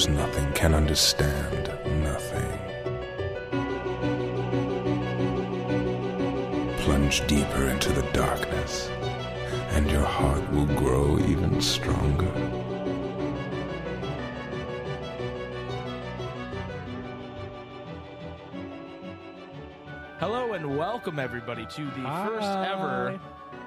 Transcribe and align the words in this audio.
Knows 0.00 0.16
nothing 0.16 0.52
can 0.52 0.74
understand 0.74 1.70
nothing. 2.02 2.58
Plunge 6.78 7.26
deeper 7.26 7.68
into 7.68 7.92
the 7.92 8.02
darkness, 8.12 8.88
and 9.72 9.90
your 9.90 10.04
heart 10.04 10.50
will 10.52 10.66
grow 10.66 11.18
even 11.18 11.60
stronger. 11.60 12.30
Hello 20.18 20.52
and 20.52 20.78
welcome 20.78 21.18
everybody 21.18 21.66
to 21.66 21.84
the 21.84 22.02
first 22.26 22.48
ever 22.48 23.20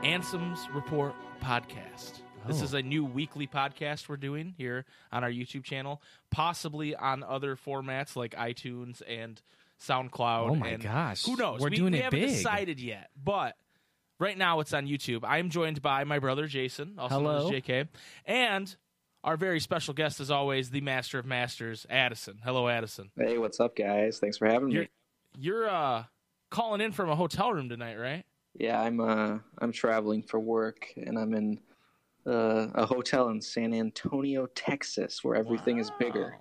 Ansem's 0.04 0.68
Report 0.74 1.14
podcast. 1.42 2.23
This 2.48 2.62
Oh. 2.62 2.66
is 2.66 2.74
a 2.74 2.82
new 2.82 3.06
weekly 3.06 3.48
podcast 3.48 4.08
we're 4.10 4.18
doing 4.18 4.54
here 4.58 4.86
on 5.12 5.24
our 5.24 5.30
YouTube 5.32 5.64
channel, 5.64 6.02
possibly 6.32 6.96
on 6.96 7.24
other 7.24 7.56
formats 7.56 8.16
like 8.16 8.36
iTunes 8.36 9.02
and 9.08 9.42
SoundCloud. 9.80 10.50
Oh 10.52 10.56
my 10.56 10.70
and 10.70 10.84
gosh. 10.84 11.24
Who 11.26 11.36
knows? 11.36 11.60
We're 11.60 11.70
we, 11.70 11.76
doing 11.78 11.94
we 11.94 12.00
it 12.00 12.04
haven't 12.04 12.20
big. 12.20 12.30
decided 12.30 12.80
yet, 12.80 13.10
but 13.22 13.56
right 14.20 14.38
now 14.38 14.60
it's 14.60 14.74
on 14.74 14.88
YouTube. 14.88 15.24
I 15.24 15.38
am 15.40 15.50
joined 15.50 15.82
by 15.82 16.04
my 16.04 16.20
brother 16.20 16.48
Jason, 16.48 16.96
also 16.98 17.20
known 17.22 17.36
Hello. 17.38 17.48
as 17.48 17.62
JK, 17.62 17.88
and 18.26 18.76
our 19.24 19.38
very 19.38 19.60
special 19.62 19.94
guest, 19.94 20.20
as 20.20 20.30
always, 20.32 20.70
the 20.70 20.82
master 20.82 21.18
of 21.20 21.26
masters, 21.26 21.86
Addison. 21.90 22.40
Hello, 22.44 22.68
Addison. 22.68 23.10
Hey, 23.18 23.38
what's 23.38 23.60
up, 23.60 23.76
guys? 23.76 24.20
Thanks 24.20 24.38
for 24.38 24.48
having 24.50 24.70
You're 24.70 24.84
me. 24.84 24.90
you're 25.38 25.70
uh, 25.70 26.04
calling 26.50 26.82
in 26.82 26.92
from 26.92 27.10
a 27.10 27.16
hotel 27.16 27.52
room 27.54 27.70
tonight, 27.70 27.96
right? 27.96 28.26
Yeah, 28.56 28.80
I'm 28.82 29.00
uh 29.00 29.40
I'm 29.60 29.72
traveling 29.72 30.24
for 30.24 30.40
work, 30.40 30.88
and 30.98 31.18
I'm 31.18 31.34
in 31.34 31.60
uh, 32.26 32.68
a 32.76 32.86
hotel 32.86 33.30
in 33.30 33.42
San 33.42 33.74
Antonio, 33.74 34.48
Texas, 34.56 35.24
where 35.24 35.36
everything 35.36 35.78
is 35.80 35.92
bigger. 36.00 36.38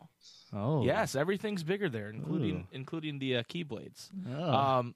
Oh. 0.53 0.85
Yes, 0.85 1.15
everything's 1.15 1.63
bigger 1.63 1.89
there, 1.89 2.11
including 2.11 2.57
Ooh. 2.57 2.65
including 2.73 3.19
the 3.19 3.37
uh, 3.39 3.43
keyblades. 3.45 4.11
Oh. 4.37 4.53
Um, 4.53 4.95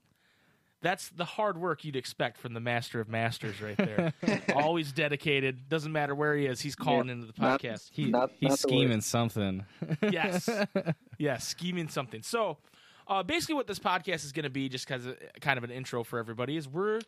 that's 0.81 1.09
the 1.09 1.25
hard 1.25 1.57
work 1.57 1.83
you'd 1.83 1.95
expect 1.95 2.37
from 2.37 2.53
the 2.53 2.59
master 2.59 2.99
of 2.99 3.09
masters, 3.09 3.59
right 3.59 3.75
there. 3.75 4.13
Always 4.55 4.91
dedicated. 4.91 5.67
Doesn't 5.67 5.91
matter 5.91 6.13
where 6.13 6.35
he 6.37 6.45
is. 6.45 6.61
He's 6.61 6.75
calling 6.75 7.07
Yeah, 7.07 7.13
into 7.13 7.25
the 7.27 7.33
not- 7.41 7.59
podcast. 7.61 7.89
he, 7.91 8.05
not- 8.05 8.31
he's 8.39 8.49
not 8.49 8.59
scheming 8.59 9.01
something. 9.01 9.65
yes, 10.03 10.47
yes, 11.17 11.47
scheming 11.47 11.87
something. 11.89 12.21
So, 12.21 12.59
uh, 13.07 13.23
basically, 13.23 13.55
what 13.55 13.65
this 13.65 13.79
podcast 13.79 14.23
is 14.23 14.31
going 14.31 14.43
to 14.43 14.51
be, 14.51 14.69
just 14.69 14.87
because 14.87 15.07
kind 15.41 15.57
of 15.57 15.63
an 15.63 15.71
intro 15.71 16.03
for 16.03 16.19
everybody, 16.19 16.55
is 16.57 16.67
we're 16.67 17.01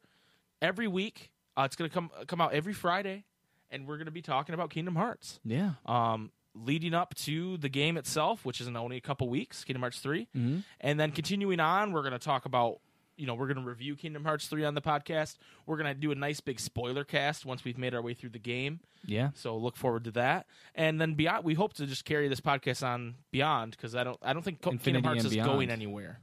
every 0.61 0.87
week. 0.87 1.29
Uh, 1.55 1.63
it's 1.63 1.75
going 1.75 1.89
to 1.89 1.93
come 1.93 2.09
come 2.25 2.41
out 2.41 2.53
every 2.53 2.73
Friday, 2.73 3.25
and 3.71 3.87
we're 3.87 3.97
going 3.97 4.05
to 4.05 4.11
be 4.11 4.21
talking 4.21 4.53
about 4.55 4.69
Kingdom 4.69 4.95
Hearts. 4.95 5.39
Yeah. 5.43 5.71
um, 5.85 6.31
leading 6.55 6.93
up 6.95 7.13
to 7.13 7.57
the 7.57 7.69
game 7.69 7.95
itself, 7.95 8.43
which 8.43 8.59
is 8.59 8.67
in 8.67 8.75
only 8.75 8.97
a 8.97 9.01
couple 9.01 9.29
weeks, 9.29 9.63
Kingdom 9.63 9.81
Hearts 9.83 9.99
3. 9.99 10.27
Mhm. 10.35 10.63
And 10.81 10.99
then 10.99 11.11
continuing 11.11 11.59
on, 11.59 11.91
we're 11.93 12.01
going 12.01 12.11
to 12.11 12.19
talk 12.19 12.45
about, 12.45 12.79
you 13.15 13.27
know, 13.27 13.35
we're 13.35 13.45
going 13.45 13.63
to 13.63 13.69
review 13.69 13.95
Kingdom 13.95 14.25
Hearts 14.25 14.47
3 14.47 14.65
on 14.65 14.73
the 14.73 14.81
podcast. 14.81 15.37
We're 15.67 15.77
going 15.77 15.93
to 15.93 15.99
do 15.99 16.11
a 16.11 16.15
nice 16.15 16.39
big 16.41 16.59
spoiler 16.59 17.03
cast 17.03 17.45
once 17.45 17.63
we've 17.63 17.77
made 17.77 17.93
our 17.93 18.01
way 18.01 18.13
through 18.15 18.31
the 18.31 18.39
game. 18.39 18.79
Yeah. 19.05 19.29
So 19.35 19.55
look 19.57 19.77
forward 19.77 20.03
to 20.05 20.11
that. 20.11 20.47
And 20.73 20.99
then 20.99 21.13
beyond, 21.13 21.45
we 21.45 21.53
hope 21.53 21.73
to 21.73 21.85
just 21.85 22.03
carry 22.03 22.27
this 22.27 22.41
podcast 22.41 22.85
on 22.85 23.15
beyond 23.31 23.71
because 23.71 23.95
I 23.95 24.03
don't, 24.03 24.17
I 24.23 24.33
don't 24.33 24.41
think 24.43 24.59
Co- 24.61 24.71
Kingdom 24.71 25.03
Hearts 25.03 25.25
is 25.25 25.35
going 25.35 25.69
anywhere. 25.69 26.19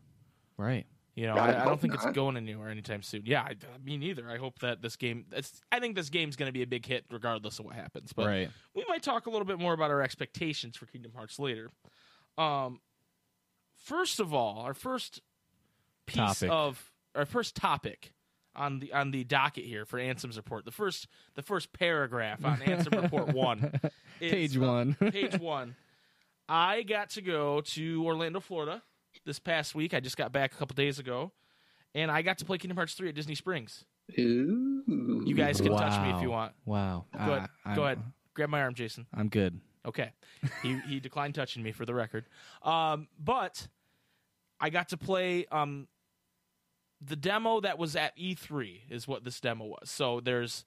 Right. 0.59 0.87
You 1.17 1.27
know, 1.27 1.35
I 1.35 1.39
I, 1.39 1.49
I 1.49 1.53
don't 1.53 1.69
hope 1.69 1.81
think 1.81 1.95
it's 1.95 2.07
going 2.07 2.37
anywhere 2.37 2.69
anytime 2.69 3.03
soon. 3.03 3.23
Yeah, 3.25 3.41
I, 3.41 3.55
me 3.83 3.97
neither. 3.97 4.31
I 4.31 4.37
hope 4.37 4.59
that 4.59 4.83
this 4.83 4.97
game. 4.97 5.25
It's, 5.33 5.63
I 5.73 5.81
think 5.81 5.97
this 5.97 6.11
game's 6.11 6.37
going 6.37 6.49
to 6.49 6.53
be 6.53 6.63
a 6.63 6.67
big 6.67 6.85
hit 6.85 7.07
regardless 7.11 7.59
of 7.59 7.65
what 7.65 7.75
happens. 7.75 8.13
But 8.13 8.27
right. 8.27 8.51
we 8.75 8.85
might 8.87 9.03
talk 9.03 9.27
a 9.27 9.31
little 9.31 9.47
bit 9.47 9.59
more 9.59 9.73
about 9.73 9.91
our 9.91 10.03
expectations 10.03 10.77
for 10.77 10.85
Kingdom 10.85 11.13
Hearts 11.17 11.39
later. 11.39 11.71
Um, 12.37 12.81
first 13.83 14.21
of 14.21 14.35
all, 14.35 14.59
our 14.59 14.75
first 14.75 15.23
piece 16.05 16.17
Topic. 16.17 16.51
of 16.53 16.93
our 17.15 17.25
first 17.25 17.57
topic 17.57 18.13
on 18.55 18.81
the 18.81 18.93
on 18.93 19.11
the 19.11 19.25
docket 19.25 19.65
here 19.65 19.87
for 19.87 19.99
Ansem's 19.99 20.37
report. 20.37 20.67
The 20.67 20.71
first 20.71 21.09
the 21.35 21.43
first 21.43 21.73
paragraph 21.73 22.45
on 22.45 22.59
Ansem 22.59 23.03
report 23.03 23.29
one, 23.29 23.81
is, 24.21 24.33
Page 24.33 24.57
uh, 24.59 24.61
one. 24.61 24.95
page 25.11 25.39
one. 25.39 25.77
I 26.49 26.83
got 26.83 27.11
to 27.11 27.23
go 27.23 27.61
to 27.61 28.05
Orlando, 28.05 28.41
Florida, 28.41 28.83
this 29.25 29.39
past 29.39 29.75
week. 29.75 29.95
I 29.95 30.01
just 30.01 30.17
got 30.17 30.33
back 30.33 30.53
a 30.53 30.57
couple 30.57 30.75
days 30.75 30.99
ago, 30.99 31.33
and 31.95 32.11
I 32.11 32.23
got 32.23 32.39
to 32.39 32.45
play 32.45 32.59
Kingdom 32.59 32.77
Hearts 32.77 32.95
three 32.95 33.09
at 33.09 33.15
Disney 33.15 33.35
Springs. 33.35 33.85
Ooh. 34.19 35.23
You 35.27 35.35
guys 35.35 35.61
can 35.61 35.73
touch 35.77 36.01
me 36.03 36.11
if 36.17 36.23
you 36.23 36.31
want. 36.31 36.53
Wow. 36.65 37.07
Go 37.13 37.33
ahead. 37.33 37.49
I- 37.65 37.75
Go 37.75 37.85
ahead. 37.85 38.03
Grab 38.35 38.51
my 38.51 38.61
arm, 38.63 38.75
Jason. 38.75 39.07
I'm 39.15 39.29
good. 39.29 39.59
Okay. 39.85 40.11
he 40.63 40.79
he 40.89 41.01
declined 41.01 41.35
touching 41.35 41.63
me 41.63 41.73
for 41.73 41.85
the 41.87 41.95
record. 41.95 42.27
Um, 42.63 43.09
but 43.19 43.67
I 44.61 44.71
got 44.71 44.89
to 44.91 44.97
play 44.97 45.47
um 45.51 45.89
the 47.01 47.17
demo 47.17 47.61
that 47.61 47.79
was 47.79 47.95
at 47.95 48.17
E3 48.17 48.81
is 48.91 49.07
what 49.07 49.23
this 49.25 49.41
demo 49.41 49.65
was. 49.67 49.91
So 49.91 50.21
there's 50.21 50.65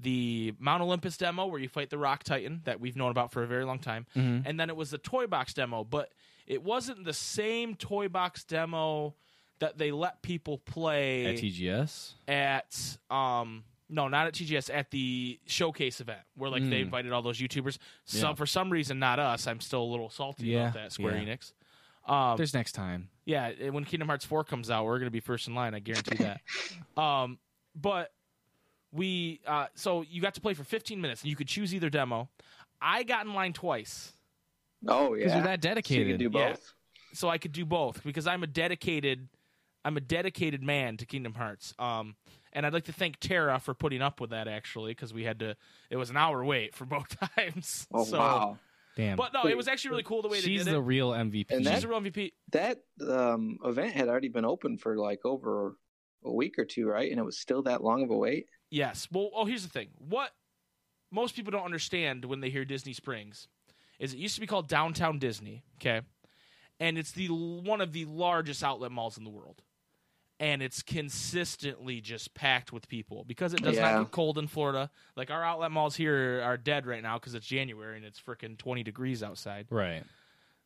the 0.00 0.54
Mount 0.58 0.82
Olympus 0.82 1.16
demo 1.16 1.46
where 1.46 1.60
you 1.60 1.68
fight 1.68 1.90
the 1.90 1.98
Rock 1.98 2.24
Titan 2.24 2.60
that 2.64 2.80
we've 2.80 2.96
known 2.96 3.10
about 3.10 3.32
for 3.32 3.42
a 3.42 3.46
very 3.46 3.64
long 3.64 3.78
time. 3.78 4.06
Mhm. 4.16 4.42
And 4.44 4.58
then 4.58 4.70
it 4.70 4.76
was 4.76 4.90
the 4.90 4.98
Toy 4.98 5.26
Box 5.26 5.54
demo, 5.54 5.84
but 5.84 6.12
it 6.48 6.62
wasn't 6.64 7.04
the 7.04 7.12
same 7.12 7.76
Toy 7.76 8.08
Box 8.08 8.42
demo 8.42 9.14
that 9.60 9.78
they 9.78 9.90
let 9.92 10.22
people 10.22 10.58
play 10.58 11.26
At 11.26 11.36
TGS. 11.36 12.14
at 12.26 12.98
um 13.10 13.62
no 13.88 14.08
not 14.08 14.26
at 14.26 14.34
TGS 14.34 14.70
at 14.72 14.90
the 14.90 15.38
showcase 15.46 16.00
event 16.00 16.20
where 16.36 16.50
like 16.50 16.62
they 16.68 16.80
Mm. 16.80 16.86
invited 16.86 17.12
all 17.12 17.22
those 17.22 17.38
YouTubers. 17.38 17.78
Some 18.04 18.30
Yeah. 18.30 18.34
for 18.34 18.46
some 18.46 18.70
reason 18.70 18.98
not 18.98 19.18
us. 19.20 19.46
I'm 19.46 19.60
still 19.60 19.82
a 19.82 19.90
little 19.90 20.10
salty 20.10 20.46
Yeah, 20.48 20.62
about 20.68 20.74
that 20.74 20.92
Square 20.92 21.18
yeah. 21.18 21.34
Enix. 21.36 21.52
Um, 22.10 22.36
There's 22.38 22.54
next 22.54 22.72
time. 22.72 23.10
yeah, 23.26 23.50
when 23.70 23.84
Kingdom 23.84 24.08
Hearts 24.08 24.24
4 24.24 24.42
comes 24.44 24.70
out, 24.70 24.86
we're 24.86 24.98
gonna 24.98 25.10
be 25.10 25.20
first 25.20 25.46
in 25.48 25.54
line. 25.54 25.74
I 25.74 25.78
guarantee 25.80 26.16
that. 26.24 26.40
um, 27.02 27.38
but 27.74 28.12
we 28.92 29.40
uh, 29.46 29.66
so 29.74 30.02
you 30.02 30.22
got 30.22 30.34
to 30.34 30.40
play 30.40 30.54
for 30.54 30.64
15 30.64 31.00
minutes 31.00 31.22
and 31.22 31.28
you 31.30 31.36
could 31.36 31.48
choose 31.48 31.74
either 31.74 31.90
demo. 31.90 32.28
I 32.80 33.02
got 33.02 33.26
in 33.26 33.34
line 33.34 33.52
twice, 33.52 34.12
Oh 34.86 35.14
yeah. 35.14 35.24
Because 35.24 35.34
you're 35.34 35.42
that 35.44 35.62
So 35.62 35.68
you 35.68 35.74
dedicated. 35.74 36.20
can 36.20 36.30
do 36.32 36.38
Yeah. 36.38 36.50
both. 36.50 36.74
so 37.14 37.28
I 37.28 37.38
could 37.38 37.52
do 37.52 37.64
both 37.64 38.02
because 38.04 38.26
I'm 38.26 38.42
a 38.42 38.46
dedicated 38.46 39.28
I'm 39.84 39.96
a 39.96 40.00
dedicated 40.00 40.62
man 40.62 40.96
to 40.98 41.06
Kingdom 41.06 41.34
Hearts. 41.34 41.72
Um, 41.78 42.16
and 42.52 42.66
I'd 42.66 42.72
like 42.74 42.84
to 42.86 42.92
thank 42.92 43.18
Tara 43.20 43.58
for 43.60 43.74
putting 43.74 44.02
up 44.02 44.20
with 44.20 44.30
that 44.30 44.46
actually 44.48 44.90
because 44.92 45.14
we 45.14 45.24
had 45.24 45.38
to. 45.38 45.56
It 45.88 45.96
was 45.96 46.10
an 46.10 46.16
hour 46.16 46.44
wait 46.44 46.74
for 46.74 46.84
both 46.96 47.16
times. 47.36 47.86
Oh 47.92 48.04
so, 48.04 48.18
wow. 48.18 48.58
Damn. 48.96 49.16
But 49.16 49.32
no, 49.32 49.44
it 49.46 49.56
was 49.56 49.68
actually 49.68 49.90
really 49.90 50.02
cool 50.02 50.22
the 50.22 50.28
way 50.28 50.40
She's 50.40 50.64
they 50.64 50.70
did 50.70 50.74
the 50.74 50.78
it. 50.80 50.84
real 50.84 51.10
MVP. 51.12 51.50
And 51.50 51.64
She's 51.64 51.66
that- 51.66 51.84
a 51.84 51.88
real 51.88 52.00
MVP. 52.00 52.32
That 52.50 52.78
um, 53.08 53.58
event 53.64 53.92
had 53.92 54.08
already 54.08 54.28
been 54.28 54.44
open 54.44 54.76
for 54.76 54.96
like 54.98 55.20
over 55.24 55.76
a 56.24 56.32
week 56.32 56.58
or 56.58 56.64
two, 56.64 56.88
right? 56.88 57.08
And 57.08 57.18
it 57.20 57.22
was 57.24 57.38
still 57.38 57.62
that 57.62 57.82
long 57.84 58.02
of 58.02 58.10
a 58.10 58.16
wait. 58.16 58.46
Yes. 58.70 59.06
Well, 59.12 59.30
oh, 59.34 59.44
here's 59.44 59.62
the 59.62 59.68
thing. 59.68 59.90
What 59.98 60.32
most 61.12 61.36
people 61.36 61.52
don't 61.52 61.64
understand 61.64 62.24
when 62.24 62.40
they 62.40 62.50
hear 62.50 62.64
Disney 62.64 62.92
Springs 62.92 63.46
is 63.98 64.12
it 64.14 64.18
used 64.18 64.34
to 64.36 64.40
be 64.40 64.46
called 64.46 64.68
Downtown 64.68 65.18
Disney, 65.18 65.62
okay? 65.80 66.02
And 66.80 66.96
it's 66.98 67.12
the 67.12 67.28
one 67.28 67.80
of 67.80 67.92
the 67.92 68.04
largest 68.04 68.62
outlet 68.62 68.92
malls 68.92 69.18
in 69.18 69.24
the 69.24 69.30
world. 69.30 69.62
And 70.40 70.62
it's 70.62 70.82
consistently 70.82 72.00
just 72.00 72.32
packed 72.32 72.72
with 72.72 72.88
people 72.88 73.24
because 73.24 73.52
it 73.54 73.60
does 73.62 73.74
Yeah. 73.74 73.90
not 73.96 74.02
get 74.04 74.10
cold 74.12 74.38
in 74.38 74.46
Florida. 74.46 74.88
Like 75.16 75.30
our 75.32 75.42
outlet 75.44 75.72
malls 75.72 75.96
here 75.96 76.40
are 76.44 76.56
dead 76.56 76.86
right 76.86 77.02
now 77.02 77.18
because 77.18 77.34
it's 77.34 77.44
January 77.46 77.96
and 77.96 78.04
it's 78.06 78.20
freaking 78.20 78.56
20 78.56 78.84
degrees 78.84 79.22
outside. 79.24 79.66
Right. 79.68 80.04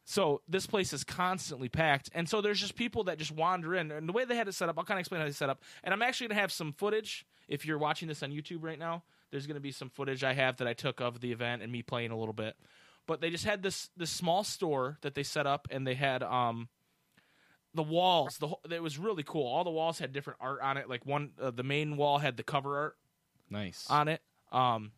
So 0.04 0.42
this 0.48 0.66
place 0.66 0.92
is 0.92 1.04
constantly 1.04 1.68
packed, 1.68 2.10
and 2.12 2.28
so 2.28 2.40
there's 2.40 2.60
just 2.60 2.74
people 2.74 3.04
that 3.04 3.18
just 3.18 3.30
wander 3.30 3.74
in. 3.76 3.90
And 3.92 4.08
the 4.08 4.12
way 4.12 4.24
they 4.24 4.34
had 4.36 4.48
it 4.48 4.52
set 4.52 4.68
up, 4.68 4.76
I'll 4.76 4.84
kind 4.84 4.98
of 4.98 5.00
explain 5.02 5.20
how 5.20 5.26
they 5.26 5.32
set 5.32 5.48
up. 5.48 5.62
And 5.84 5.94
I'm 5.94 6.02
actually 6.02 6.26
gonna 6.28 6.40
have 6.40 6.52
some 6.52 6.72
footage. 6.72 7.24
If 7.48 7.64
you're 7.64 7.78
watching 7.78 8.08
this 8.08 8.22
on 8.22 8.30
YouTube 8.32 8.62
right 8.64 8.78
now, 8.78 9.04
there's 9.30 9.46
gonna 9.46 9.60
be 9.60 9.70
some 9.72 9.88
footage 9.88 10.22
I 10.24 10.32
have 10.34 10.56
that 10.58 10.66
I 10.68 10.74
took 10.74 11.00
of 11.00 11.20
the 11.20 11.30
event 11.32 11.62
and 11.62 11.70
me 11.72 11.82
playing 11.82 12.10
a 12.10 12.18
little 12.18 12.34
bit. 12.34 12.56
But 13.06 13.20
they 13.20 13.30
just 13.30 13.44
had 13.44 13.62
this 13.62 13.90
this 13.96 14.10
small 14.10 14.44
store 14.44 14.98
that 15.02 15.14
they 15.14 15.22
set 15.22 15.46
up, 15.46 15.66
and 15.70 15.86
they 15.86 15.94
had 15.94 16.22
um 16.22 16.68
the 17.74 17.82
walls. 17.82 18.38
The 18.38 18.48
it 18.74 18.82
was 18.82 18.98
really 18.98 19.22
cool. 19.24 19.46
All 19.46 19.64
the 19.64 19.70
walls 19.70 19.98
had 19.98 20.12
different 20.12 20.38
art 20.40 20.60
on 20.62 20.76
it. 20.76 20.88
Like 20.88 21.06
one, 21.06 21.30
uh, 21.40 21.50
the 21.50 21.62
main 21.62 21.96
wall 21.96 22.18
had 22.18 22.36
the 22.36 22.42
cover 22.42 22.76
art 22.78 22.96
Nice. 23.50 23.86
on 23.90 24.08
it. 24.08 24.20
Um, 24.52 24.92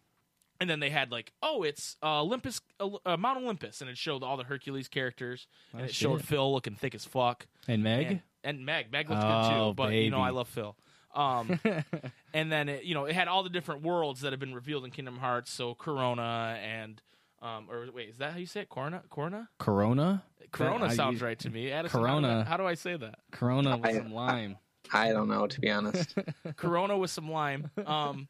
and 0.61 0.69
then 0.71 0.81
they 0.81 0.91
had 0.91 1.11
like, 1.11 1.33
oh, 1.43 1.63
it's 1.63 1.97
uh, 2.03 2.23
Olympus, 2.23 2.61
uh, 2.81 2.89
uh, 3.07 3.17
Mount 3.17 3.39
Olympus, 3.39 3.81
and 3.81 3.89
it 3.91 3.97
showed 3.99 4.23
all 4.23 4.37
the 4.37 4.45
Hercules 4.45 4.89
characters, 4.89 5.47
and 5.73 5.83
Oh, 5.83 5.85
it 5.85 5.95
showed. 5.95 6.25
Phil 6.25 6.53
looking 6.53 6.75
thick 6.75 6.95
as 6.95 7.05
fuck, 7.05 7.47
and 7.69 7.83
Meg. 7.83 8.07
and, 8.07 8.21
and 8.45 8.67
Meg. 8.67 8.91
Meg 8.93 9.09
looked 9.11 9.23
good 9.23 9.29
Oh, 9.31 9.71
too, 9.71 9.75
but 9.75 9.93
you 9.93 10.11
know. 10.11 10.21
I 10.21 10.31
love 10.31 10.49
Phil. 10.49 10.77
Um, 11.15 11.61
and 12.35 12.51
then 12.51 12.69
it, 12.69 12.85
you 12.85 12.95
know 12.95 13.05
it 13.05 13.15
had 13.15 13.29
all 13.29 13.43
the 13.45 13.51
different 13.51 13.83
worlds 13.83 14.23
that 14.23 14.33
have 14.33 14.41
been 14.41 14.55
revealed 14.55 14.85
in 14.85 14.91
Kingdom 14.91 15.19
Hearts. 15.19 15.53
So 15.53 15.75
Corona 15.75 16.59
and 16.63 17.01
um, 17.45 17.69
or 17.71 17.87
wait, 17.95 18.09
is 18.09 18.19
that 18.19 18.33
how 18.33 18.39
you 18.39 18.47
say 18.47 18.61
it? 18.63 18.69
Corona, 18.71 19.03
Corona, 19.11 19.49
Corona. 19.59 20.25
Corona 20.51 20.87
I- 20.87 20.95
sounds 20.95 21.21
right 21.21 21.39
to 21.41 21.51
me. 21.51 21.71
Addison, 21.71 22.01
Corona. 22.01 22.29
How 22.29 22.35
do, 22.35 22.41
I, 22.41 22.45
how 22.45 22.57
do 22.57 22.67
I 22.67 22.75
say 22.75 22.97
that? 22.97 23.17
Corona 23.31 23.77
with 23.77 23.87
I- 23.87 23.99
some 23.99 24.13
lime. 24.13 24.57
I 24.93 25.13
don't 25.13 25.29
know 25.29 25.47
to 25.47 25.61
be 25.61 25.71
honest. 25.71 26.15
Corona 26.57 26.97
with 26.97 27.11
some 27.11 27.31
lime. 27.31 27.71
Um, 27.87 28.29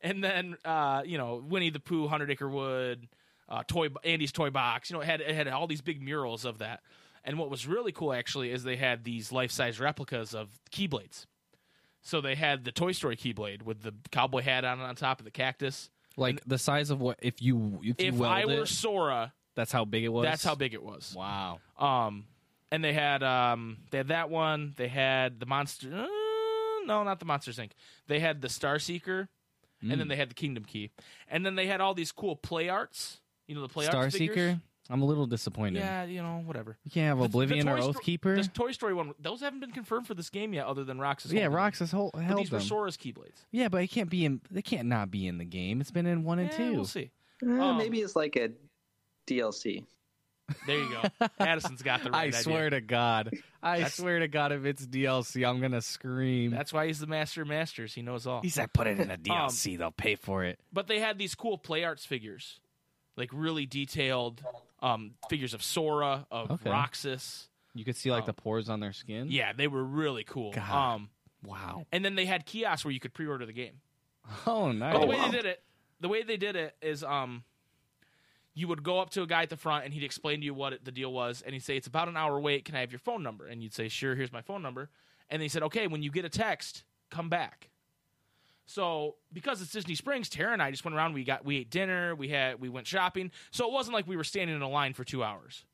and 0.00 0.22
then 0.22 0.56
uh, 0.64 1.02
you 1.04 1.18
know 1.18 1.42
Winnie 1.46 1.70
the 1.70 1.80
Pooh, 1.80 2.06
Hundred 2.08 2.30
Acre 2.30 2.48
Wood, 2.48 3.08
uh, 3.48 3.62
toy 3.66 3.88
Andy's 4.04 4.32
Toy 4.32 4.50
Box. 4.50 4.90
You 4.90 4.96
know 4.96 5.00
it 5.02 5.06
had 5.06 5.20
it 5.20 5.34
had 5.34 5.48
all 5.48 5.66
these 5.66 5.80
big 5.82 6.02
murals 6.02 6.44
of 6.44 6.58
that. 6.58 6.80
And 7.24 7.38
what 7.38 7.50
was 7.50 7.66
really 7.66 7.90
cool 7.92 8.12
actually 8.12 8.52
is 8.52 8.62
they 8.62 8.76
had 8.76 9.02
these 9.04 9.32
life 9.32 9.50
size 9.50 9.80
replicas 9.80 10.32
of 10.34 10.48
Keyblades. 10.70 11.26
So 12.02 12.20
they 12.20 12.36
had 12.36 12.64
the 12.64 12.70
Toy 12.70 12.92
Story 12.92 13.16
Keyblade 13.16 13.62
with 13.62 13.82
the 13.82 13.92
cowboy 14.12 14.42
hat 14.42 14.64
on 14.64 14.80
on 14.80 14.94
top 14.94 15.18
of 15.18 15.24
the 15.24 15.30
cactus. 15.32 15.90
Like 16.16 16.42
the 16.46 16.58
size 16.58 16.90
of 16.90 17.00
what 17.00 17.18
if 17.22 17.42
you 17.42 17.78
if 17.82 18.00
you 18.00 18.08
If 18.08 18.20
I 18.22 18.44
were 18.46 18.62
it, 18.62 18.68
Sora, 18.68 19.32
that's 19.54 19.70
how 19.72 19.84
big 19.84 20.04
it 20.04 20.08
was. 20.08 20.24
that's 20.24 20.42
how 20.44 20.54
big 20.54 20.72
it 20.74 20.82
was. 20.82 21.14
Wow. 21.16 21.60
Um, 21.78 22.24
and 22.72 22.82
they 22.82 22.92
had 22.94 23.22
um, 23.22 23.78
they 23.90 23.98
had 23.98 24.08
that 24.08 24.30
one. 24.30 24.74
They 24.76 24.88
had 24.88 25.38
the 25.40 25.46
monster. 25.46 25.88
Uh, 25.88 26.06
no, 26.86 27.02
not 27.02 27.18
the 27.18 27.24
Monsters 27.26 27.58
Inc. 27.58 27.70
They 28.06 28.20
had 28.20 28.40
the 28.42 28.48
Star 28.48 28.78
Seeker, 28.78 29.28
and 29.82 29.90
Mm. 29.92 29.98
then 29.98 30.08
they 30.08 30.16
had 30.16 30.30
the 30.30 30.34
Kingdom 30.34 30.64
Key, 30.64 30.90
and 31.28 31.44
then 31.44 31.54
they 31.54 31.66
had 31.66 31.80
all 31.80 31.94
these 31.94 32.12
cool 32.12 32.34
play 32.36 32.68
arts. 32.68 33.20
You 33.46 33.54
know 33.54 33.60
the 33.62 33.68
play 33.68 33.84
arts. 33.86 33.92
Star 33.92 34.02
arts 34.04 34.16
figures? 34.16 34.56
Seeker. 34.86 34.92
I'm 34.94 35.02
a 35.02 35.06
little 35.06 35.26
disappointed. 35.26 35.80
Yeah, 35.80 36.04
you 36.04 36.22
know 36.22 36.42
whatever. 36.44 36.76
You 36.84 36.90
can't 36.90 37.08
have 37.08 37.18
The- 37.18 37.22
the 37.22 37.28
Oblivion 37.28 37.68
or 37.68 37.76
Toy 37.78 37.90
Sto- 37.92 38.00
Oathkeeper. 38.00 38.42
The 38.42 38.48
Toy 38.48 38.72
Story 38.72 38.94
one. 38.94 39.14
Those 39.20 39.40
haven't 39.40 39.60
been 39.60 39.72
confirmed 39.72 40.06
for 40.06 40.14
this 40.14 40.30
game 40.30 40.52
yet, 40.54 40.66
other 40.66 40.84
than 40.84 40.98
Roxas. 40.98 41.32
yeah, 41.32 41.40
holding 41.40 41.50
them. 41.52 41.56
Roxas 41.56 41.90
whole 41.92 42.10
But 42.14 42.22
held 42.24 42.40
these 42.40 42.50
were 42.50 42.58
them. 42.58 42.66
Sora's 42.66 42.96
Keyblades. 42.96 43.44
yeah, 43.50 43.68
but 43.68 43.82
it 43.82 43.88
can't 43.88 44.10
be 44.10 44.24
in. 44.24 44.40
They 44.50 44.62
can't 44.62 44.88
not 44.88 45.10
be 45.10 45.26
in 45.26 45.38
the 45.38 45.44
game. 45.44 45.80
It's 45.80 45.90
been 45.90 46.06
in 46.06 46.24
one 46.24 46.38
and 46.38 46.50
Eh, 46.50 46.56
two. 46.56 46.72
We'll 46.72 46.84
see. 46.84 47.10
Eh, 47.42 47.46
Um, 47.58 47.78
maybe 47.78 48.00
it's 48.00 48.16
like 48.16 48.36
a 48.36 48.50
DLC. 49.26 49.84
There 50.64 50.78
you 50.78 50.88
go. 51.18 51.26
Addison's 51.40 51.82
got 51.82 52.04
the 52.04 52.10
right 52.12 52.18
I 52.18 52.26
idea. 52.28 52.40
swear 52.40 52.70
to 52.70 52.80
God. 52.80 53.30
I 53.60 53.78
That's- 53.78 53.94
swear 53.94 54.20
to 54.20 54.28
God, 54.28 54.52
if 54.52 54.64
it's 54.64 54.86
DLC, 54.86 55.44
I'm 55.44 55.60
gonna 55.60 55.82
scream. 55.82 56.52
That's 56.52 56.72
why 56.72 56.86
he's 56.86 57.00
the 57.00 57.08
master 57.08 57.42
of 57.42 57.48
masters. 57.48 57.92
He 57.94 58.02
knows 58.02 58.28
all. 58.28 58.42
he 58.42 58.48
said, 58.48 58.72
"Put 58.72 58.86
it 58.86 59.00
in 59.00 59.02
Um, 59.02 59.08
the 59.08 59.18
DLC. 59.18 59.76
They'll 59.76 59.90
pay 59.90 60.14
for 60.14 60.44
it." 60.44 60.60
but 60.72 60.86
they 60.86 61.00
had 61.00 61.18
these 61.18 61.34
cool 61.34 61.58
play 61.58 61.82
arts 61.82 62.06
figures, 62.06 62.60
like 63.16 63.30
really 63.32 63.66
detailed 63.66 64.44
um, 64.82 65.12
figures 65.28 65.54
of 65.54 65.62
Sora, 65.62 66.26
of 66.30 66.50
Okay. 66.50 66.70
Roxas. 66.70 67.48
You 67.74 67.84
could 67.84 67.96
see 67.96 68.10
like 68.10 68.22
um, 68.22 68.26
the 68.26 68.32
pores 68.32 68.68
on 68.68 68.80
their 68.80 68.92
skin. 68.92 69.28
Yeah, 69.30 69.52
they 69.52 69.68
were 69.68 69.84
really 69.84 70.24
cool. 70.24 70.52
God. 70.52 70.94
Um, 70.94 71.10
Wow. 71.44 71.86
and 71.92 72.04
then 72.04 72.14
they 72.16 72.24
had 72.26 72.44
kiosks 72.46 72.84
where 72.84 72.92
you 72.92 72.98
could 73.00 73.14
pre-order 73.14 73.46
the 73.46 73.52
game. 73.52 73.80
Oh, 74.46 74.72
nice. 74.72 74.92
But 74.92 75.00
the 75.02 75.06
way 75.06 75.16
wow. 75.16 75.26
they 75.26 75.30
did 75.36 75.44
it, 75.46 75.62
the 76.00 76.08
way 76.08 76.22
they 76.24 76.36
did 76.36 76.56
it 76.56 76.74
is, 76.82 77.04
um, 77.04 77.44
you 78.54 78.66
would 78.68 78.82
go 78.82 78.98
up 78.98 79.10
to 79.10 79.22
a 79.22 79.26
guy 79.26 79.42
at 79.42 79.50
the 79.50 79.56
front 79.56 79.84
and 79.84 79.92
he'd 79.94 80.02
explain 80.02 80.40
to 80.40 80.46
you 80.46 80.54
what 80.54 80.72
it, 80.72 80.84
the 80.84 80.90
deal 80.90 81.12
was, 81.12 81.42
and 81.42 81.52
he'd 81.52 81.62
say 81.62 81.76
it's 81.76 81.86
about 81.86 82.08
an 82.08 82.16
hour 82.16 82.40
wait. 82.40 82.64
Can 82.64 82.74
I 82.74 82.80
have 82.80 82.90
your 82.90 82.98
phone 82.98 83.22
number? 83.22 83.46
And 83.46 83.62
you'd 83.62 83.74
say 83.74 83.88
sure. 83.88 84.16
Here's 84.16 84.32
my 84.32 84.40
phone 84.42 84.62
number. 84.62 84.88
And 85.30 85.40
they 85.40 85.48
said 85.48 85.62
okay. 85.64 85.86
When 85.86 86.02
you 86.02 86.10
get 86.10 86.24
a 86.24 86.28
text, 86.30 86.82
come 87.10 87.28
back. 87.28 87.68
So 88.66 89.14
because 89.32 89.62
it's 89.62 89.70
Disney 89.70 89.94
Springs, 89.94 90.28
Tara 90.28 90.52
and 90.52 90.60
I 90.62 90.70
just 90.72 90.84
went 90.84 90.96
around. 90.96 91.14
We 91.14 91.22
got 91.24 91.44
we 91.44 91.58
ate 91.58 91.70
dinner. 91.70 92.14
We 92.16 92.28
had 92.28 92.60
we 92.60 92.68
went 92.68 92.86
shopping. 92.86 93.30
So 93.52 93.66
it 93.68 93.72
wasn't 93.72 93.94
like 93.94 94.06
we 94.08 94.16
were 94.16 94.24
standing 94.24 94.56
in 94.56 94.62
a 94.62 94.68
line 94.68 94.92
for 94.94 95.04
two 95.04 95.22
hours. 95.22 95.64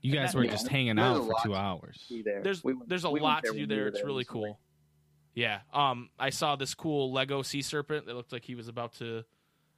you 0.00 0.12
guys 0.12 0.32
that- 0.32 0.38
were 0.38 0.44
Yeah. 0.44 0.50
just 0.50 0.68
hanging 0.68 0.98
out 0.98 1.24
for 1.24 1.34
two 1.42 1.54
hours. 1.54 2.12
There. 2.24 2.42
There's 2.42 2.62
We 2.62 2.74
went- 2.74 2.88
there's 2.88 3.04
a 3.04 3.10
we 3.10 3.20
went 3.20 3.24
lot 3.24 3.44
to 3.44 3.52
do 3.54 3.66
there. 3.66 3.82
were 3.82 3.88
It's 3.88 4.02
really 4.04 4.18
recently. 4.18 4.48
cool. 4.50 4.60
Yeah. 5.34 5.60
Um, 5.72 6.10
I 6.18 6.30
saw 6.30 6.56
this 6.56 6.74
cool 6.74 7.10
Lego 7.12 7.42
sea 7.42 7.62
serpent 7.62 8.06
that 8.06 8.14
looked 8.14 8.30
like 8.32 8.44
he 8.44 8.54
was 8.54 8.68
about 8.68 8.92
to 8.96 9.24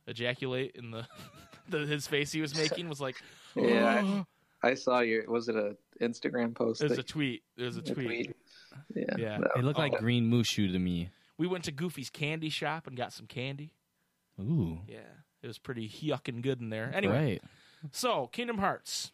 ejaculate 0.09 0.73
in 0.75 0.91
the, 0.91 1.07
the 1.69 1.87
his 1.87 2.07
face 2.07 2.33
he 2.33 2.41
was 2.41 2.55
making 2.57 2.89
was 2.89 3.01
like 3.01 3.17
Yeah, 3.57 4.25
I, 4.63 4.69
I 4.71 4.75
saw 4.75 5.01
your. 5.01 5.31
Was 5.31 5.49
it 5.49 5.55
a 5.57 5.77
Instagram 6.01 6.55
post? 6.55 6.83
it 6.83 6.91
was 6.91 6.99
a 6.99 7.03
tweet. 7.03 7.43
It 7.57 7.63
was 7.63 7.77
a 7.77 7.81
a 7.81 7.83
tweet. 7.85 8.37
Yeah. 8.95 9.05
Yeah. 9.17 9.39
that- 9.39 9.51
They 9.55 9.63
look 9.63 9.79
like 9.79 9.95
Oh. 9.95 9.99
green 9.99 10.31
mushu 10.31 10.71
to 10.73 10.79
me. 10.79 11.09
We 11.39 11.47
went 11.47 11.65
to 11.65 11.73
Goofy's 11.73 12.11
candy 12.11 12.49
shop 12.49 12.87
and 12.87 12.97
got 12.97 13.13
some 13.13 13.27
candy. 13.27 13.75
Ooh. 14.41 14.81
Yeah. 14.89 14.99
It 15.43 15.47
was 15.47 15.59
pretty 15.59 15.89
yucking 15.89 16.43
good 16.43 16.61
in 16.61 16.71
there. 16.71 16.91
Anyway, 16.95 17.15
Right. 17.41 17.43
so 17.93 18.27
Kingdom 18.29 18.59
Hearts 18.59 19.13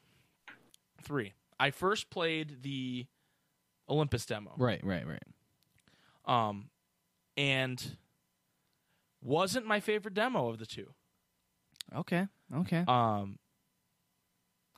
3. 1.02 1.32
I 1.58 1.70
first 1.70 2.10
played 2.10 2.62
the 2.62 3.06
Olympus 3.88 4.24
demo. 4.26 4.54
Right. 4.56 4.80
Right. 4.84 5.04
Right. 5.06 5.22
Um 6.24 6.70
and 7.36 7.96
wasn't 9.22 9.66
my 9.66 9.80
favorite 9.80 10.14
demo 10.14 10.48
of 10.48 10.58
the 10.58 10.66
two. 10.66 10.92
Okay. 11.94 12.26
Okay. 12.54 12.84
Um 12.86 13.38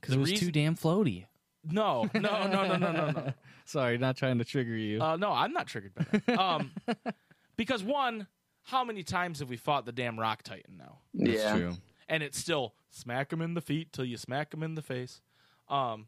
Because 0.01 0.15
it 0.15 0.19
was 0.19 0.31
reason- 0.31 0.47
too 0.47 0.53
damn 0.53 0.77
floaty. 0.77 1.27
No, 1.67 2.11
no, 2.13 2.21
no, 2.21 2.47
no, 2.47 2.77
no, 2.77 2.93
no, 2.93 3.11
no. 3.11 3.33
Sorry, 3.65 3.97
not 3.97 4.19
trying 4.19 4.37
to 4.37 4.45
trigger 4.45 4.77
you. 4.77 5.01
Uh, 5.01 5.17
no, 5.17 5.31
I'm 5.33 5.55
not 5.55 5.67
triggered 5.67 5.95
by 5.95 6.05
that. 6.27 6.39
Um, 6.39 6.71
because 7.57 7.83
one, 7.83 8.27
how 8.65 8.85
many 8.85 9.03
times 9.03 9.41
have 9.41 9.49
we 9.49 9.57
fought 9.57 9.87
the 9.87 9.93
damn 9.93 10.19
Rock 10.19 10.43
Titan 10.43 10.77
now? 10.79 10.99
That's 11.13 11.43
yeah. 11.43 11.57
true. 11.57 11.73
And 12.09 12.23
it's 12.23 12.39
still 12.39 12.75
smack 12.91 13.33
him 13.33 13.41
in 13.41 13.55
the 13.55 13.61
feet 13.61 13.93
till 13.93 14.05
you 14.05 14.17
smack 14.17 14.53
him 14.53 14.63
in 14.63 14.75
the 14.75 14.83
face. 14.83 15.21
Um, 15.69 16.07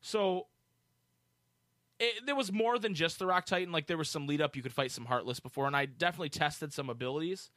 so 0.00 0.46
it, 1.98 2.26
there 2.26 2.36
was 2.36 2.52
more 2.52 2.78
than 2.78 2.94
just 2.94 3.18
the 3.18 3.26
Rock 3.26 3.46
Titan. 3.46 3.72
Like 3.72 3.86
there 3.86 3.96
was 3.96 4.08
some 4.08 4.26
lead 4.26 4.40
up. 4.40 4.56
You 4.56 4.62
could 4.62 4.72
fight 4.72 4.90
some 4.90 5.06
Heartless 5.06 5.40
before, 5.40 5.66
and 5.66 5.76
I 5.76 5.86
definitely 5.86 6.28
tested 6.28 6.72
some 6.72 6.90
abilities. 6.90 7.50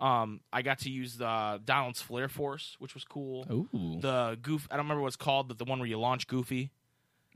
Um, 0.00 0.40
I 0.52 0.62
got 0.62 0.78
to 0.80 0.90
use 0.90 1.16
the 1.16 1.60
Donald's 1.64 2.00
Flare 2.00 2.28
Force, 2.28 2.76
which 2.78 2.94
was 2.94 3.02
cool. 3.04 3.46
Ooh. 3.50 3.98
The 4.00 4.38
goof, 4.40 4.68
I 4.70 4.76
don't 4.76 4.84
remember 4.84 5.02
what 5.02 5.08
it's 5.08 5.16
called, 5.16 5.48
but 5.48 5.58
the 5.58 5.64
one 5.64 5.80
where 5.80 5.88
you 5.88 5.98
launch 5.98 6.28
Goofy. 6.28 6.70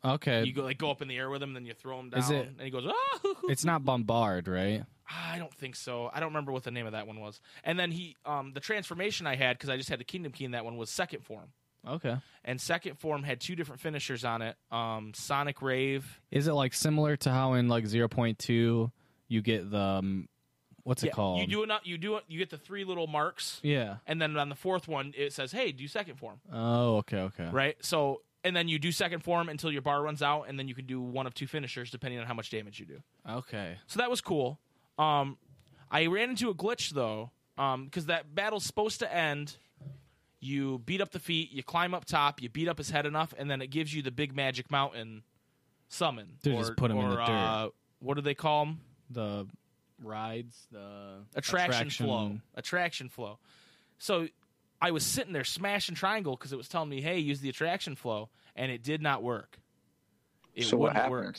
okay. 0.04 0.44
You 0.44 0.52
go 0.52 0.62
like 0.62 0.78
go 0.78 0.90
up 0.90 1.02
in 1.02 1.08
the 1.08 1.16
air 1.16 1.28
with 1.28 1.42
him, 1.42 1.54
then 1.54 1.66
you 1.66 1.74
throw 1.74 1.98
him 1.98 2.10
down, 2.10 2.20
Is 2.20 2.30
it- 2.30 2.46
and 2.46 2.60
he 2.60 2.70
goes. 2.70 2.84
Ah! 2.86 3.34
it's 3.48 3.64
not 3.64 3.84
bombard, 3.84 4.46
right? 4.46 4.84
I 5.32 5.38
don't 5.38 5.52
think 5.54 5.76
so. 5.76 6.10
I 6.12 6.20
don't 6.20 6.28
remember 6.30 6.52
what 6.52 6.62
the 6.64 6.70
name 6.70 6.86
of 6.86 6.92
that 6.92 7.06
one 7.06 7.20
was. 7.20 7.40
And 7.64 7.78
then 7.78 7.90
he, 7.90 8.16
um, 8.24 8.52
the 8.52 8.60
transformation 8.60 9.26
I 9.26 9.36
had 9.36 9.56
because 9.58 9.70
I 9.70 9.76
just 9.76 9.88
had 9.88 10.00
the 10.00 10.04
Kingdom 10.04 10.32
Key 10.32 10.44
in 10.44 10.52
that 10.52 10.64
one 10.64 10.76
was 10.76 10.90
second 10.90 11.24
form, 11.24 11.52
Okay. 11.86 12.16
and 12.44 12.60
second 12.60 12.98
form 12.98 13.22
had 13.22 13.40
two 13.40 13.56
different 13.56 13.80
finishers 13.80 14.24
on 14.24 14.42
it. 14.42 14.56
Um, 14.70 15.12
Sonic 15.14 15.60
Rave. 15.62 16.20
Is 16.30 16.46
it 16.48 16.52
like 16.52 16.74
similar 16.74 17.16
to 17.18 17.30
how 17.30 17.54
in 17.54 17.68
like 17.68 17.84
0.2 17.84 18.90
you 19.28 19.42
get 19.42 19.70
the 19.70 19.78
um, 19.78 20.28
what's 20.84 21.02
it 21.02 21.06
Yeah, 21.08 21.12
called? 21.12 21.40
You 21.40 21.46
do 21.46 21.62
it. 21.62 21.70
You 21.84 21.98
do 21.98 22.16
it. 22.16 22.24
You 22.28 22.38
get 22.38 22.50
the 22.50 22.58
three 22.58 22.84
little 22.84 23.06
marks, 23.06 23.60
Yeah. 23.62 23.96
and 24.06 24.20
then 24.20 24.36
on 24.36 24.48
the 24.48 24.54
fourth 24.54 24.88
one 24.88 25.12
it 25.16 25.32
says, 25.32 25.52
"Hey, 25.52 25.72
do 25.72 25.86
second 25.88 26.16
form." 26.16 26.40
Oh, 26.52 26.96
okay, 26.98 27.18
okay. 27.20 27.48
Right. 27.50 27.76
So. 27.84 28.22
And 28.44 28.56
then 28.56 28.66
you 28.66 28.80
do 28.80 28.90
second 28.90 29.20
form 29.20 29.48
until 29.48 29.70
your 29.70 29.82
bar 29.82 30.02
runs 30.02 30.20
out, 30.20 30.48
and 30.48 30.58
then 30.58 30.66
you 30.66 30.74
can 30.74 30.84
do 30.84 31.00
one 31.00 31.28
of 31.28 31.32
two 31.34 31.46
finishers 31.46 31.92
depending 31.92 32.18
on 32.18 32.26
how 32.26 32.34
much 32.34 32.50
damage 32.50 32.80
you 32.80 32.86
do. 32.86 33.00
Okay. 33.24 33.76
So 33.86 34.00
that 34.00 34.10
was 34.10 34.20
cool. 34.20 34.58
Um, 34.98 35.38
I 35.90 36.06
ran 36.06 36.30
into 36.30 36.50
a 36.50 36.54
glitch 36.54 36.90
though, 36.90 37.30
because 37.56 38.06
that 38.06 38.34
battle's 38.34 38.64
supposed 38.64 39.00
to 39.00 39.14
end. 39.14 39.56
You 40.40 40.80
beat 40.84 41.00
up 41.00 41.10
the 41.10 41.20
feet, 41.20 41.52
you 41.52 41.62
climb 41.62 41.94
up 41.94 42.04
top, 42.04 42.42
you 42.42 42.48
beat 42.48 42.66
up 42.68 42.78
his 42.78 42.90
head 42.90 43.06
enough, 43.06 43.32
and 43.38 43.48
then 43.48 43.62
it 43.62 43.68
gives 43.68 43.94
you 43.94 44.02
the 44.02 44.10
big 44.10 44.34
magic 44.34 44.70
mountain 44.70 45.22
summon. 45.88 46.38
Dude, 46.42 46.54
or, 46.54 46.58
just 46.58 46.76
put 46.76 46.90
him 46.90 46.98
in 46.98 47.04
or, 47.04 47.10
the 47.10 47.16
dirt. 47.16 47.28
Uh, 47.28 47.68
what 48.00 48.14
do 48.14 48.22
they 48.22 48.34
call 48.34 48.64
them? 48.64 48.80
The 49.10 49.46
rides, 50.02 50.66
the 50.72 51.24
Attraction, 51.36 51.90
flow. 51.90 52.38
Attraction 52.56 53.08
flow. 53.08 53.38
So 53.98 54.26
I 54.80 54.90
was 54.90 55.06
sitting 55.06 55.32
there 55.32 55.44
smashing 55.44 55.94
triangle 55.94 56.34
because 56.34 56.52
it 56.52 56.56
was 56.56 56.68
telling 56.68 56.88
me, 56.88 57.00
"Hey, 57.00 57.20
use 57.20 57.40
the 57.40 57.48
attraction 57.48 57.94
flow," 57.94 58.28
and 58.56 58.72
it 58.72 58.82
did 58.82 59.00
not 59.00 59.22
work. 59.22 59.58
It 60.54 60.64
so 60.64 60.76
what 60.76 60.88
wouldn't 60.88 60.96
happened? 60.96 61.12
work. 61.12 61.36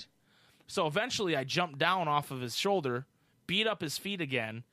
So 0.68 0.88
eventually, 0.88 1.36
I 1.36 1.44
jumped 1.44 1.78
down 1.78 2.08
off 2.08 2.32
of 2.32 2.40
his 2.40 2.56
shoulder, 2.56 3.06
beat 3.48 3.68
up 3.68 3.82
his 3.82 3.98
feet 3.98 4.22
again, 4.22 4.64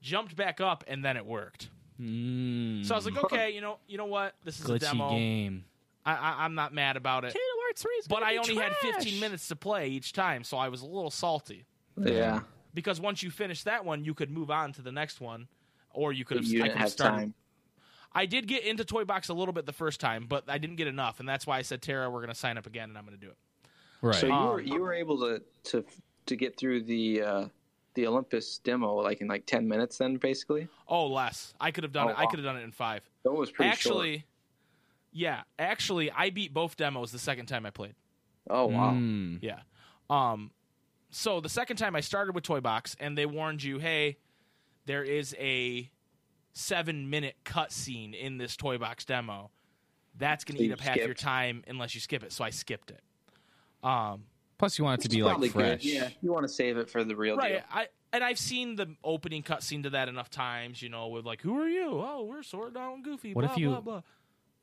jumped 0.00 0.36
back 0.36 0.60
up, 0.60 0.84
and 0.86 1.04
then 1.04 1.16
it 1.16 1.26
worked. 1.26 1.68
Mm, 2.00 2.84
So 2.84 2.94
I 2.94 2.98
was 2.98 3.06
like, 3.06 3.22
okay, 3.24 3.50
you 3.50 3.60
know, 3.60 3.78
you 3.86 3.96
know 3.98 4.04
what? 4.06 4.34
This 4.44 4.60
is 4.60 4.68
a 4.68 4.78
demo. 4.78 5.10
game. 5.10 5.64
I, 6.04 6.12
I, 6.14 6.44
I'm 6.44 6.54
not 6.54 6.72
mad 6.74 6.96
about 6.96 7.24
it. 7.24 7.32
Kingdom 7.32 7.56
Hearts 7.64 7.82
3 7.82 7.90
is 7.92 8.06
But 8.08 8.14
gonna 8.20 8.26
I 8.26 8.32
be 8.32 8.38
only 8.38 8.56
had 8.56 8.72
15 8.76 9.18
minutes 9.20 9.48
to 9.48 9.56
play 9.56 9.88
each 9.88 10.12
time, 10.12 10.44
so 10.44 10.56
I 10.56 10.68
was 10.68 10.82
a 10.82 10.86
little 10.86 11.10
salty. 11.10 11.64
Yeah. 11.98 12.40
Because 12.74 13.00
once 13.00 13.22
you 13.22 13.30
finish 13.30 13.62
that 13.64 13.84
one, 13.84 14.04
you 14.04 14.12
could 14.14 14.30
move 14.30 14.50
on 14.50 14.72
to 14.74 14.82
the 14.82 14.92
next 14.92 15.20
one, 15.20 15.48
or 15.92 16.12
you 16.12 16.24
could 16.26 16.36
have. 16.36 16.44
You 16.46 16.60
I 16.60 16.62
didn't 16.64 16.72
could 16.74 16.80
have 16.82 16.90
started. 16.90 17.16
time. 17.16 17.34
I 18.12 18.26
did 18.26 18.46
get 18.46 18.64
into 18.64 18.84
Toy 18.84 19.04
Box 19.04 19.28
a 19.30 19.34
little 19.34 19.52
bit 19.52 19.66
the 19.66 19.72
first 19.72 19.98
time, 20.00 20.26
but 20.28 20.44
I 20.48 20.58
didn't 20.58 20.76
get 20.76 20.86
enough, 20.86 21.18
and 21.20 21.28
that's 21.28 21.46
why 21.46 21.58
I 21.58 21.62
said, 21.62 21.82
Tara, 21.82 22.08
we're 22.10 22.20
going 22.20 22.28
to 22.32 22.34
sign 22.38 22.56
up 22.58 22.66
again, 22.66 22.88
and 22.90 22.96
I'm 22.98 23.04
going 23.04 23.18
to 23.18 23.20
do 23.24 23.30
it. 23.30 23.36
Right. 24.02 24.14
So 24.14 24.26
you 24.26 24.32
were 24.32 24.60
Um, 24.60 24.66
you 24.66 24.80
were 24.80 24.92
able 24.92 25.18
to 25.20 25.42
to 25.70 25.84
to 26.26 26.36
get 26.36 26.56
through 26.58 26.82
the 26.84 27.22
uh, 27.22 27.46
the 27.96 28.06
Olympus 28.06 28.58
demo 28.58 28.94
like 28.94 29.20
in 29.20 29.26
like 29.26 29.44
ten 29.46 29.66
minutes 29.66 29.98
then 29.98 30.16
basically. 30.16 30.68
Oh, 30.86 31.08
less. 31.08 31.54
I 31.60 31.72
could 31.72 31.82
have 31.82 31.92
done 31.92 32.06
Oh, 32.06 32.10
it. 32.10 32.16
I 32.16 32.26
could 32.26 32.38
have 32.38 32.44
done 32.44 32.56
it 32.56 32.62
in 32.62 32.70
five. 32.70 33.02
That 33.24 33.32
was 33.32 33.50
pretty 33.50 33.72
actually, 33.72 34.24
yeah. 35.12 35.42
Actually, 35.58 36.12
I 36.12 36.30
beat 36.30 36.54
both 36.54 36.76
demos 36.76 37.10
the 37.10 37.18
second 37.18 37.46
time 37.46 37.66
I 37.66 37.70
played. 37.70 37.94
Oh 38.48 38.66
wow. 38.66 38.92
Mm. 38.92 39.38
Yeah. 39.42 39.60
Um. 40.08 40.52
So 41.10 41.40
the 41.40 41.48
second 41.48 41.78
time 41.78 41.96
I 41.96 42.00
started 42.00 42.34
with 42.34 42.44
Toy 42.44 42.60
Box, 42.60 42.94
and 43.00 43.16
they 43.18 43.26
warned 43.26 43.62
you, 43.62 43.78
hey, 43.78 44.18
there 44.84 45.02
is 45.02 45.34
a 45.38 45.90
seven-minute 46.52 47.36
cutscene 47.44 48.14
in 48.14 48.38
this 48.38 48.56
Toy 48.56 48.78
Box 48.78 49.04
demo. 49.04 49.50
That's 50.18 50.44
going 50.44 50.56
So 50.56 50.58
to 50.58 50.64
eat 50.64 50.68
you 50.68 50.74
up 50.74 50.80
half 50.80 50.96
your 50.96 51.14
time 51.14 51.64
unless 51.66 51.94
you 51.94 52.00
skip 52.00 52.22
it. 52.22 52.32
So 52.32 52.44
I 52.44 52.50
skipped 52.50 52.90
it. 52.90 53.00
Um. 53.82 54.24
Plus, 54.58 54.78
you 54.78 54.84
want 54.84 55.00
it 55.00 55.02
to 55.02 55.06
It's 55.08 55.14
be 55.14 55.22
like 55.22 55.32
probably 55.32 55.48
fresh. 55.50 55.82
good. 55.82 55.92
Yeah, 55.92 56.08
you 56.22 56.32
want 56.32 56.44
to 56.44 56.48
save 56.48 56.76
it 56.78 56.88
for 56.88 57.04
the 57.04 57.14
real 57.14 57.36
Right. 57.36 57.52
deal. 57.52 57.60
I 57.70 57.88
and 58.12 58.24
I've 58.24 58.38
seen 58.38 58.76
the 58.76 58.94
opening 59.04 59.42
cutscene 59.42 59.82
to 59.82 59.90
that 59.90 60.08
enough 60.08 60.30
times. 60.30 60.80
You 60.80 60.88
know, 60.88 61.08
with 61.08 61.26
like, 61.26 61.42
who 61.42 61.60
are 61.60 61.68
you? 61.68 61.88
Oh, 62.02 62.24
we're 62.28 62.42
Sora 62.42 62.70
Donald 62.70 63.02
Goofy. 63.02 63.34
What 63.34 63.42
blah, 63.44 63.52
if 63.52 63.58
you- 63.58 63.68
Blah, 63.68 63.80
blah. 63.80 64.02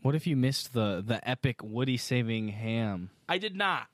What 0.02 0.16
if 0.16 0.26
you 0.28 0.36
missed 0.36 0.74
the 0.74 1.02
the 1.06 1.28
epic 1.28 1.62
Woody 1.64 1.96
saving 1.98 2.50
ham? 2.50 3.12
I 3.30 3.38
did 3.38 3.56
not. 3.56 3.88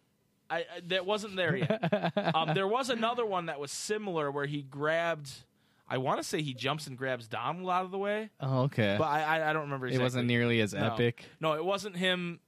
I, 0.50 0.60
I 0.60 0.66
that 0.88 1.06
wasn't 1.06 1.36
there 1.36 1.56
yet. 1.56 2.14
um, 2.36 2.54
there 2.56 2.68
was 2.68 2.90
another 2.90 3.26
one 3.26 3.46
that 3.48 3.60
was 3.60 3.72
similar 3.72 4.32
where 4.32 4.46
he 4.48 4.62
grabbed. 4.64 5.30
I 5.92 5.98
want 5.98 6.20
to 6.20 6.24
say 6.24 6.42
he 6.42 6.54
jumps 6.54 6.88
and 6.88 6.98
grabs 6.98 7.28
Donald 7.28 7.68
out 7.70 7.84
of 7.84 7.92
the 7.92 7.98
way, 7.98 8.30
Oh, 8.40 8.62
okay. 8.66 8.96
but 8.98 9.06
I, 9.06 9.24
I, 9.40 9.50
I 9.50 9.54
don't 9.54 9.64
remember. 9.64 9.88
it 9.88 10.00
wasn't 10.00 10.28
nearly 10.28 10.62
as 10.62 10.72
No. 10.74 10.86
epic. 10.94 11.26
No, 11.40 11.54
it 11.54 11.66
wasn't 11.66 11.96
him. 11.98 12.40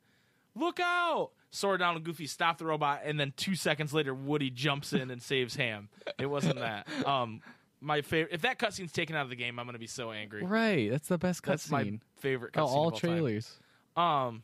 Look 0.56 0.80
out! 0.80 1.32
Sora 1.52 1.78
Donald 1.78 1.98
and 1.98 2.06
Goofy 2.06 2.26
stop 2.28 2.58
the 2.58 2.66
robot, 2.66 3.02
and 3.04 3.20
then 3.20 3.34
two 3.36 3.56
seconds 3.56 3.94
later, 3.94 4.14
Woody 4.14 4.50
jumps 4.50 4.94
in 4.94 5.12
and 5.12 5.22
saves 5.22 5.56
Ham. 5.58 5.90
It 6.18 6.26
wasn't 6.28 6.56
that. 6.60 6.88
Um, 7.06 7.42
my 7.82 8.02
favorite. 8.02 8.34
If 8.34 8.42
that 8.44 8.58
cutscene's 8.58 8.92
taken 8.94 9.16
out 9.16 9.24
of 9.24 9.30
the 9.30 9.36
game, 9.36 9.60
I'm 9.60 9.66
gonna 9.66 9.78
be 9.80 9.88
so 9.88 10.12
angry. 10.12 10.44
Right. 10.44 10.90
That's 10.90 11.08
the 11.08 11.18
best 11.18 11.44
That's 11.44 11.70
my 11.70 11.84
cutscene. 11.84 12.00
favorite. 12.20 12.52
Oh, 12.56 12.62
cutscene 12.62 12.70
all 12.70 12.88
of 12.90 12.94
time. 13.02 13.12
trailers. 13.12 13.60
Um. 13.98 14.44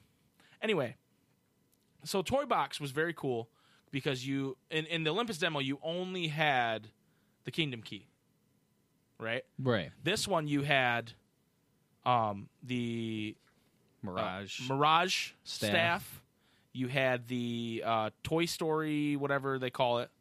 Anyway, 0.62 0.96
so 2.04 2.22
Toy 2.22 2.46
Box 2.46 2.82
was 2.82 2.92
very 2.92 3.14
cool 3.14 3.48
because 3.92 4.26
you 4.28 4.58
in 4.70 4.86
in 4.88 5.04
the 5.04 5.12
Olympus 5.12 5.38
demo 5.38 5.60
you 5.60 5.80
only 5.84 6.28
had 6.28 6.90
the 7.46 7.52
Kingdom 7.52 7.82
Key, 7.84 8.08
right? 9.20 9.44
Right. 9.60 9.92
This 10.04 10.28
one 10.28 10.48
you 10.48 10.64
had 10.64 11.14
um 12.06 12.50
the 12.64 13.36
uh, 14.04 14.08
Mirage. 14.12 14.68
Mirage 14.68 15.32
Staff. 15.44 15.70
staff. 15.70 16.22
You 16.78 16.88
had 16.88 17.28
the 17.28 17.82
uh, 17.84 18.10
Toy 18.24 18.46
Story, 18.46 19.16
whatever 19.16 19.58
they 19.58 19.72
call 19.72 19.98
it, 20.00 20.12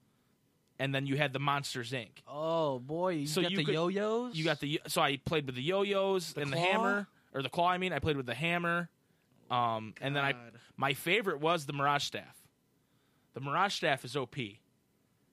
and 0.78 0.94
then 0.94 1.06
you 1.06 1.18
had 1.18 1.34
the 1.34 1.38
Monsters 1.38 1.92
Inc. 1.92 2.08
oh 2.26 2.78
boy, 2.78 3.10
you 3.10 3.26
So 3.26 3.42
got 3.42 3.50
you 3.50 3.58
the 3.58 3.64
could- 3.64 3.74
yo-yos. 3.74 4.34
You 4.34 4.42
got 4.44 4.60
the 4.60 4.80
so 4.86 5.02
I 5.02 5.18
played 5.18 5.44
with 5.44 5.54
the 5.54 5.62
yo-yos 5.62 6.34
and 6.36 6.50
the 6.50 6.56
hammer 6.58 7.08
or 7.34 7.42
the 7.42 7.50
claw. 7.50 7.68
I 7.68 7.76
mean, 7.76 7.92
I 7.92 7.98
played 7.98 8.16
with 8.16 8.24
the 8.24 8.34
hammer, 8.34 8.88
um, 9.50 9.92
and 10.00 10.16
then 10.16 10.24
I 10.24 10.32
my 10.78 10.94
favorite 10.94 11.40
was 11.40 11.66
the 11.66 11.74
Mirage 11.74 12.04
staff. 12.04 12.36
The 13.34 13.40
Mirage 13.42 13.74
staff 13.74 14.02
is 14.06 14.16
OP. 14.16 14.36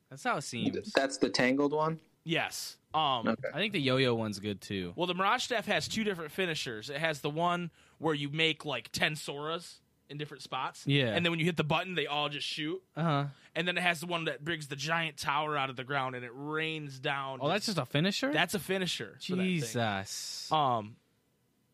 That's 0.10 0.26
how 0.26 0.36
it 0.38 0.42
seems. 0.42 0.92
That's 0.92 1.16
the 1.18 1.30
tangled 1.30 1.72
one. 1.72 2.00
Yes. 2.26 2.76
Um, 2.94 3.28
Okay. 3.30 3.48
I 3.54 3.58
think 3.60 3.72
the 3.72 3.80
yo-yo 3.82 4.14
one's 4.14 4.40
good 4.40 4.60
too. 4.60 4.92
Well, 4.98 5.08
the 5.08 5.16
Mirage 5.16 5.44
staff 5.44 5.66
has 5.68 5.88
two 5.88 6.04
different 6.04 6.32
finishers. 6.34 6.90
It 6.90 6.98
has 6.98 7.22
the 7.22 7.30
one 7.30 7.72
where 8.00 8.14
you 8.14 8.30
make 8.30 8.66
like 8.66 8.92
ten 8.92 9.14
Soras 9.16 9.76
in 10.14 10.18
different 10.18 10.44
spots. 10.44 10.84
Yeah. 10.86 11.08
And 11.08 11.26
then 11.26 11.32
when 11.32 11.40
you 11.40 11.46
hit 11.46 11.58
the 11.58 11.64
button, 11.66 11.96
they 11.96 12.08
all 12.08 12.30
just 12.30 12.48
shoot. 12.48 12.82
Uh 12.96 13.04
huh. 13.04 13.26
And 13.56 13.68
then 13.68 13.78
it 13.78 13.82
has 13.82 14.00
the 14.00 14.06
one 14.08 14.26
that 14.26 14.44
brings 14.44 14.68
the 14.68 14.76
giant 14.78 15.18
tower 15.18 15.58
out 15.58 15.70
of 15.70 15.76
the 15.76 15.84
ground 15.84 16.16
and 16.16 16.24
it 16.24 16.32
rains 16.34 16.98
down. 17.00 17.40
Oh, 17.42 17.50
that's 17.50 17.66
just 17.66 17.78
a 17.78 17.86
finisher. 17.86 18.32
that's 18.32 18.54
a 18.54 18.60
finisher. 18.60 19.18
for 19.22 19.36
that 19.36 19.42
thing. 19.42 19.46
Jesus. 19.46 20.50
Um, 20.52 20.96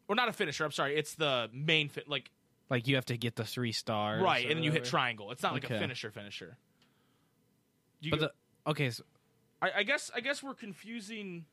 or 0.08 0.16
not 0.16 0.28
a 0.28 0.34
finisher. 0.34 0.66
I'm 0.66 0.72
sorry. 0.72 0.98
It's 0.98 1.14
the 1.16 1.50
main 1.54 1.88
fit. 1.90 2.10
Like 2.10 2.32
like 2.70 2.88
you 2.88 2.96
have 2.96 3.06
to 3.06 3.18
get 3.18 3.36
the 3.36 3.46
three 3.46 3.72
stars. 3.72 4.22
right, 4.22 4.46
or 4.46 4.50
and 4.50 4.58
then 4.58 4.64
you 4.64 4.72
hit 4.72 4.82
whatever. 4.82 4.90
triangle. 4.90 5.32
It's 5.32 5.44
not 5.44 5.54
like 5.54 5.64
a 5.70 5.80
finisher. 5.80 6.12
Finisher. 6.12 6.58
You 8.02 8.12
But 8.12 8.20
go- 8.20 8.30
the 8.66 8.72
okay, 8.72 8.90
so 8.90 9.04
I, 9.62 9.72
I 9.78 9.84
guess 9.84 10.10
I 10.16 10.22
guess 10.22 10.42
we're 10.42 10.54
confusing. 10.54 11.46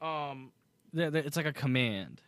Um. 0.00 0.52
it's 0.94 1.36
like 1.36 1.46
a 1.46 1.52
command. 1.52 2.20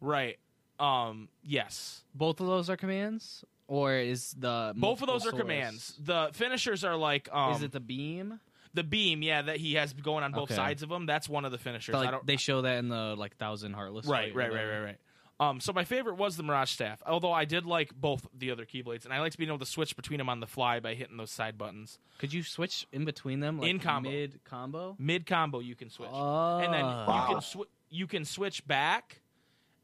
Right. 0.00 0.38
Um. 0.78 1.28
Yes. 1.42 2.04
Both 2.14 2.40
of 2.40 2.46
those 2.46 2.70
are 2.70 2.76
commands, 2.76 3.44
or 3.66 3.94
is 3.94 4.34
the 4.38 4.72
Both 4.76 5.00
of 5.02 5.08
those 5.08 5.26
are 5.26 5.32
commands. 5.32 5.94
The 6.02 6.30
finishers 6.32 6.84
are 6.84 6.96
like 6.96 7.28
um, 7.32 7.52
is 7.54 7.62
it 7.62 7.72
the 7.72 7.80
beam? 7.80 8.40
the 8.74 8.84
beam, 8.84 9.22
yeah, 9.22 9.42
that 9.42 9.56
he 9.56 9.74
has 9.74 9.92
going 9.94 10.22
on 10.22 10.30
both 10.30 10.44
Okay. 10.50 10.54
sides 10.54 10.82
of 10.82 10.90
him. 10.90 11.06
That's 11.06 11.28
one 11.28 11.44
of 11.46 11.50
the 11.50 11.58
finishers. 11.58 11.92
But, 11.94 11.98
I 11.98 12.02
like, 12.02 12.10
don't, 12.12 12.26
they 12.26 12.36
show 12.36 12.62
that 12.62 12.76
in 12.76 12.88
the 12.90 13.16
like 13.16 13.36
thousand 13.36 13.72
heartless. 13.72 14.06
right, 14.06 14.26
fight 14.26 14.34
or 14.34 14.38
right, 14.38 14.44
right, 14.44 14.52
whatever. 14.52 14.72
right, 14.72 14.84
right. 14.84 14.98
Um, 15.40 15.60
so 15.60 15.72
my 15.72 15.84
favorite 15.84 16.16
was 16.16 16.36
the 16.36 16.42
Mirage 16.42 16.70
staff, 16.72 17.00
although 17.06 17.32
I 17.32 17.44
did 17.44 17.64
like 17.64 17.94
both 17.94 18.26
the 18.36 18.50
other 18.50 18.66
keyblades, 18.66 19.04
and 19.04 19.14
I 19.14 19.20
liked 19.20 19.38
being 19.38 19.48
able 19.50 19.60
to 19.60 19.66
switch 19.66 19.96
between 19.96 20.18
them 20.18 20.28
on 20.28 20.40
the 20.40 20.46
fly 20.48 20.80
by 20.80 20.94
hitting 20.94 21.16
those 21.16 21.30
side 21.30 21.56
buttons. 21.56 21.98
Could 22.18 22.32
you 22.32 22.42
switch 22.42 22.86
in 22.92 23.04
between 23.04 23.40
them? 23.40 23.58
Like 23.60 23.70
In 23.70 23.78
combo. 23.80 24.10
mid 24.10 24.44
combo. 24.44 24.96
Mid 24.98 25.26
combo, 25.26 25.60
you 25.60 25.74
can 25.76 25.90
switch, 25.90 26.10
Oh. 26.12 26.58
and 26.58 26.72
then 26.74 26.80
you 26.80 26.86
Wow. 26.86 27.26
can 27.30 27.40
sw- 27.40 27.68
you 27.88 28.06
can 28.06 28.24
switch 28.24 28.66
back, 28.66 29.22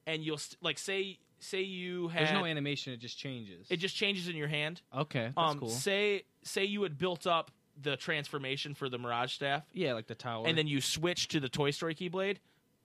and 0.07 0.23
you'll 0.25 0.39
st- 0.39 0.63
like 0.63 0.79
say 0.79 1.19
say 1.41 1.61
you 1.63 2.09
had 2.09 2.27
There's 2.29 2.33
no 2.33 2.45
animation; 2.45 2.93
it 2.93 2.99
just 2.99 3.19
changes. 3.19 3.67
it 3.71 3.77
just 3.79 3.95
changes 3.97 4.29
in 4.29 4.37
your 4.37 4.49
hand. 4.49 4.81
okay, 4.97 5.33
that's 5.37 5.53
Um, 5.53 5.59
cool. 5.61 5.69
say 5.69 6.25
say 6.43 6.65
you 6.65 6.83
had 6.83 6.97
built 6.99 7.27
up 7.27 7.51
the 7.81 7.97
transformation 7.97 8.73
for 8.75 8.89
the 8.89 8.99
Mirage 8.99 9.33
staff, 9.33 9.65
yeah, 9.73 9.95
like 9.95 10.07
the 10.07 10.15
tower. 10.15 10.47
and 10.47 10.57
then 10.57 10.67
you 10.67 10.81
switch 10.81 11.29
to 11.29 11.41
the 11.41 11.49
Toy 11.49 11.71
Story 11.71 11.95
Keyblade, 11.95 12.37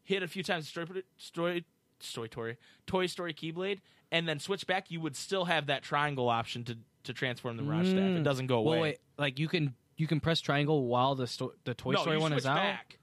hit 0.03 0.23
a 0.23 0.27
few 0.27 0.43
times 0.43 0.67
Story 0.67 1.03
Story 1.17 1.65
Story 1.99 2.27
Story, 2.29 2.57
Toy 2.87 3.05
Story 3.05 3.33
Keyblade, 3.33 3.79
and 4.11 4.27
then 4.27 4.39
switch 4.39 4.65
back, 4.65 4.89
you 4.89 4.99
would 5.01 5.15
still 5.15 5.45
have 5.45 5.67
that 5.67 5.83
triangle 5.83 6.29
option 6.29 6.63
to 6.65 6.77
to 7.03 7.13
transform 7.13 7.55
the 7.57 7.63
Mirage 7.63 7.87
staff. 7.87 7.99
It 7.99 8.19
Mm. 8.19 8.23
doesn't 8.23 8.47
go 8.47 8.57
away. 8.59 8.71
Well, 8.71 8.81
wait, 8.81 8.97
like 9.17 9.39
you 9.39 9.47
can 9.47 9.75
you 9.95 10.07
can 10.07 10.19
press 10.19 10.41
triangle 10.41 10.85
while 10.87 11.13
the 11.15 11.27
sto- 11.27 11.53
the 11.65 11.73
Toy 11.73 11.91
no, 11.91 12.01
Story 12.01 12.17
one 12.17 12.33
is 12.33 12.45
out. 12.45 12.55
back. 12.55 12.99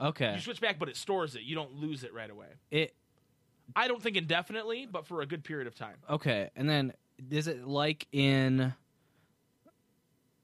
Okay, 0.00 0.34
You 0.34 0.40
switch 0.40 0.60
back, 0.62 0.78
but 0.78 0.88
it 0.88 0.96
stores 0.96 1.34
it. 1.36 1.42
You 1.42 1.54
don't 1.54 1.74
lose 1.74 2.04
it 2.04 2.14
right 2.14 2.30
away. 2.30 2.46
it 2.70 2.94
I 3.76 3.88
don't 3.88 4.02
think 4.02 4.16
indefinitely, 4.16 4.86
but 4.90 5.06
for 5.06 5.22
a 5.22 5.26
good 5.26 5.44
period 5.44 5.66
of 5.66 5.74
time. 5.74 5.96
okay, 6.08 6.50
and 6.56 6.68
then 6.68 6.92
is 7.30 7.46
it 7.46 7.66
like 7.66 8.06
in 8.12 8.72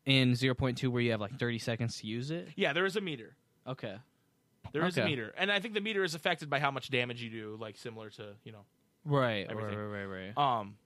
in 0.04 0.34
zero 0.34 0.54
point 0.54 0.78
two 0.78 0.90
where 0.90 1.02
you 1.02 1.10
have 1.12 1.20
like 1.20 1.38
thirty 1.38 1.58
seconds 1.58 1.98
to 2.00 2.06
use 2.06 2.30
it? 2.30 2.48
Yeah, 2.56 2.72
there 2.72 2.86
is 2.86 2.96
a 2.96 3.00
meter. 3.00 3.36
Okay, 3.66 3.96
There 4.72 4.84
is 4.86 4.96
a 4.96 5.00
Okay. 5.02 5.10
meter, 5.10 5.34
and 5.36 5.50
I 5.50 5.58
think 5.60 5.74
the 5.74 5.80
meter 5.80 6.04
is 6.04 6.14
affected 6.14 6.48
by 6.48 6.60
how 6.60 6.70
much 6.70 6.90
damage 6.90 7.20
you 7.22 7.30
do, 7.30 7.56
like 7.60 7.76
similar 7.76 8.10
to 8.10 8.34
you 8.44 8.52
know 8.52 8.64
right, 9.04 9.46
right, 9.46 9.50
Everything. 9.50 9.78
right, 9.78 10.04
right, 10.04 10.32
right. 10.36 10.38
Um, 10.60 10.76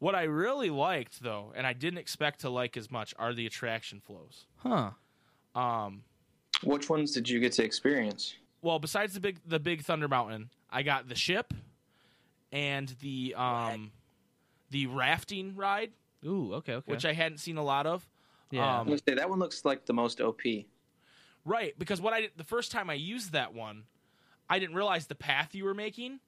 what 0.00 0.14
I 0.16 0.24
really 0.24 0.70
liked 0.70 1.22
though, 1.22 1.52
and 1.54 1.66
I 1.66 1.72
didn't 1.72 1.98
expect 1.98 2.40
to 2.40 2.50
like 2.50 2.76
as 2.76 2.90
much, 2.90 3.14
are 3.18 3.32
the 3.32 3.46
attraction 3.46 4.00
flows. 4.04 4.46
Huh? 4.56 4.90
Um, 5.54 6.02
Which 6.64 6.90
ones 6.90 7.12
did 7.12 7.28
you 7.28 7.38
get 7.38 7.52
to 7.52 7.64
experience? 7.64 8.34
well, 8.60 8.78
besides 8.80 9.14
the 9.14 9.20
big 9.20 9.38
the 9.46 9.60
big 9.60 9.82
Thunder 9.82 10.08
Mountain, 10.08 10.50
I 10.70 10.82
got 10.82 11.08
the 11.08 11.14
ship 11.14 11.54
and 12.54 12.88
the 13.00 13.34
um 13.36 13.90
the 14.70 14.86
rafting 14.86 15.54
ride, 15.56 15.92
Ooh, 16.24 16.54
okay, 16.54 16.74
okay. 16.74 16.90
which 16.90 17.04
I 17.04 17.12
hadn't 17.12 17.38
seen 17.38 17.58
a 17.58 17.62
lot 17.62 17.86
of. 17.86 18.08
Yeah. 18.50 18.80
Um, 18.80 18.86
gonna 18.86 18.98
say 19.06 19.14
that 19.14 19.28
one 19.28 19.38
looks 19.40 19.64
like 19.64 19.84
the 19.84 19.92
most 19.92 20.20
OP. 20.20 20.40
right, 21.44 21.78
because 21.78 22.00
what 22.00 22.14
I 22.14 22.22
did, 22.22 22.30
the 22.36 22.44
first 22.44 22.72
time 22.72 22.88
I 22.88 22.94
used 22.94 23.32
that 23.32 23.52
one, 23.52 23.82
I 24.48 24.58
didn't 24.58 24.76
realize 24.76 25.06
the 25.06 25.14
path 25.14 25.54
you 25.54 25.64
were 25.64 25.74
making. 25.74 26.20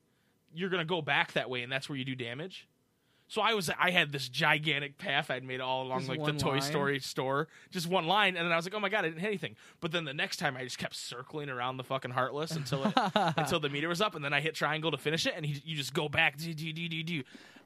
You're 0.52 0.68
gonna 0.70 0.84
go 0.84 1.00
back 1.00 1.32
that 1.32 1.48
way, 1.48 1.62
and 1.62 1.72
that's 1.72 1.88
where 1.88 1.96
you 1.96 2.04
do 2.04 2.14
damage. 2.16 2.68
So 3.28 3.42
I 3.42 3.54
was 3.54 3.70
I 3.78 3.90
had 3.90 4.12
this 4.12 4.28
gigantic 4.28 4.98
path 4.98 5.30
I'd 5.30 5.42
made 5.42 5.60
all 5.60 5.82
along 5.82 6.00
Just 6.00 6.10
like 6.10 6.24
the 6.24 6.32
Toy 6.32 6.52
line? 6.52 6.62
Story 6.62 7.00
store, 7.00 7.48
just 7.70 7.88
one 7.88 8.06
line, 8.06 8.36
and 8.36 8.44
then 8.44 8.52
I 8.52 8.56
was 8.56 8.64
like, 8.64 8.74
oh 8.74 8.80
my 8.80 8.88
god, 8.88 9.04
I 9.04 9.08
didn't 9.08 9.20
hit 9.20 9.26
anything. 9.26 9.56
But 9.80 9.92
then 9.92 10.04
the 10.04 10.14
next 10.14 10.36
time 10.36 10.56
I 10.56 10.62
just 10.62 10.78
kept 10.78 10.94
circling 10.94 11.48
around 11.48 11.76
the 11.76 11.84
fucking 11.84 12.12
Heartless 12.12 12.52
until 12.52 12.84
it, 12.84 12.92
until 13.14 13.58
the 13.58 13.68
meter 13.68 13.88
was 13.88 14.00
up, 14.00 14.14
and 14.14 14.24
then 14.24 14.32
I 14.32 14.40
hit 14.40 14.54
triangle 14.54 14.90
to 14.92 14.98
finish 14.98 15.26
it, 15.26 15.34
and 15.36 15.44
he, 15.44 15.60
you 15.64 15.76
just 15.76 15.92
go 15.92 16.08
back. 16.08 16.38
Do, 16.38 16.54
do, 16.54 16.72
do, 16.72 16.88
do, 16.88 17.02
do. 17.02 17.22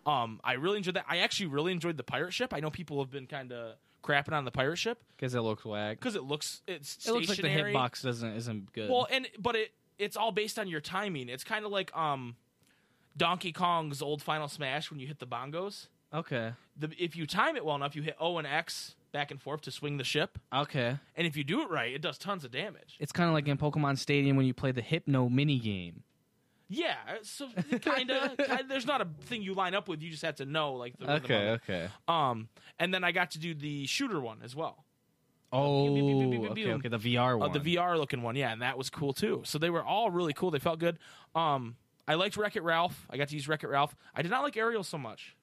Um, 0.07 0.41
I 0.43 0.55
really 0.55 0.79
enjoyed 0.79 0.95
that. 0.95 1.05
I 1.09 1.19
actually 1.19 1.47
really 1.47 1.73
enjoyed 1.73 1.97
the 1.97 2.03
pirate 2.03 2.33
ship. 2.33 2.55
I 2.55 2.61
know 2.61 2.71
people 2.71 2.99
have 3.03 3.11
been 3.11 3.27
kind 3.27 3.53
of 3.53 3.75
crapping 4.03 4.33
on 4.33 4.47
the 4.47 4.51
pirate 4.51 4.79
ship 4.79 4.99
because 5.17 5.35
it 5.35 5.41
looks 5.41 5.65
whack. 5.65 5.99
because 5.99 6.17
it 6.17 6.25
looks 6.25 6.63
it's 6.67 7.07
It 7.07 7.13
looks 7.13 7.29
like 7.29 7.43
the 7.43 7.49
hitbox 7.49 8.03
doesn't 8.03 8.35
isn't 8.35 8.73
good. 8.73 8.89
Well, 8.91 9.07
and 9.11 9.29
but 9.39 9.57
it 9.57 9.73
it's 9.99 10.17
all 10.17 10.33
based 10.33 10.59
on 10.59 10.69
your 10.69 10.81
timing. 10.81 11.29
It's 11.29 11.45
kind 11.45 11.67
of 11.67 11.71
like 11.71 11.95
um 11.97 12.37
Donkey 13.17 13.53
Kong's 13.53 14.01
old 14.03 14.23
Final 14.23 14.49
Smash 14.49 14.91
when 14.91 15.01
you 15.01 15.07
hit 15.07 15.19
the 15.19 15.27
bongos. 15.27 15.89
okay, 16.13 16.53
The, 16.77 16.91
if 16.99 17.17
you 17.17 17.27
time 17.27 17.57
it 17.57 17.65
well 17.65 17.77
enough, 17.77 17.95
you 17.97 18.03
hit 18.03 18.17
O 18.21 18.39
and 18.39 18.47
X 18.47 18.95
back 19.13 19.31
and 19.31 19.41
forth 19.41 19.63
to 19.63 19.71
swing 19.71 19.97
the 19.97 20.05
ship, 20.05 20.39
okay. 20.55 20.97
and 21.17 21.27
if 21.27 21.37
you 21.37 21.43
do 21.45 21.63
it 21.63 21.71
right, 21.71 21.93
it 21.93 22.01
does 22.01 22.17
tons 22.19 22.45
of 22.45 22.51
damage. 22.53 22.97
It's 23.01 23.13
kind 23.13 23.29
of 23.29 23.35
like 23.35 23.49
in 23.49 23.59
Pokemon 23.59 23.99
Stadium 23.99 24.37
when 24.37 24.47
you 24.47 24.55
play 24.55 24.73
the 24.73 24.83
Hypno 24.83 25.29
mini 25.29 25.59
game. 25.59 26.05
Yeah, 26.73 26.95
uh, 27.09 27.15
so 27.23 27.49
kind 27.83 28.13
of. 28.13 28.37
there's 28.69 28.87
not 28.87 29.01
a 29.01 29.09
thing 29.23 29.43
you 29.43 29.55
line 29.55 29.75
up 29.75 29.89
with. 29.89 30.01
You 30.03 30.11
just 30.11 30.23
have 30.23 30.37
to 30.37 30.45
know 30.47 30.75
like 30.75 30.97
the 30.99 31.07
rhythm 31.07 31.25
Okay, 31.25 31.49
okay. 31.51 31.89
Um, 32.07 32.49
and 32.79 32.95
then 32.95 33.03
I 33.03 33.11
got 33.11 33.33
to 33.33 33.41
do 33.41 33.55
the 33.55 33.87
shooter 33.87 34.21
one 34.21 34.39
as 34.45 34.55
well. 34.55 34.85
Oh, 35.53 35.87
pew, 35.93 35.95
pew, 36.05 36.31
pew, 36.31 36.49
okay, 36.51 36.73
okay. 36.75 36.89
The 36.89 36.99
VR 37.17 37.35
Uh, 37.35 37.39
one. 37.39 37.53
the 37.53 37.59
VR 37.59 37.99
looking 37.99 38.23
one, 38.23 38.37
yeah, 38.37 38.53
and 38.53 38.63
that 38.63 38.79
was 38.79 38.89
cool 38.89 39.13
too. 39.13 39.43
So 39.45 39.59
they 39.59 39.69
were 39.69 39.83
all 39.85 40.11
really 40.13 40.33
cool. 40.33 40.53
They 40.53 40.61
felt 40.61 40.79
good. 40.79 41.01
Um, 41.35 41.75
I 42.11 42.15
liked 42.15 42.37
Wreck 42.37 42.57
It 42.57 42.63
Ralph. 42.65 43.07
I 43.09 43.17
got 43.17 43.29
to 43.29 43.35
use 43.35 43.47
Wreck 43.47 43.63
It 43.63 43.69
Ralph. 43.69 43.95
I 44.15 44.23
did 44.23 44.33
not 44.33 44.43
like 44.43 44.57
Ariel 44.57 44.83
so 44.83 44.99
much. 44.99 45.37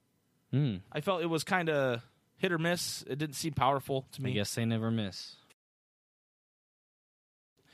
Hmm. 0.51 0.77
I 0.91 0.99
felt 0.99 1.21
it 1.21 1.27
was 1.27 1.45
kind 1.45 1.69
of 1.69 2.01
hit 2.35 2.51
or 2.51 2.57
miss. 2.57 3.03
It 3.07 3.17
didn't 3.17 3.35
seem 3.35 3.53
powerful 3.53 4.05
to 4.13 4.21
I 4.21 4.25
me. 4.25 4.33
guess 4.33 4.53
they 4.53 4.65
never 4.65 4.91
miss. 4.91 5.35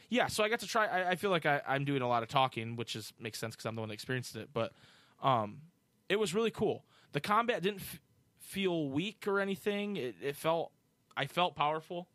yeah, 0.09 0.27
so 0.27 0.43
I 0.43 0.49
got 0.49 0.59
to 0.59 0.67
try. 0.67 0.85
I, 0.85 1.09
I 1.11 1.15
feel 1.15 1.31
like 1.31 1.45
I, 1.47 1.61
I'm 1.67 1.85
doing 1.85 2.03
a 2.03 2.07
lot 2.07 2.21
of 2.21 2.29
talking, 2.29 2.75
which 2.75 2.95
is 2.95 3.11
makes 3.19 3.39
sense 3.39 3.55
because 3.55 3.65
I'm 3.65 3.73
the 3.75 3.81
one 3.81 3.89
that 3.89 3.95
experienced 3.95 4.35
it. 4.35 4.49
But 4.53 4.71
um, 5.23 5.61
it 6.07 6.19
was 6.19 6.35
really 6.35 6.51
cool. 6.51 6.83
The 7.13 7.19
combat 7.19 7.63
didn't 7.63 7.81
f- 7.81 7.99
feel 8.39 8.89
weak 8.89 9.27
or 9.27 9.39
anything. 9.39 9.95
It, 9.97 10.15
it 10.21 10.35
felt 10.35 10.71
I 11.17 11.25
felt 11.25 11.55
powerful. 11.55 12.07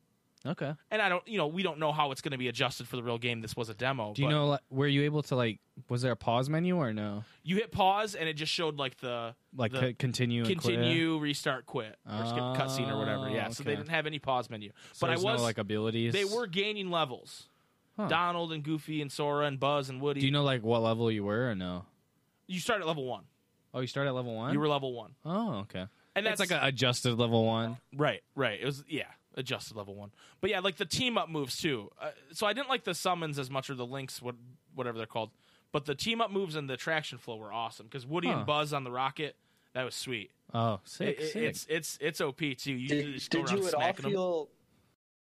Okay. 0.48 0.74
And 0.90 1.02
I 1.02 1.08
don't, 1.08 1.26
you 1.28 1.38
know, 1.38 1.46
we 1.46 1.62
don't 1.62 1.78
know 1.78 1.92
how 1.92 2.10
it's 2.10 2.20
going 2.20 2.32
to 2.32 2.38
be 2.38 2.48
adjusted 2.48 2.88
for 2.88 2.96
the 2.96 3.02
real 3.02 3.18
game. 3.18 3.40
This 3.40 3.54
was 3.56 3.68
a 3.68 3.74
demo. 3.74 4.14
Do 4.14 4.22
you 4.22 4.28
know 4.28 4.46
like, 4.48 4.60
were 4.70 4.86
you 4.86 5.02
able 5.02 5.22
to 5.24 5.36
like? 5.36 5.60
Was 5.88 6.02
there 6.02 6.12
a 6.12 6.16
pause 6.16 6.48
menu 6.48 6.76
or 6.76 6.92
no? 6.92 7.22
You 7.44 7.56
hit 7.56 7.70
pause 7.70 8.14
and 8.14 8.28
it 8.28 8.34
just 8.34 8.52
showed 8.52 8.76
like 8.78 8.96
the 8.98 9.34
Like 9.56 9.72
the 9.72 9.80
co- 9.80 9.92
continue, 9.98 10.44
and 10.44 10.60
quit? 10.60 10.74
continue, 10.74 11.18
restart, 11.18 11.66
quit, 11.66 11.96
or 12.04 12.26
skip 12.26 12.38
Oh, 12.42 12.54
cutscene 12.58 12.90
or 12.90 12.98
whatever. 12.98 13.28
Yeah, 13.30 13.50
so 13.50 13.62
they 13.62 13.70
okay. 13.72 13.76
didn't 13.80 13.90
have 13.90 14.06
any 14.06 14.18
pause 14.18 14.50
menu. 14.50 14.70
So 14.92 15.06
but 15.06 15.10
I 15.10 15.14
there's 15.14 15.24
was 15.24 15.38
no, 15.40 15.44
like 15.44 15.58
abilities. 15.58 16.12
they 16.12 16.24
were 16.24 16.46
gaining 16.46 16.90
levels. 16.90 17.48
Huh. 17.96 18.08
Donald 18.08 18.52
and 18.52 18.62
Goofy 18.62 19.02
and 19.02 19.10
Sora 19.10 19.46
and 19.46 19.58
Buzz 19.60 19.88
and 19.90 20.00
Woody. 20.00 20.20
Do 20.20 20.26
you 20.26 20.32
know 20.32 20.44
like 20.44 20.62
what 20.62 20.82
level 20.82 21.10
you 21.10 21.24
were 21.24 21.50
or 21.50 21.54
no? 21.54 21.84
You 22.46 22.60
start 22.60 22.80
at 22.80 22.86
level 22.86 23.04
one. 23.04 23.24
Oh, 23.74 23.80
you 23.80 23.86
started 23.86 24.08
at 24.10 24.14
level 24.14 24.34
one. 24.34 24.52
You 24.52 24.60
were 24.60 24.68
level 24.68 24.92
one, 24.94 25.14
Oh, 25.24 25.56
okay. 25.60 25.84
and 26.16 26.24
That's 26.26 26.38
that's 26.38 26.50
like 26.50 26.60
an 26.62 26.66
adjusted 26.66 27.18
level 27.18 27.44
one. 27.44 27.76
right, 27.94 28.22
right. 28.34 28.58
It 28.60 28.64
was 28.64 28.82
yeah, 28.88 29.04
adjusted 29.34 29.76
level 29.76 29.94
one. 29.94 30.10
But 30.40 30.50
yeah, 30.50 30.60
like 30.60 30.76
the 30.76 30.84
team 30.86 31.16
up 31.18 31.28
moves 31.28 31.56
too. 31.60 31.90
Uh, 32.00 32.10
so 32.32 32.46
I 32.46 32.52
didn't 32.52 32.68
like 32.68 32.84
the 32.84 32.94
summons 32.94 33.38
as 33.38 33.50
much 33.50 33.70
or 33.70 33.74
the 33.74 33.86
links, 33.86 34.20
what 34.22 34.34
whatever 34.74 34.98
they're 34.98 35.06
called. 35.06 35.30
But 35.72 35.84
the 35.84 35.94
team 35.94 36.20
up 36.20 36.30
moves 36.30 36.56
and 36.56 36.68
the 36.68 36.74
attraction 36.74 37.18
flow 37.18 37.36
were 37.36 37.52
awesome 37.52 37.86
because 37.86 38.06
Woody 38.06 38.28
Huh. 38.28 38.38
and 38.38 38.46
Buzz 38.46 38.72
on 38.72 38.84
the 38.84 38.90
rocket. 38.90 39.36
That 39.74 39.84
was 39.84 39.94
sweet. 39.94 40.30
Oh, 40.54 40.80
sick, 40.84 41.18
It- 41.18 41.22
it- 41.24 41.32
sick. 41.32 41.42
it's 41.42 41.66
it's 41.68 41.98
it's 42.00 42.20
OP 42.20 42.54
too. 42.54 42.72
You 42.72 42.88
Did, 42.88 43.14
just 43.14 43.30
go 43.30 43.40
did 43.42 43.50
around 43.50 43.58
you 43.62 43.66
at 43.68 43.74
all 43.74 43.80
smacking 43.80 44.02
them. 44.04 44.12
feel 44.12 44.48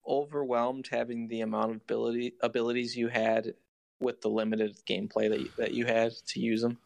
overwhelmed 0.08 0.88
having 0.89 1.27
the 1.27 1.41
amount 1.41 1.72
of 1.72 1.77
ability 1.77 2.34
abilities 2.41 2.96
you 2.96 3.08
had 3.08 3.53
with 4.00 4.22
the 4.22 4.29
limited 4.29 4.77
gameplay 4.89 5.29
that 5.29 5.39
you, 5.41 5.50
that 5.58 5.74
you 5.74 5.86
had 5.86 6.12
to 6.27 6.39
use 6.39 6.62
them? 6.62 6.77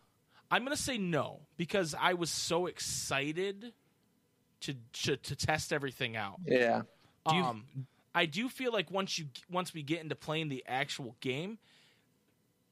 I'm 0.50 0.64
gonna 0.64 0.76
say 0.78 0.98
no 0.98 1.42
because 1.58 1.96
I 2.00 2.14
was 2.14 2.30
so 2.32 2.66
excited 2.68 3.74
to 4.62 4.74
to, 5.04 5.18
to 5.18 5.36
test 5.36 5.74
everything 5.74 6.16
out. 6.16 6.40
Yeah. 6.46 6.84
Do 7.30 7.36
you- 7.36 7.44
um, 7.44 7.66
I 8.16 8.26
do 8.26 8.48
feel 8.50 8.72
like 8.72 8.92
once 8.92 9.18
you 9.18 9.26
once 9.50 9.74
we 9.74 9.82
get 9.82 10.02
into 10.02 10.16
playing 10.16 10.50
the 10.50 10.64
actual 10.68 11.16
game, 11.22 11.58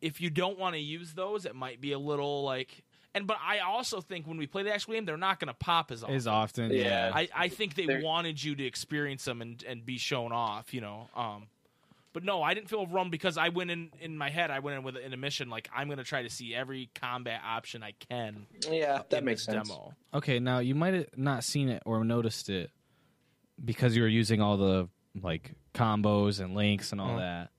if 0.01 0.21
you 0.21 0.29
don't 0.29 0.57
want 0.57 0.75
to 0.75 0.79
use 0.81 1.13
those, 1.13 1.45
it 1.45 1.55
might 1.55 1.79
be 1.81 1.91
a 1.91 1.99
little 1.99 2.43
like. 2.43 2.83
And 3.13 3.27
but 3.27 3.37
I 3.43 3.59
also 3.59 3.99
think 4.01 4.25
when 4.27 4.37
we 4.37 4.47
play 4.47 4.63
the 4.63 4.73
actual 4.73 4.93
game, 4.93 5.05
they're 5.05 5.17
not 5.17 5.39
going 5.39 5.49
to 5.49 5.53
pop 5.53 5.91
as 5.91 6.01
often. 6.03 6.15
Is 6.15 6.27
often, 6.27 6.71
Yeah. 6.71 6.77
yeah. 7.09 7.11
I, 7.13 7.29
I 7.35 7.47
think 7.49 7.75
they 7.75 7.85
They're- 7.85 8.01
wanted 8.01 8.41
you 8.41 8.55
to 8.55 8.63
experience 8.65 9.25
them 9.25 9.41
and, 9.41 9.61
and 9.67 9.85
be 9.85 9.97
shown 9.97 10.31
off, 10.31 10.73
you 10.73 10.79
know. 10.81 11.09
Um, 11.15 11.47
but 12.13 12.23
no, 12.23 12.41
I 12.43 12.53
didn't 12.53 12.69
feel 12.69 12.79
overwhelmed 12.79 13.11
because 13.11 13.37
I 13.37 13.49
went 13.49 13.69
in 13.71 13.89
in 13.99 14.17
my 14.17 14.29
head. 14.29 14.49
I 14.51 14.59
went 14.59 14.77
in 14.77 14.83
with 14.83 14.95
in 14.97 15.13
a 15.13 15.17
mission 15.17 15.49
like 15.49 15.69
I'm 15.75 15.87
going 15.87 15.97
to 15.97 16.03
try 16.03 16.23
to 16.23 16.29
see 16.29 16.53
every 16.55 16.89
combat 16.95 17.41
option 17.45 17.83
I 17.83 17.93
can. 18.09 18.45
Yeah, 18.69 19.01
that 19.09 19.23
makes 19.23 19.43
sense. 19.43 19.67
Demo. 19.67 19.93
Okay, 20.13 20.39
now 20.39 20.59
you 20.59 20.75
might 20.75 20.93
have 20.93 21.17
not 21.17 21.43
seen 21.43 21.67
it 21.69 21.81
or 21.85 22.03
noticed 22.03 22.49
it 22.49 22.69
because 23.63 23.95
you 23.95 24.01
were 24.01 24.07
using 24.07 24.41
all 24.41 24.57
the 24.57 24.89
like 25.21 25.53
combos 25.73 26.39
and 26.39 26.55
links 26.55 26.91
and 26.91 27.01
all 27.01 27.15
Mhm. 27.15 27.19
that. 27.19 27.49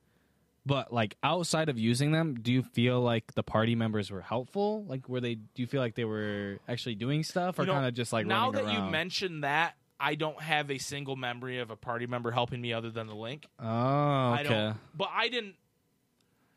But 0.65 0.93
like 0.93 1.17
outside 1.23 1.69
of 1.69 1.79
using 1.79 2.13
them, 2.13 2.35
do 2.35 2.53
you 2.53 2.63
feel 2.63 3.01
like 3.01 3.35
the 3.35 3.43
party 3.43 3.75
members 3.75 4.11
were 4.11 4.21
helpful? 4.21 4.85
Like 4.85 5.09
were 5.09 5.21
they 5.21 5.35
do 5.35 5.43
you 5.57 5.67
feel 5.67 5.81
like 5.81 5.95
they 5.95 6.05
were 6.05 6.59
actually 6.69 6.95
doing 6.95 7.23
stuff 7.25 7.59
or 7.59 7.63
You 7.63 7.67
know, 7.67 7.73
kind 7.75 7.87
of 7.87 7.95
just 7.95 8.13
like 8.13 8.27
now 8.27 8.51
that 8.53 8.65
you 8.65 8.79
around? 8.79 8.91
mention 8.93 9.41
that, 9.41 9.75
I 9.99 10.15
don't 10.15 10.41
have 10.41 10.71
a 10.71 10.79
single 10.79 11.17
memory 11.17 11.59
of 11.59 11.71
a 11.71 11.77
party 11.77 12.07
member 12.07 12.31
helping 12.31 12.61
me 12.61 12.73
other 12.73 12.91
than 12.91 13.07
the 13.07 13.15
link. 13.15 13.47
Oh, 13.59 13.65
I 13.67 14.41
okay. 14.41 14.49
don't. 14.49 14.77
But 14.97 15.11
I 15.13 15.29
didn't. 15.29 15.57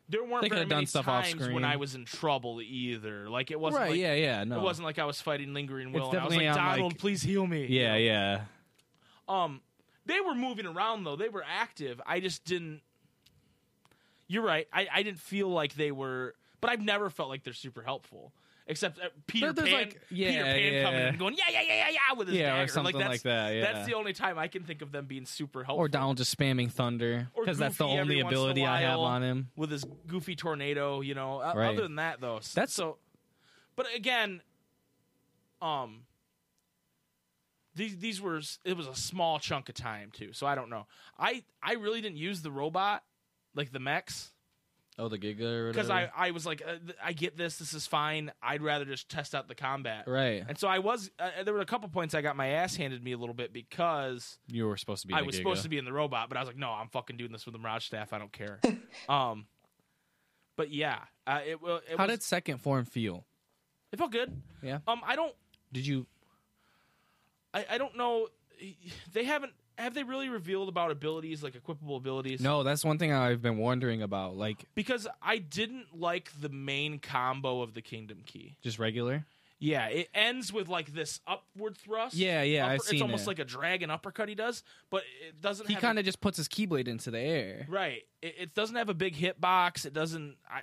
There 0.08 0.24
weren't 0.24 0.44
They 0.44 0.50
very 0.50 0.66
many 0.68 0.86
stuff 0.86 1.06
times 1.06 1.48
when 1.50 1.66
I 1.66 1.78
was 1.78 1.96
in 1.96 2.06
trouble 2.06 2.62
either. 2.62 3.28
Like 3.28 3.50
it 3.50 3.60
wasn't 3.60 3.82
Right, 3.82 3.90
like 3.92 4.00
yeah, 4.00 4.14
yeah, 4.14 4.44
no. 4.44 4.60
it 4.60 4.62
wasn't 4.62 4.86
like 4.86 5.00
I 5.00 5.06
was 5.06 5.20
fighting 5.20 5.54
lingering 5.56 5.92
will. 5.92 6.16
I 6.16 6.24
was 6.26 6.36
like, 6.36 6.54
Donald, 6.54 6.92
like- 6.94 7.00
please 7.00 7.24
heal 7.24 7.48
me. 7.48 7.62
you 7.66 7.80
Yeah, 7.82 7.94
know? 7.94 7.98
yeah. 7.98 8.42
Um, 9.28 9.62
they 10.06 10.20
were 10.22 10.36
moving 10.36 10.66
around 10.66 11.04
though. 11.04 11.16
They 11.16 11.30
were 11.30 11.44
active. 11.48 12.02
I 12.06 12.20
just 12.20 12.46
didn't. 12.46 12.82
You're 14.28 14.44
right. 14.44 14.68
I, 14.74 14.88
I 14.92 15.04
didn't 15.04 15.20
feel 15.20 15.50
like 15.50 15.76
they 15.76 15.92
were, 15.92 16.36
but 16.62 16.70
I've 16.72 16.82
never 16.82 17.10
felt 17.10 17.30
like 17.30 17.44
they're 17.44 17.54
super 17.54 17.82
helpful. 17.84 18.34
Except 18.68 18.98
uh, 18.98 19.10
Peter 19.28 19.54
Pan, 19.54 19.72
like- 19.72 20.02
yeah, 20.10 20.30
Peter 20.30 20.44
Pan 20.44 20.74
yeah. 20.74 20.84
coming 20.84 21.02
and 21.02 21.20
going 21.20 21.36
yeah 21.36 21.44
yeah 21.52 21.62
yeah 21.62 21.76
yeah 21.76 21.90
yeah 21.90 22.18
with 22.18 22.30
his 22.30 22.38
Yeah, 22.38 22.56
or 22.56 22.58
dagger. 22.62 22.72
something 22.72 22.98
that's, 22.98 23.10
like 23.10 23.22
that, 23.22 23.54
yeah. 23.54 23.62
That's 23.62 23.86
the 23.86 23.94
only 23.94 24.14
time 24.14 24.40
I 24.40 24.48
can 24.48 24.64
think 24.64 24.82
of 24.82 24.92
them 24.92 25.06
being 25.06 25.28
super 25.28 25.64
helpful. 25.64 25.86
Or 25.86 25.88
Donald 25.88 26.18
just 26.18 26.36
spamming 26.36 26.72
thunder 26.72 27.28
Or 27.36 27.44
because 27.44 27.60
that's 27.60 27.78
the 27.78 27.84
only 27.86 28.24
once 28.24 28.34
in 28.34 28.38
a 28.38 28.42
ability 28.42 28.66
I 28.66 28.82
have 28.82 28.98
on 28.98 29.22
him. 29.22 29.50
with 29.56 29.70
his 29.70 29.86
goofy 30.08 30.36
tornado, 30.36 31.02
you 31.02 31.14
know. 31.14 31.42
Right. 31.42 31.70
Other 31.70 31.84
than 31.84 31.98
that, 31.98 32.22
though, 32.22 32.40
That's- 32.56 32.74
so. 32.74 32.98
But 33.76 33.86
again, 33.96 34.42
um, 35.62 36.06
these 37.76 37.98
these 37.98 38.22
were 38.22 38.42
it 38.64 38.76
was 38.78 38.88
a 38.88 38.96
small 38.96 39.40
chunk 39.40 39.70
of 39.70 39.76
time 39.76 40.10
too, 40.12 40.34
so 40.34 40.48
I 40.48 40.56
don't 40.56 40.70
know. 40.70 40.88
I 41.20 41.44
I 41.62 41.74
really 41.74 42.02
didn't 42.02 42.18
use 42.18 42.42
the 42.42 42.52
robot, 42.52 43.04
like 43.56 43.72
the 43.72 43.80
mechs, 43.80 44.32
Oh, 44.98 45.10
the 45.10 45.18
Giga 45.18 45.42
or 45.42 45.72
because 45.72 45.90
I 45.90 46.10
I 46.16 46.32
was 46.32 46.46
like 46.46 46.62
uh, 46.66 46.78
th- 46.86 46.98
I 47.04 47.12
get 47.12 47.36
this, 47.38 47.58
this 47.58 47.74
is 47.74 47.86
fine. 47.86 48.32
I'd 48.42 48.62
rather 48.62 48.86
just 48.86 49.10
test 49.10 49.36
out 49.36 49.50
the 49.50 49.56
combat. 49.56 50.06
right. 50.08 50.42
And 50.48 50.58
so 50.58 50.70
I 50.70 50.80
was. 50.80 51.12
Uh, 51.20 51.44
there 51.44 51.54
were 51.54 51.60
a 51.60 51.66
couple 51.66 51.90
points 51.90 52.14
I 52.16 52.22
got 52.22 52.38
my 52.38 52.48
ass 52.48 52.78
handed 52.78 53.04
me 53.04 53.12
a 53.12 53.18
little 53.18 53.36
bit 53.36 53.52
because 53.52 54.38
You 54.48 54.68
were 54.68 54.78
supposed 54.78 55.02
to 55.02 55.08
be. 55.10 55.14
I 55.14 55.20
the 55.20 55.26
was 55.26 55.36
Giga. 55.36 55.40
supposed 55.40 55.64
to 55.64 55.70
be 55.70 55.78
in 55.78 55.84
the 55.84 55.92
robot, 55.92 56.30
but 56.30 56.38
I 56.38 56.42
was 56.42 56.48
like, 56.48 56.56
no, 56.58 56.70
I'm 56.70 56.88
fucking 56.88 57.18
doing 57.18 57.34
this 57.34 57.46
with 57.46 57.52
the 57.54 57.60
Mirage 57.60 57.84
staff. 57.86 58.14
I 58.14 58.20
don't 58.20 58.32
care. 58.32 58.62
um, 59.10 59.48
but 60.56 60.72
yeah, 60.72 61.00
uh, 61.28 61.42
it, 61.46 61.58
it 61.62 61.98
How 61.98 62.06
was. 62.06 62.12
did 62.12 62.24
second 62.24 62.60
form 62.60 62.86
feel? 62.86 63.26
it 63.92 63.98
felt 64.00 64.14
good. 64.14 64.32
Yeah. 64.64 64.80
Um, 64.88 65.02
I 65.06 65.18
don't. 65.18 65.34
Did 65.74 65.86
you? 65.86 66.06
I, 67.56 67.66
I 67.72 67.78
don't 67.78 67.98
know. 67.98 68.28
They 69.14 69.24
haven't. 69.24 69.54
Have 69.78 69.94
they 69.94 70.04
really 70.04 70.30
revealed 70.30 70.70
about 70.70 70.92
abilities 70.92 71.44
like 71.44 71.54
equipable 71.62 71.98
abilities? 71.98 72.40
No, 72.40 72.64
that's 72.64 72.86
one 72.86 72.98
thing 72.98 73.12
I've 73.12 73.42
been 73.42 73.58
wondering 73.58 74.02
about. 74.02 74.38
Like 74.38 74.66
because 74.76 75.08
I 75.22 75.38
didn't 75.40 75.88
like 76.00 76.32
the 76.40 76.50
main 76.50 77.00
combo 77.00 77.62
of 77.62 77.74
the 77.74 77.82
Kingdom 77.82 78.20
Key. 78.26 78.56
just 78.64 78.80
regular. 78.80 79.26
Yeah, 79.58 79.88
it 79.88 80.10
ends 80.14 80.52
with 80.54 80.68
like 80.68 80.94
this 80.94 81.22
upward 81.26 81.78
thrust. 81.78 82.14
Yeah, 82.16 82.44
yeah, 82.44 82.68
I've 82.68 82.82
seen 82.82 82.96
It's 82.96 83.02
almost 83.02 83.24
it. 83.24 83.28
like 83.28 83.40
a 83.40 83.46
dragon 83.46 83.90
uppercut 83.90 84.28
he 84.30 84.36
does, 84.36 84.64
but 84.90 85.04
it 85.28 85.42
doesn't. 85.42 85.68
He 85.68 85.76
kind 85.76 85.98
of 85.98 86.04
just 86.06 86.20
puts 86.22 86.38
his 86.38 86.48
keyblade 86.50 86.88
into 86.90 87.10
the 87.12 87.20
air. 87.20 87.66
right. 87.70 88.04
It, 88.22 88.36
it 88.40 88.54
doesn't 88.56 88.76
have 88.76 88.90
a 88.90 88.94
big 88.94 89.16
hitbox. 89.16 89.86
It 89.86 89.94
doesn't. 89.94 90.36
I. 90.50 90.58
I 90.58 90.62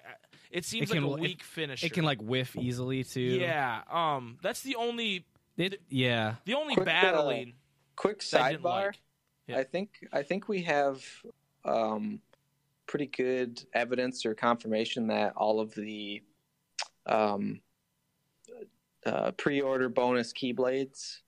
it 0.51 0.67
seems 0.67 0.91
It 0.91 0.95
like 0.95 1.03
can- 1.03 1.11
a 1.11 1.15
it- 1.17 1.21
weak 1.21 1.43
finisher. 1.43 1.87
It 1.87 1.95
can 1.95 2.05
like 2.05 2.21
whiff 2.21 2.55
easily 2.57 3.05
too. 3.05 3.21
Yeah. 3.21 3.81
Um. 3.91 4.39
That's 4.43 4.61
the 4.63 4.77
only. 4.77 5.25
It, 5.57 5.81
yeah. 5.89 6.37
The 6.45 6.55
only 6.55 6.75
Quick, 6.75 6.89
uh, 6.89 6.91
battling 6.91 7.55
Quick 7.97 8.23
that 8.31 8.41
I 8.41 8.55
sidebar. 8.55 8.63
like. 8.63 9.01
Yeah. 9.47 9.59
I 9.59 9.65
think 9.65 9.91
I 10.13 10.23
think 10.23 10.49
we 10.49 10.63
have 10.63 11.05
um, 11.65 12.21
pretty 12.87 13.07
good 13.07 13.63
evidence 13.75 14.25
or 14.25 14.35
confirmation 14.35 15.09
that 15.09 15.35
all 15.37 15.61
of 15.61 15.75
the 15.75 16.23
um, 17.07 17.61
uh, 19.05 19.33
pre-order 19.33 19.89
bonus 19.89 20.33
keyblades 20.33 21.19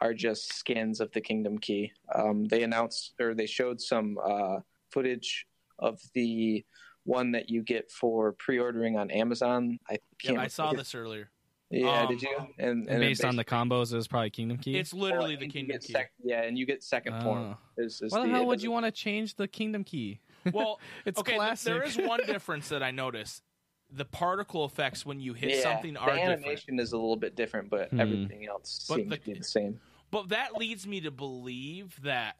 are 0.00 0.14
just 0.14 0.52
skins 0.52 1.00
of 1.00 1.10
the 1.12 1.20
Kingdom 1.20 1.58
Key. 1.58 1.92
Um, 2.14 2.44
they 2.44 2.62
announced 2.62 3.14
or 3.20 3.34
they 3.34 3.46
showed 3.46 3.80
some 3.80 4.18
uh, 4.22 4.60
footage 4.92 5.46
of 5.78 6.00
the 6.14 6.64
one 7.04 7.32
that 7.32 7.48
you 7.48 7.62
get 7.62 7.90
for 7.90 8.32
pre-ordering 8.32 8.96
on 8.96 9.10
Amazon. 9.10 9.78
I 9.88 9.98
can't. 10.20 10.38
I 10.38 10.46
saw 10.46 10.72
this 10.72 10.94
earlier. 10.94 11.30
Yeah, 11.70 12.02
Um, 12.02 12.08
did 12.08 12.22
you? 12.22 12.36
And, 12.58 12.88
And 12.88 13.02
it 13.02 13.06
based 13.06 13.24
on 13.24 13.36
the 13.36 13.44
combos, 13.44 13.92
it 13.92 13.96
was 13.96 14.08
probably 14.08 14.30
Kingdom 14.30 14.56
Key. 14.58 14.78
It's 14.78 14.94
literally 14.94 15.34
and 15.34 15.42
the 15.42 15.48
Kingdom 15.48 15.78
Key. 15.80 15.92
sec- 15.92 16.12
yeah, 16.24 16.42
and 16.42 16.56
you 16.56 16.64
get 16.64 16.82
second 16.82 17.22
form. 17.22 17.56
Oh. 17.78 17.82
Is, 17.82 18.00
is 18.00 18.10
Why 18.12 18.20
the 18.22 18.26
the- 18.26 18.32
hell 18.32 18.46
would 18.46 18.62
you 18.62 18.70
want 18.70 18.86
to 18.86 18.90
change 18.92 19.34
the 19.34 19.46
Kingdom 19.48 19.84
Key? 19.84 20.20
Well, 20.52 20.80
It's 21.04 21.18
okay. 21.20 21.32
th- 21.32 21.38
classic. 21.40 21.84
is 21.86 21.98
one 21.98 22.20
difference 22.26 22.68
that 22.70 22.82
I 22.82 22.90
noticed. 22.90 23.42
The 23.90 24.04
particle 24.06 24.64
effects 24.64 25.04
when 25.04 25.20
you 25.20 25.34
hit 25.34 25.50
yeah, 25.50 25.60
something 25.62 25.94
the 25.94 26.00
are 26.00 26.14
different. 26.14 26.40
animation 26.40 26.78
is 26.80 26.92
a 26.92 26.96
little 26.96 27.16
bit 27.16 27.34
different, 27.36 27.68
but 27.70 27.90
Hmm. 27.90 28.00
everything 28.00 28.46
else 28.46 28.86
But 28.88 28.96
seems 28.96 29.10
the- 29.10 29.16
to 29.18 29.24
be 29.24 29.32
the 29.34 29.44
same. 29.44 29.80
But 30.10 30.30
that 30.30 30.56
leads 30.56 30.86
me 30.86 31.00
to 31.02 31.10
believe 31.10 32.00
that 32.02 32.36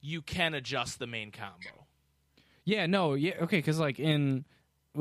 you 0.00 0.22
can 0.22 0.54
adjust 0.54 0.98
the 0.98 1.06
main 1.06 1.30
combo. 1.30 1.86
Yeah, 2.64 2.86
no, 2.86 3.14
yeah, 3.14 3.34
okay, 3.42 3.58
because 3.58 3.78
like 3.78 4.00
in 4.00 4.28
w- 4.28 4.44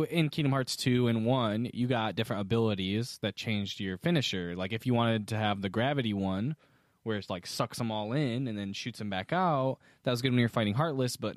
in 0.09 0.29
Kingdom 0.29 0.51
Hearts 0.51 0.75
2 0.75 1.07
and 1.07 1.25
1, 1.25 1.69
you 1.73 1.87
got 1.87 2.15
different 2.15 2.41
abilities 2.41 3.17
that 3.21 3.35
changed 3.35 3.79
your 3.79 3.97
finisher. 3.97 4.55
Like 4.55 4.73
if 4.73 4.85
you 4.85 4.93
wanted 4.93 5.27
to 5.29 5.37
have 5.37 5.61
the 5.61 5.69
gravity 5.69 6.13
one, 6.13 6.55
where 7.03 7.17
it's 7.17 7.29
like 7.29 7.45
sucks 7.47 7.77
them 7.77 7.91
all 7.91 8.13
in 8.13 8.47
and 8.47 8.57
then 8.57 8.73
shoots 8.73 8.99
them 8.99 9.09
back 9.09 9.31
out, 9.31 9.77
that 10.03 10.11
was 10.11 10.21
good 10.21 10.31
when 10.31 10.39
you're 10.39 10.49
fighting 10.49 10.73
Heartless, 10.73 11.15
but 11.17 11.35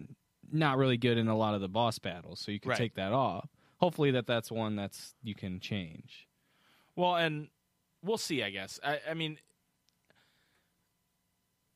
not 0.50 0.78
really 0.78 0.96
good 0.96 1.18
in 1.18 1.28
a 1.28 1.36
lot 1.36 1.54
of 1.54 1.60
the 1.60 1.68
boss 1.68 1.98
battles. 1.98 2.40
So 2.40 2.50
you 2.50 2.58
can 2.60 2.70
Right. 2.70 2.78
take 2.78 2.94
that 2.94 3.12
off. 3.12 3.48
Hopefully 3.78 4.10
that 4.12 4.26
that's 4.26 4.50
one 4.50 4.76
that's 4.76 5.14
you 5.22 5.34
can 5.34 5.60
change. 5.60 6.26
Well, 6.96 7.16
and 7.16 7.48
we'll 8.02 8.18
see. 8.18 8.42
I 8.42 8.50
guess. 8.50 8.80
I, 8.82 8.98
I 9.08 9.14
mean, 9.14 9.38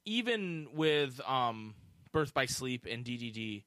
even 0.05 0.68
with 0.75 1.21
um, 1.29 1.75
Birth 2.12 2.35
by 2.35 2.47
Sleep 2.47 2.87
and 2.90 3.05
DDD, 3.05 3.62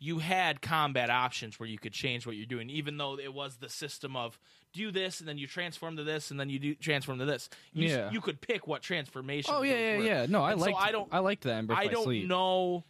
you 0.00 0.18
had 0.18 0.62
combat 0.62 1.10
options 1.10 1.58
where 1.58 1.68
you 1.68 1.78
could 1.78 1.92
change 1.92 2.24
what 2.26 2.36
you're 2.36 2.46
doing, 2.46 2.70
even 2.70 2.96
though 2.98 3.18
it 3.18 3.34
was 3.34 3.56
the 3.56 3.68
system 3.68 4.14
of 4.14 4.38
do 4.72 4.90
this 4.92 5.18
and 5.20 5.28
then 5.28 5.38
you 5.38 5.46
transform 5.48 5.96
to 5.96 6.04
this 6.04 6.30
and 6.30 6.38
then 6.38 6.48
you 6.48 6.58
do 6.60 6.74
transform 6.76 7.18
to 7.18 7.24
this. 7.24 7.48
You, 7.72 7.88
Yeah. 7.88 8.10
you 8.12 8.20
could 8.20 8.40
pick 8.40 8.66
what 8.66 8.80
transformation. 8.82 9.52
Oh 9.56 9.62
yeah, 9.62 9.74
yeah, 9.74 9.96
were. 9.98 10.04
yeah. 10.04 10.26
No, 10.28 10.42
I 10.42 10.52
And 10.52 10.60
so 10.60 10.66
like 10.66 10.76
I 10.78 10.92
don't. 10.92 11.08
I 11.12 11.18
liked 11.18 11.42
that 11.44 11.58
in 11.58 11.66
Birth 11.66 11.78
I 11.78 11.86
don't 11.88 12.04
Sleep. 12.04 12.28
know 12.28 12.84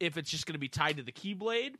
if 0.00 0.16
it's 0.18 0.30
just 0.30 0.44
going 0.46 0.52
to 0.54 0.58
be 0.58 0.68
tied 0.68 0.98
to 0.98 1.02
the 1.02 1.12
Keyblade 1.12 1.76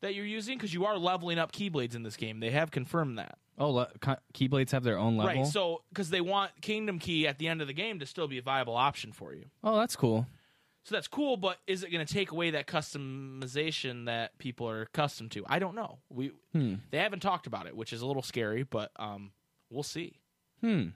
that 0.00 0.14
you're 0.14 0.26
using 0.26 0.56
because 0.58 0.72
you 0.74 0.84
are 0.84 0.96
leveling 0.98 1.38
up 1.38 1.52
Keyblades 1.52 1.94
in 1.94 2.02
this 2.02 2.16
game. 2.16 2.40
They 2.40 2.50
have 2.50 2.70
confirmed 2.70 3.18
that. 3.18 3.38
Oh, 3.58 3.70
le- 3.70 3.88
Keyblades 4.34 4.70
have 4.72 4.82
their 4.82 4.98
own 4.98 5.16
level. 5.16 5.42
Right. 5.42 5.46
So 5.46 5.82
because 5.90 6.10
they 6.10 6.20
want 6.22 6.52
Kingdom 6.62 6.98
Key 6.98 7.28
at 7.28 7.38
the 7.38 7.48
end 7.48 7.60
of 7.60 7.66
the 7.66 7.74
game 7.74 7.98
to 8.00 8.06
still 8.06 8.26
be 8.28 8.38
a 8.38 8.42
viable 8.42 8.76
option 8.76 9.12
for 9.12 9.34
you. 9.34 9.44
oh, 9.62 9.78
that's 9.78 9.94
cool. 9.94 10.26
So 10.84 10.96
that's 10.96 11.06
cool, 11.06 11.36
but 11.36 11.58
is 11.68 11.84
it 11.84 11.92
going 11.92 12.04
to 12.04 12.12
take 12.12 12.32
away 12.32 12.50
that 12.50 12.66
customization 12.66 14.06
that 14.06 14.36
people 14.38 14.68
are 14.68 14.82
accustomed 14.82 15.30
to? 15.32 15.44
I 15.46 15.58
don't 15.60 15.76
know. 15.76 15.98
We 16.08 16.32
Hmm. 16.52 16.74
they 16.90 16.98
haven't 16.98 17.20
talked 17.20 17.46
about 17.46 17.66
it, 17.66 17.76
which 17.76 17.92
is 17.92 18.02
a 18.02 18.06
little 18.06 18.22
scary, 18.22 18.64
but 18.64 18.90
um, 18.96 19.32
we'll 19.70 19.84
see. 19.84 20.20
Hmm. 20.60 20.88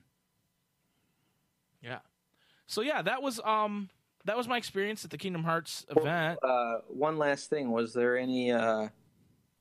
Yeah. 1.82 2.00
So 2.66 2.80
yeah, 2.80 3.02
that 3.02 3.22
was 3.22 3.40
um 3.44 3.90
that 4.24 4.36
was 4.36 4.48
my 4.48 4.56
experience 4.56 5.04
at 5.04 5.10
the 5.12 5.18
Kingdom 5.18 5.44
Hearts 5.44 5.86
event. 5.96 6.40
Uh, 6.42 6.78
one 6.88 7.16
last 7.16 7.48
thing: 7.48 7.70
was 7.70 7.94
there 7.94 8.16
any 8.18 8.50
uh, 8.50 8.88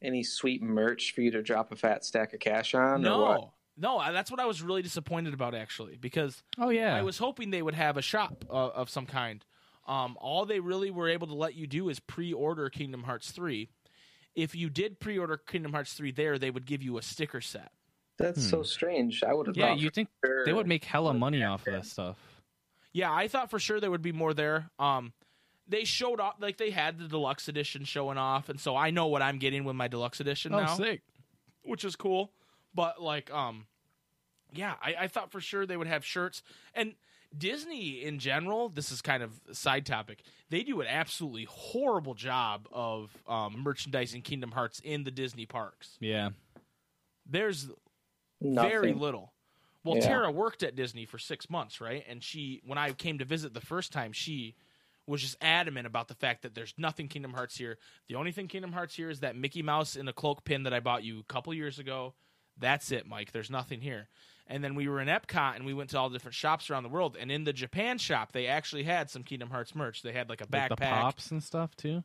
any 0.01 0.23
sweet 0.23 0.63
merch 0.63 1.13
for 1.13 1.21
you 1.21 1.29
to 1.31 1.43
drop 1.43 1.71
a 1.71 1.75
fat 1.75 2.03
stack 2.03 2.33
of 2.33 2.39
cash 2.39 2.73
on? 2.73 3.05
Or 3.05 3.21
what? 3.21 3.41
No, 3.77 3.99
no, 4.01 4.11
that's 4.13 4.31
what 4.31 4.39
I 4.39 4.45
was 4.45 4.63
really 4.63 4.81
disappointed 4.81 5.35
about 5.35 5.53
actually, 5.53 5.97
because 5.97 6.41
Oh 6.57 6.69
yeah. 6.69 6.95
I 6.95 7.03
was 7.03 7.19
hoping 7.19 7.51
they 7.51 7.61
would 7.61 7.75
have 7.75 7.95
a 7.95 8.01
shop 8.01 8.43
uh, 8.49 8.53
of 8.53 8.89
some 8.89 9.05
kind. 9.05 9.45
Um, 9.85 10.17
all 10.19 10.45
they 10.45 10.59
really 10.59 10.89
were 10.91 11.09
able 11.09 11.27
to 11.27 11.35
let 11.35 11.55
you 11.55 11.67
do 11.67 11.89
is 11.89 11.99
pre-order 11.99 12.69
Kingdom 12.69 13.03
Hearts 13.03 13.31
three. 13.31 13.69
If 14.35 14.55
you 14.55 14.69
did 14.69 14.99
pre-order 14.99 15.37
Kingdom 15.37 15.73
Hearts 15.73 15.93
three 15.93 16.11
there, 16.11 16.37
they 16.39 16.49
would 16.51 16.65
give 16.65 16.81
you 16.81 16.97
a 16.97 17.01
sticker 17.01 17.39
set. 17.41 17.71
That's 18.17 18.41
so 18.49 18.63
strange. 18.63 19.23
I 19.23 19.33
would 19.33 19.47
have. 19.47 19.57
yeah, 19.57 19.67
thought 19.69 19.79
you 19.79 19.89
think 19.89 20.09
sure- 20.23 20.45
they 20.45 20.53
would 20.53 20.67
make 20.67 20.85
hella 20.85 21.13
money 21.13 21.43
off 21.43 21.67
of 21.67 21.73
that 21.73 21.85
stuff? 21.85 22.17
Yeah, 22.93 23.11
I 23.13 23.27
thought 23.27 23.49
for 23.49 23.59
sure 23.59 23.79
there 23.81 23.91
would 23.91 24.01
be 24.01 24.13
more 24.13 24.33
there. 24.33 24.69
Um, 24.79 25.11
they 25.67 25.83
showed 25.83 26.19
off 26.21 26.35
like 26.39 26.57
they 26.57 26.69
had 26.69 26.97
the 26.97 27.07
deluxe 27.07 27.47
edition 27.49 27.83
showing 27.83 28.17
off, 28.17 28.47
and 28.49 28.59
so 28.59 28.75
I 28.75 28.89
know 28.91 29.07
what 29.07 29.21
I'm 29.21 29.37
getting 29.37 29.65
with 29.65 29.75
my 29.75 29.87
deluxe 29.89 30.19
edition 30.21 30.53
Oh, 30.53 30.59
now. 30.61 30.75
sick. 30.75 31.01
which 31.63 31.83
is 31.83 31.95
cool. 31.95 32.31
But 32.73 33.01
like, 33.01 33.31
um, 33.33 33.65
yeah, 34.53 34.75
I, 34.81 34.95
I 35.01 35.07
thought 35.07 35.31
for 35.31 35.41
sure 35.41 35.65
they 35.65 35.75
would 35.77 35.87
have 35.87 36.05
shirts 36.05 36.41
and 36.73 36.93
Disney 37.37 38.03
in 38.03 38.19
general. 38.19 38.69
This 38.69 38.91
is 38.91 39.01
kind 39.01 39.23
of 39.23 39.31
a 39.49 39.55
side 39.55 39.85
topic. 39.85 40.23
They 40.49 40.63
do 40.63 40.81
an 40.81 40.87
absolutely 40.87 41.45
horrible 41.49 42.13
job 42.13 42.67
of 42.71 43.11
um, 43.27 43.61
merchandising 43.63 44.21
Kingdom 44.21 44.51
Hearts 44.51 44.79
in 44.83 45.03
the 45.03 45.11
Disney 45.11 45.45
parks. 45.45 45.97
Yeah. 45.99 46.29
There's 47.25 47.69
Nothing. 48.41 48.69
very 48.69 48.93
little. 48.93 49.33
Well, 49.83 49.97
Yeah. 49.97 50.07
Tara 50.07 50.31
worked 50.31 50.63
at 50.63 50.75
Disney 50.75 51.05
for 51.05 51.17
six 51.17 51.49
months, 51.49 51.79
right? 51.81 52.03
And 52.07 52.23
she, 52.23 52.61
when 52.65 52.77
I 52.77 52.91
came 52.91 53.19
to 53.19 53.25
visit 53.25 53.53
the 53.53 53.61
first 53.61 53.91
time, 53.91 54.11
she 54.13 54.55
was 55.07 55.21
just 55.21 55.37
adamant 55.41 55.85
about 55.85 56.07
the 56.07 56.15
fact 56.15 56.41
that 56.41 56.55
there's 56.55 56.73
nothing 56.77 57.07
Kingdom 57.07 57.33
Hearts 57.33 57.57
here. 57.57 57.77
The 58.07 58.15
only 58.15 58.31
thing 58.31 58.47
Kingdom 58.47 58.71
Hearts 58.71 58.95
here 58.95 59.09
is 59.09 59.19
that 59.19 59.35
Mickey 59.35 59.61
Mouse 59.61 59.95
in 59.95 60.07
a 60.07 60.13
cloak 60.13 60.43
pin 60.43 60.63
that 60.63 60.73
I 60.73 60.79
bought 60.79 61.03
you 61.03 61.19
a 61.19 61.23
couple 61.23 61.53
years 61.53 61.77
ago. 61.77 62.13
That's 62.57 62.91
it, 62.91 63.05
Mike. 63.07 63.31
There's 63.31 63.51
nothing 63.51 63.81
here. 63.81 64.07
And 64.47 64.63
then 64.63 64.75
we 64.75 64.87
were 64.87 64.99
in 65.01 65.07
Epcot 65.07 65.55
and 65.55 65.65
we 65.65 65.73
went 65.73 65.89
to 65.91 65.97
all 65.99 66.09
the 66.09 66.13
different 66.15 66.35
shops 66.35 66.69
around 66.69 66.83
the 66.83 66.89
world. 66.89 67.17
And 67.19 67.31
in 67.31 67.43
the 67.45 67.53
Japan 67.53 67.97
shop, 67.97 68.31
they 68.31 68.45
actually 68.47 68.83
had 68.83 69.09
some 69.09 69.23
Kingdom 69.23 69.49
Hearts 69.49 69.73
merch. 69.73 70.03
They 70.03 70.11
had 70.11 70.29
like 70.29 70.41
a 70.41 70.47
Like 70.51 70.69
backpack. 70.69 70.77
the 70.77 70.85
pops 70.85 71.31
and 71.31 71.43
stuff 71.43 71.75
too. 71.75 72.03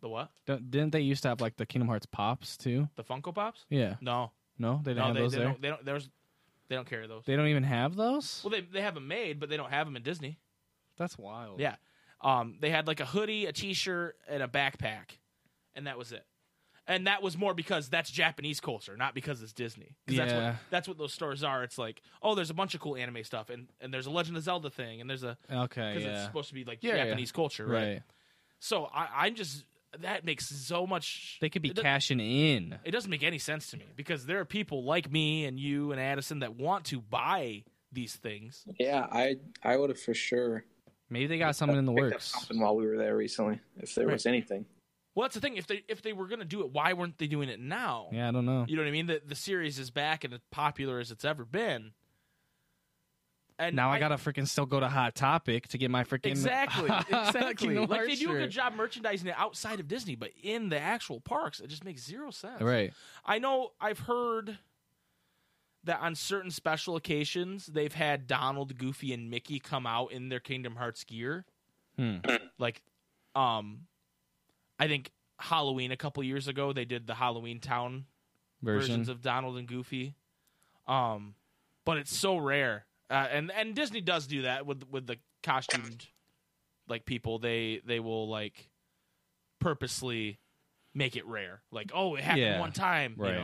The 0.00 0.08
what? 0.08 0.30
Don't, 0.46 0.70
didn't 0.70 0.92
they 0.92 1.00
used 1.00 1.22
to 1.22 1.28
have 1.30 1.40
like 1.40 1.56
the 1.56 1.64
Kingdom 1.66 1.88
Hearts 1.88 2.06
pops 2.06 2.56
too? 2.58 2.88
The 2.96 3.04
Funko 3.04 3.34
Pops? 3.34 3.64
Yeah. 3.70 3.94
No, 4.00 4.32
No, 4.58 4.80
they 4.84 4.90
didn't 4.92 4.98
no, 4.98 5.04
have 5.06 5.14
they, 5.14 5.20
those 5.20 5.32
they 5.32 5.38
there. 5.38 5.46
don't. 5.48 5.62
They 5.62 5.68
don't. 5.68 5.84
There's, 5.84 6.08
they 6.68 6.76
don't 6.76 6.88
carry 6.88 7.06
those. 7.06 7.24
They 7.24 7.34
don't 7.36 7.48
even 7.48 7.64
have 7.64 7.96
those. 7.96 8.40
Well, 8.44 8.50
they 8.50 8.60
they 8.60 8.82
have 8.82 8.94
them 8.94 9.08
made, 9.08 9.40
but 9.40 9.48
they 9.48 9.56
don't 9.56 9.70
have 9.70 9.86
them 9.86 9.96
in 9.96 10.02
Disney. 10.02 10.38
That's 10.98 11.16
wild. 11.18 11.60
Yeah. 11.60 11.76
Um, 12.22 12.58
they 12.60 12.68
had 12.70 12.86
like 12.86 13.00
a 13.00 13.06
hoodie, 13.06 13.46
a 13.46 13.52
t-shirt, 13.52 14.16
and 14.28 14.42
a 14.42 14.48
backpack, 14.48 15.16
and 15.74 15.86
that 15.86 15.96
was 15.96 16.12
it. 16.12 16.24
And 16.90 17.06
that 17.06 17.22
was 17.22 17.38
more 17.38 17.54
because 17.54 17.88
that's 17.88 18.10
Japanese 18.10 18.58
culture, 18.58 18.96
not 18.96 19.14
because 19.14 19.42
it's 19.42 19.52
Disney. 19.52 19.94
'Cause 20.08 20.16
that's 20.16 20.32
Yeah. 20.32 20.50
what 20.50 20.56
that's 20.70 20.88
what 20.88 20.98
those 20.98 21.12
stores 21.14 21.44
are. 21.44 21.62
It's 21.62 21.78
like, 21.78 22.02
oh, 22.20 22.34
there's 22.34 22.50
a 22.50 22.54
bunch 22.54 22.74
of 22.74 22.80
cool 22.80 22.96
anime 22.96 23.22
stuff, 23.22 23.48
and, 23.48 23.68
and 23.80 23.94
there's 23.94 24.06
a 24.06 24.10
Legend 24.10 24.36
of 24.36 24.42
Zelda 24.42 24.70
thing, 24.70 25.00
and 25.00 25.08
there's 25.08 25.22
a 25.22 25.38
Okay. 25.48 25.94
because 25.94 26.04
it's 26.04 26.24
supposed 26.24 26.48
to 26.48 26.54
be 26.54 26.64
like 26.64 26.78
Yeah, 26.82 26.96
yeah. 26.96 27.04
Japanese 27.04 27.30
culture, 27.30 27.64
right? 27.64 27.82
Right. 27.92 28.02
So 28.58 28.86
I, 28.86 29.26
I'm 29.26 29.36
just 29.36 29.64
that 30.00 30.24
makes 30.24 30.48
so 30.48 30.86
much. 30.86 31.38
They 31.40 31.48
could 31.48 31.62
be 31.62 31.70
cashing 31.70 32.18
in. 32.20 32.78
It 32.84 32.90
doesn't 32.90 33.10
make 33.10 33.22
any 33.24 33.38
sense 33.38 33.70
to 33.70 33.76
me 33.76 33.86
because 33.96 34.26
there 34.26 34.40
are 34.40 34.44
people 34.44 34.82
like 34.84 35.10
me 35.10 35.44
and 35.46 35.58
you 35.60 35.92
and 35.92 36.00
Addison 36.00 36.40
that 36.40 36.56
want 36.56 36.84
to 36.86 37.00
buy 37.00 37.62
these 37.92 38.16
things. 38.16 38.64
Yeah, 38.80 39.06
I 39.12 39.36
I 39.62 39.76
would 39.76 39.90
have 39.90 40.00
for 40.00 40.14
sure 40.14 40.64
Maybe 41.08 41.26
they 41.28 41.38
got 41.38 41.54
something 41.56 41.78
in 41.78 41.86
the 41.86 41.92
works. 41.92 42.26
something 42.26 42.60
while 42.60 42.74
we 42.76 42.86
were 42.86 42.96
there 42.96 43.16
recently, 43.16 43.60
if 43.78 43.94
there 43.94 44.06
Right. 44.06 44.12
was 44.12 44.26
anything. 44.26 44.64
Well, 45.20 45.26
that's 45.26 45.34
the 45.34 45.42
thing. 45.42 45.58
If 45.58 45.66
they 45.66 45.82
if 45.86 46.00
they 46.00 46.14
were 46.14 46.26
going 46.28 46.38
to 46.38 46.46
do 46.46 46.62
it, 46.62 46.72
why 46.72 46.94
weren't 46.94 47.18
they 47.18 47.26
doing 47.26 47.50
it 47.50 47.60
now? 47.60 48.08
Yeah, 48.10 48.28
I 48.28 48.30
don't 48.30 48.46
know. 48.46 48.64
You 48.66 48.76
know 48.76 48.80
what 48.80 48.88
I 48.88 48.92
mean? 48.92 49.04
The 49.04 49.20
the 49.22 49.34
series 49.34 49.78
is 49.78 49.90
back 49.90 50.24
and 50.24 50.32
as 50.32 50.40
popular 50.50 50.98
as 50.98 51.10
it's 51.10 51.26
ever 51.26 51.44
been. 51.44 51.92
And 53.58 53.76
Now 53.76 53.90
I, 53.90 53.98
gotta 53.98 54.14
freaking 54.14 54.48
still 54.48 54.64
go 54.64 54.80
to 54.80 54.88
Hot 54.88 55.14
Topic 55.14 55.68
to 55.68 55.76
get 55.76 55.90
my 55.90 56.04
freaking 56.04 56.28
exactly 56.28 56.88
exactly 57.10 57.76
like 57.76 58.06
they 58.06 58.14
do 58.14 58.34
a 58.34 58.38
good 58.38 58.50
job 58.50 58.74
merchandising 58.74 59.28
it 59.28 59.34
outside 59.36 59.78
of 59.78 59.88
Disney, 59.88 60.14
but 60.14 60.30
in 60.42 60.70
the 60.70 60.80
actual 60.80 61.20
parks, 61.20 61.60
it 61.60 61.66
just 61.66 61.84
makes 61.84 62.02
zero 62.02 62.30
sense. 62.30 62.62
Right. 62.62 62.94
I 63.22 63.40
know 63.40 63.72
I've 63.78 63.98
heard 63.98 64.56
that 65.84 66.00
on 66.00 66.14
certain 66.14 66.50
special 66.50 66.96
occasions 66.96 67.66
they've 67.66 67.92
had 67.92 68.26
Donald, 68.26 68.78
Goofy, 68.78 69.12
and 69.12 69.28
Mickey 69.28 69.58
come 69.58 69.86
out 69.86 70.12
in 70.12 70.30
their 70.30 70.40
Kingdom 70.40 70.76
Hearts 70.76 71.04
gear. 71.04 71.44
Hmm. 71.98 72.20
Like, 72.58 72.80
um, 73.34 73.80
I 74.80 74.88
think 74.88 75.12
Halloween 75.38 75.92
a 75.92 75.96
couple 75.96 76.22
years 76.24 76.48
ago 76.48 76.72
they 76.72 76.84
did 76.84 77.06
the 77.06 77.14
Halloween 77.14 77.60
Town 77.60 78.06
Version. 78.62 78.88
versions 78.88 79.08
of 79.08 79.22
Donald 79.22 79.56
and 79.58 79.68
Goofy. 79.68 80.14
Um, 80.88 81.34
but 81.84 81.98
it's 81.98 82.16
so 82.16 82.36
rare, 82.36 82.86
uh, 83.10 83.28
and 83.30 83.52
and 83.52 83.74
Disney 83.76 84.00
does 84.00 84.26
do 84.26 84.42
that 84.42 84.66
with 84.66 84.82
with 84.90 85.06
the 85.06 85.18
costumed 85.42 86.06
like 86.88 87.04
people. 87.04 87.38
They 87.38 87.80
they 87.84 88.00
will 88.00 88.28
like 88.28 88.68
purposely 89.60 90.38
make 90.94 91.16
it 91.16 91.26
rare. 91.26 91.62
Like, 91.70 91.92
oh, 91.94 92.16
it 92.16 92.22
happened 92.24 92.42
Yeah, 92.42 92.60
one 92.60 92.72
time, 92.72 93.14
right. 93.16 93.28
you 93.34 93.38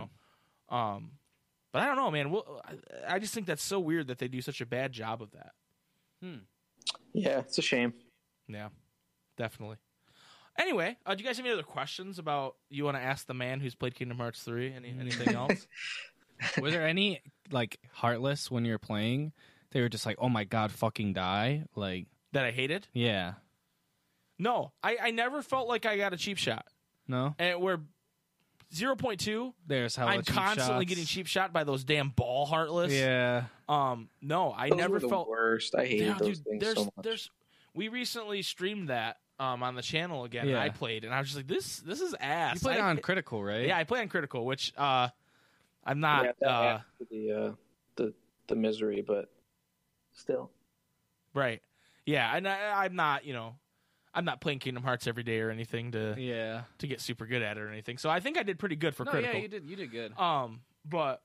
know. 0.71 0.77
Um, 0.77 1.13
but 1.73 1.83
I 1.83 1.87
don't 1.87 1.97
know, 1.97 2.11
man. 2.11 2.31
Well, 2.31 2.61
I, 2.65 3.15
I 3.15 3.19
just 3.19 3.33
think 3.35 3.47
that's 3.47 3.63
so 3.63 3.79
weird 3.79 4.09
that 4.09 4.19
they 4.19 4.27
do 4.29 4.41
such 4.41 4.61
a 4.61 4.67
bad 4.67 4.93
job 4.93 5.23
of 5.23 5.31
that. 5.33 5.53
Yeah, 7.13 7.39
it's 7.41 7.59
a 7.59 7.63
shame. 7.63 7.93
Yeah, 8.49 8.69
definitely. 9.37 9.77
Anyway, 10.59 10.97
uh, 11.05 11.15
do 11.15 11.23
you 11.23 11.29
guys 11.29 11.37
have 11.37 11.45
any 11.47 11.53
other 11.53 11.63
questions 11.63 12.19
about 12.19 12.57
you 12.71 12.85
want 12.85 12.97
to 12.97 13.03
ask 13.03 13.27
the 13.27 13.35
man 13.35 13.61
who's 13.61 13.75
played 13.75 13.95
Kingdom 13.95 14.19
Hearts 14.19 14.43
three? 14.43 14.73
Any 14.73 14.95
anything 14.99 15.35
else? 15.35 15.67
Were 16.61 16.71
there 16.71 16.87
any 16.87 17.23
like 17.51 17.79
heartless 17.93 18.51
when 18.51 18.65
you're 18.65 18.79
playing? 18.79 19.33
They 19.73 19.81
were 19.81 19.89
just 19.89 20.07
like, 20.07 20.17
"Oh 20.19 20.29
my 20.29 20.45
god, 20.45 20.73
fucking 20.73 21.13
die!" 21.13 21.65
Like, 21.75 22.07
that 22.33 22.45
I 22.45 22.51
hated? 22.53 22.87
yeah, 22.95 23.35
No, 24.39 24.73
I, 24.83 24.97
I 25.03 25.11
never 25.11 25.43
felt 25.43 25.69
like 25.69 25.85
I 25.87 25.97
got 25.97 26.13
a 26.13 26.17
cheap 26.17 26.39
shot. 26.39 26.67
no. 27.09 27.35
And 27.39 27.61
where 27.61 27.81
zero 28.75 28.97
point 28.97 29.21
two, 29.21 29.55
There's 29.67 29.95
how 29.97 30.07
I'm 30.07 30.23
constantly 30.23 30.85
getting 30.87 31.05
cheap 31.05 31.27
shot 31.27 31.53
by 31.53 31.65
those 31.65 31.85
damn 31.85 32.11
ball 32.11 32.47
heartless. 32.47 32.93
Yeah, 32.93 33.45
Um. 33.69 34.09
No, 34.23 34.53
I 34.53 34.71
Those 34.71 34.79
never 34.79 34.93
were 34.95 35.01
the 35.01 35.09
felt. 35.09 35.29
worst. 35.29 35.75
I 35.75 35.85
hated 35.87 36.07
Yeah, 36.07 36.15
those 36.19 36.39
dude, 36.39 36.45
things 36.47 36.63
there's 36.63 36.77
so 36.77 36.85
much. 36.85 36.93
there's. 37.03 37.31
We 37.75 37.89
recently 37.89 38.41
streamed 38.43 38.89
that 38.89 39.19
um 39.39 39.63
on 39.63 39.75
the 39.75 39.83
channel 39.83 40.25
again. 40.25 40.43
And 40.43 40.51
Yeah. 40.53 40.63
I 40.63 40.69
played, 40.71 41.05
and 41.05 41.13
I 41.15 41.19
was 41.19 41.29
just 41.29 41.37
like, 41.37 41.47
this 41.47 41.79
this 41.81 42.01
is 42.01 42.15
ass. 42.21 42.55
you 42.57 42.61
played 42.61 42.79
I- 42.79 42.91
on 42.91 42.99
critical, 42.99 43.43
right? 43.43 43.67
Yeah, 43.67 43.77
I 43.79 43.85
play 43.85 44.01
on 44.01 44.09
critical, 44.09 44.45
which 44.47 44.73
uh, 44.77 45.09
I'm 45.85 46.01
not. 46.01 46.37
yeah, 46.41 46.49
uh, 46.49 46.81
the 47.11 47.33
uh, 47.33 47.53
the 47.97 48.15
the 48.49 48.57
misery, 48.57 49.03
but 49.07 49.31
still. 50.13 50.51
Right. 51.35 51.61
Yeah, 52.07 52.35
and 52.35 52.47
I, 52.49 52.85
I'm 52.85 52.95
not. 52.97 53.25
You 53.25 53.35
know, 53.35 53.57
I'm 54.15 54.25
not 54.25 54.41
playing 54.41 54.61
Kingdom 54.61 54.83
Hearts 54.83 55.07
every 55.07 55.23
day 55.23 55.41
or 55.41 55.51
anything 55.51 55.93
to 55.93 56.15
Yeah. 56.19 56.63
to 56.79 56.87
get 56.87 57.01
super 57.01 57.27
good 57.27 57.43
at 57.43 57.57
it 57.59 57.61
or 57.61 57.69
anything. 57.69 57.99
So 57.99 58.09
I 58.09 58.21
think 58.21 58.39
I 58.39 58.43
did 58.43 58.59
pretty 58.59 58.77
good 58.77 58.95
for 58.95 59.05
No, 59.05 59.11
critical. 59.11 59.37
yeah, 59.37 59.43
you 59.43 59.49
did. 59.49 59.67
You 59.69 59.77
did 59.77 59.91
good. 59.91 60.19
Um, 60.19 60.61
but 60.85 61.21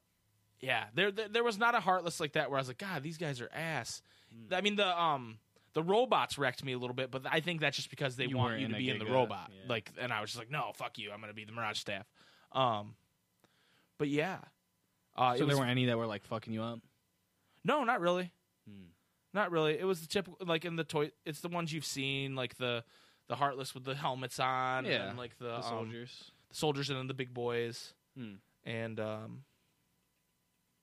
yeah, 0.59 0.85
there, 0.95 1.11
there 1.11 1.27
there 1.29 1.43
was 1.43 1.57
not 1.57 1.75
a 1.75 1.79
heartless 1.79 2.19
like 2.19 2.33
that 2.33 2.49
where 2.49 2.57
I 2.57 2.61
was 2.61 2.67
like, 2.67 2.77
God, 2.79 3.03
these 3.03 3.17
guys 3.17 3.39
are 3.41 3.49
ass. 3.53 4.01
Hmm. 4.33 4.53
I 4.53 4.61
mean 4.61 4.75
the 4.75 5.01
um 5.01 5.37
the 5.73 5.83
robots 5.83 6.37
wrecked 6.37 6.63
me 6.65 6.73
a 6.73 6.77
little 6.77 6.95
bit, 6.95 7.11
but 7.11 7.21
I 7.29 7.39
think 7.39 7.61
that's 7.61 7.77
just 7.77 7.89
because 7.89 8.15
they 8.17 8.25
You 8.25 8.37
want 8.37 8.59
you 8.59 8.67
to 8.67 8.75
be 8.75 8.89
in 8.89 8.99
the 8.99 9.05
robot. 9.05 9.51
yeah. 9.53 9.69
Like, 9.69 9.91
and 9.99 10.11
I 10.11 10.21
was 10.21 10.29
just 10.31 10.39
like, 10.39 10.51
no, 10.51 10.71
fuck 10.75 10.97
you, 10.97 11.11
I'm 11.11 11.21
gonna 11.21 11.33
be 11.33 11.45
the 11.45 11.51
Mirage 11.53 11.79
staff. 11.79 12.05
Um, 12.51 12.95
but 13.97 14.09
yeah, 14.09 14.39
uh, 15.15 15.33
so 15.33 15.39
there 15.39 15.47
was, 15.47 15.57
weren't 15.59 15.71
any 15.71 15.85
that 15.85 15.97
were 15.97 16.07
like 16.07 16.23
fucking 16.25 16.51
you 16.53 16.61
up. 16.63 16.79
no, 17.63 17.83
not 17.83 18.01
really, 18.01 18.31
Hmm. 18.67 18.87
not 19.33 19.51
really. 19.51 19.79
It 19.79 19.85
was 19.85 20.01
the 20.01 20.07
typical 20.07 20.45
like 20.45 20.65
in 20.65 20.75
the 20.75 20.83
toy. 20.83 21.11
It's 21.25 21.39
the 21.41 21.49
ones 21.49 21.71
you've 21.71 21.85
seen, 21.85 22.35
like 22.35 22.57
the 22.57 22.83
the 23.27 23.35
heartless 23.37 23.73
with 23.73 23.85
the 23.85 23.95
helmets 23.95 24.39
on, 24.39 24.85
Yeah, 24.85 25.07
and 25.09 25.17
like 25.17 25.37
the, 25.37 25.45
The 25.45 25.55
um, 25.57 25.63
soldiers, 25.63 26.31
the 26.49 26.55
soldiers, 26.55 26.89
and 26.89 26.99
then 26.99 27.07
the 27.07 27.13
big 27.13 27.33
boys, 27.33 27.93
Hmm. 28.17 28.35
and 28.65 28.99
um, 28.99 29.43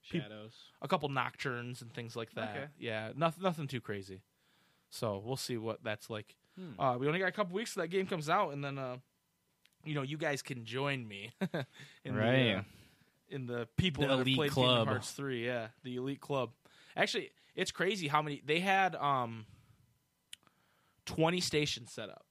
shadows. 0.01 0.53
a 0.81 0.87
couple 0.87 1.09
nocturnes 1.09 1.81
and 1.81 1.93
things 1.93 2.15
like 2.15 2.31
that. 2.33 2.49
Okay. 2.55 2.65
Yeah, 2.79 3.11
nothing 3.15 3.43
nothing 3.43 3.67
too 3.67 3.81
crazy. 3.81 4.21
So 4.89 5.21
we'll 5.23 5.37
see 5.37 5.57
what 5.57 5.83
that's 5.83 6.09
like. 6.09 6.35
Hmm. 6.57 6.79
Uh, 6.79 6.97
we 6.97 7.07
only 7.07 7.19
got 7.19 7.27
a 7.27 7.31
couple 7.31 7.55
weeks 7.55 7.73
till 7.73 7.81
that 7.81 7.89
game 7.89 8.07
comes 8.07 8.29
out, 8.29 8.53
and 8.53 8.63
then 8.63 8.77
uh, 8.77 8.97
you 9.85 9.95
know 9.95 10.01
you 10.01 10.17
guys 10.17 10.41
can 10.41 10.65
join 10.65 11.07
me 11.07 11.31
in 12.03 12.15
the 12.15 12.53
uh, 12.57 12.61
in 13.29 13.45
the 13.45 13.67
people 13.77 14.01
The 14.01 14.07
that 14.07 14.17
have 14.17 14.21
elite 14.27 14.35
played 14.37 14.51
club. 14.51 14.65
Kingdom 14.77 14.87
Hearts 14.87 15.11
three. 15.11 15.45
Yeah, 15.45 15.67
the 15.83 15.95
elite 15.95 16.21
club. 16.21 16.51
Actually, 16.97 17.31
it's 17.55 17.71
crazy 17.71 18.07
how 18.07 18.21
many 18.21 18.41
they 18.45 18.59
had. 18.59 18.95
Um, 18.95 19.45
twenty 21.05 21.39
stations 21.39 21.91
set 21.91 22.09
up. 22.09 22.25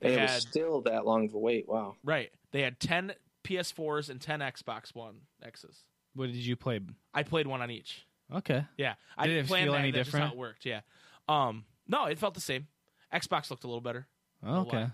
They 0.00 0.08
And 0.10 0.18
it 0.18 0.22
was 0.22 0.30
had 0.30 0.40
still 0.42 0.80
that 0.82 1.04
long 1.06 1.26
of 1.26 1.34
a 1.34 1.38
wait. 1.38 1.68
Wow. 1.68 1.96
right. 2.04 2.30
They 2.52 2.62
had 2.62 2.78
ten 2.78 3.12
PS4s 3.42 4.08
and 4.10 4.20
ten 4.20 4.40
Xbox 4.40 4.94
One 4.94 5.20
X's. 5.42 5.84
What 6.14 6.26
did 6.26 6.36
you 6.36 6.56
play? 6.56 6.80
I 7.12 7.24
played 7.24 7.46
one 7.46 7.60
on 7.60 7.70
each. 7.70 8.06
Okay. 8.32 8.64
Yeah, 8.76 8.94
I 9.16 9.26
Did 9.26 9.34
didn't 9.34 9.44
it 9.46 9.48
plan 9.48 9.64
feel 9.64 9.72
that. 9.72 9.78
any 9.80 9.90
That's 9.90 10.06
just 10.06 10.16
how 10.16 10.24
different? 10.24 10.34
it 10.34 10.38
worked. 10.38 10.66
Yeah. 10.66 10.80
Um. 11.28 11.64
No, 11.86 12.06
it 12.06 12.18
felt 12.18 12.34
the 12.34 12.40
same. 12.40 12.66
Xbox 13.12 13.50
looked 13.50 13.64
a 13.64 13.66
little 13.66 13.80
better. 13.80 14.06
Oh, 14.44 14.60
okay. 14.60 14.86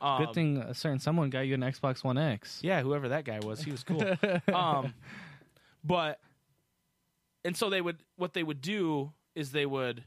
Um, 0.00 0.24
Good 0.24 0.34
thing 0.34 0.56
a 0.58 0.72
certain 0.74 0.98
someone 1.00 1.30
got 1.30 1.40
you 1.40 1.54
an 1.54 1.60
Xbox 1.60 2.04
One 2.04 2.16
X. 2.16 2.60
Yeah, 2.62 2.80
whoever 2.82 3.08
that 3.08 3.24
guy 3.24 3.40
was, 3.42 3.60
he 3.60 3.70
was 3.70 3.82
cool. 3.82 4.04
um, 4.54 4.94
but 5.84 6.20
and 7.44 7.56
so 7.56 7.70
they 7.70 7.80
would 7.80 7.98
what 8.16 8.32
they 8.32 8.42
would 8.42 8.60
do 8.60 9.12
is 9.34 9.52
they 9.52 9.66
would 9.66 10.04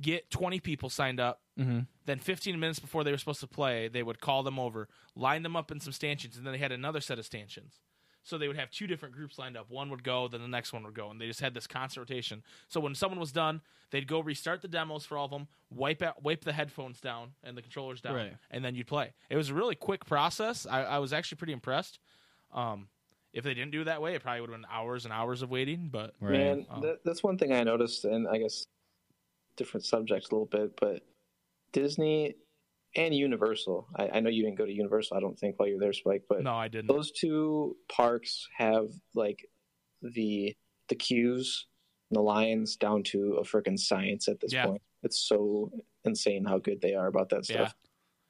get 0.00 0.30
20 0.30 0.60
people 0.60 0.88
signed 0.88 1.20
up 1.20 1.40
hmm 1.58 1.80
then 2.06 2.18
15 2.18 2.58
minutes 2.58 2.78
before 2.80 3.04
they 3.04 3.10
were 3.12 3.18
supposed 3.18 3.40
to 3.40 3.46
play 3.46 3.86
they 3.86 4.02
would 4.02 4.20
call 4.20 4.42
them 4.42 4.58
over 4.58 4.88
line 5.14 5.42
them 5.42 5.54
up 5.56 5.70
in 5.70 5.78
some 5.78 5.92
stanchions 5.92 6.36
and 6.36 6.46
then 6.46 6.52
they 6.52 6.58
had 6.58 6.72
another 6.72 7.00
set 7.00 7.18
of 7.18 7.26
stanchions 7.26 7.80
so 8.22 8.36
they 8.38 8.48
would 8.48 8.56
have 8.58 8.70
two 8.70 8.86
different 8.86 9.14
groups 9.14 9.38
lined 9.38 9.56
up. 9.56 9.70
One 9.70 9.90
would 9.90 10.02
go 10.04 10.28
then 10.28 10.40
the 10.42 10.48
next 10.48 10.72
one 10.72 10.82
would 10.84 10.94
go 10.94 11.10
and 11.10 11.20
they 11.20 11.26
just 11.26 11.40
had 11.40 11.54
this 11.54 11.66
constant 11.66 12.08
rotation. 12.08 12.42
So 12.68 12.78
when 12.80 12.94
someone 12.94 13.18
was 13.20 13.32
done 13.32 13.60
they'd 13.90 14.06
go 14.06 14.20
restart 14.20 14.62
the 14.62 14.68
demos 14.68 15.04
for 15.04 15.16
all 15.18 15.24
of 15.24 15.30
them 15.30 15.48
wipe 15.70 16.02
out 16.02 16.22
wipe 16.22 16.44
the 16.44 16.52
headphones 16.52 17.00
down 17.00 17.30
and 17.42 17.56
the 17.56 17.62
controllers 17.62 18.00
down 18.00 18.14
Right. 18.14 18.36
and 18.50 18.64
then 18.64 18.74
you'd 18.74 18.86
play. 18.86 19.12
It 19.30 19.36
was 19.36 19.48
a 19.50 19.54
really 19.54 19.74
quick 19.74 20.04
process. 20.04 20.66
I, 20.66 20.82
I 20.84 20.98
was 20.98 21.12
actually 21.12 21.36
pretty 21.38 21.52
impressed. 21.54 21.98
Um, 22.52 22.88
if 23.32 23.44
they 23.44 23.54
didn't 23.54 23.70
do 23.70 23.82
it 23.82 23.84
that 23.84 24.02
way 24.02 24.14
it 24.14 24.22
probably 24.22 24.40
would 24.42 24.50
have 24.50 24.60
been 24.60 24.68
hours 24.70 25.04
and 25.04 25.14
hours 25.14 25.42
of 25.42 25.50
waiting 25.50 25.88
but 25.90 26.14
Right. 26.20 26.32
Man, 26.32 26.66
Um, 26.70 26.80
that, 26.82 27.00
that's 27.04 27.22
one 27.22 27.38
thing 27.38 27.52
I 27.52 27.62
noticed, 27.62 28.04
and 28.04 28.28
I 28.28 28.38
guess 28.38 28.66
different 29.56 29.84
subjects 29.84 30.28
a 30.30 30.34
little 30.34 30.46
bit, 30.46 30.76
but 30.80 31.02
Disney 31.72 32.34
and 32.96 33.14
Universal. 33.14 33.88
I, 33.96 34.08
I 34.14 34.20
know 34.20 34.30
you 34.30 34.42
didn't 34.44 34.58
go 34.58 34.66
to 34.66 34.72
Universal, 34.72 35.16
I 35.16 35.20
don't 35.20 35.38
think, 35.38 35.58
while 35.58 35.68
you 35.68 35.74
were 35.76 35.80
there, 35.80 35.92
Spike, 35.92 36.24
but 36.28 36.42
no 36.42 36.54
i 36.54 36.68
didn't 36.68 36.88
those 36.88 37.10
two 37.12 37.76
parks 37.90 38.48
have 38.56 38.88
like 39.14 39.46
the 40.02 40.54
the 40.88 40.94
queues 40.96 41.66
and 42.10 42.16
the 42.16 42.22
lines 42.22 42.76
down 42.76 43.02
to 43.04 43.34
a 43.40 43.42
freaking 43.44 43.78
science 43.78 44.26
at 44.28 44.40
this 44.40 44.52
Yeah. 44.52 44.66
point. 44.66 44.82
It's 45.02 45.18
so 45.18 45.70
insane 46.04 46.44
how 46.44 46.58
good 46.58 46.80
they 46.80 46.94
are 46.94 47.06
about 47.06 47.28
that 47.30 47.48
yeah 47.48 47.66
stuff. 47.66 47.74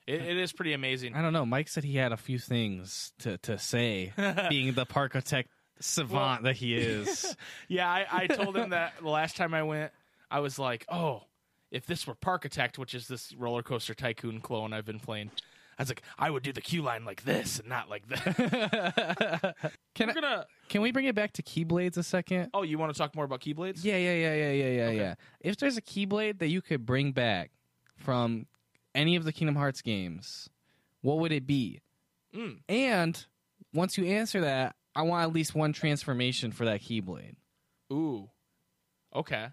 it, 0.07 0.21
it 0.23 0.37
is 0.37 0.53
pretty 0.53 0.73
amazing 0.75 1.15
I 1.15 1.23
don't 1.23 1.33
know. 1.33 1.47
Mike 1.47 1.69
said 1.69 1.85
he 1.85 1.97
had 1.97 2.13
a 2.13 2.17
few 2.17 2.39
things 2.39 3.13
to, 3.21 3.39
to 3.39 3.59
say, 3.59 4.13
being 4.51 4.75
the 4.75 4.85
parkitect 4.87 5.47
savant 5.81 6.43
that 6.45 6.57
he 6.57 6.77
is. 6.77 7.35
Yeah, 7.69 7.89
I, 7.89 8.07
I 8.11 8.27
told 8.27 8.57
him 8.57 8.71
that 8.71 8.95
the 9.01 9.09
last 9.09 9.37
time 9.37 9.55
I 9.55 9.63
went, 9.63 9.93
I 10.31 10.41
was 10.41 10.59
like, 10.59 10.85
oh, 10.89 11.23
if 11.71 11.87
this 11.87 12.07
were 12.07 12.15
Parkitect, 12.15 12.79
which 12.79 12.95
is 12.95 13.09
this 13.09 13.33
roller 13.35 13.63
coaster 13.63 13.95
tycoon 13.95 14.41
clone 14.41 14.73
I've 14.73 14.85
been 14.85 15.01
playing, 15.01 15.31
I 15.79 15.83
was 15.83 15.89
like, 15.89 16.03
I 16.19 16.29
would 16.31 16.43
do 16.43 16.53
the 16.53 16.61
queue 16.61 16.83
line 16.83 17.05
like 17.05 17.25
this 17.25 17.59
and 17.59 17.69
not 17.69 17.89
like 17.89 18.07
that. 18.09 19.55
can 19.95 20.11
I, 20.11 20.13
gonna. 20.13 20.47
can 20.69 20.83
we 20.83 20.93
bring 20.93 21.07
it 21.07 21.15
back 21.15 21.33
to 21.35 21.43
Keyblades 21.43 21.97
a 21.97 22.03
second? 22.03 22.51
Oh, 22.53 22.63
you 22.63 22.77
want 22.77 22.93
to 22.93 22.99
talk 22.99 23.15
more 23.17 23.25
about 23.25 23.41
Keyblades? 23.41 23.83
Yeah, 23.83 23.97
yeah, 23.97 24.15
yeah, 24.15 24.35
yeah, 24.35 24.51
yeah, 24.51 24.69
yeah, 24.71 24.85
Okay. 24.85 24.97
yeah. 24.97 25.15
If 25.41 25.57
there's 25.57 25.77
a 25.79 25.83
Keyblade 25.83 26.39
that 26.41 26.49
you 26.49 26.61
could 26.61 26.85
bring 26.85 27.13
back 27.13 27.51
from 27.97 28.47
any 28.95 29.17
of 29.17 29.25
the 29.25 29.33
Kingdom 29.33 29.57
Hearts 29.57 29.81
games, 29.81 30.51
what 31.01 31.19
would 31.19 31.33
it 31.33 31.47
be? 31.47 31.81
Mm. 32.35 32.59
And 32.69 33.27
once 33.73 33.97
you 33.97 34.05
answer 34.05 34.43
that, 34.43 34.77
I 34.95 35.03
want 35.03 35.23
at 35.23 35.33
least 35.33 35.55
one 35.55 35.73
transformation 35.73 36.53
for 36.53 36.67
that 36.67 36.83
Keyblade. 36.83 37.37
Ooh. 37.91 38.29
Okay. 39.15 39.49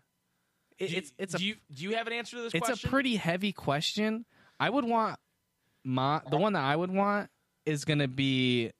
It, 0.80 0.88
Do 0.88 0.92
you- 0.94 0.98
it's 1.00 1.13
it's 1.18 1.34
a 1.34 1.38
do 1.38 1.46
you 1.46 1.56
do 1.74 1.84
you 1.84 1.96
have 1.96 2.08
an 2.08 2.13
answer 2.13 2.38
to 2.38 2.44
this 2.44 2.54
it's 2.54 2.66
question? 2.68 2.88
a 2.88 2.92
pretty 2.92 3.16
heavy 3.16 3.52
question. 3.52 4.26
I 4.60 4.70
would 4.70 4.86
want 4.86 5.20
my 5.84 6.22
the 6.30 6.38
one 6.38 6.54
that 6.54 6.63
I 6.63 6.76
would 6.76 6.92
want 6.92 7.30
is 7.66 7.84
gonna 7.86 8.08
be 8.08 8.72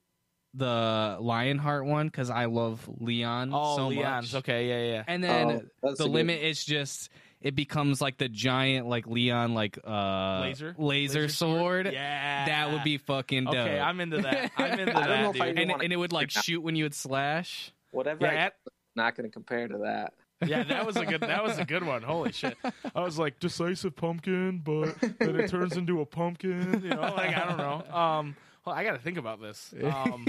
the 0.54 1.18
Lionheart 1.20 1.86
one 1.86 2.08
because 2.08 2.30
I 2.30 2.46
love 2.46 2.88
Leon 3.00 3.52
oh, 3.54 3.76
so 3.78 3.88
Leon's 3.90 4.34
much. 4.34 4.40
okay. 4.40 4.68
Yeah, 4.70 4.94
yeah. 4.98 5.04
And 5.08 5.24
then 5.24 5.70
Oh, 5.84 5.90
the 5.90 5.90
a 5.90 5.96
good- 5.96 6.10
limit 6.10 6.42
is 6.42 6.64
just 6.66 7.10
it 7.42 7.54
becomes 7.56 8.02
like 8.02 8.18
the 8.18 8.28
giant 8.30 8.88
like 8.88 9.06
Leon 9.06 9.54
like 9.54 9.78
uh 9.86 10.40
Laser? 10.42 10.76
laser, 10.78 11.20
Laser 11.20 11.28
sword? 11.28 11.86
sword. 11.86 11.94
Yeah, 11.94 12.46
That 12.46 12.72
would 12.74 12.84
be 12.84 12.98
fucking 12.98 13.46
dope. 13.46 13.56
okay. 13.56 13.80
I'm 13.80 14.00
into 14.00 14.22
that. 14.22 14.52
I'm 14.58 14.80
into 14.80 14.98
I 14.98 15.08
don't 15.08 15.22
know 15.24 15.32
that, 15.34 15.56
dude. 15.56 15.60
and, 15.60 15.72
and 15.84 15.94
it 15.94 15.98
would 15.98 16.14
like 16.14 16.32
shoot 16.32 16.62
when 16.62 16.76
you 16.76 16.86
would 16.86 16.96
slash. 16.96 17.72
Whatever 17.92 18.26
Yeah, 18.26 18.48
I 18.48 18.70
not 18.96 19.16
going 19.16 19.30
to 19.30 19.32
compare 19.34 19.68
to 19.68 19.78
that. 19.84 20.14
Yeah, 20.46 20.64
that 20.64 20.86
was 20.86 20.96
a 20.98 21.06
good. 21.06 21.22
That 21.22 21.44
was 21.44 21.58
a 21.58 21.66
good 21.66 21.84
one. 21.84 22.04
Holy 22.04 22.32
shit! 22.32 22.56
I 22.96 23.02
was 23.02 23.18
like 23.18 23.40
decisive 23.40 23.96
pumpkin, 23.96 24.60
but 24.64 24.96
then 25.20 25.40
it 25.40 25.50
turns 25.50 25.78
into 25.78 26.02
a 26.02 26.06
pumpkin. 26.06 26.82
You 26.84 26.90
know, 26.92 27.02
like 27.02 27.36
I 27.36 27.46
don't 27.48 27.58
know. 27.58 27.96
Um, 27.96 28.36
well, 28.66 28.76
I 28.76 28.84
got 28.84 28.92
to 28.94 29.00
think 29.00 29.18
about 29.18 29.42
this. 29.42 29.74
Um, 29.84 30.28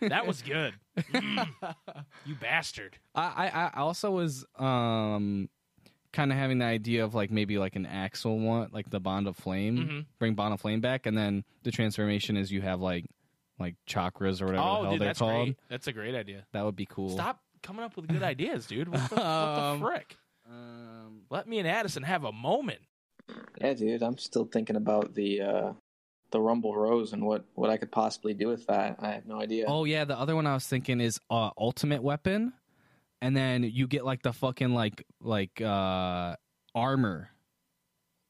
that 0.00 0.26
was 0.26 0.42
good. 0.42 0.74
Mm. 1.12 1.48
you 2.24 2.34
bastard. 2.34 2.98
I, 3.14 3.70
I 3.74 3.80
also 3.80 4.10
was 4.10 4.44
um 4.58 5.48
kind 6.12 6.32
of 6.32 6.38
having 6.38 6.58
the 6.58 6.64
idea 6.64 7.04
of 7.04 7.14
like 7.14 7.30
maybe 7.30 7.58
like 7.58 7.76
an 7.76 7.86
Axel 7.86 8.38
one, 8.38 8.70
like 8.72 8.88
the 8.90 9.00
Bond 9.00 9.26
of 9.28 9.36
Flame, 9.36 9.76
Mhm. 9.78 10.06
bring 10.18 10.34
Bond 10.34 10.54
of 10.54 10.60
Flame 10.60 10.80
back, 10.80 11.06
and 11.06 11.16
then 11.16 11.44
the 11.62 11.70
transformation 11.70 12.36
is 12.36 12.50
you 12.50 12.60
have 12.62 12.80
like 12.80 13.04
like 13.60 13.76
chakras 13.88 14.40
or 14.42 14.46
whatever 14.46 14.52
the 14.56 14.58
Oh, 14.62 14.82
hell 14.82 14.90
dude, 14.92 15.00
they're 15.00 15.08
that's 15.08 15.18
called. 15.20 15.46
great. 15.46 15.56
That's 15.68 15.86
a 15.86 15.92
great 15.92 16.14
idea. 16.16 16.44
That 16.52 16.64
would 16.64 16.74
be 16.76 16.86
cool. 16.86 17.10
Stop 17.10 17.40
coming 17.64 17.84
up 17.84 17.96
with 17.96 18.06
good 18.06 18.22
ideas, 18.34 18.66
dude. 18.66 18.88
What 18.88 19.10
the, 19.10 19.16
what 19.16 19.24
Um, 19.24 19.80
the 19.80 19.86
frick? 19.86 20.16
Um, 20.48 21.22
Let 21.30 21.48
me 21.48 21.58
and 21.58 21.66
Addison 21.66 22.04
have 22.04 22.22
a 22.24 22.30
moment. 22.32 22.78
Yeah, 23.60 23.74
dude, 23.74 24.02
I'm 24.02 24.18
still 24.18 24.44
thinking 24.44 24.76
about 24.76 25.14
the 25.14 25.40
uh, 25.40 25.72
the 26.30 26.40
Rumble 26.40 26.76
Rose 26.76 27.12
and 27.12 27.24
what 27.24 27.44
what 27.54 27.70
I 27.70 27.76
could 27.78 27.90
possibly 27.90 28.34
do 28.34 28.48
with 28.48 28.66
that. 28.66 28.96
I 29.00 29.12
have 29.12 29.26
no 29.26 29.40
idea. 29.40 29.64
oh 29.66 29.84
yeah, 29.84 30.04
the 30.04 30.16
other 30.18 30.36
one 30.36 30.46
I 30.46 30.54
was 30.54 30.66
thinking 30.66 31.00
is 31.00 31.18
uh, 31.30 31.50
Ultimate 31.58 32.02
Weapon, 32.02 32.52
and 33.22 33.34
then 33.36 33.62
you 33.64 33.86
get 33.86 34.04
like 34.04 34.22
the 34.22 34.32
fucking 34.34 34.74
like 34.74 35.06
like 35.20 35.60
uh 35.60 36.36
armor, 36.74 37.30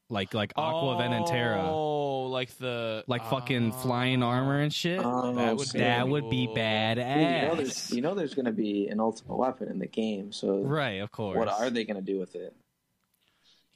like 0.09 0.33
like 0.33 0.53
Aqua 0.55 0.97
Ven 0.97 1.13
and 1.13 1.25
Terra, 1.25 1.63
Oh, 1.67 2.23
like 2.27 2.55
the 2.57 3.03
like 3.07 3.25
fucking 3.29 3.71
flying 3.71 4.21
armor 4.23 4.59
and 4.61 4.73
shit. 4.73 4.99
Oh, 5.03 5.33
that 5.35 5.55
would 5.57 5.67
sick. 5.67 5.81
that 5.81 6.07
would 6.07 6.29
be 6.29 6.45
cool. 6.47 6.55
badass. 6.55 7.15
Dude, 7.15 7.41
you 7.41 7.47
know 7.47 7.55
there's 7.55 7.91
you 7.91 8.01
know 8.01 8.13
there's 8.15 8.33
going 8.33 8.45
to 8.45 8.51
be 8.51 8.87
an 8.87 8.99
Ultimate 8.99 9.35
Weapon 9.35 9.69
in 9.69 9.79
the 9.79 9.87
game. 9.87 10.31
So 10.31 10.59
Right, 10.61 11.01
of 11.01 11.11
course. 11.11 11.37
what 11.37 11.47
are 11.47 11.69
they 11.69 11.85
going 11.85 11.97
to 12.03 12.03
do 12.13 12.19
with 12.19 12.35
it? 12.35 12.55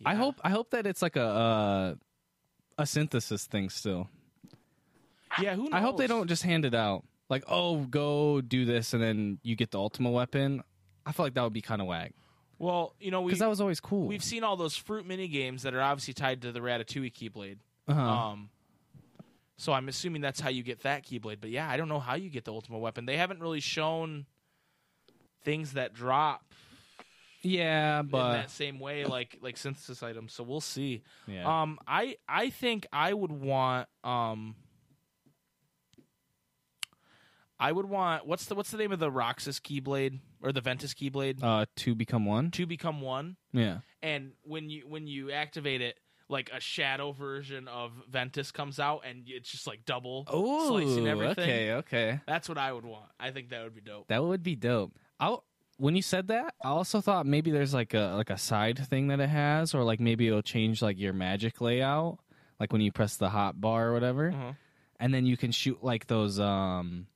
I 0.06 0.16
hope 0.16 0.40
I 0.44 0.50
hope 0.50 0.72
that 0.72 0.86
it's 0.88 1.02
like 1.02 1.16
a 1.16 1.24
uh, 1.24 1.96
a 2.78 2.86
synthesis 2.86 3.46
thing 3.46 3.70
still. 3.70 4.08
Yeah, 5.42 5.56
who 5.56 5.64
knows? 5.64 5.74
I 5.74 5.82
hope 5.82 5.98
they 5.98 6.08
don't 6.08 6.28
just 6.28 6.44
hand 6.44 6.64
it 6.66 6.74
out 6.74 7.04
like, 7.30 7.44
"Oh, 7.48 7.78
go 7.86 8.40
do 8.42 8.66
this," 8.66 8.94
and 8.94 9.02
then 9.04 9.40
you 9.44 9.56
get 9.56 9.72
the 9.72 9.80
ultimate 9.80 10.12
weapon. 10.12 10.64
I 11.06 11.12
feel 11.12 11.26
like 11.26 11.34
that 11.34 11.44
would 11.44 11.54
be 11.54 11.62
kind 11.62 11.82
of 11.82 11.88
whack 11.88 12.14
Well, 12.60 12.94
you 13.00 13.10
know, 13.10 13.24
because 13.24 13.40
that 13.40 13.50
was 13.50 13.62
always 13.62 13.80
cool. 13.80 14.06
we've 14.06 14.24
seen 14.24 14.44
all 14.44 14.56
those 14.58 14.76
fruit 14.76 15.08
mini 15.08 15.28
games 15.28 15.64
that 15.64 15.74
are 15.74 15.82
obviously 15.82 16.14
tied 16.14 16.42
to 16.44 16.52
the 16.52 16.60
Ratatouille 16.60 17.14
Keyblade. 17.14 17.58
uh-huh. 17.88 18.02
Um, 18.02 18.50
so 19.58 19.74
I'm 19.74 19.88
assuming 19.90 20.22
that's 20.22 20.40
how 20.40 20.50
you 20.50 20.62
get 20.64 20.84
that 20.84 21.06
Keyblade. 21.06 21.38
But 21.42 21.50
yeah, 21.50 21.70
I 21.70 21.76
don't 21.78 21.90
know 21.90 22.00
how 22.00 22.16
you 22.16 22.30
get 22.30 22.46
the 22.46 22.54
ultimate 22.54 22.80
weapon. 22.80 23.06
They 23.06 23.18
haven't 23.18 23.40
really 23.42 23.60
shown 23.60 24.26
things 25.44 25.74
that 25.74 25.94
drop 25.94 26.44
Yeah, 27.42 28.02
in 28.02 28.08
but 28.08 28.34
that 28.34 28.52
same 28.52 28.80
way, 28.80 29.06
like 29.06 29.38
like 29.42 29.56
synthesis 29.58 30.04
items. 30.04 30.34
So 30.34 30.44
we'll 30.44 30.60
see. 30.62 31.02
yeah. 31.28 31.62
Um, 31.62 31.80
I 31.88 32.18
I 32.28 32.50
think 32.50 32.88
I 32.92 33.14
would 33.14 33.32
want 33.32 33.88
um. 34.04 34.56
I 37.60 37.72
would 37.72 37.86
want 37.88 38.26
what's 38.26 38.46
the 38.46 38.56
what's 38.56 38.72
the 38.72 38.78
name 38.78 38.92
of 38.92 39.00
the 39.00 39.12
Roxas 39.12 39.60
Keyblade 39.60 40.20
or 40.42 40.52
the 40.52 40.62
Ventus 40.62 40.94
Keyblade? 40.94 41.44
uh, 41.44 41.66
two 41.76 41.94
become 41.96 42.26
one. 42.26 42.52
To 42.52 42.66
become 42.66 43.02
one, 43.02 43.36
Yeah. 43.52 43.80
and 44.02 44.32
when 44.44 44.70
you 44.70 44.84
when 44.88 45.08
you 45.08 45.32
activate 45.32 45.82
it, 45.82 45.98
like 46.30 46.50
a 46.54 46.60
shadow 46.60 47.12
version 47.12 47.68
of 47.68 47.92
Ventus 48.10 48.52
comes 48.52 48.80
out, 48.80 49.02
and 49.06 49.24
it's 49.28 49.50
just 49.50 49.68
like 49.68 49.84
double 49.86 50.26
slicing 50.30 51.08
everything. 51.08 51.44
okay, 51.44 51.74
okay. 51.74 52.20
That's 52.28 52.48
what 52.48 52.58
I 52.58 52.72
would 52.72 52.86
want. 52.86 53.10
I 53.20 53.32
think 53.32 53.50
that 53.50 53.64
would 53.64 53.76
be 53.76 53.82
dope. 53.82 54.08
That 54.08 54.24
would 54.24 54.44
be 54.44 54.56
dope. 54.56 54.94
I 55.20 55.36
when 55.78 55.96
you 55.96 56.02
said 56.02 56.28
that, 56.28 56.54
I 56.64 56.68
also 56.70 57.02
thought 57.02 57.26
maybe 57.26 57.52
there's 57.52 57.74
like 57.74 57.94
a 57.94 58.14
like 58.16 58.30
a 58.30 58.38
side 58.38 58.78
thing 58.88 59.08
that 59.08 59.20
it 59.20 59.30
has, 59.30 59.74
or 59.76 59.84
like 59.84 60.00
maybe 60.00 60.28
it'll 60.28 60.42
change 60.42 60.82
like 60.82 60.98
your 61.00 61.14
magic 61.14 61.60
layout, 61.62 62.20
like 62.60 62.72
when 62.72 62.82
you 62.82 62.92
press 62.94 63.18
the 63.18 63.30
hot 63.30 63.60
bar 63.60 63.90
or 63.90 63.94
whatever, 63.94 64.30
Uh-huh. 64.30 64.54
and 65.00 65.14
then 65.14 65.26
you 65.26 65.36
can 65.36 65.52
shoot 65.52 65.84
like 65.84 66.08
those 66.08 66.40
um. 66.40 67.08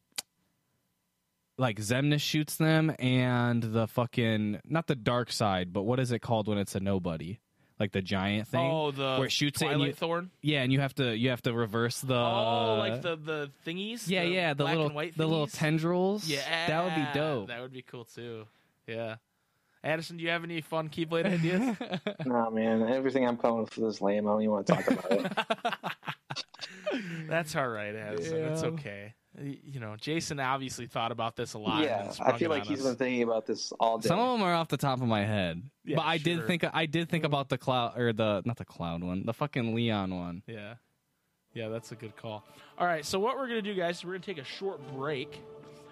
Like 1.57 1.77
Xemnas 1.77 2.21
shoots 2.21 2.55
them, 2.55 2.95
and 2.99 3.61
the 3.61 3.87
fucking 3.87 4.59
not 4.65 4.87
the 4.87 4.95
dark 4.95 5.31
side, 5.31 5.71
but 5.71 5.83
what 5.83 5.99
is 5.99 6.11
it 6.11 6.19
called 6.19 6.47
when 6.47 6.57
it's 6.57 6.73
a 6.75 6.79
nobody? 6.79 7.39
Like 7.79 7.91
the 7.91 8.01
giant 8.01 8.47
thing. 8.47 8.71
Oh, 8.71 8.91
the 8.91 9.15
where 9.17 9.25
it 9.25 9.31
shoots 9.31 9.61
it 9.61 9.65
and 9.65 9.73
Twilight 9.75 9.87
you- 9.89 9.93
Thorn. 9.93 10.31
Yeah, 10.41 10.61
and 10.63 10.71
you 10.71 10.79
have 10.79 10.95
to 10.95 11.15
you 11.15 11.29
have 11.29 11.41
to 11.43 11.53
reverse 11.53 12.01
the 12.01 12.15
oh, 12.15 12.75
like 12.79 13.01
the 13.01 13.15
the 13.15 13.51
thingies. 13.67 14.07
yeah 14.07 14.23
yeah 14.23 14.53
the 14.53 14.63
black 14.63 14.71
little 14.71 14.85
and 14.87 14.95
white 14.95 15.17
the 15.17 15.27
little 15.27 15.47
tendrils. 15.47 16.27
Yeah, 16.27 16.67
that 16.67 16.83
would 16.85 16.95
be 16.95 17.19
dope. 17.19 17.47
That 17.49 17.61
would 17.61 17.73
be 17.73 17.81
cool 17.81 18.05
too. 18.05 18.45
Yeah. 18.87 19.15
Addison, 19.83 20.15
do 20.17 20.23
you 20.23 20.29
have 20.29 20.45
any 20.45 20.61
fun 20.61 20.87
Keyblade 20.87 21.25
ideas? 21.25 21.75
No, 22.25 22.49
man. 22.49 22.83
Everything 22.87 23.27
I'm 23.27 23.35
coming 23.37 23.63
with 23.63 23.77
is 23.77 24.01
lame. 24.01 24.25
I 24.27 24.31
don't 24.31 24.41
even 24.43 24.51
want 24.53 24.67
to 24.67 24.73
talk 24.73 24.87
about 24.89 25.11
it. 25.11 25.33
That's 27.27 27.53
all 27.55 27.67
right, 27.67 27.93
Addison. 27.93 28.37
It's 28.37 28.63
okay. 28.63 29.13
Y- 29.39 29.57
You 29.63 29.79
know, 29.79 29.95
Jason 29.99 30.39
obviously 30.39 30.85
thought 30.87 31.11
about 31.11 31.35
this 31.35 31.53
a 31.53 31.59
lot. 31.59 31.83
yeah, 31.83 32.03
then 32.03 32.13
I 32.21 32.37
feel 32.37 32.49
like 32.49 32.61
on 32.63 32.67
he's 32.67 32.79
us. 32.81 32.85
been 32.87 32.95
thinking 32.95 33.23
about 33.23 33.45
this 33.45 33.71
all 33.79 33.97
day. 33.97 34.07
Some 34.07 34.19
of 34.19 34.37
them 34.37 34.47
are 34.47 34.53
off 34.53 34.67
the 34.69 34.77
top 34.77 35.01
of 35.01 35.07
my 35.07 35.25
head, 35.25 35.61
Yeah, 35.83 35.95
but 35.97 36.05
I 36.05 36.17
sure. 36.17 36.37
did 36.37 36.47
think 36.47 36.63
I 36.71 36.85
did 36.85 37.09
think 37.09 37.23
about 37.23 37.49
the 37.49 37.57
cloud 37.57 37.97
or 37.97 38.13
the 38.13 38.41
not 38.45 38.57
the 38.57 38.65
cloud 38.65 39.03
one, 39.03 39.25
the 39.25 39.33
fucking 39.33 39.73
Leon 39.73 40.15
one. 40.15 40.43
Yeah. 40.47 40.75
Yeah, 41.53 41.67
that's 41.69 41.91
a 41.91 41.95
good 41.95 42.15
call. 42.15 42.43
All 42.79 42.87
right, 42.87 43.05
so 43.05 43.19
what 43.19 43.37
we're 43.37 43.47
going 43.47 43.63
to 43.63 43.73
do, 43.73 43.75
guys, 43.79 43.97
is 43.97 44.03
we're 44.05 44.11
going 44.13 44.21
to 44.21 44.33
take 44.33 44.41
a 44.41 44.43
short 44.47 44.79
break. 44.95 45.39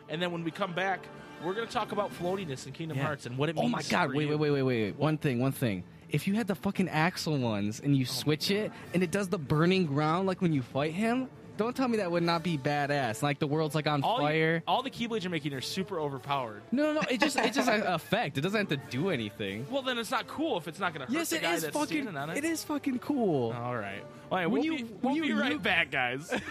And 0.10 0.20
then 0.22 0.32
when 0.32 0.44
we 0.44 0.50
come 0.52 0.74
back, 0.74 1.00
we're 1.46 1.54
going 1.54 1.68
to 1.68 1.72
talk 1.74 1.92
about 1.92 2.12
floatiness 2.18 2.66
in 2.66 2.74
Kingdom 2.74 2.98
Yeah. 2.98 3.04
Hearts 3.06 3.28
and 3.28 3.38
what 3.38 3.48
it 3.50 3.56
oh 3.58 3.62
means. 3.62 3.74
Oh 3.74 3.78
my 3.78 3.84
god! 3.84 4.10
for 4.10 4.16
Wait, 4.18 4.24
you. 4.28 4.38
wait, 4.38 4.52
wait, 4.52 4.64
wait, 4.64 4.84
wait! 4.84 4.96
One 4.98 5.18
thing, 5.20 5.40
one 5.40 5.52
thing. 5.52 5.84
If 6.10 6.28
you 6.28 6.34
had 6.34 6.48
the 6.48 6.56
fucking 6.56 6.90
Axel 6.90 7.38
ones 7.38 7.80
and 7.80 7.96
you 7.96 8.04
oh 8.08 8.12
switch 8.12 8.52
it 8.52 8.72
and 8.94 9.02
it 9.04 9.12
does 9.12 9.30
the 9.30 9.38
burning 9.38 9.86
ground 9.86 10.28
like 10.28 10.42
when 10.42 10.52
you 10.52 10.62
fight 10.64 10.94
him, 10.94 11.30
don't 11.62 11.76
tell 11.76 11.88
me 11.88 11.98
that 11.98 12.12
would 12.12 12.24
not 12.24 12.44
be 12.44 12.58
badass. 12.58 13.22
Like 13.22 13.40
the 13.40 13.48
world's 13.48 13.76
like 13.76 13.88
on 13.88 14.04
All, 14.04 14.18
you- 14.22 14.28
fire. 14.28 14.64
all 14.68 14.82
the 14.84 14.90
Keyblades 14.90 15.24
you're 15.24 15.32
making 15.32 15.54
are 15.54 15.62
super 15.62 16.00
overpowered. 16.00 16.62
No, 16.72 16.94
no, 16.94 17.02
no! 17.02 17.08
It 17.10 17.20
just 17.20 17.38
it's 17.38 17.56
just 17.56 17.70
an 17.70 17.84
effect. 17.84 18.38
It 18.38 18.42
doesn't 18.42 18.70
have 18.70 18.80
to 18.82 18.90
do 18.90 19.10
anything. 19.10 19.66
Well, 19.70 19.82
then 19.82 19.98
it's 19.98 20.12
not 20.12 20.28
cool 20.28 20.58
if 20.58 20.68
it's 20.68 20.80
not 20.80 20.94
going 20.94 21.06
to 21.06 21.12
hurt 21.12 21.18
Yes, 21.18 21.30
the 21.30 21.38
it 21.38 21.42
guy 21.44 21.54
is 21.54 21.62
that's 21.64 21.76
fucking. 21.78 22.08
on 22.16 22.30
it. 22.32 22.38
It 22.38 22.44
is 22.46 22.64
fucking 22.64 23.00
cool. 23.00 23.52
All 23.54 23.76
right. 23.76 24.04
All 24.32 24.38
right, 24.38 24.46
When 24.48 24.62
we'll 24.62 24.64
you- 24.80 24.86
be, 24.86 24.94
when 25.02 25.14
we'll 25.14 25.16
you- 25.16 25.34
be 25.36 25.40
right 25.40 25.52
you- 25.54 25.60
back, 25.60 25.92
guys. 25.92 26.34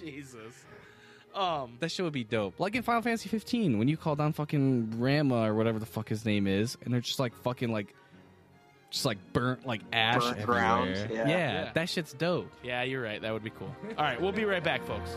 Jesus. 0.00 0.64
Um, 1.34 1.76
That 1.80 1.90
shit 1.90 2.04
would 2.04 2.12
be 2.12 2.24
dope. 2.24 2.58
Like 2.58 2.74
in 2.74 2.82
Final 2.82 3.02
Fantasy 3.02 3.28
15, 3.28 3.78
when 3.78 3.88
you 3.88 3.96
call 3.96 4.16
down 4.16 4.32
fucking 4.32 4.98
Rama 4.98 5.42
or 5.48 5.54
whatever 5.54 5.78
the 5.78 5.86
fuck 5.86 6.08
his 6.08 6.24
name 6.24 6.46
is, 6.46 6.76
and 6.84 6.92
they're 6.92 7.00
just 7.00 7.18
like 7.18 7.34
fucking 7.42 7.70
like, 7.70 7.94
just 8.90 9.04
like 9.04 9.18
burnt 9.32 9.66
like 9.66 9.82
ash 9.92 10.22
Burnt 10.22 10.38
everywhere. 10.38 10.46
ground, 10.60 11.08
yeah. 11.10 11.28
Yeah. 11.28 11.70
that 11.74 11.88
shit's 11.88 12.12
dope. 12.12 12.50
yeah, 12.62 12.82
you're 12.82 13.02
right. 13.02 13.20
That 13.20 13.32
would 13.32 13.44
be 13.44 13.50
cool. 13.50 13.74
All 13.96 14.04
right, 14.04 14.20
we'll 14.20 14.32
be 14.32 14.44
right 14.44 14.64
back, 14.64 14.84
folks. 14.86 15.16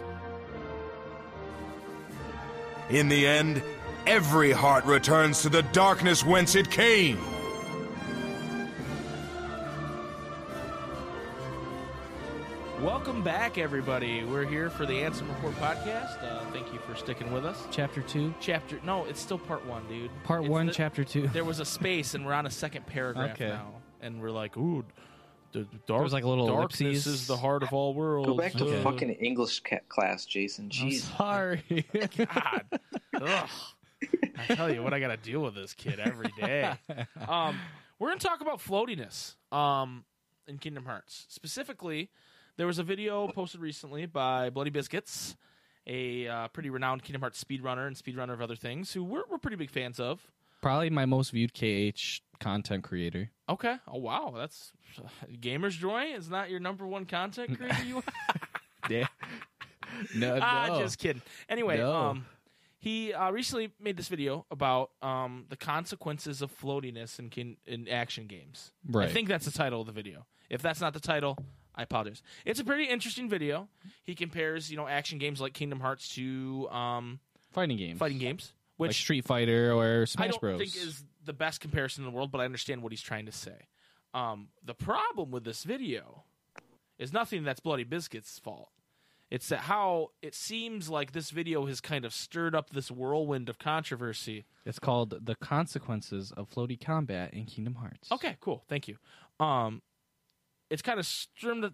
In 2.90 3.08
the 3.08 3.26
end, 3.26 3.64
every 4.06 4.52
heart 4.52 4.84
returns 4.86 5.42
to 5.44 5.50
the 5.50 5.62
darkness 5.64 6.26
whence 6.26 6.56
it 6.56 6.70
came. 6.70 7.20
Welcome 12.82 13.22
back, 13.22 13.58
everybody. 13.60 14.24
We're 14.24 14.46
here 14.46 14.70
for 14.72 14.86
the 14.88 14.94
Ansem 14.94 15.28
Report 15.36 15.54
podcast. 15.56 16.24
Uh, 16.24 16.44
thank 16.52 16.74
you 16.74 16.80
for 16.80 16.96
sticking 16.96 17.32
with 17.32 17.46
us. 17.46 17.68
Chapter 17.70 18.02
two, 18.02 18.34
Chapter 18.40 18.80
no, 18.84 19.06
it's 19.06 19.20
still 19.20 19.38
part 19.38 19.64
one, 19.66 19.88
dude. 19.88 20.10
part 20.24 20.42
It's 20.44 20.50
one, 20.50 20.66
the- 20.68 20.74
chapter 20.74 21.04
two. 21.04 21.28
There 21.28 21.44
was 21.44 21.60
a 21.60 21.66
space, 21.66 22.16
and 22.16 22.26
we're 22.26 22.34
on 22.34 22.46
a 22.48 22.50
second 22.52 22.88
paragraph 22.88 23.32
Okay. 23.36 23.50
now, 23.50 23.74
and 24.02 24.20
we're 24.20 24.32
like, 24.32 24.58
ooh, 24.58 24.84
the 25.52 25.68
dark, 25.86 26.02
was 26.04 26.14
like 26.14 26.24
a 26.24 26.28
little 26.28 26.48
darkness 26.48 26.82
ellipses. 26.82 27.08
is 27.08 27.28
the 27.28 27.38
heart 27.38 27.62
of 27.62 27.72
all 27.72 27.94
worlds. 27.94 28.28
Go 28.28 28.36
back 28.36 28.54
to 28.54 28.80
Uh, 28.80 28.82
fucking 28.84 29.12
English 29.12 29.60
ca- 29.60 29.80
class, 29.88 30.26
Jason. 30.26 30.66
I'm 30.82 30.90
Jeez. 30.90 31.02
sorry. 31.18 31.86
God. 32.18 32.80
Ugh. 33.14 33.50
I 34.50 34.56
tell 34.56 34.74
you 34.74 34.82
what, 34.82 34.94
I 34.94 35.00
got 35.00 35.10
to 35.10 35.18
deal 35.18 35.42
with 35.42 35.54
this 35.54 35.74
kid 35.74 36.00
every 36.00 36.32
day. 36.40 36.74
Um, 37.28 37.60
we're 38.00 38.08
going 38.08 38.20
to 38.20 38.26
talk 38.28 38.42
about 38.42 38.58
floatiness 38.58 39.36
um, 39.52 40.04
in 40.48 40.58
Kingdom 40.58 40.86
Hearts. 40.86 41.28
Specifically, 41.30 42.10
there 42.58 42.68
was 42.68 42.80
a 42.80 42.84
video 42.84 43.28
posted 43.28 43.62
recently 43.62 44.06
by 44.06 44.50
Bloody 44.50 44.70
Biscuits, 44.70 45.36
a 45.88 46.28
uh, 46.28 46.48
pretty 46.50 46.70
renowned 46.70 47.04
Kingdom 47.04 47.22
Hearts 47.22 47.44
speedrunner 47.44 47.88
and 47.88 47.96
speedrunner 47.96 48.34
of 48.34 48.42
other 48.42 48.56
things, 48.56 48.94
who 48.94 49.04
we're, 49.04 49.24
we're 49.30 49.38
pretty 49.38 49.58
big 49.58 49.70
fans 49.70 50.00
of. 50.00 50.22
Probably 50.62 50.90
my 50.92 51.06
most 51.06 51.32
viewed 51.32 51.54
KH 51.54 52.22
content 52.40 52.84
creator. 52.84 53.32
Okay. 53.50 53.78
Oh, 53.88 53.98
wow. 53.98 54.34
That's 54.38 54.74
Gamer's 55.40 55.76
Joy 55.76 56.14
is 56.16 56.30
not 56.30 56.52
your 56.52 56.60
number 56.60 56.86
one 56.86 57.06
content 57.06 57.58
creator. 57.58 57.84
You 57.84 58.04
Yeah. 58.90 59.08
no, 60.16 60.40
ah, 60.42 60.68
no. 60.70 60.80
just 60.80 61.00
kidding. 61.00 61.22
Anyway, 61.50 61.78
No. 61.78 61.94
um, 61.94 62.26
he 62.78 63.14
uh, 63.14 63.32
recently 63.32 63.72
made 63.80 63.98
this 63.98 64.08
video 64.08 64.46
about 64.52 64.92
um, 65.02 65.46
the 65.50 65.58
consequences 65.58 66.42
of 66.42 66.52
floatiness 66.56 67.20
in 67.20 67.30
kin- 67.30 67.58
in 67.66 67.88
action 67.88 68.26
games. 68.28 68.72
Right. 68.88 69.08
I 69.08 69.12
think 69.12 69.28
that's 69.28 69.46
the 69.46 69.52
title 69.52 69.82
of 69.82 69.88
the 69.88 69.94
video. 69.94 70.26
If 70.50 70.62
that's 70.62 70.82
not 70.82 70.94
the 70.94 71.00
title, 71.00 71.38
I 71.82 71.84
apologize. 71.84 72.22
It's 72.46 72.60
a 72.60 72.64
pretty 72.64 72.84
interesting 72.84 73.28
video. 73.28 73.68
He 74.04 74.14
compares, 74.14 74.70
you 74.70 74.78
know, 74.78 74.88
action 74.88 75.18
games 75.18 75.42
like 75.42 75.54
Kingdom 75.54 75.80
Hearts 75.80 76.14
to 76.14 76.70
um, 76.70 77.20
fighting 77.52 77.76
games, 77.78 77.98
fighting 77.98 78.20
games, 78.20 78.54
like 78.78 78.90
which 78.90 78.98
Street 78.98 79.26
Fighter 79.26 79.74
or 79.74 80.06
Bros. 80.06 80.16
I 80.20 80.28
don't 80.28 80.40
Bros. 80.40 80.60
think 80.60 80.76
is 80.76 81.04
the 81.26 81.34
best 81.34 81.60
comparison 81.60 82.06
in 82.06 82.12
the 82.12 82.16
world, 82.16 82.32
but 82.32 82.40
I 82.40 82.46
understand 82.46 82.84
what 82.84 82.92
he's 82.92 83.02
trying 83.02 83.26
to 83.26 83.32
say. 83.32 83.68
Um, 84.14 84.50
the 84.64 84.76
problem 84.76 85.32
with 85.32 85.44
this 85.44 85.64
video 85.64 86.24
is 87.00 87.12
nothing 87.12 87.44
that's 87.44 87.60
Bloody 87.60 87.84
Biscuit's 87.84 88.38
fault. 88.38 88.70
It's 89.32 89.48
that 89.48 89.62
how 89.62 90.10
it 90.22 90.36
seems 90.36 90.88
like 90.88 91.14
this 91.14 91.32
video 91.32 91.66
has 91.66 91.82
kind 91.82 92.06
of 92.06 92.14
stirred 92.14 92.54
up 92.54 92.70
this 92.70 92.92
whirlwind 92.92 93.50
of 93.50 93.58
controversy. 93.58 94.46
It's 94.66 94.78
called 94.78 95.26
The 95.26 95.36
Consequences 95.36 96.32
of 96.38 96.48
Floaty 96.48 96.80
Combat 96.80 97.34
in 97.34 97.46
Kingdom 97.46 97.76
Hearts. 97.76 98.12
Okay, 98.12 98.38
cool. 98.40 98.66
Thank 98.68 98.88
you. 98.88 98.98
Um, 99.40 99.82
it's 100.72 100.82
kind 100.82 101.00
of 101.00 101.06
stirred, 101.06 101.74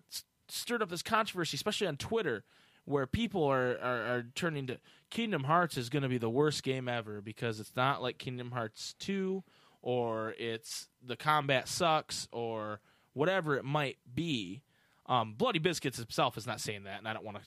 stirred 0.50 0.82
up 0.82 0.90
this 0.90 1.04
controversy, 1.04 1.56
especially 1.56 1.88
on 1.88 1.96
Twitter, 1.98 2.44
where 2.86 3.06
people 3.06 3.44
are, 3.44 3.78
are, 3.80 4.02
are 4.18 4.26
turning 4.34 4.68
to 4.68 4.80
Kingdom 5.10 5.44
Hearts 5.44 5.78
is 5.78 5.90
going 5.90 6.04
to 6.04 6.10
be 6.10 6.18
the 6.18 6.30
worst 6.30 6.64
game 6.64 6.90
ever 6.90 7.22
because 7.22 7.60
it's 7.60 7.76
not 7.76 8.02
like 8.02 8.18
Kingdom 8.18 8.52
Hearts 8.52 8.96
2 9.00 9.44
or 9.82 10.34
it's 10.40 10.88
the 11.06 11.16
combat 11.16 11.68
sucks 11.68 12.28
or 12.32 12.82
whatever 13.14 13.56
it 13.56 13.64
might 13.64 13.98
be. 14.14 14.64
Um, 15.06 15.36
Bloody 15.38 15.60
Biscuits 15.60 15.98
himself 15.98 16.36
is 16.36 16.48
not 16.48 16.60
saying 16.60 16.84
that, 16.84 16.98
and 16.98 17.08
I 17.08 17.14
don't 17.14 17.24
want 17.24 17.38
to 17.38 17.44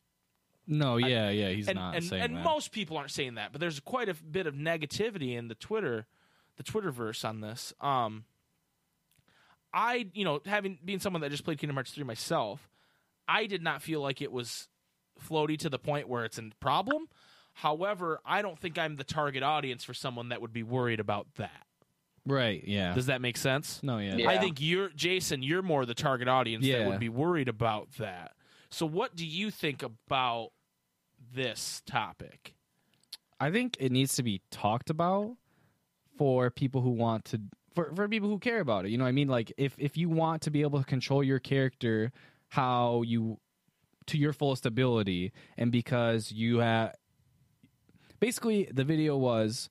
No, 0.66 0.96
yeah, 0.96 1.30
yeah, 1.30 1.50
he's 1.50 1.68
and, 1.68 1.76
not 1.76 1.96
and, 1.96 2.04
saying 2.04 2.22
and 2.22 2.36
that. 2.36 2.44
most 2.44 2.70
people 2.70 2.96
aren't 2.96 3.10
saying 3.10 3.34
that, 3.34 3.50
but 3.52 3.60
there's 3.60 3.80
quite 3.80 4.08
a 4.08 4.14
bit 4.14 4.46
of 4.46 4.54
negativity 4.54 5.36
in 5.36 5.48
the 5.48 5.54
Twitter, 5.54 6.06
the 6.56 6.62
Twitterverse 6.62 7.28
on 7.28 7.40
this. 7.40 7.74
Um, 7.80 8.24
I, 9.72 10.06
you 10.14 10.24
know, 10.24 10.40
having 10.44 10.78
being 10.84 11.00
someone 11.00 11.22
that 11.22 11.30
just 11.30 11.44
played 11.44 11.58
Kingdom 11.58 11.76
Hearts 11.76 11.92
three 11.92 12.04
myself, 12.04 12.68
I 13.28 13.46
did 13.46 13.62
not 13.62 13.82
feel 13.82 14.00
like 14.00 14.20
it 14.20 14.32
was 14.32 14.68
floaty 15.28 15.58
to 15.58 15.68
the 15.68 15.78
point 15.78 16.08
where 16.08 16.24
it's 16.24 16.38
a 16.38 16.50
problem. 16.60 17.06
However, 17.52 18.20
I 18.24 18.42
don't 18.42 18.58
think 18.58 18.78
I'm 18.78 18.96
the 18.96 19.04
target 19.04 19.42
audience 19.42 19.84
for 19.84 19.94
someone 19.94 20.30
that 20.30 20.40
would 20.40 20.52
be 20.52 20.62
worried 20.62 21.00
about 21.00 21.26
that. 21.36 21.66
right, 22.26 22.62
yeah. 22.66 22.94
Does 22.94 23.06
that 23.06 23.20
make 23.20 23.36
sense? 23.36 23.80
no, 23.82 23.98
yeah. 23.98 24.16
Yeah. 24.16 24.30
I 24.30 24.38
think 24.38 24.60
you're 24.60 24.88
Jason. 24.90 25.42
You're 25.42 25.62
more 25.62 25.84
the 25.86 25.94
target 25.94 26.28
audience 26.28 26.66
that 26.66 26.86
would 26.86 27.00
be 27.00 27.08
worried 27.08 27.48
about 27.48 27.92
that. 27.98 28.32
So, 28.70 28.86
what 28.86 29.16
do 29.16 29.26
you 29.26 29.50
think 29.50 29.82
about 29.82 30.50
this 31.34 31.82
topic? 31.86 32.54
I 33.40 33.50
think 33.50 33.76
it 33.80 33.90
needs 33.90 34.14
to 34.16 34.22
be 34.22 34.42
talked 34.50 34.90
about 34.90 35.36
for 36.16 36.50
people 36.50 36.82
who 36.82 36.90
want 36.90 37.24
to 37.26 37.40
for, 37.74 37.92
for 37.94 38.08
people 38.08 38.28
who 38.28 38.38
care 38.38 38.60
about 38.60 38.84
it. 38.84 38.90
You 38.90 38.98
know 38.98 39.04
what 39.04 39.08
I 39.08 39.12
mean? 39.12 39.28
Like 39.28 39.52
if 39.56 39.74
if 39.78 39.96
you 39.96 40.08
want 40.08 40.42
to 40.42 40.50
be 40.50 40.62
able 40.62 40.78
to 40.78 40.84
control 40.84 41.22
your 41.22 41.38
character 41.38 42.12
how 42.48 43.02
you 43.02 43.38
to 44.06 44.18
your 44.18 44.32
fullest 44.32 44.66
ability 44.66 45.32
and 45.56 45.70
because 45.70 46.32
you 46.32 46.58
have 46.58 46.94
basically 48.18 48.68
the 48.72 48.84
video 48.84 49.16
was 49.16 49.70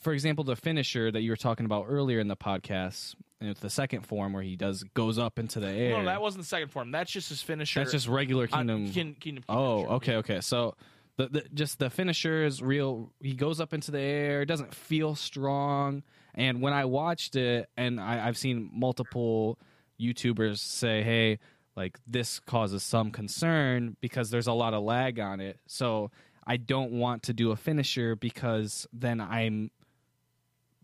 for 0.00 0.12
example, 0.12 0.44
the 0.44 0.56
finisher 0.56 1.10
that 1.10 1.22
you 1.22 1.30
were 1.30 1.36
talking 1.36 1.66
about 1.66 1.86
earlier 1.88 2.20
in 2.20 2.28
the 2.28 2.36
podcast, 2.36 3.16
and 3.40 3.50
it's 3.50 3.60
the 3.60 3.70
second 3.70 4.06
form 4.06 4.32
where 4.32 4.44
he 4.44 4.54
does 4.54 4.84
goes 4.94 5.18
up 5.18 5.38
into 5.38 5.58
the 5.58 5.68
air. 5.68 5.98
No, 5.98 6.04
that 6.04 6.22
wasn't 6.22 6.44
the 6.44 6.48
second 6.48 6.68
form. 6.68 6.92
That's 6.92 7.10
just 7.10 7.30
his 7.30 7.42
finisher. 7.42 7.80
That's 7.80 7.92
just 7.92 8.06
regular 8.06 8.46
Kingdom. 8.46 8.92
Kin- 8.92 9.16
Kingdom. 9.18 9.44
oh, 9.48 9.78
finisher. 9.78 9.92
okay, 9.94 10.16
okay. 10.16 10.40
So 10.40 10.76
the, 11.18 11.28
the 11.28 11.44
just 11.52 11.78
the 11.80 11.90
finisher 11.90 12.44
is 12.44 12.62
real. 12.62 13.12
He 13.20 13.34
goes 13.34 13.60
up 13.60 13.74
into 13.74 13.90
the 13.90 14.00
air. 14.00 14.44
Doesn't 14.44 14.72
feel 14.72 15.14
strong. 15.16 16.04
And 16.34 16.62
when 16.62 16.72
I 16.72 16.84
watched 16.84 17.34
it, 17.34 17.68
and 17.76 18.00
I, 18.00 18.26
I've 18.26 18.38
seen 18.38 18.70
multiple 18.72 19.58
YouTubers 20.00 20.58
say, 20.58 21.02
"Hey, 21.02 21.40
like 21.76 21.98
this 22.06 22.38
causes 22.40 22.84
some 22.84 23.10
concern 23.10 23.96
because 24.00 24.30
there's 24.30 24.46
a 24.46 24.52
lot 24.52 24.74
of 24.74 24.84
lag 24.84 25.18
on 25.18 25.40
it." 25.40 25.58
So 25.66 26.12
I 26.46 26.56
don't 26.56 26.92
want 26.92 27.24
to 27.24 27.32
do 27.32 27.50
a 27.50 27.56
finisher 27.56 28.14
because 28.14 28.86
then 28.92 29.20
I'm 29.20 29.72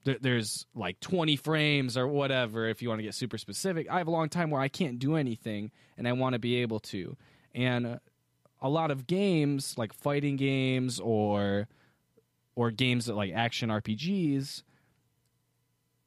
there, 0.04 0.18
there's 0.20 0.66
like 0.74 0.98
20 0.98 1.36
frames 1.36 1.96
or 1.96 2.08
whatever 2.08 2.68
if 2.68 2.82
you 2.82 2.88
want 2.88 2.98
to 2.98 3.02
get 3.02 3.14
super 3.14 3.38
specific 3.38 3.90
i 3.90 3.96
have 3.96 4.06
a 4.06 4.10
long 4.10 4.28
time 4.28 4.50
where 4.50 4.60
i 4.60 4.68
can't 4.68 4.98
do 4.98 5.16
anything 5.16 5.70
and 5.96 6.06
i 6.06 6.12
want 6.12 6.34
to 6.34 6.38
be 6.38 6.56
able 6.56 6.78
to 6.78 7.16
and 7.54 7.98
a 8.64 8.68
lot 8.68 8.90
of 8.90 9.06
games 9.06 9.78
like 9.78 9.92
fighting 9.92 10.34
games 10.36 10.98
or 10.98 11.68
or 12.56 12.70
games 12.72 13.06
that 13.06 13.14
like 13.14 13.32
action 13.32 13.68
rpgs 13.68 14.62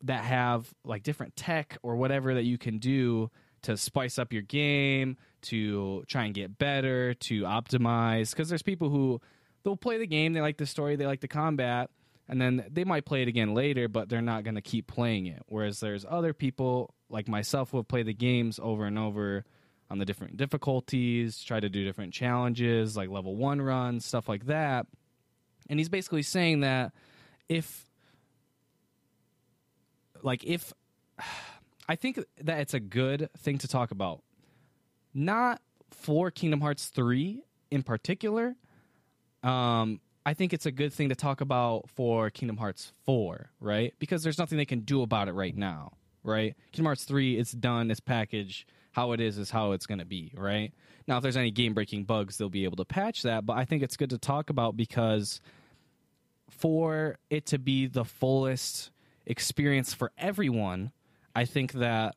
that 0.04 0.24
have 0.24 0.74
like 0.84 1.04
different 1.04 1.36
tech 1.36 1.78
or 1.84 1.96
whatever 1.96 2.34
that 2.34 2.44
you 2.44 2.58
can 2.58 2.80
do 2.80 3.30
to 3.64 3.78
spice 3.78 4.20
up 4.20 4.34
your 4.34 4.42
game 4.42 5.18
to 5.42 6.04
try 6.08 6.26
and 6.26 6.34
get 6.34 6.58
better 6.58 7.14
to 7.16 7.44
optimize. 7.44 8.32
Because 8.32 8.50
there's 8.50 8.62
people 8.62 8.90
who 8.90 9.20
they'll 9.64 9.76
play 9.76 9.98
the 9.98 10.08
game 10.08 10.34
they 10.34 10.42
like 10.42 10.58
the 10.58 10.66
story 10.66 10.96
they 10.96 11.08
like 11.08 11.22
the 11.22 11.28
combat 11.28 11.90
and 12.30 12.40
then 12.40 12.66
they 12.72 12.84
might 12.84 13.06
play 13.06 13.22
it 13.22 13.28
again 13.28 13.54
later 13.54 13.88
but 13.88 14.10
they're 14.10 14.22
not 14.22 14.44
going 14.44 14.56
to 14.56 14.62
keep 14.62 14.88
playing 14.88 15.26
it. 15.26 15.42
Whereas 15.48 15.80
there's 15.80 16.06
other 16.10 16.34
people 16.34 16.94
like 17.10 17.28
myself 17.28 17.72
who 17.72 17.78
have 17.78 17.88
played 17.88 18.06
the 18.06 18.14
games 18.14 18.60
over 18.62 18.86
and 18.86 19.00
over 19.00 19.46
on 19.90 20.00
the 20.00 20.06
different 20.06 20.38
difficulties 20.38 21.42
try 21.44 21.60
to 21.60 21.70
do 21.70 21.84
different 21.84 22.14
challenges 22.14 22.98
like 22.98 23.10
level 23.10 23.36
one 23.36 23.62
runs 23.62 24.06
stuff 24.06 24.28
like 24.28 24.46
that 24.46 24.86
and 25.70 25.80
he's 25.80 25.90
basically 25.90 26.24
saying 26.24 26.62
that 26.62 26.92
if 27.50 27.86
like 30.24 30.44
if 30.44 30.74
i 31.90 31.96
think 31.96 32.20
that 32.42 32.60
it's 32.60 32.74
a 32.74 32.80
good 32.80 33.30
thing 33.38 33.58
to 33.58 33.68
talk 33.68 33.92
about 33.92 34.22
not 35.14 35.62
for 35.92 36.32
kingdom 36.32 36.62
hearts 36.62 36.88
3 36.88 37.42
in 37.72 37.84
particular 37.84 38.56
um 39.44 40.00
I 40.28 40.34
think 40.34 40.52
it's 40.52 40.66
a 40.66 40.72
good 40.74 40.92
thing 40.92 41.08
to 41.08 41.16
talk 41.16 41.40
about 41.40 41.90
for 41.90 42.30
Kingdom 42.30 42.58
Hearts 42.58 42.92
4, 43.06 43.50
right? 43.62 43.94
Because 43.98 44.24
there's 44.24 44.38
nothing 44.38 44.58
they 44.58 44.66
can 44.66 44.82
do 44.82 45.02
about 45.02 45.30
it 45.30 45.32
right 45.32 45.56
now, 45.56 45.94
right? 46.22 46.54
Kingdom 46.74 46.88
Hearts 46.88 47.06
3, 47.06 47.38
it's 47.38 47.54
done, 47.54 47.90
it's 47.90 48.02
packaged. 48.02 48.70
How 48.98 49.12
it 49.12 49.22
is 49.22 49.38
is 49.38 49.52
how 49.52 49.74
it's 49.74 49.86
going 49.86 50.00
to 50.00 50.06
be, 50.06 50.34
right? 50.36 50.74
Now, 51.08 51.18
if 51.18 51.22
there's 51.22 51.38
any 51.38 51.52
game 51.52 51.76
breaking 51.76 52.06
bugs, 52.06 52.36
they'll 52.36 52.50
be 52.50 52.64
able 52.64 52.78
to 52.78 52.86
patch 52.86 53.22
that. 53.22 53.46
But 53.46 53.56
I 53.56 53.64
think 53.64 53.84
it's 53.84 53.96
good 53.96 54.10
to 54.10 54.18
talk 54.18 54.50
about 54.50 54.76
because 54.76 55.40
for 56.50 57.20
it 57.30 57.46
to 57.46 57.60
be 57.60 57.86
the 57.86 58.04
fullest 58.04 58.90
experience 59.28 59.94
for 59.94 60.12
everyone, 60.18 60.92
I 61.36 61.46
think 61.46 61.74
that 61.74 62.16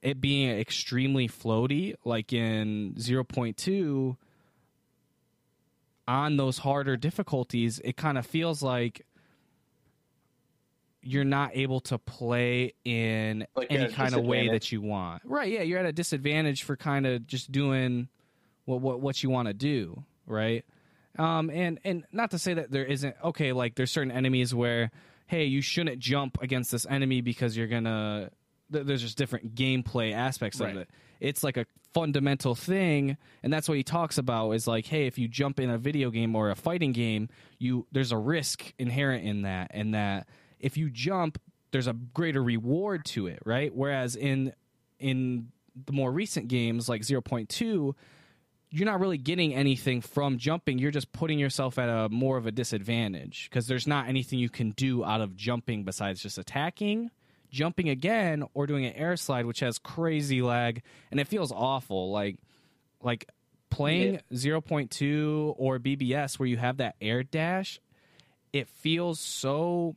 it 0.00 0.18
being 0.18 0.48
extremely 0.48 1.28
floaty, 1.28 1.94
like 2.06 2.32
in 2.32 2.94
0.2, 2.94 4.16
on 6.08 6.36
those 6.38 6.56
harder 6.56 6.96
difficulties, 6.96 7.82
it 7.84 7.98
kind 7.98 8.16
of 8.16 8.24
feels 8.24 8.62
like 8.62 9.04
you're 11.02 11.24
not 11.24 11.52
able 11.54 11.80
to 11.80 11.98
play 11.98 12.74
in 12.84 13.46
Like 13.56 13.68
any 13.70 13.88
kind 13.92 14.14
of 14.14 14.24
way 14.24 14.48
that 14.48 14.70
you 14.72 14.80
want. 14.82 15.22
Right? 15.24 15.50
Yeah, 15.52 15.62
you're 15.62 15.78
at 15.78 15.86
a 15.86 15.92
disadvantage 15.92 16.62
for 16.64 16.76
kind 16.76 17.06
of 17.06 17.26
just 17.26 17.50
doing 17.50 18.08
what 18.66 18.80
what 18.80 19.00
what 19.00 19.22
you 19.22 19.30
want 19.30 19.48
to 19.48 19.54
do, 19.54 20.04
right? 20.26 20.64
Um, 21.18 21.50
and 21.50 21.80
and 21.84 22.04
not 22.12 22.30
to 22.32 22.38
say 22.38 22.54
that 22.54 22.70
there 22.70 22.84
isn't 22.84 23.16
okay, 23.24 23.52
like 23.52 23.74
there's 23.74 23.90
certain 23.90 24.12
enemies 24.12 24.54
where 24.54 24.90
hey, 25.26 25.44
you 25.44 25.60
shouldn't 25.62 26.00
jump 26.00 26.38
against 26.42 26.72
this 26.72 26.86
enemy 26.88 27.20
because 27.20 27.56
you're 27.56 27.66
gonna. 27.68 28.30
th- 28.72 28.84
There's 28.84 29.02
just 29.02 29.16
different 29.16 29.54
gameplay 29.54 30.12
aspects 30.12 30.60
Right. 30.60 30.74
of 30.74 30.82
it. 30.82 30.90
It's 31.20 31.44
like 31.44 31.56
a 31.56 31.66
fundamental 31.94 32.54
thing, 32.54 33.16
and 33.42 33.52
that's 33.52 33.68
what 33.68 33.76
he 33.76 33.82
talks 33.84 34.18
about. 34.18 34.52
Is 34.52 34.66
like, 34.66 34.86
hey, 34.86 35.06
if 35.06 35.18
you 35.18 35.28
jump 35.28 35.60
in 35.60 35.70
a 35.70 35.78
video 35.78 36.10
game 36.10 36.34
or 36.36 36.50
a 36.50 36.56
fighting 36.56 36.92
game, 36.92 37.28
you 37.58 37.86
there's 37.92 38.12
a 38.12 38.16
risk 38.18 38.72
inherent 38.78 39.24
in 39.24 39.42
that, 39.42 39.70
and 39.74 39.94
that 39.94 40.28
if 40.60 40.76
you 40.76 40.90
jump, 40.90 41.40
there's 41.72 41.86
a 41.86 41.92
greater 41.92 42.42
reward 42.42 43.04
to 43.06 43.26
it, 43.26 43.40
right? 43.44 43.74
Whereas 43.74 44.16
in 44.16 44.52
in 44.98 45.48
the 45.86 45.92
more 45.92 46.12
recent 46.12 46.48
games 46.48 46.88
like 46.88 47.02
0.2 47.02 47.94
you're 48.72 48.86
not 48.86 49.00
really 49.00 49.18
getting 49.18 49.52
anything 49.54 50.00
from 50.00 50.38
jumping. 50.38 50.78
You're 50.78 50.92
just 50.92 51.12
putting 51.12 51.38
yourself 51.38 51.78
at 51.78 51.88
a 51.88 52.08
more 52.08 52.36
of 52.36 52.46
a 52.46 52.52
disadvantage 52.52 53.48
because 53.50 53.66
there's 53.66 53.86
not 53.86 54.08
anything 54.08 54.38
you 54.38 54.48
can 54.48 54.70
do 54.70 55.04
out 55.04 55.20
of 55.20 55.36
jumping 55.36 55.82
besides 55.82 56.22
just 56.22 56.38
attacking, 56.38 57.10
jumping 57.50 57.88
again, 57.88 58.44
or 58.54 58.68
doing 58.68 58.86
an 58.86 58.92
air 58.94 59.16
slide, 59.16 59.44
which 59.44 59.60
has 59.60 59.78
crazy 59.78 60.40
lag 60.40 60.82
and 61.10 61.18
it 61.18 61.26
feels 61.26 61.50
awful. 61.50 62.12
Like, 62.12 62.36
like 63.02 63.28
playing 63.70 64.20
0.2 64.32 65.54
or 65.56 65.80
BBS 65.80 66.38
where 66.38 66.46
you 66.46 66.56
have 66.56 66.76
that 66.76 66.94
air 67.00 67.24
dash, 67.24 67.80
it 68.52 68.68
feels 68.68 69.18
so 69.18 69.96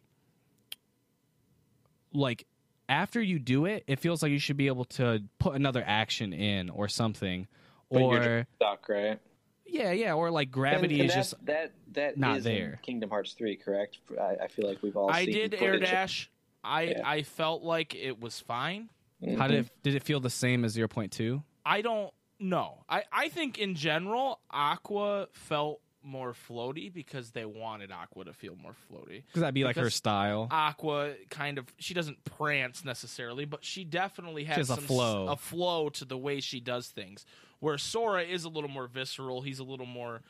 like 2.14 2.46
after 2.90 3.22
you 3.22 3.40
do 3.40 3.66
it, 3.66 3.84
it 3.88 4.00
feels 4.00 4.22
like 4.22 4.32
you 4.32 4.40
should 4.40 4.58
be 4.58 4.68
able 4.68 4.86
to 4.86 5.24
put 5.40 5.56
another 5.56 5.84
action 5.86 6.34
in 6.34 6.70
or 6.70 6.88
something. 6.88 7.48
But 7.92 8.02
or 8.02 8.16
you're 8.24 8.48
stuck, 8.56 8.90
right? 8.90 9.20
yeah, 9.66 9.92
yeah, 9.92 10.14
or 10.14 10.32
like 10.32 10.52
gravity 10.52 10.96
And- 11.02 11.02
and 11.02 11.10
is 11.10 11.14
that, 11.16 11.20
just 11.20 11.46
that 11.46 11.72
that 11.94 12.18
not 12.18 12.38
is 12.38 12.46
in 12.46 12.54
there. 12.56 12.80
Kingdom 12.82 13.10
Hearts 13.10 13.34
three, 13.34 13.56
correct? 13.56 14.00
I, 14.20 14.36
I 14.44 14.48
feel 14.48 14.68
like 14.68 14.82
we've 14.82 14.98
all. 14.98 15.10
I 15.12 15.26
seen 15.26 15.34
did 15.34 15.54
air 15.56 15.80
dash. 15.80 16.30
I 16.64 16.84
Yeah. 16.84 17.02
I 17.06 17.22
felt 17.24 17.62
like 17.64 17.94
it 17.96 18.20
was 18.20 18.40
fine. 18.40 18.90
Mm-hmm. 19.22 19.38
how 19.40 19.48
did 19.48 19.66
it, 19.66 19.72
did 19.84 19.96
it 19.96 20.04
feel 20.04 20.20
the 20.20 20.30
same 20.30 20.66
as 20.66 20.76
0.2? 20.76 21.42
I 21.66 21.82
don't 21.82 22.12
know. 22.40 22.84
I 22.90 23.04
I 23.12 23.30
think 23.30 23.58
in 23.58 23.76
general, 23.76 24.40
Aqua 24.52 25.28
felt 25.32 25.80
more 26.04 26.34
floaty 26.34 26.92
because 26.94 27.32
they 27.32 27.46
wanted 27.46 27.92
Aqua 27.92 28.26
to 28.26 28.34
feel 28.34 28.56
more 28.56 28.76
floaty. 28.92 29.24
Because 29.28 29.42
that'd 29.42 29.54
be 29.54 29.64
like 29.64 29.76
her 29.78 29.90
style. 29.90 30.48
Aqua 30.52 31.14
kind 31.30 31.58
of 31.58 31.66
she 31.78 31.94
doesn't 31.94 32.24
prance 32.26 32.84
necessarily, 32.86 33.46
but 33.46 33.64
she 33.64 33.84
definitely 33.84 34.44
has 34.46 34.58
has 34.58 34.70
a 34.70 34.76
some 34.76 34.84
s- 34.84 34.88
flow. 34.88 35.28
a 35.28 35.36
flow 35.36 35.90
to 35.90 36.06
the 36.06 36.18
way 36.18 36.40
she 36.40 36.60
does 36.60 36.88
things. 36.88 37.26
Where 37.60 37.78
Sora 37.78 38.24
is 38.24 38.44
a 38.44 38.50
little 38.50 38.70
more 38.70 38.88
visceral. 38.88 39.42
He's 39.42 39.60
a 39.60 39.64
little 39.64 39.86
more 39.86 40.22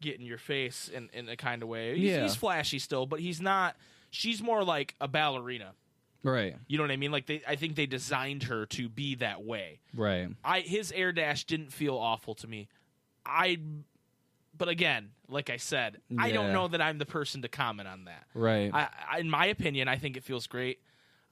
get 0.00 0.18
in 0.18 0.24
your 0.24 0.38
face 0.38 0.88
in, 0.88 1.10
in 1.12 1.28
a 1.28 1.36
kind 1.36 1.62
of 1.62 1.68
way. 1.68 1.94
He's, 1.98 2.10
Yeah. 2.10 2.22
he's 2.22 2.36
flashy 2.36 2.78
still, 2.78 3.04
but 3.04 3.20
he's 3.20 3.40
not. 3.40 3.76
She's 4.10 4.40
more 4.42 4.64
like 4.64 4.94
a 5.00 5.08
ballerina. 5.08 5.72
right, 6.22 6.56
You 6.66 6.78
know 6.78 6.84
what 6.84 6.90
I 6.90 6.96
mean? 6.96 7.10
Like 7.12 7.26
they, 7.26 7.42
I 7.46 7.56
think 7.56 7.74
they 7.76 7.86
designed 7.86 8.44
her 8.44 8.64
to 8.66 8.88
be 8.88 9.16
that 9.16 9.44
way. 9.44 9.80
right. 9.94 10.28
I 10.44 10.60
his 10.60 10.92
air 10.92 11.12
dash 11.12 11.44
didn't 11.44 11.72
feel 11.72 11.96
awful 11.96 12.34
to 12.36 12.46
me. 12.46 12.68
I, 13.26 13.58
but 14.58 14.68
again, 14.68 15.10
like 15.28 15.48
I 15.50 15.56
said, 15.56 15.98
I 16.18 16.30
don't 16.32 16.52
know 16.52 16.68
that 16.68 16.80
I'm 16.82 16.98
the 16.98 17.06
person 17.06 17.42
to 17.42 17.48
comment 17.48 17.88
on 17.88 18.04
that. 18.04 18.24
Right. 18.34 18.70
I, 18.74 18.88
I, 19.10 19.18
in 19.20 19.30
my 19.30 19.46
opinion, 19.46 19.88
I 19.88 19.96
think 19.96 20.16
it 20.16 20.24
feels 20.24 20.46
great. 20.46 20.80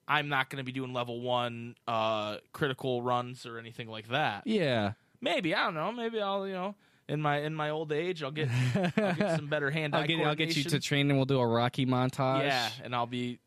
I'm 0.08 0.28
not 0.28 0.48
going 0.50 0.58
to 0.58 0.64
be 0.64 0.72
doing 0.72 0.92
level 0.92 1.20
one 1.20 1.74
uh, 1.88 2.36
critical 2.52 3.02
runs 3.02 3.44
or 3.44 3.58
anything 3.58 3.88
like 3.88 4.08
that. 4.08 4.46
yeah. 4.46 4.92
Maybe 5.20 5.54
I 5.54 5.64
don't 5.64 5.74
know. 5.74 5.90
Maybe 5.92 6.20
I'll 6.20 6.46
you 6.46 6.52
know 6.52 6.74
in 7.08 7.20
my 7.22 7.38
in 7.38 7.54
my 7.54 7.70
old 7.70 7.90
age 7.90 8.22
I'll 8.22 8.30
get 8.30 8.48
I'll 8.74 9.14
get 9.14 9.36
some 9.36 9.48
better 9.48 9.70
hand 9.70 9.94
eye 9.96 10.00
I'll 10.02 10.06
get, 10.06 10.20
I'll 10.20 10.34
get 10.34 10.54
you 10.54 10.62
to 10.64 10.78
train 10.78 11.08
and 11.10 11.18
we'll 11.18 11.24
do 11.24 11.40
a 11.40 11.46
Rocky 11.46 11.86
montage. 11.86 12.42
yeah, 12.44 12.68
and 12.84 12.94
I'll 12.94 13.06
be 13.06 13.38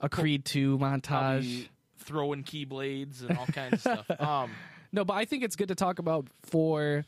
A 0.00 0.08
Creed 0.08 0.44
2 0.44 0.78
I'll 0.82 0.86
montage. 1.00 1.40
be 1.40 1.68
throwing 1.98 2.44
keyblades 2.44 3.26
and 3.26 3.38
all 3.38 3.46
kinds 3.46 3.72
of 3.86 4.04
stuff. 4.04 4.10
Um, 4.20 4.50
No, 4.92 5.04
but 5.04 5.14
I 5.14 5.24
think 5.24 5.42
it's 5.44 5.56
good 5.56 5.68
to 5.68 5.74
talk 5.74 5.98
about 5.98 6.26
for 6.42 7.04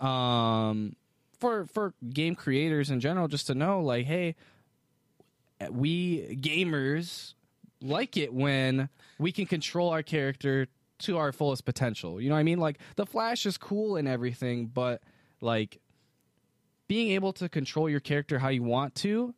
um 0.00 0.94
for 1.38 1.66
for 1.66 1.94
game 2.12 2.34
creators 2.34 2.90
in 2.90 3.00
general 3.00 3.28
just 3.28 3.46
to 3.48 3.54
know 3.54 3.80
like 3.80 4.06
hey 4.06 4.34
we 5.70 6.36
gamers 6.40 7.34
like 7.82 8.16
it 8.16 8.32
when 8.32 8.88
we 9.18 9.32
can 9.32 9.46
control 9.46 9.90
our 9.90 10.02
character 10.02 10.66
to 10.98 11.18
our 11.18 11.30
fullest 11.32 11.64
potential. 11.66 12.20
You 12.20 12.28
know 12.30 12.34
what 12.34 12.40
I 12.40 12.44
mean? 12.44 12.58
Like 12.58 12.78
the 12.96 13.04
flash 13.06 13.44
is 13.46 13.58
cool 13.58 13.96
and 13.96 14.08
everything, 14.08 14.66
but 14.66 15.02
like 15.40 15.78
being 16.88 17.10
able 17.12 17.32
to 17.34 17.48
control 17.48 17.88
your 17.88 18.00
character 18.00 18.38
how 18.38 18.48
you 18.48 18.62
want 18.62 18.94
to 18.96 19.34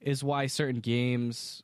is 0.00 0.24
why 0.24 0.46
certain 0.46 0.80
games 0.80 1.62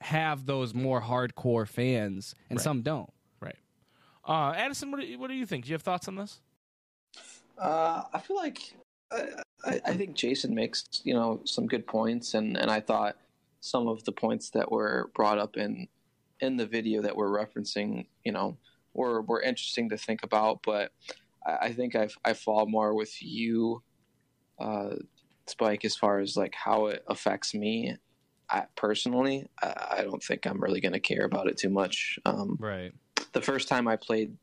have 0.00 0.46
those 0.46 0.72
more 0.74 1.00
hardcore 1.02 1.66
fans 1.68 2.34
and 2.48 2.58
Right. 2.58 2.64
some 2.64 2.82
don't. 2.82 3.10
right. 3.40 3.56
Uh, 4.26 4.52
Addison, 4.56 4.90
what 4.90 5.00
do 5.00 5.06
you, 5.06 5.18
what 5.18 5.28
do 5.28 5.34
you 5.34 5.46
think? 5.46 5.64
Do 5.64 5.70
you 5.70 5.74
have 5.74 5.82
thoughts 5.82 6.08
on 6.08 6.14
this? 6.16 6.40
Uh, 7.60 8.02
I 8.12 8.18
feel 8.20 8.36
like 8.36 8.74
I, 9.12 9.80
I 9.84 9.94
think 9.94 10.14
Jason 10.14 10.54
makes 10.54 10.84
you 11.04 11.14
know 11.14 11.42
some 11.44 11.66
good 11.66 11.86
points, 11.86 12.34
and 12.34 12.56
and 12.56 12.70
I 12.70 12.80
thought 12.80 13.16
some 13.60 13.86
of 13.86 14.02
the 14.04 14.12
points 14.12 14.50
that 14.50 14.72
were 14.72 15.10
brought 15.14 15.38
up 15.38 15.56
in 15.56 15.88
in 16.40 16.56
the 16.56 16.66
video 16.66 17.02
that 17.02 17.16
we're 17.16 17.28
referencing, 17.28 18.06
you 18.24 18.32
know, 18.32 18.56
were 18.94 19.20
were 19.22 19.42
interesting 19.42 19.90
to 19.90 19.98
think 19.98 20.22
about. 20.22 20.60
But 20.64 20.92
I, 21.46 21.66
I 21.66 21.72
think 21.72 21.94
I 21.94 22.08
I 22.24 22.32
fall 22.32 22.66
more 22.66 22.94
with 22.94 23.22
you, 23.22 23.82
uh, 24.58 24.96
Spike, 25.46 25.84
as 25.84 25.96
far 25.96 26.20
as 26.20 26.36
like 26.36 26.54
how 26.54 26.86
it 26.86 27.04
affects 27.08 27.54
me. 27.54 27.96
I, 28.48 28.64
personally, 28.74 29.48
I, 29.62 29.98
I 29.98 30.02
don't 30.02 30.22
think 30.22 30.44
I'm 30.46 30.60
really 30.60 30.80
going 30.80 30.92
to 30.92 31.00
care 31.00 31.24
about 31.24 31.46
it 31.46 31.56
too 31.56 31.68
much. 31.68 32.18
Um, 32.24 32.56
Right. 32.58 32.92
the 33.32 33.40
first 33.40 33.68
time 33.68 33.86
I 33.86 33.94
played 33.94 34.36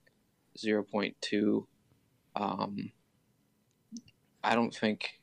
0.2, 0.58 1.66
um, 2.38 2.92
I 4.44 4.56
don't 4.56 4.74
think 4.74 5.20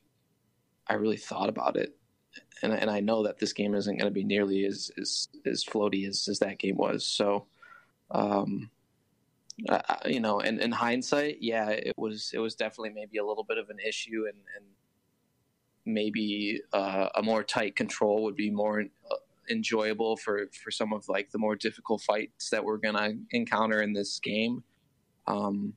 I 0.87 0.95
really 0.95 1.17
thought 1.17 1.49
about 1.49 1.77
it. 1.77 1.97
And, 2.63 2.73
and 2.73 2.91
I 2.91 3.01
know 3.01 3.23
that 3.25 3.39
this 3.39 3.53
game 3.53 3.75
isn't 3.75 3.97
going 3.97 4.11
to 4.11 4.15
be 4.15 4.25
nearly 4.25 4.65
as, 4.65 4.91
as, 5.01 5.29
as 5.47 5.65
floaty 5.65 6.09
as, 6.09 6.27
as 6.29 6.39
that 6.41 6.59
game 6.59 6.77
was. 6.77 7.07
So, 7.07 7.47
um, 8.11 8.71
I- 9.69 9.99
you 10.07 10.21
know, 10.21 10.41
in, 10.41 10.61
in 10.61 10.73
hindsight, 10.73 11.39
yeah, 11.41 11.69
it 11.71 11.95
was, 11.97 12.31
it 12.35 12.39
was 12.39 12.55
definitely 12.55 12.91
maybe 12.91 13.19
a 13.19 13.25
little 13.25 13.45
bit 13.45 13.59
of 13.59 13.71
an 13.71 13.79
issue 13.79 14.25
and, 14.27 14.39
and 14.57 14.65
maybe 15.87 16.61
uh, 16.73 17.09
a 17.15 17.23
more 17.23 17.43
tight 17.45 17.77
control 17.77 18.23
would 18.25 18.37
be 18.37 18.51
more 18.51 18.85
uh, 19.11 19.17
enjoyable 19.51 20.17
for 20.17 20.49
for 20.63 20.71
some 20.71 20.93
of 20.93 21.07
like 21.09 21.31
the 21.31 21.39
more 21.39 21.55
difficult 21.57 22.01
fights 22.03 22.49
that 22.49 22.65
we're 22.65 22.79
gonna 22.79 23.13
encounter 23.33 23.83
in 23.83 23.93
this 23.93 24.19
game. 24.19 24.63
Um, 25.27 25.75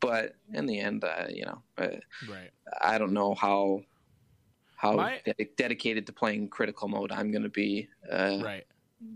but 0.00 0.34
in 0.52 0.66
the 0.66 0.78
end, 0.80 1.04
uh, 1.04 1.26
you 1.28 1.44
know, 1.44 1.62
uh, 1.78 1.88
Right. 2.28 2.50
I 2.80 2.98
don't 2.98 3.12
know 3.12 3.34
how 3.34 3.82
how 4.76 4.92
My- 4.96 5.20
de- 5.24 5.48
dedicated 5.56 6.06
to 6.08 6.12
playing 6.12 6.48
critical 6.48 6.88
mode 6.88 7.10
I'm 7.12 7.30
gonna 7.32 7.48
be. 7.48 7.88
Uh, 8.10 8.40
Right. 8.42 8.66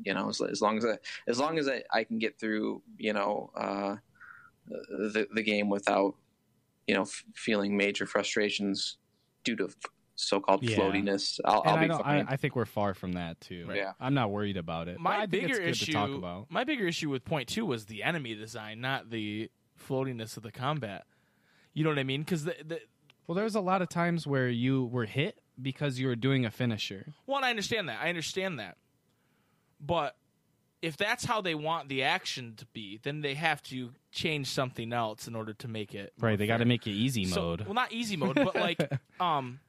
You 0.04 0.12
know, 0.14 0.28
as, 0.28 0.40
as 0.42 0.60
long 0.60 0.76
as 0.78 0.84
I 0.84 0.98
as 1.26 1.38
long 1.38 1.58
as 1.58 1.68
I, 1.68 1.82
I 1.92 2.04
can 2.04 2.18
get 2.18 2.38
through, 2.38 2.82
you 2.98 3.12
know, 3.12 3.50
uh, 3.56 3.96
the 4.68 5.26
the 5.34 5.42
game 5.42 5.68
without, 5.68 6.14
you 6.86 6.94
know, 6.94 7.02
f- 7.02 7.24
feeling 7.34 7.76
major 7.76 8.04
frustrations 8.06 8.98
due 9.44 9.56
to 9.56 9.64
f- 9.66 9.74
so-called 10.14 10.62
Yeah. 10.62 10.76
floatiness, 10.76 11.40
I'll, 11.44 11.62
I'll 11.64 11.78
be 11.78 11.86
don't. 11.88 12.04
I, 12.06 12.24
I 12.28 12.36
think 12.36 12.54
we're 12.56 12.64
far 12.66 12.92
from 12.92 13.12
that 13.12 13.40
too. 13.40 13.66
Yeah. 13.72 13.92
I'm 14.00 14.14
not 14.14 14.30
worried 14.30 14.56
about 14.58 14.88
it. 14.88 14.98
but 15.02 15.08
I 15.08 15.12
My 15.12 15.20
think 15.20 15.30
bigger 15.30 15.46
it's 15.48 15.58
good 15.58 15.68
issue 15.70 15.86
to 15.86 15.92
talk 15.92 16.10
about. 16.10 16.50
my 16.50 16.64
bigger 16.64 16.86
issue 16.86 17.08
with 17.08 17.24
point 17.24 17.48
two 17.48 17.64
was 17.64 17.86
the 17.86 18.02
enemy 18.02 18.34
design, 18.34 18.80
not 18.80 19.08
the 19.10 19.50
floatiness 19.88 20.36
of 20.36 20.42
the 20.42 20.52
combat. 20.52 21.04
You 21.74 21.84
know 21.84 21.90
what 21.90 21.98
I 21.98 22.04
mean? 22.04 22.22
Because 22.22 22.44
the, 22.44 22.54
the 22.64 22.80
Well, 23.26 23.34
there's 23.36 23.54
a 23.54 23.60
lot 23.60 23.82
of 23.82 23.88
times 23.88 24.26
where 24.26 24.48
you 24.48 24.84
were 24.86 25.04
hit 25.06 25.38
because 25.60 25.98
you 25.98 26.06
were 26.08 26.16
doing 26.16 26.44
a 26.44 26.50
finisher. 26.50 27.14
Well, 27.26 27.44
I 27.44 27.50
understand 27.50 27.88
that. 27.88 27.98
I 28.02 28.08
understand 28.08 28.58
that. 28.58 28.76
But 29.80 30.16
if 30.82 30.96
that's 30.96 31.24
how 31.24 31.40
they 31.40 31.54
want 31.54 31.88
the 31.88 32.02
action 32.04 32.54
to 32.56 32.66
be, 32.66 33.00
then 33.02 33.20
they 33.20 33.34
have 33.34 33.62
to 33.64 33.90
change 34.12 34.48
something 34.48 34.92
else 34.92 35.26
in 35.26 35.34
order 35.34 35.52
to 35.54 35.68
make 35.68 35.94
it 35.94 36.12
Right. 36.20 36.38
They 36.38 36.46
got 36.46 36.58
to 36.58 36.64
make 36.64 36.86
it 36.86 36.92
easy 36.92 37.24
So- 37.24 37.40
mode. 37.42 37.60
well, 37.64 37.74
not 37.74 37.92
easy 37.92 38.16
mode, 38.16 38.36
but 38.36 38.54
like 38.54 38.78
um 39.20 39.60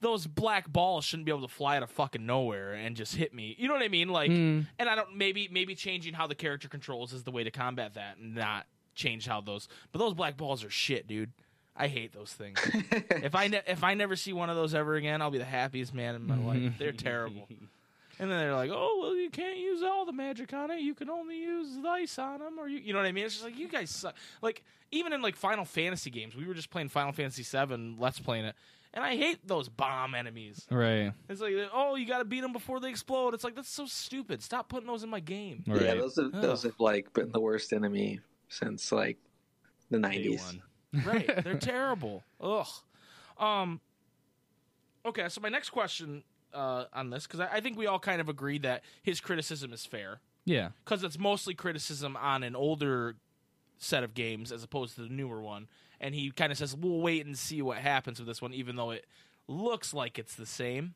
those 0.00 0.26
black 0.26 0.70
balls 0.70 1.04
shouldn't 1.06 1.24
be 1.24 1.32
able 1.32 1.40
to 1.48 1.52
fly 1.52 1.78
out 1.78 1.82
of 1.82 1.90
fucking 1.90 2.24
nowhere 2.26 2.74
and 2.74 2.94
just 2.96 3.16
hit 3.16 3.32
me. 3.32 3.56
You 3.58 3.66
know 3.66 3.72
what 3.74 3.82
I 3.82 3.88
mean? 3.88 4.08
Like 4.10 4.30
Hmm. 4.30 4.60
and 4.78 4.88
I 4.88 4.94
don't 4.94 5.16
maybe 5.16 5.48
maybe 5.50 5.74
changing 5.74 6.14
how 6.14 6.26
the 6.26 6.34
character 6.34 6.68
controls 6.68 7.12
is 7.12 7.22
the 7.24 7.30
way 7.30 7.44
to 7.44 7.50
combat 7.50 7.94
that 7.94 8.18
and 8.18 8.34
not 8.34 8.66
change 8.96 9.26
how 9.26 9.40
those 9.40 9.68
but 9.92 10.00
those 10.00 10.14
black 10.14 10.36
balls 10.36 10.64
are 10.64 10.70
shit, 10.70 11.06
dude. 11.06 11.30
I 11.76 11.88
hate 11.88 12.12
those 12.12 12.32
things. 12.32 12.58
if 12.92 13.34
I 13.34 13.48
ne- 13.48 13.62
if 13.66 13.84
I 13.84 13.94
never 13.94 14.16
see 14.16 14.32
one 14.32 14.48
of 14.50 14.56
those 14.56 14.74
ever 14.74 14.94
again, 14.94 15.20
I'll 15.20 15.30
be 15.30 15.38
the 15.38 15.44
happiest 15.44 15.94
man 15.94 16.14
in 16.14 16.26
my 16.26 16.38
life. 16.38 16.72
They're 16.78 16.92
terrible. 17.10 17.46
And 18.18 18.30
then 18.30 18.38
they're 18.38 18.54
like, 18.54 18.70
"Oh, 18.72 18.98
well, 19.02 19.14
you 19.14 19.28
can't 19.28 19.58
use 19.58 19.82
all 19.82 20.06
the 20.06 20.12
magic 20.12 20.54
on 20.54 20.70
it. 20.70 20.80
You 20.80 20.94
can 20.94 21.10
only 21.10 21.38
use 21.38 21.76
the 21.82 21.88
ice 21.88 22.18
on 22.18 22.38
them, 22.38 22.58
or 22.58 22.66
you, 22.66 22.78
you 22.78 22.92
know 22.94 22.98
what 22.98 23.06
I 23.06 23.12
mean?" 23.12 23.26
It's 23.26 23.34
just 23.34 23.44
like 23.44 23.58
you 23.58 23.68
guys 23.68 23.90
suck. 23.90 24.14
Like 24.40 24.64
even 24.90 25.12
in 25.12 25.20
like 25.20 25.36
Final 25.36 25.66
Fantasy 25.66 26.08
games, 26.08 26.34
we 26.34 26.46
were 26.46 26.54
just 26.54 26.70
playing 26.70 26.88
Final 26.88 27.12
Fantasy 27.12 27.42
Seven, 27.42 27.96
let's 27.98 28.18
playing 28.18 28.46
it, 28.46 28.54
and 28.94 29.04
I 29.04 29.14
hate 29.16 29.46
those 29.46 29.68
bomb 29.68 30.14
enemies. 30.14 30.66
Right. 30.70 31.12
It's 31.28 31.42
like, 31.42 31.52
oh, 31.74 31.96
you 31.96 32.06
got 32.06 32.18
to 32.18 32.24
beat 32.24 32.40
them 32.40 32.54
before 32.54 32.80
they 32.80 32.88
explode. 32.88 33.34
It's 33.34 33.44
like 33.44 33.54
that's 33.54 33.68
so 33.68 33.84
stupid. 33.84 34.42
Stop 34.42 34.70
putting 34.70 34.86
those 34.86 35.02
in 35.02 35.10
my 35.10 35.20
game. 35.20 35.62
Right. 35.66 35.82
Yeah, 35.82 35.94
those 35.96 36.16
have, 36.16 36.32
those 36.32 36.62
have 36.62 36.80
like 36.80 37.12
been 37.12 37.30
the 37.30 37.40
worst 37.40 37.74
enemy 37.74 38.20
since 38.48 38.92
like 38.92 39.18
the 39.90 39.98
Day 39.98 40.08
nineties. 40.08 40.58
right, 41.04 41.44
they're 41.44 41.58
terrible. 41.58 42.22
Ugh. 42.40 42.66
Um. 43.38 43.80
Okay, 45.04 45.28
so 45.28 45.40
my 45.40 45.48
next 45.48 45.70
question 45.70 46.24
uh, 46.52 46.84
on 46.92 47.10
this, 47.10 47.26
because 47.26 47.40
I, 47.40 47.48
I 47.54 47.60
think 47.60 47.78
we 47.78 47.86
all 47.86 47.98
kind 48.00 48.20
of 48.20 48.28
agree 48.28 48.58
that 48.58 48.82
his 49.02 49.20
criticism 49.20 49.72
is 49.72 49.86
fair. 49.86 50.20
Yeah. 50.44 50.68
because 50.84 51.02
it's 51.02 51.18
mostly 51.18 51.54
criticism 51.54 52.16
on 52.16 52.44
an 52.44 52.54
older 52.54 53.16
set 53.78 54.04
of 54.04 54.14
games 54.14 54.52
as 54.52 54.62
opposed 54.62 54.94
to 54.94 55.02
the 55.02 55.08
newer 55.08 55.42
one. 55.42 55.66
And 56.00 56.14
he 56.14 56.30
kind 56.30 56.52
of 56.52 56.58
says, 56.58 56.76
"We'll 56.76 57.00
wait 57.00 57.26
and 57.26 57.36
see 57.36 57.62
what 57.62 57.78
happens 57.78 58.18
with 58.18 58.28
this 58.28 58.40
one, 58.40 58.54
even 58.54 58.76
though 58.76 58.90
it 58.90 59.06
looks 59.48 59.92
like 59.92 60.18
it's 60.18 60.34
the 60.34 60.46
same." 60.46 60.94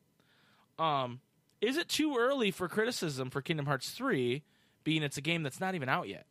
Um, 0.78 1.20
is 1.60 1.76
it 1.76 1.88
too 1.88 2.16
early 2.18 2.50
for 2.50 2.68
criticism 2.68 3.28
for 3.30 3.42
Kingdom 3.42 3.66
Hearts 3.66 3.90
three, 3.90 4.44
being 4.84 5.02
it's 5.02 5.16
a 5.16 5.20
game 5.22 5.42
that's 5.42 5.60
not 5.60 5.74
even 5.74 5.88
out 5.88 6.08
yet? 6.08 6.26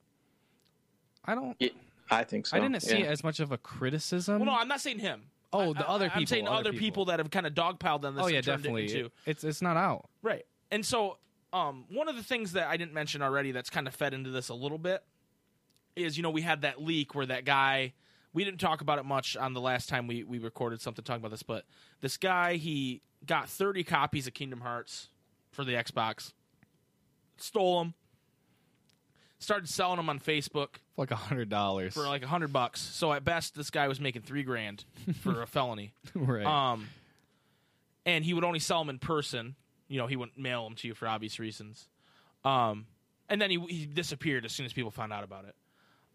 I 1.26 1.36
don't. 1.36 1.56
Yeah, 1.60 1.70
I 2.10 2.24
think 2.24 2.48
so. 2.48 2.58
I 2.58 2.60
didn't 2.60 2.82
see 2.82 3.00
yeah. 3.00 3.06
it 3.06 3.10
as 3.10 3.24
much 3.24 3.40
of 3.40 3.52
a 3.52 3.58
criticism. 3.58 4.40
Well, 4.40 4.46
no, 4.48 4.60
I'm 4.60 4.68
not 4.68 4.82
saying 4.82 5.00
him. 5.00 5.24
Oh, 5.52 5.74
the 5.74 5.86
I- 5.86 5.94
other 5.94 6.06
I'm 6.06 6.12
people, 6.12 6.28
saying 6.28 6.48
other 6.48 6.58
other 6.58 6.72
people. 6.72 6.80
people. 6.86 7.06
that 7.06 7.20
have 7.20 7.32
kind 7.32 7.48
of 7.48 7.54
dogpiled 7.54 8.06
on 8.06 8.16
this. 8.16 8.24
oh 8.24 8.28
yeah, 8.28 8.42
turned 8.42 8.60
it 8.60 8.70
definitely. 8.70 8.84
into- 8.92 9.12
It's 9.26 9.44
it's 9.44 9.62
not 9.62 9.78
out. 9.78 10.10
Right. 10.22 10.46
And 10.72 10.86
so, 10.86 11.18
um, 11.52 11.86
one 11.90 12.08
of 12.08 12.16
the 12.16 12.24
things 12.24 12.54
that 12.54 12.68
I 12.68 12.78
didn't 12.78 12.94
mention 12.94 13.22
already 13.22 13.52
that's 13.52 13.70
kind 13.70 13.88
of 13.88 13.96
fed 13.96 14.14
into 14.14 14.30
this 14.30 14.50
a 14.50 14.54
little 14.54 14.78
bit 14.78 15.04
is, 15.96 16.16
you 16.18 16.24
know, 16.24 16.30
we 16.30 16.42
had 16.42 16.62
that 16.62 16.82
leak 16.82 17.16
where 17.16 17.26
that 17.26 17.46
guy, 17.46 17.94
we 18.34 18.44
didn't 18.44 18.60
talk 18.60 18.82
about 18.82 19.00
it 19.00 19.06
much 19.06 19.36
on 19.36 19.54
the 19.54 19.62
last 19.62 19.90
time 19.90 20.06
we, 20.06 20.24
we 20.24 20.38
recorded 20.38 20.80
something 20.82 21.04
talking 21.04 21.22
about 21.22 21.32
this, 21.32 21.42
but 21.42 21.66
this 22.02 22.18
guy, 22.18 22.56
he 22.56 23.02
got 23.26 23.50
30 23.50 23.84
copies 23.84 24.28
of 24.28 24.36
Kingdom 24.36 24.62
Hearts 24.62 25.10
for 25.52 25.64
the 25.66 25.74
Xbox, 25.74 26.34
stole 27.38 27.80
them, 27.80 27.94
started 29.40 29.68
selling 29.70 29.98
them 29.98 30.10
on 30.10 30.20
Facebook 30.20 30.76
For 30.96 31.02
like 31.04 31.12
a 31.12 31.16
hundred 31.16 31.50
dollars. 31.50 31.94
for 31.94 32.02
like 32.04 32.24
a 32.24 32.28
hundred 32.28 32.54
bucks. 32.54 32.80
So 32.82 33.12
at 33.14 33.24
best, 33.24 33.56
this 33.56 33.70
guy 33.70 33.88
was 33.88 34.00
making 34.00 34.22
three 34.24 34.44
grand 34.44 34.84
for 35.22 35.42
a 35.42 35.48
felony. 35.48 35.94
right. 36.14 36.46
Um, 36.46 36.88
and 38.06 38.24
he 38.24 38.34
would 38.34 38.44
only 38.44 38.60
sell 38.60 38.80
them 38.80 38.90
in 38.90 39.00
person. 39.00 39.56
You 39.88 39.98
know, 39.98 40.08
he 40.08 40.16
wouldn't 40.16 40.38
mail 40.38 40.64
them 40.66 40.76
to 40.78 40.88
you 40.88 40.94
for 40.94 41.08
obvious 41.08 41.40
reasons. 41.40 41.88
Um, 42.46 42.86
and 43.28 43.42
then 43.42 43.50
he 43.50 43.60
he 43.70 43.86
disappeared 43.86 44.46
as 44.46 44.52
soon 44.52 44.66
as 44.66 44.74
people 44.74 44.92
found 44.92 45.12
out 45.14 45.24
about 45.24 45.46
it. 45.46 45.56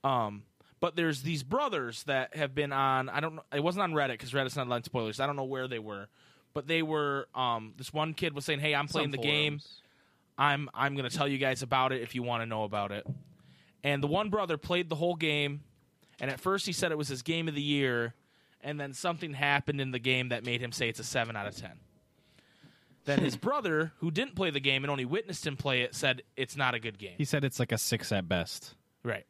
Um, 0.02 0.42
but 0.80 0.96
there's 0.96 1.22
these 1.22 1.42
brothers 1.42 2.02
that 2.04 2.36
have 2.36 2.54
been 2.54 2.72
on. 2.72 3.08
I 3.08 3.20
don't 3.20 3.36
know. 3.36 3.42
It 3.54 3.62
wasn't 3.62 3.84
on 3.84 3.92
Reddit 3.92 4.12
because 4.12 4.32
Reddit's 4.32 4.56
not 4.56 4.66
allowed 4.66 4.84
spoilers. 4.84 5.18
I 5.20 5.26
don't 5.26 5.36
know 5.36 5.44
where 5.44 5.66
they 5.68 5.78
were, 5.78 6.08
but 6.52 6.66
they 6.66 6.82
were. 6.82 7.26
Um, 7.34 7.72
this 7.76 7.92
one 7.92 8.12
kid 8.14 8.34
was 8.34 8.44
saying, 8.44 8.60
"Hey, 8.60 8.74
I'm 8.74 8.86
playing 8.88 9.06
Some 9.12 9.20
the 9.20 9.26
game. 9.26 9.60
Forums. 10.36 10.68
I'm 10.74 10.82
I'm 10.88 10.96
gonna 10.96 11.10
tell 11.10 11.28
you 11.28 11.38
guys 11.38 11.62
about 11.62 11.92
it 11.92 12.02
if 12.02 12.14
you 12.14 12.22
want 12.22 12.42
to 12.42 12.46
know 12.46 12.64
about 12.64 12.92
it." 12.92 13.06
And 13.82 14.02
the 14.02 14.06
one 14.06 14.30
brother 14.30 14.56
played 14.56 14.88
the 14.88 14.96
whole 14.96 15.14
game, 15.14 15.62
and 16.20 16.30
at 16.30 16.40
first 16.40 16.66
he 16.66 16.72
said 16.72 16.90
it 16.92 16.98
was 16.98 17.08
his 17.08 17.22
game 17.22 17.48
of 17.48 17.54
the 17.54 17.62
year, 17.62 18.14
and 18.62 18.80
then 18.80 18.92
something 18.94 19.34
happened 19.34 19.80
in 19.80 19.90
the 19.90 19.98
game 19.98 20.30
that 20.30 20.44
made 20.44 20.60
him 20.62 20.72
say 20.72 20.88
it's 20.88 21.00
a 21.00 21.04
seven 21.04 21.36
out 21.36 21.46
of 21.46 21.56
ten. 21.56 21.72
Then 23.04 23.20
his 23.20 23.36
brother, 23.38 23.92
who 23.98 24.10
didn't 24.10 24.34
play 24.34 24.50
the 24.50 24.60
game 24.60 24.84
and 24.84 24.90
only 24.90 25.04
witnessed 25.04 25.46
him 25.46 25.56
play 25.56 25.82
it, 25.82 25.94
said 25.94 26.22
it's 26.36 26.56
not 26.56 26.74
a 26.74 26.78
good 26.78 26.98
game. 26.98 27.14
He 27.18 27.24
said 27.26 27.44
it's 27.44 27.58
like 27.58 27.72
a 27.72 27.78
six 27.78 28.10
at 28.12 28.28
best. 28.28 28.74
Right. 29.02 29.26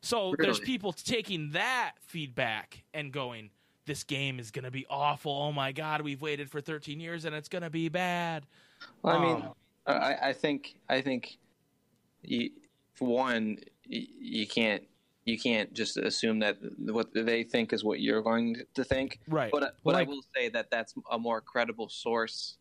So 0.00 0.34
there's 0.38 0.60
people 0.60 0.92
taking 0.92 1.50
that 1.50 1.92
feedback 2.06 2.84
and 2.94 3.12
going, 3.12 3.50
"This 3.84 4.04
game 4.04 4.38
is 4.38 4.50
going 4.52 4.64
to 4.64 4.70
be 4.70 4.86
awful. 4.88 5.32
Oh 5.32 5.52
my 5.52 5.72
god, 5.72 6.00
we've 6.02 6.22
waited 6.22 6.50
for 6.50 6.60
13 6.60 7.00
years 7.00 7.24
and 7.24 7.34
it's 7.34 7.48
going 7.48 7.62
to 7.62 7.68
be 7.70 7.88
bad." 7.88 8.46
Well, 9.02 9.16
I 9.16 9.20
mean, 9.20 9.42
Um, 9.42 9.52
I, 9.88 10.28
I 10.28 10.32
think 10.32 10.76
I 10.88 11.00
think 11.00 11.38
you, 12.22 12.50
for 12.94 13.08
one, 13.08 13.58
you, 13.84 14.06
you 14.20 14.46
can't 14.46 14.82
you 15.24 15.38
can't 15.38 15.72
just 15.74 15.96
assume 15.98 16.38
that 16.40 16.56
what 16.78 17.12
they 17.12 17.42
think 17.44 17.72
is 17.72 17.84
what 17.84 18.00
you're 18.00 18.22
going 18.22 18.56
to 18.74 18.84
think. 18.84 19.20
Right. 19.28 19.50
But 19.52 19.60
but 19.60 19.74
Well, 19.84 19.96
I 19.96 20.00
like- 20.00 20.08
will 20.08 20.22
say 20.34 20.48
that 20.50 20.70
that's 20.70 20.94
a 21.10 21.18
more 21.18 21.40
credible 21.40 21.88
source 21.88 22.56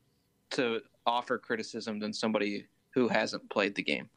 to 0.52 0.82
offer 1.06 1.38
criticism 1.38 2.00
than 2.00 2.14
somebody 2.14 2.66
who 2.92 3.08
hasn't 3.08 3.50
played 3.50 3.76
the 3.76 3.84
game. 3.84 4.10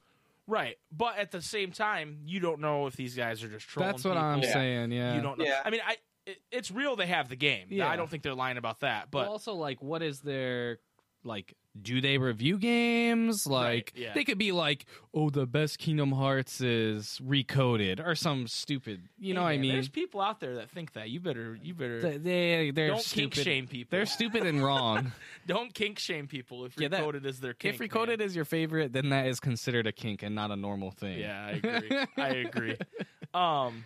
Right. 0.46 0.78
But 0.90 1.16
at 1.18 1.30
the 1.30 1.40
same 1.42 1.70
time, 1.70 2.18
you 2.24 2.40
don't 2.40 2.60
know 2.60 2.86
if 2.88 2.96
these 2.96 3.14
guys 3.14 3.42
are 3.44 3.48
just 3.48 3.68
trolling 3.68 3.92
That's 3.92 4.04
what 4.04 4.14
people. 4.14 4.24
I'm 4.24 4.42
Yeah. 4.42 4.52
saying. 4.52 4.92
Yeah. 4.92 5.14
You 5.14 5.22
don't 5.22 5.38
know. 5.38 5.44
Yeah. 5.44 5.60
I 5.64 5.70
mean, 5.70 5.80
I 5.86 5.96
it, 6.26 6.38
it's 6.50 6.70
real 6.72 6.96
they 6.96 7.06
have 7.06 7.28
the 7.28 7.36
game. 7.36 7.68
Yeah. 7.70 7.88
I 7.88 7.94
don't 7.96 8.10
think 8.10 8.22
they're 8.24 8.34
lying 8.34 8.56
about 8.58 8.80
that. 8.80 9.10
But 9.12 9.24
But 9.26 9.28
also, 9.28 9.54
like, 9.54 9.80
what 9.80 10.02
is 10.02 10.20
their 10.20 10.78
like 11.22 11.54
do 11.82 12.00
they 12.00 12.18
review 12.18 12.58
games? 12.58 13.46
Like 13.46 13.92
yeah. 13.96 14.12
they 14.14 14.24
could 14.24 14.38
be 14.38 14.52
like, 14.52 14.86
"Oh, 15.14 15.30
the 15.30 15.46
best 15.46 15.78
Kingdom 15.78 16.12
Hearts 16.12 16.60
is 16.60 17.20
recoded" 17.24 18.04
or 18.04 18.14
some 18.14 18.46
stupid. 18.46 19.02
You 19.18 19.34
know 19.34 19.40
Hey, 19.40 19.44
what 19.44 19.50
I 19.52 19.58
mean? 19.58 19.72
There's 19.72 19.88
people 19.88 20.20
out 20.20 20.40
there 20.40 20.56
that 20.56 20.70
think 20.70 20.92
that. 20.94 21.10
You 21.10 21.20
better, 21.20 21.58
you 21.62 21.74
better. 21.74 22.00
They, 22.00 22.18
they 22.18 22.70
they're 22.72 22.88
Don't 22.88 23.00
stupid. 23.02 23.32
kink 23.32 23.44
shame 23.46 23.66
people. 23.66 23.88
They're 23.90 24.06
stupid 24.06 24.46
and 24.46 24.62
wrong. 24.64 25.12
Don't 25.46 25.72
kink 25.74 25.98
shame 25.98 26.26
people 26.26 26.64
if 26.64 26.78
Yeah, 26.78 26.88
that- 26.88 27.02
recoded 27.02 27.24
is 27.26 27.40
their 27.40 27.54
kink. 27.54 27.74
if 27.74 27.80
recoded 27.80 28.18
man. 28.18 28.20
is 28.22 28.36
your 28.36 28.44
favorite, 28.44 28.92
then 28.92 29.08
that 29.10 29.26
is 29.26 29.40
considered 29.40 29.86
a 29.86 29.92
kink 29.92 30.22
and 30.22 30.34
not 30.34 30.50
a 30.50 30.56
normal 30.56 30.90
thing. 30.90 31.18
Yeah, 31.18 31.46
I 31.46 31.50
agree. 31.52 31.98
I 32.16 32.28
agree. 32.28 32.76
Um, 33.32 33.84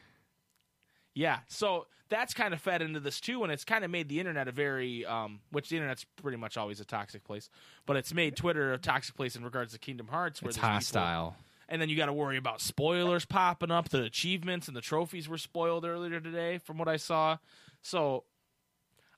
yeah, 1.14 1.40
so 1.48 1.86
that's 2.08 2.34
kind 2.34 2.52
of 2.54 2.60
fed 2.60 2.82
into 2.82 3.00
this 3.00 3.20
too, 3.20 3.42
and 3.42 3.52
it's 3.52 3.64
kind 3.64 3.84
of 3.84 3.90
made 3.90 4.08
the 4.08 4.20
internet 4.20 4.46
a 4.48 4.52
very, 4.52 5.04
um, 5.06 5.40
which 5.50 5.68
the 5.68 5.76
internet's 5.76 6.04
pretty 6.22 6.36
much 6.36 6.56
always 6.56 6.80
a 6.80 6.84
toxic 6.84 7.24
place, 7.24 7.48
but 7.86 7.96
it's 7.96 8.12
made 8.14 8.36
Twitter 8.36 8.72
a 8.72 8.78
toxic 8.78 9.16
place 9.16 9.36
in 9.36 9.44
regards 9.44 9.72
to 9.72 9.78
Kingdom 9.78 10.08
Hearts, 10.08 10.42
where 10.42 10.50
it's 10.50 10.56
there's 10.58 10.64
people- 10.64 10.74
hostile. 11.02 11.36
and 11.68 11.80
then 11.80 11.88
you 11.88 11.96
got 11.96 12.06
to 12.06 12.12
worry 12.12 12.36
about 12.36 12.60
spoilers 12.60 13.24
popping 13.24 13.70
up. 13.70 13.88
The 13.88 14.02
achievements 14.02 14.68
and 14.68 14.76
the 14.76 14.80
trophies 14.82 15.28
were 15.28 15.38
spoiled 15.38 15.84
earlier 15.84 16.20
today, 16.20 16.58
from 16.58 16.76
what 16.78 16.88
I 16.88 16.96
saw. 16.98 17.38
So, 17.82 18.24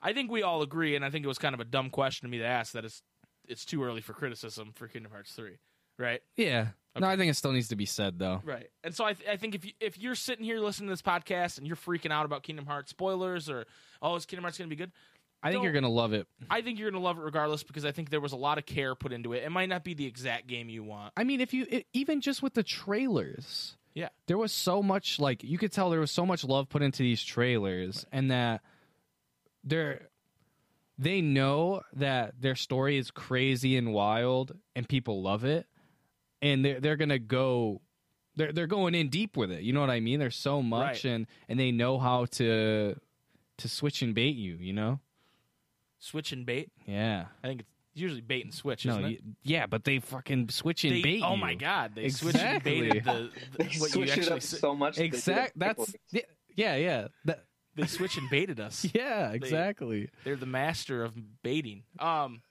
I 0.00 0.12
think 0.12 0.30
we 0.30 0.42
all 0.42 0.62
agree, 0.62 0.94
and 0.94 1.04
I 1.04 1.10
think 1.10 1.24
it 1.24 1.28
was 1.28 1.38
kind 1.38 1.54
of 1.54 1.60
a 1.60 1.64
dumb 1.64 1.90
question 1.90 2.26
to 2.26 2.30
me 2.30 2.38
to 2.38 2.44
ask 2.46 2.72
that 2.72 2.84
it's 2.84 3.02
it's 3.48 3.64
too 3.64 3.82
early 3.84 4.00
for 4.00 4.12
criticism 4.12 4.72
for 4.74 4.88
Kingdom 4.88 5.12
Hearts 5.12 5.32
three, 5.32 5.58
right? 5.98 6.20
Yeah. 6.36 6.68
No, 7.00 7.06
I 7.08 7.16
think 7.16 7.30
it 7.30 7.34
still 7.34 7.52
needs 7.52 7.68
to 7.68 7.76
be 7.76 7.86
said 7.86 8.18
though. 8.18 8.40
Right. 8.44 8.68
And 8.84 8.94
so 8.94 9.04
I, 9.04 9.12
th- 9.14 9.28
I 9.28 9.36
think 9.36 9.54
if 9.54 9.64
you, 9.64 9.72
if 9.80 9.98
you're 9.98 10.14
sitting 10.14 10.44
here 10.44 10.58
listening 10.60 10.88
to 10.88 10.92
this 10.92 11.02
podcast 11.02 11.58
and 11.58 11.66
you're 11.66 11.76
freaking 11.76 12.10
out 12.12 12.24
about 12.24 12.42
Kingdom 12.42 12.66
Hearts 12.66 12.90
spoilers 12.90 13.48
or 13.50 13.66
oh 14.02 14.14
is 14.16 14.26
Kingdom 14.26 14.44
Hearts 14.44 14.58
going 14.58 14.68
to 14.70 14.74
be 14.74 14.78
good, 14.80 14.92
I 15.42 15.50
think 15.52 15.62
you're 15.64 15.72
gonna 15.72 15.88
love 15.88 16.12
it. 16.12 16.26
I 16.50 16.62
think 16.62 16.78
you're 16.78 16.90
going 16.90 17.00
to 17.00 17.04
love 17.06 17.18
it 17.18 17.22
regardless 17.22 17.62
because 17.62 17.84
I 17.84 17.92
think 17.92 18.10
there 18.10 18.20
was 18.20 18.32
a 18.32 18.36
lot 18.36 18.58
of 18.58 18.66
care 18.66 18.94
put 18.94 19.12
into 19.12 19.32
it. 19.32 19.44
It 19.44 19.50
might 19.50 19.68
not 19.68 19.84
be 19.84 19.94
the 19.94 20.06
exact 20.06 20.46
game 20.48 20.68
you 20.68 20.82
want. 20.82 21.12
I 21.16 21.24
mean, 21.24 21.40
if 21.40 21.52
you 21.54 21.66
it, 21.68 21.86
even 21.92 22.20
just 22.20 22.42
with 22.42 22.54
the 22.54 22.62
trailers, 22.64 23.76
Yeah. 23.94 24.08
there 24.26 24.38
was 24.38 24.50
so 24.52 24.82
much 24.82 25.20
like 25.20 25.44
you 25.44 25.58
could 25.58 25.70
tell 25.72 25.90
there 25.90 26.00
was 26.00 26.10
so 26.10 26.26
much 26.26 26.42
love 26.42 26.68
put 26.68 26.82
into 26.82 27.02
these 27.02 27.22
trailers, 27.22 28.06
and 28.10 28.30
that 28.30 28.62
they're 29.62 30.08
they 30.98 31.20
know 31.20 31.82
that 31.92 32.40
their 32.40 32.54
story 32.54 32.96
is 32.96 33.10
crazy 33.10 33.76
and 33.76 33.92
wild, 33.92 34.56
and 34.74 34.88
people 34.88 35.22
love 35.22 35.44
it, 35.44 35.66
and 36.42 36.64
they're 36.64 36.80
they're 36.80 36.96
gonna 36.96 37.18
go. 37.18 37.80
They're 38.36 38.52
they're 38.52 38.66
going 38.66 38.94
in 38.94 39.08
deep 39.08 39.36
with 39.36 39.50
it. 39.50 39.62
You 39.62 39.72
know 39.72 39.80
what 39.80 39.90
I 39.90 40.00
mean? 40.00 40.18
There's 40.20 40.36
so 40.36 40.62
much, 40.62 41.04
Right. 41.04 41.12
and 41.12 41.26
and 41.48 41.58
they 41.58 41.72
know 41.72 41.98
how 41.98 42.26
to 42.26 42.94
to 43.58 43.68
switch 43.68 44.02
and 44.02 44.14
bait 44.14 44.36
you. 44.36 44.56
You 44.56 44.72
know? 44.74 45.00
Switch 45.98 46.32
and 46.32 46.44
bait. 46.44 46.70
Yeah. 46.86 47.26
I 47.42 47.46
think 47.48 47.60
it's 47.60 47.70
usually 47.94 48.20
bait 48.20 48.44
and 48.44 48.52
switch, 48.52 48.84
No, 48.84 48.92
isn't 48.98 49.04
it? 49.06 49.20
y- 49.24 49.32
yeah, 49.42 49.66
but 49.66 49.84
they 49.84 49.98
fucking 49.98 50.50
switch 50.50 50.84
and 50.84 50.96
They- 50.96 51.02
bait 51.02 51.22
oh 51.24 51.34
you. 51.34 51.40
my 51.40 51.54
god, 51.54 51.94
they 51.94 52.10
switch 52.10 52.34
and 52.34 52.58
Exactly. 52.58 52.80
baited 52.82 53.04
the, 53.04 53.12
the 53.12 53.30
They 53.58 53.64
what 53.64 53.72
you 53.72 53.88
switch 53.88 54.08
it 54.10 54.18
actually 54.18 54.36
up 54.36 54.42
so 54.42 54.74
much. 54.74 54.96
that 54.96 55.00
they 55.00 55.06
Exact. 55.06 55.58
get 55.58 55.76
That's 55.76 55.94
yeah, 56.12 56.20
yeah, 56.54 56.76
yeah. 56.76 57.08
That, 57.24 57.44
they 57.74 57.86
switch 57.86 58.18
and 58.18 58.28
baited 58.28 58.60
us. 58.60 58.86
yeah, 58.94 59.32
exactly. 59.32 60.10
They're 60.24 60.36
the 60.36 60.44
master 60.46 61.02
of 61.02 61.14
baiting. 61.42 61.82
Um, 61.98 62.42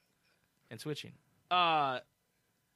and 0.70 0.80
switching. 0.80 1.12
Uh, 1.50 2.00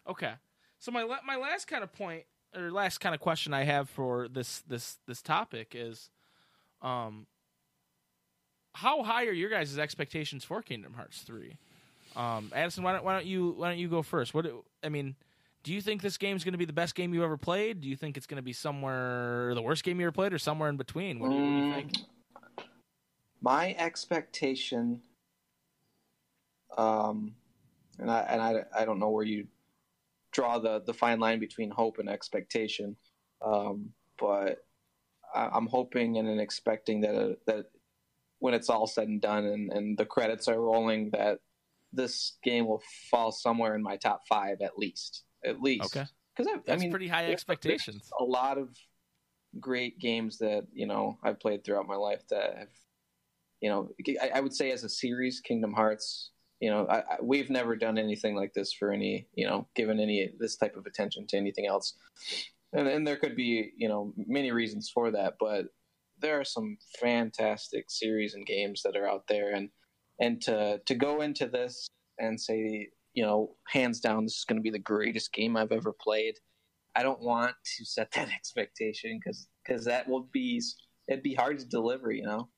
okay. 0.08 0.34
So 0.80 0.90
my 0.90 1.04
my 1.26 1.36
last 1.36 1.66
kind 1.68 1.84
of 1.84 1.92
point 1.92 2.24
or 2.56 2.72
last 2.72 2.98
kind 2.98 3.14
of 3.14 3.20
question 3.20 3.54
I 3.54 3.64
have 3.64 3.88
for 3.88 4.26
this 4.26 4.62
this 4.66 4.98
this 5.06 5.22
topic 5.22 5.74
is, 5.76 6.10
um, 6.82 7.26
how 8.74 9.02
high 9.02 9.26
are 9.26 9.32
your 9.32 9.50
guys' 9.50 9.78
expectations 9.78 10.42
for 10.42 10.62
Kingdom 10.62 10.94
Hearts 10.94 11.20
three? 11.22 11.58
Um, 12.16 12.50
Addison, 12.54 12.82
why 12.82 12.92
don't 12.94 13.04
why 13.04 13.12
don't 13.12 13.26
you 13.26 13.54
why 13.58 13.68
don't 13.68 13.78
you 13.78 13.88
go 13.88 14.02
first? 14.02 14.34
What 14.34 14.46
I 14.82 14.88
mean. 14.88 15.14
Do 15.62 15.74
you 15.74 15.82
think 15.82 16.00
this 16.00 16.16
game 16.16 16.36
is 16.36 16.42
going 16.42 16.52
to 16.54 16.58
be 16.58 16.64
the 16.64 16.72
best 16.72 16.94
game 16.94 17.12
you 17.12 17.22
ever 17.22 17.36
played? 17.36 17.82
Do 17.82 17.88
you 17.88 17.94
think 17.94 18.16
it's 18.16 18.26
going 18.26 18.38
to 18.38 18.42
be 18.42 18.54
somewhere 18.54 19.54
the 19.54 19.60
worst 19.60 19.84
game 19.84 20.00
you 20.00 20.06
ever 20.06 20.12
played, 20.12 20.32
or 20.32 20.38
somewhere 20.38 20.70
in 20.70 20.78
between? 20.78 21.20
What 21.20 21.28
do 21.28 21.36
you, 21.36 21.42
what 21.42 21.50
do 21.50 21.56
you 21.58 21.62
Mm, 21.64 21.74
think? 21.74 21.98
My 23.42 23.74
expectation, 23.78 25.02
um, 26.78 27.34
and 27.98 28.10
I 28.10 28.20
and 28.20 28.40
I, 28.40 28.64
I 28.74 28.86
don't 28.86 28.98
know 28.98 29.10
where 29.10 29.26
you 29.26 29.48
draw 30.32 30.58
the 30.58 30.82
the 30.86 30.94
fine 30.94 31.20
line 31.20 31.40
between 31.40 31.70
hope 31.70 31.98
and 31.98 32.08
expectation, 32.08 32.96
um, 33.44 33.90
but 34.18 34.58
I, 35.34 35.48
I'm 35.52 35.66
hoping 35.66 36.18
and 36.18 36.40
expecting 36.40 37.00
that 37.02 37.14
uh, 37.14 37.34
that 37.46 37.66
when 38.38 38.54
it's 38.54 38.70
all 38.70 38.86
said 38.86 39.08
and 39.08 39.20
done 39.20 39.44
and, 39.44 39.72
and 39.72 39.98
the 39.98 40.06
credits 40.06 40.48
are 40.48 40.60
rolling, 40.60 41.10
that 41.10 41.40
this 41.92 42.38
game 42.42 42.66
will 42.66 42.82
fall 43.10 43.32
somewhere 43.32 43.74
in 43.74 43.82
my 43.82 43.96
top 43.96 44.22
five 44.28 44.60
at 44.62 44.78
least, 44.78 45.24
at 45.44 45.60
least. 45.60 45.96
Okay. 45.96 46.06
because 46.36 46.52
I, 46.68 46.72
I 46.72 46.76
mean, 46.76 46.90
pretty 46.90 47.08
high 47.08 47.30
expectations. 47.30 48.10
A 48.18 48.24
lot 48.24 48.58
of 48.58 48.68
great 49.58 49.98
games 49.98 50.38
that 50.38 50.66
you 50.72 50.86
know 50.86 51.18
I've 51.22 51.40
played 51.40 51.64
throughout 51.64 51.86
my 51.86 51.96
life 51.96 52.22
that 52.30 52.56
have, 52.58 52.68
you 53.60 53.68
know, 53.68 53.90
I, 54.22 54.30
I 54.36 54.40
would 54.40 54.54
say 54.54 54.70
as 54.70 54.84
a 54.84 54.88
series, 54.88 55.40
Kingdom 55.40 55.72
Hearts. 55.72 56.30
You 56.60 56.70
know, 56.70 56.86
I, 56.86 56.98
I, 56.98 57.16
we've 57.22 57.50
never 57.50 57.74
done 57.74 57.98
anything 57.98 58.36
like 58.36 58.52
this 58.52 58.72
for 58.72 58.92
any, 58.92 59.26
you 59.34 59.46
know, 59.46 59.66
given 59.74 59.98
any 59.98 60.30
this 60.38 60.56
type 60.56 60.76
of 60.76 60.86
attention 60.86 61.26
to 61.28 61.36
anything 61.36 61.66
else, 61.66 61.94
and, 62.72 62.86
and 62.86 63.06
there 63.06 63.16
could 63.16 63.34
be, 63.34 63.72
you 63.76 63.88
know, 63.88 64.12
many 64.16 64.52
reasons 64.52 64.90
for 64.92 65.10
that, 65.10 65.34
but 65.40 65.66
there 66.20 66.38
are 66.38 66.44
some 66.44 66.76
fantastic 67.00 67.86
series 67.90 68.34
and 68.34 68.46
games 68.46 68.82
that 68.84 68.96
are 68.96 69.08
out 69.08 69.24
there, 69.28 69.54
and 69.54 69.70
and 70.20 70.40
to 70.42 70.80
to 70.86 70.94
go 70.94 71.22
into 71.22 71.46
this 71.46 71.88
and 72.18 72.40
say, 72.40 72.88
you 73.14 73.24
know, 73.24 73.56
hands 73.66 74.00
down, 74.00 74.24
this 74.24 74.36
is 74.36 74.44
going 74.44 74.58
to 74.58 74.62
be 74.62 74.70
the 74.70 74.78
greatest 74.78 75.32
game 75.32 75.56
I've 75.56 75.72
ever 75.72 75.94
played. 75.98 76.34
I 76.94 77.02
don't 77.02 77.20
want 77.20 77.54
to 77.76 77.84
set 77.84 78.12
that 78.12 78.28
expectation 78.34 79.18
because 79.18 79.48
because 79.64 79.84
that 79.86 80.08
will 80.08 80.28
be 80.32 80.62
it'd 81.08 81.22
be 81.22 81.34
hard 81.34 81.58
to 81.58 81.64
deliver, 81.66 82.10
you 82.12 82.24
know. 82.24 82.48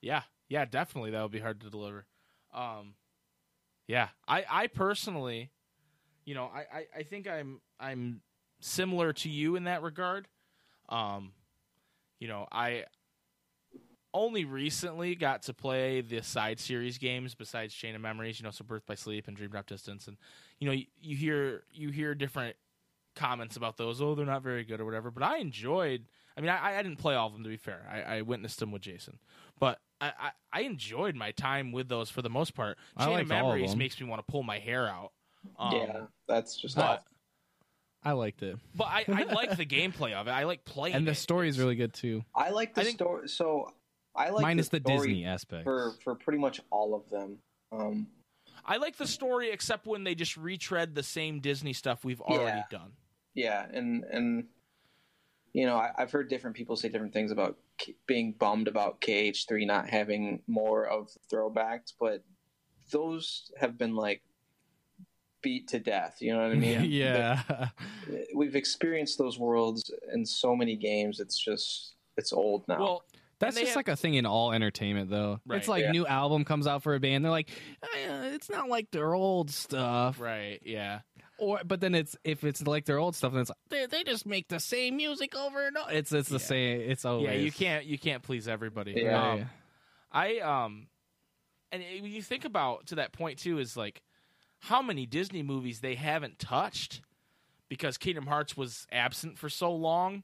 Yeah, 0.00 0.22
yeah, 0.48 0.64
definitely 0.64 1.12
that 1.12 1.22
would 1.22 1.32
be 1.32 1.40
hard 1.40 1.60
to 1.62 1.70
deliver. 1.70 2.06
Um, 2.58 2.94
yeah, 3.86 4.08
I, 4.26 4.44
I 4.50 4.66
personally, 4.66 5.50
you 6.24 6.34
know, 6.34 6.50
I, 6.52 6.78
I, 6.78 6.86
I 6.98 7.02
think 7.04 7.28
I'm 7.28 7.60
I'm 7.78 8.20
similar 8.60 9.12
to 9.14 9.28
you 9.28 9.56
in 9.56 9.64
that 9.64 9.82
regard. 9.82 10.26
Um, 10.88 11.32
you 12.18 12.26
know, 12.26 12.48
I 12.50 12.84
only 14.12 14.44
recently 14.44 15.14
got 15.14 15.42
to 15.44 15.54
play 15.54 16.00
the 16.00 16.22
side 16.22 16.58
series 16.58 16.98
games 16.98 17.34
besides 17.34 17.72
Chain 17.72 17.94
of 17.94 18.00
Memories. 18.00 18.40
You 18.40 18.44
know, 18.44 18.50
so 18.50 18.64
Birth 18.64 18.86
by 18.86 18.94
Sleep 18.94 19.28
and 19.28 19.36
Dream 19.36 19.50
Drop 19.50 19.66
Distance, 19.66 20.08
and 20.08 20.16
you 20.58 20.66
know, 20.66 20.72
you, 20.72 20.86
you 21.00 21.16
hear 21.16 21.62
you 21.72 21.90
hear 21.90 22.14
different 22.14 22.56
comments 23.14 23.56
about 23.56 23.76
those. 23.76 24.02
Oh, 24.02 24.14
they're 24.14 24.26
not 24.26 24.42
very 24.42 24.64
good 24.64 24.80
or 24.80 24.84
whatever. 24.84 25.10
But 25.10 25.22
I 25.22 25.38
enjoyed. 25.38 26.06
I 26.36 26.40
mean, 26.40 26.50
I, 26.50 26.78
I 26.78 26.82
didn't 26.82 26.98
play 26.98 27.14
all 27.14 27.28
of 27.28 27.32
them 27.32 27.44
to 27.44 27.48
be 27.48 27.56
fair. 27.56 27.86
I, 27.90 28.16
I 28.16 28.22
witnessed 28.22 28.58
them 28.58 28.72
with 28.72 28.82
Jason, 28.82 29.18
but 29.58 29.78
I, 30.00 30.06
I, 30.06 30.30
I 30.52 30.60
enjoyed 30.62 31.14
my 31.14 31.32
time 31.32 31.72
with 31.72 31.88
those 31.88 32.08
for 32.10 32.22
the 32.22 32.30
most 32.30 32.54
part. 32.54 32.78
I 32.96 33.04
Chain 33.06 33.20
of 33.20 33.28
liked 33.28 33.30
all 33.32 33.38
of 33.38 33.54
Memories 33.56 33.70
them. 33.70 33.78
makes 33.78 34.00
me 34.00 34.06
want 34.06 34.24
to 34.26 34.30
pull 34.30 34.42
my 34.42 34.58
hair 34.58 34.88
out. 34.88 35.12
Um, 35.58 35.72
yeah, 35.74 36.00
that's 36.26 36.56
just 36.56 36.76
but 36.76 36.82
not. 36.82 37.04
I 38.04 38.12
liked 38.12 38.42
it, 38.42 38.56
but 38.76 38.84
I, 38.86 39.04
I 39.08 39.22
like 39.24 39.56
the 39.56 39.66
gameplay 39.66 40.12
of 40.12 40.28
it. 40.28 40.30
I 40.30 40.44
like 40.44 40.64
playing. 40.64 40.94
and 40.94 41.06
the 41.06 41.12
it. 41.12 41.16
story 41.16 41.48
is 41.48 41.58
really 41.58 41.74
good 41.74 41.92
too. 41.92 42.24
I 42.34 42.50
like 42.50 42.74
the 42.74 42.82
I 42.82 42.84
think- 42.84 42.96
story. 42.98 43.28
So 43.28 43.72
I 44.14 44.30
like 44.30 44.42
Minus 44.42 44.68
the, 44.68 44.78
story 44.80 44.96
Disney 44.98 45.24
aspect. 45.24 45.64
for 45.64 45.92
for 46.04 46.14
pretty 46.14 46.38
much 46.38 46.60
all 46.70 46.94
of 46.94 47.08
them. 47.10 47.38
Um, 47.72 48.06
I 48.64 48.76
like 48.76 48.96
the 48.96 49.06
story, 49.06 49.50
except 49.50 49.86
when 49.86 50.04
they 50.04 50.14
just 50.14 50.36
retread 50.36 50.94
the 50.94 51.02
same 51.02 51.40
Disney 51.40 51.72
stuff 51.72 52.04
we've 52.04 52.20
already 52.20 52.58
Yeah. 52.58 52.78
done. 52.78 52.92
yeah, 53.34 53.66
and 53.72 54.04
and 54.04 54.44
you 55.52 55.66
know 55.66 55.76
I, 55.76 55.90
I've 55.98 56.10
heard 56.12 56.28
different 56.28 56.56
people 56.56 56.76
say 56.76 56.88
different 56.88 57.12
things 57.12 57.30
about 57.30 57.56
K- 57.78 57.94
being 58.06 58.32
bummed 58.38 58.68
about 58.68 59.00
KH3 59.00 59.66
not 59.66 59.88
having 59.88 60.42
more 60.46 60.86
of 60.86 61.10
throwbacks, 61.32 61.92
but 61.98 62.22
those 62.90 63.50
have 63.58 63.76
been 63.78 63.94
like 63.94 64.22
beat 65.42 65.68
to 65.68 65.78
death. 65.78 66.16
You 66.20 66.32
know 66.34 66.42
what 66.42 66.52
I 66.52 66.54
mean? 66.54 66.84
yeah, 66.90 67.68
we've 68.34 68.56
experienced 68.56 69.18
those 69.18 69.38
worlds 69.38 69.90
in 70.12 70.24
so 70.26 70.56
many 70.56 70.76
games. 70.76 71.20
It's 71.20 71.38
just 71.38 71.94
it's 72.16 72.32
old 72.32 72.66
now. 72.66 72.78
Well, 72.80 73.04
that's 73.38 73.54
just 73.56 73.68
have- 73.68 73.76
like 73.76 73.88
a 73.88 73.94
thing 73.96 74.14
in 74.14 74.26
all 74.26 74.52
entertainment, 74.52 75.10
though. 75.10 75.40
Right. 75.46 75.58
It's 75.58 75.68
like 75.68 75.84
Yeah. 75.84 75.92
new 75.92 76.06
album 76.06 76.44
comes 76.44 76.66
out 76.66 76.82
for 76.82 76.94
a 76.96 77.00
band, 77.00 77.24
they're 77.24 77.30
like, 77.30 77.50
"Eh, 77.82 78.30
it's 78.34 78.50
not 78.50 78.68
like 78.68 78.90
their 78.90 79.14
old 79.14 79.50
stuff, 79.50 80.18
right? 80.20 80.60
Yeah. 80.64 81.00
Or 81.38 81.60
but 81.64 81.80
then 81.80 81.94
it's 81.94 82.16
if 82.24 82.44
it's 82.44 82.66
like 82.66 82.84
their 82.84 82.98
old 82.98 83.14
stuff, 83.16 83.32
then 83.32 83.42
it's 83.42 83.50
like, 83.50 83.56
they, 83.70 83.86
they 83.86 84.04
just 84.04 84.26
make 84.26 84.48
the 84.48 84.60
same 84.60 84.96
music 84.96 85.34
over 85.36 85.66
and 85.66 85.76
over. 85.76 85.90
It's 85.92 86.12
it's 86.12 86.28
the 86.28 86.34
Yeah. 86.34 86.44
same. 86.44 86.80
It's 86.82 87.04
always 87.04 87.26
Yeah, 87.26 87.34
you 87.34 87.52
can't 87.52 87.84
you 87.86 87.98
can't 87.98 88.22
please 88.22 88.46
everybody. 88.48 88.94
Yeah. 88.96 89.30
Um, 89.32 89.50
I 90.12 90.38
um, 90.40 90.86
and 91.72 91.82
it- 91.82 92.02
when 92.02 92.12
you 92.12 92.22
think 92.22 92.44
about 92.44 92.86
to 92.88 92.96
that 92.96 93.12
point 93.12 93.38
too, 93.38 93.58
is 93.58 93.76
like 93.76 94.02
how 94.60 94.82
many 94.82 95.06
Disney 95.06 95.42
movies 95.42 95.80
they 95.80 95.94
haven't 95.94 96.38
touched 96.38 97.00
because 97.68 97.96
Kingdom 97.98 98.26
Hearts 98.26 98.56
was 98.56 98.86
absent 98.90 99.38
for 99.38 99.48
so 99.48 99.72
long, 99.72 100.22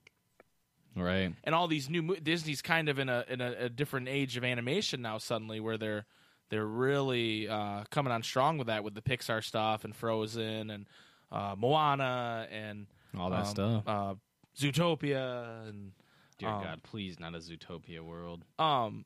right. 0.97 1.33
and 1.45 1.55
all 1.55 1.69
these 1.69 1.89
new 1.91 2.03
mo- 2.03 2.17
Disney's 2.17 2.63
kind 2.63 2.89
of 2.89 2.99
in 2.99 3.09
a 3.09 3.25
in 3.29 3.41
a, 3.41 3.53
a 3.65 3.69
different 3.69 4.09
age 4.09 4.37
of 4.37 4.45
animation 4.45 5.03
now. 5.03 5.19
Suddenly, 5.19 5.61
where 5.61 5.77
they're 5.79 6.07
they're 6.51 6.67
really 6.67 7.49
uh, 7.49 7.85
coming 7.91 8.13
on 8.13 8.23
strong 8.23 8.59
with 8.59 8.67
that 8.69 8.85
with 8.85 8.95
the 8.95 9.03
Pixar 9.03 9.43
stuff 9.43 9.85
and 9.85 9.95
Frozen 9.95 10.71
and 10.71 10.87
uh, 11.33 11.55
Moana 11.57 12.47
and 12.51 12.87
All 13.19 13.31
that 13.31 13.41
um, 13.41 13.45
stuff. 13.47 13.83
uh, 13.87 14.15
Zootopia 14.57 15.69
and 15.69 15.93
Dear 16.39 16.49
um, 16.51 16.63
God, 16.63 16.83
please 16.83 17.19
not 17.21 17.35
a 17.35 17.39
Zootopia 17.39 18.01
world. 18.01 18.45
um 18.59 19.05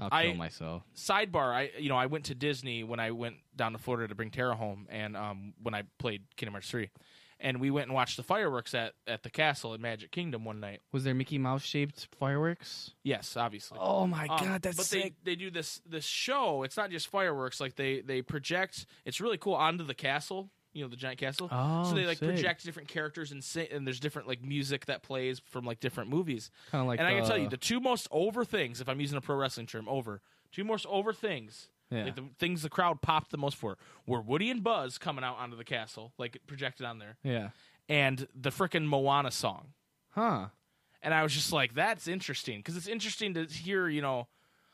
I'll 0.00 0.08
I- 0.12 0.32
myself. 0.34 0.82
sidebar 0.94 1.52
i 1.52 1.70
you 1.76 1.88
know 1.88 1.96
i 1.96 2.06
went 2.06 2.26
to 2.26 2.34
disney 2.36 2.84
when 2.84 3.00
i 3.00 3.10
went 3.10 3.34
down 3.56 3.72
to 3.72 3.78
florida 3.78 4.06
to 4.06 4.14
bring 4.14 4.30
tara 4.30 4.54
home 4.54 4.86
and 4.90 5.16
um 5.16 5.54
when 5.60 5.74
i 5.74 5.82
played 5.98 6.22
kingdom 6.36 6.54
hearts 6.54 6.70
3 6.70 6.88
and 7.40 7.60
we 7.60 7.70
went 7.70 7.86
and 7.86 7.94
watched 7.94 8.16
the 8.16 8.22
fireworks 8.22 8.74
at 8.74 8.94
at 9.06 9.22
the 9.22 9.30
castle 9.30 9.74
at 9.74 9.80
magic 9.80 10.10
kingdom 10.10 10.44
one 10.44 10.60
night 10.60 10.80
Was 10.92 11.04
there 11.04 11.14
Mickey 11.14 11.38
Mouse 11.38 11.62
shaped 11.62 12.08
fireworks? 12.18 12.92
yes 13.02 13.36
obviously 13.36 13.78
Oh 13.80 14.06
my 14.06 14.26
Um, 14.26 14.44
God, 14.44 14.62
that's 14.62 14.76
but 14.76 14.86
sick. 14.86 15.14
they 15.24 15.32
they 15.32 15.36
do 15.36 15.50
this 15.50 15.80
this 15.88 16.04
show 16.04 16.62
it's 16.62 16.76
not 16.76 16.90
just 16.90 17.08
fireworks 17.08 17.60
like 17.60 17.76
they 17.76 18.00
they 18.00 18.22
project 18.22 18.86
it's 19.04 19.20
really 19.20 19.38
cool 19.38 19.54
onto 19.54 19.84
the 19.84 19.94
castle 19.94 20.50
you 20.72 20.82
know 20.84 20.88
the 20.88 20.96
giant 20.96 21.18
castle 21.18 21.48
Oh, 21.50 21.84
so 21.88 21.94
they 21.94 22.06
like 22.06 22.18
sick. 22.18 22.28
project 22.28 22.64
different 22.64 22.88
characters 22.88 23.32
and 23.32 23.42
sing, 23.42 23.68
and 23.72 23.86
there's 23.86 24.00
different 24.00 24.28
like 24.28 24.42
music 24.42 24.86
that 24.86 25.02
plays 25.02 25.40
from 25.50 25.64
like 25.64 25.80
different 25.80 26.10
movies 26.10 26.50
Kind 26.70 26.82
of 26.82 26.88
like. 26.88 26.98
and 27.00 27.08
i 27.08 27.14
can 27.14 27.24
tell 27.24 27.38
you 27.38 27.44
the- 27.44 27.50
the 27.50 27.56
two 27.56 27.80
most 27.80 28.06
over 28.10 28.44
things 28.44 28.80
if 28.80 28.88
i'm 28.88 29.00
using 29.00 29.16
a 29.16 29.20
pro 29.20 29.36
wrestling 29.36 29.66
term 29.66 29.88
over 29.88 30.20
two 30.52 30.64
most 30.64 30.86
over 30.86 31.12
things 31.12 31.68
yeah. 31.90 32.04
like 32.04 32.16
the 32.16 32.24
things 32.38 32.62
the 32.62 32.68
crowd 32.68 33.00
popped 33.02 33.30
the 33.30 33.38
most 33.38 33.56
for 33.56 33.78
were 34.06 34.20
Woody 34.20 34.50
and 34.50 34.62
Buzz 34.62 34.98
coming 34.98 35.24
out 35.24 35.36
onto 35.38 35.56
the 35.56 35.64
castle, 35.64 36.12
like 36.18 36.38
projected 36.46 36.86
on 36.86 36.98
there, 36.98 37.16
yeah. 37.22 37.50
and 37.88 38.26
the 38.34 38.50
frickin' 38.50 38.86
Moana 38.86 39.30
song. 39.30 39.68
Huh. 40.10 40.46
And 41.02 41.14
I 41.14 41.22
was 41.22 41.32
just 41.32 41.52
like, 41.52 41.74
that's 41.74 42.08
interesting 42.08 42.58
because 42.58 42.76
it's 42.76 42.88
interesting 42.88 43.34
to 43.34 43.44
hear, 43.44 43.88
you 43.88 44.02
know, 44.02 44.26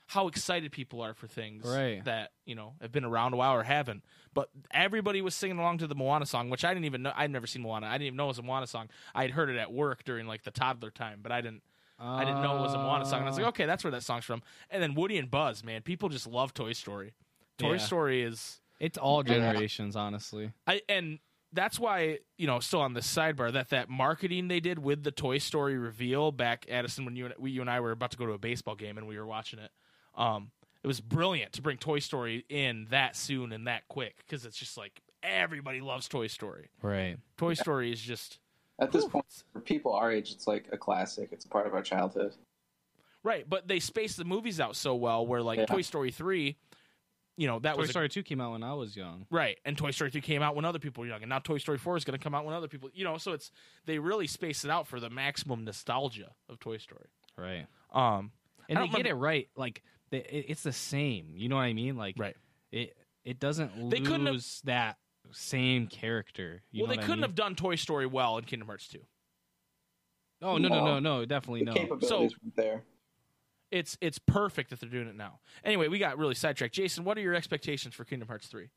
how 0.07 0.29
excited 0.29 0.71
people 0.73 1.01
are 1.03 1.15
for 1.15 1.27
things 1.27 1.65
Right. 1.67 2.05
that 2.05 2.31
you 2.45 2.55
know 2.55 2.75
have 2.81 2.93
been 2.93 3.05
around 3.05 3.33
a 3.33 3.37
while 3.37 3.55
or 3.55 3.63
haven't. 3.63 4.05
But 4.33 4.51
everybody 4.71 5.23
was 5.23 5.35
singing 5.35 5.59
along 5.59 5.79
to 5.79 5.87
the 5.87 5.95
Moana 5.95 6.27
song, 6.27 6.51
which 6.51 6.65
I 6.65 6.75
didn't 6.75 6.87
even 6.87 7.03
know. 7.03 7.13
I'd 7.15 7.31
never 7.31 7.47
seen 7.47 7.63
Moana. 7.63 7.87
I 7.87 7.93
didn't 7.93 8.09
even 8.09 8.17
know 8.17 8.25
it 8.25 8.29
was 8.29 8.39
a 8.39 8.43
Moana 8.43 8.67
song. 8.67 8.89
I 9.15 9.23
had 9.23 9.31
heard 9.31 9.49
it 9.49 9.57
at 9.57 9.73
work 9.73 10.05
during 10.05 10.27
like 10.27 10.43
the 10.43 10.51
toddler 10.51 10.91
time, 10.91 11.21
but 11.23 11.33
I 11.33 11.41
didn't. 11.41 11.63
I 11.99 12.25
didn't 12.25 12.43
know 12.43 12.59
it 12.59 12.61
was 12.61 12.75
a 12.75 12.79
Moana 12.79 13.05
song. 13.05 13.21
And 13.21 13.27
I 13.27 13.31
was 13.31 13.39
like, 13.39 13.47
okay, 13.49 13.67
that's 13.67 13.85
where 13.85 13.91
that 13.93 14.03
song's 14.03 14.25
from. 14.25 14.43
And 14.71 14.83
then 14.83 14.95
Woody 14.95 15.17
and 15.17 15.31
Buzz, 15.31 15.65
man, 15.65 15.83
people 15.83 16.09
just 16.09 16.27
love 16.27 16.53
Toy 16.53 16.73
Story. 16.73 17.15
Toy 17.59 17.73
Yeah. 17.75 17.79
Story 17.79 18.23
is 18.23 18.61
It's 18.81 18.99
all 18.99 19.23
generations, 19.23 19.95
honestly. 19.97 20.51
I 20.67 20.83
and 20.89 21.19
that's 21.53 21.79
why 21.79 22.19
you 22.37 22.47
know 22.49 22.59
still 22.59 22.81
on 22.81 22.95
the 22.95 23.01
sidebar 23.01 23.53
that 23.53 23.71
that 23.71 23.89
marketing 23.89 24.49
they 24.49 24.61
did 24.61 24.79
with 24.81 25.05
the 25.05 25.13
Toy 25.13 25.39
Story 25.39 25.79
reveal 25.79 26.33
back 26.33 26.67
Addison 26.69 27.05
when 27.05 27.15
you 27.15 27.27
and 27.27 27.35
we, 27.39 27.53
you 27.53 27.61
and 27.61 27.71
I 27.71 27.81
were 27.81 27.93
about 27.93 28.11
to 28.11 28.17
go 28.17 28.27
to 28.27 28.33
a 28.33 28.39
baseball 28.39 28.75
game 28.75 28.99
and 28.99 29.07
we 29.07 29.17
were 29.17 29.27
watching 29.27 29.61
it. 29.61 29.71
Um, 30.17 30.51
it 30.83 30.87
was 30.87 31.01
brilliant 31.01 31.53
to 31.55 31.63
bring 31.63 31.79
Toy 31.79 32.01
Story 32.01 32.45
in 32.49 32.89
that 32.91 33.17
soon 33.17 33.53
and 33.53 33.67
that 33.69 33.87
quick 33.89 34.17
because 34.19 34.45
it's 34.45 34.57
just 34.57 34.77
like 34.77 35.01
everybody 35.23 35.81
loves 35.81 36.09
Toy 36.09 36.27
Story. 36.27 36.69
Right. 36.83 37.17
Toy 37.39 37.55
Story 37.55 37.93
is 37.93 38.01
just 38.01 38.39
At 38.81 38.91
this 38.93 39.05
point, 39.05 39.25
for 39.53 39.61
people 39.61 39.93
our 39.93 40.11
age, 40.11 40.33
it's 40.33 40.47
like 40.47 40.67
a 40.73 40.77
classic. 40.79 41.29
It's 41.33 41.45
a 41.45 41.49
part 41.49 41.67
of 41.67 41.75
our 41.75 41.83
childhood. 41.83 42.35
right, 43.23 43.49
but 43.49 43.67
they 43.69 43.79
space 43.81 44.17
the 44.17 44.25
movies 44.25 44.61
out 44.61 44.77
so 44.77 44.95
well 44.95 45.27
where 45.27 45.43
like 45.43 45.59
Yeah. 45.61 45.67
Toy 45.67 45.83
Story 45.83 46.11
three, 46.11 46.57
you 47.37 47.47
know 47.47 47.59
that 47.61 47.75
Toy 47.75 47.81
was 47.83 47.91
a- 47.91 47.93
Story 47.93 48.09
2 48.09 48.23
came 48.23 48.41
out 48.41 48.53
when 48.53 48.63
I 48.63 48.75
was 48.75 48.97
young. 48.97 49.27
Right, 49.31 49.59
and 49.65 49.77
Toy 49.79 49.91
Story 49.93 50.11
3 50.11 50.21
came 50.21 50.43
out 50.43 50.55
when 50.57 50.65
other 50.65 50.79
people 50.79 51.03
were 51.03 51.09
young, 51.09 51.23
and 51.23 51.29
now 51.31 51.39
Toy 51.39 51.59
Story 51.59 51.79
4 51.79 51.97
is 51.97 52.05
going 52.05 52.19
to 52.19 52.23
come 52.23 52.35
out 52.35 52.45
when 52.45 52.55
other 52.55 52.69
people, 52.69 52.91
you 52.93 53.05
know, 53.05 53.17
so 53.19 53.33
it's 53.33 53.51
they 53.87 53.99
really 53.99 54.27
space 54.27 54.65
it 54.65 54.71
out 54.71 54.87
for 54.87 55.01
the 55.01 55.11
maximum 55.11 55.65
nostalgia 55.65 56.33
of 56.49 56.59
Toy 56.61 56.77
Story. 56.79 57.07
Right. 57.39 57.67
Um, 57.93 58.31
And 58.69 58.77
they 58.79 58.83
don't 58.87 58.95
get 58.95 59.07
it 59.07 59.15
right. 59.15 59.49
Like, 59.57 59.83
they, 60.11 60.19
it, 60.19 60.47
it's 60.49 60.63
the 60.63 60.73
same. 60.73 61.33
You 61.37 61.49
know 61.49 61.57
what 61.57 61.63
I 61.63 61.73
mean? 61.73 61.97
Like, 61.97 62.17
right. 62.19 62.37
it 62.73 62.97
it 63.25 63.41
doesn't 63.41 63.91
They 63.91 63.99
couldn't 64.01 64.27
have- 64.27 64.35
lose 64.35 64.61
that 64.65 64.99
same 65.35 65.87
character. 65.87 66.63
You 66.71 66.83
well, 66.83 66.89
know 66.91 66.97
they 66.97 67.03
couldn't 67.03 67.17
mean? 67.21 67.23
have 67.23 67.35
done 67.35 67.55
Toy 67.55 67.75
Story 67.75 68.07
well 68.07 68.39
in 68.39 68.45
Kingdom 68.45 68.69
Hearts 68.69 68.89
2. 68.89 68.99
Oh, 70.43 70.59
no, 70.59 70.69
no, 70.69 70.79
no, 70.79 70.85
No. 70.85 70.99
no. 71.01 71.25
Definitely 71.25 71.61
The 71.61 71.65
no. 71.67 71.75
capabilities 71.75 72.35
weren't 72.43 72.57
there. 72.57 72.83
It's 73.71 73.99
it's 74.01 74.19
perfect 74.21 74.71
that 74.71 74.79
they're 74.81 74.89
doing 74.89 75.09
it 75.09 75.17
now. 75.17 75.41
Anyway, 75.65 75.89
we 75.89 75.99
got 75.99 76.17
really 76.17 76.35
sidetracked. 76.35 76.75
Jason, 76.75 77.03
what 77.05 77.19
are 77.19 77.21
your 77.23 77.35
expectations 77.35 77.95
for 77.95 78.05
Kingdom 78.05 78.29
Hearts 78.29 78.47
3? 78.47 78.69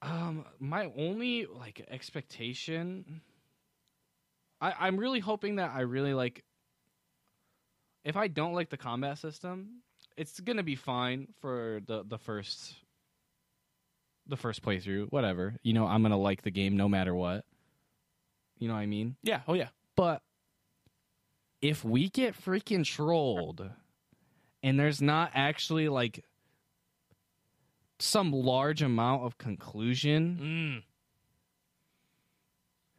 Um, 0.00 0.46
my 0.58 0.90
only 0.96 1.46
like 1.46 1.84
expectation, 1.90 3.20
I 4.60 4.72
I'm 4.80 4.96
really 4.96 5.20
hoping 5.20 5.56
that 5.56 5.72
I 5.74 5.80
really 5.80 6.14
like. 6.14 6.42
If 8.04 8.16
I 8.16 8.28
don't 8.28 8.52
like 8.54 8.70
the 8.70 8.76
combat 8.78 9.18
system, 9.18 9.82
it's 10.16 10.40
gonna 10.40 10.62
be 10.62 10.74
fine 10.74 11.28
for 11.40 11.80
the 11.86 12.02
the 12.04 12.18
first. 12.18 12.74
The 14.26 14.36
first 14.36 14.62
playthrough, 14.62 15.10
whatever. 15.10 15.56
You 15.62 15.72
know, 15.72 15.86
I'm 15.86 16.02
gonna 16.02 16.18
like 16.18 16.42
the 16.42 16.50
game 16.50 16.76
no 16.76 16.88
matter 16.88 17.14
what. 17.14 17.44
You 18.58 18.68
know 18.68 18.74
what 18.74 18.80
I 18.80 18.86
mean? 18.86 19.16
Yeah, 19.22 19.40
oh 19.48 19.54
yeah. 19.54 19.68
But 19.96 20.22
if 21.60 21.84
we 21.84 22.08
get 22.08 22.34
freaking 22.40 22.84
trolled 22.84 23.68
and 24.62 24.78
there's 24.78 25.02
not 25.02 25.32
actually 25.34 25.88
like 25.88 26.24
some 27.98 28.32
large 28.32 28.82
amount 28.82 29.22
of 29.24 29.38
conclusion, 29.38 30.82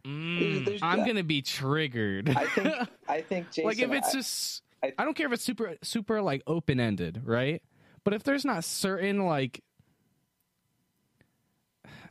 Mm. 0.05 0.09
Mm. 0.09 0.39
There's- 0.39 0.65
there's- 0.65 0.79
I'm 0.83 1.05
gonna 1.05 1.23
be 1.23 1.41
triggered. 1.41 2.29
I 2.29 2.45
think. 2.47 2.75
I 3.07 3.21
think 3.21 3.47
Jason. 3.51 3.63
like 3.65 3.79
if 3.79 3.91
it's 3.91 4.09
I- 4.09 4.11
just, 4.13 4.63
I- 4.83 4.93
I, 4.97 5.05
don't 5.05 5.13
care 5.13 5.27
if 5.27 5.33
it's 5.33 5.43
super 5.43 5.75
super 5.81 6.21
like 6.21 6.41
open 6.47 6.79
ended, 6.79 7.21
right? 7.23 7.61
But 8.03 8.13
if 8.13 8.23
there's 8.23 8.43
not 8.43 8.65
certain 8.65 9.25
like, 9.25 9.63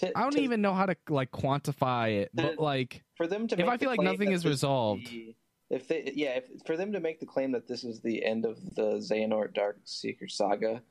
to- 0.00 0.16
I 0.16 0.22
don't 0.22 0.32
to- 0.32 0.40
even 0.42 0.60
know 0.62 0.74
how 0.74 0.86
to 0.86 0.96
like 1.08 1.30
quantify 1.30 2.20
it, 2.22 2.30
but 2.34 2.58
like, 2.58 3.02
for 3.16 3.26
them 3.26 3.46
to. 3.48 3.60
if 3.60 3.68
I 3.68 3.76
feel 3.76 3.90
like 3.90 4.00
nothing 4.00 4.32
is 4.32 4.44
resolved- 4.44 5.08
the- 5.08 5.34
if 5.70 5.88
they, 5.88 6.12
yeah, 6.14 6.36
if, 6.36 6.44
for 6.66 6.76
them 6.76 6.92
to 6.92 7.00
make 7.00 7.18
the 7.18 7.24
claim 7.26 7.52
that 7.52 7.66
this 7.66 7.82
is 7.82 8.00
the 8.00 8.22
end 8.24 8.44
of 8.44 8.58
the 8.74 8.96
Xehanort 8.98 9.54
Dark 9.54 9.78
Seeker 9.84 10.28
saga, 10.28 10.82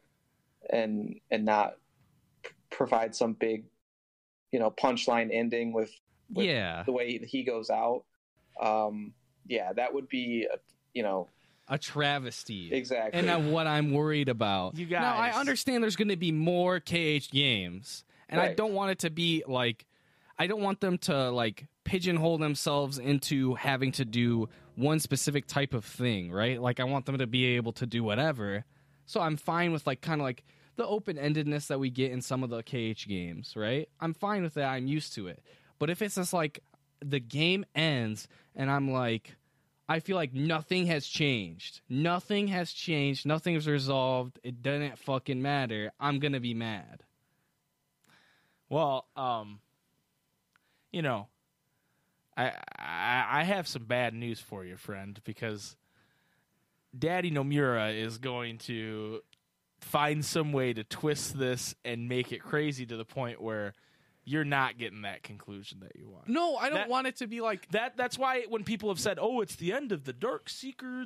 and 0.71 1.19
and 1.29 1.45
not 1.45 1.75
p- 2.43 2.49
provide 2.71 3.13
some 3.15 3.33
big, 3.33 3.65
you 4.51 4.59
know, 4.59 4.71
punchline 4.71 5.29
ending 5.31 5.71
with 5.71 5.91
with 6.33 6.47
yeah, 6.47 6.81
the 6.83 6.91
way 6.93 7.19
he 7.19 7.43
goes 7.43 7.69
out, 7.69 8.05
um, 8.59 9.13
yeah, 9.47 9.73
that 9.73 9.93
would 9.93 10.07
be, 10.07 10.47
a, 10.51 10.57
you 10.93 11.03
know, 11.03 11.27
a 11.67 11.77
travesty. 11.77 12.73
exactly. 12.73 13.19
and 13.27 13.51
what 13.51 13.67
I'm 13.67 13.91
worried 13.91 14.29
about. 14.29 14.77
You 14.77 14.85
guys. 14.87 15.01
Now 15.01 15.15
I 15.15 15.31
understand 15.31 15.83
there's 15.83 15.95
going 15.95 16.07
to 16.07 16.15
be 16.17 16.31
more 16.31 16.79
KH 16.79 17.29
games, 17.31 18.03
and 18.31 18.41
I 18.41 18.53
don't 18.53 18.73
want 18.73 18.91
it 18.91 18.99
to 18.99 19.09
be 19.09 19.43
like, 19.47 19.85
I 20.39 20.47
don't 20.47 20.61
want 20.61 20.79
them 20.79 20.97
to 20.99 21.29
like 21.29 21.67
pigeonhole 21.83 22.37
themselves 22.37 22.97
into 22.97 23.55
having 23.55 23.91
to 23.93 24.05
do 24.05 24.49
one 24.75 24.99
specific 24.99 25.45
type 25.47 25.73
of 25.73 25.85
thing, 25.85 26.31
right? 26.31 26.61
Like 26.61 26.79
I 26.79 26.85
want 26.85 27.05
them 27.05 27.17
to 27.17 27.27
be 27.27 27.45
able 27.57 27.73
to 27.73 27.85
do 27.85 28.03
whatever. 28.03 28.65
So 29.05 29.19
I'm 29.19 29.37
fine 29.37 29.71
with 29.71 29.85
like 29.85 30.01
kind 30.01 30.21
of 30.21 30.25
like 30.25 30.43
the 30.77 30.87
open 30.87 31.17
endedness 31.17 31.67
that 31.67 31.79
we 31.79 31.89
get 31.89 32.11
in 32.11 32.21
some 32.21 32.43
of 32.43 32.49
the 32.49 32.63
KH 32.63 33.07
games, 33.07 33.53
right? 33.55 33.89
I'm 33.99 34.13
fine 34.13 34.43
with 34.43 34.53
that. 34.55 34.69
I'm 34.69 34.87
used 34.87 35.13
to 35.15 35.27
it. 35.27 35.43
But 35.77 35.89
if 35.89 36.01
it's 36.01 36.15
just 36.15 36.33
like 36.33 36.63
the 37.03 37.19
game 37.19 37.65
ends 37.75 38.27
and 38.55 38.71
I'm 38.71 38.91
like, 38.91 39.35
I 39.89 39.99
feel 39.99 40.15
like 40.15 40.33
nothing 40.33 40.85
has 40.85 41.05
changed. 41.05 41.81
Nothing 41.89 42.47
has 42.47 42.71
changed. 42.71 43.25
Nothing's 43.25 43.67
resolved. 43.67 44.39
It 44.41 44.61
doesn't 44.61 44.97
fucking 44.97 45.41
matter. 45.41 45.91
I'm 45.99 46.19
gonna 46.19 46.39
be 46.39 46.53
mad. 46.53 47.03
Well, 48.71 49.05
um, 49.17 49.59
you 50.93 51.01
know, 51.01 51.27
I, 52.37 52.53
I 52.79 53.25
I 53.29 53.43
have 53.43 53.67
some 53.67 53.83
bad 53.83 54.13
news 54.13 54.39
for 54.39 54.63
you, 54.63 54.77
friend, 54.77 55.19
because 55.25 55.75
Daddy 56.97 57.31
Nomura 57.31 57.93
is 57.93 58.17
going 58.17 58.59
to 58.59 59.23
find 59.81 60.23
some 60.23 60.53
way 60.53 60.71
to 60.71 60.85
twist 60.85 61.37
this 61.37 61.75
and 61.83 62.07
make 62.07 62.31
it 62.31 62.39
crazy 62.41 62.85
to 62.85 62.95
the 62.95 63.03
point 63.03 63.41
where 63.41 63.73
you're 64.23 64.45
not 64.45 64.77
getting 64.77 65.01
that 65.01 65.23
conclusion 65.23 65.79
that 65.81 65.95
you 65.95 66.07
want. 66.07 66.27
No, 66.27 66.55
I 66.55 66.69
don't 66.69 66.77
That- 66.79 66.89
want 66.89 67.07
it 67.07 67.15
to 67.17 67.27
be 67.27 67.41
like 67.41 67.67
That 67.71 67.97
that's 67.97 68.17
why 68.17 68.43
when 68.43 68.63
people 68.63 68.89
have 68.89 68.99
said, 68.99 69.17
"Oh, 69.19 69.41
it's 69.41 69.55
the 69.55 69.73
end 69.73 69.91
of 69.91 70.03
the 70.05 70.13
Dark 70.13 70.47
Seeker," 70.49 71.05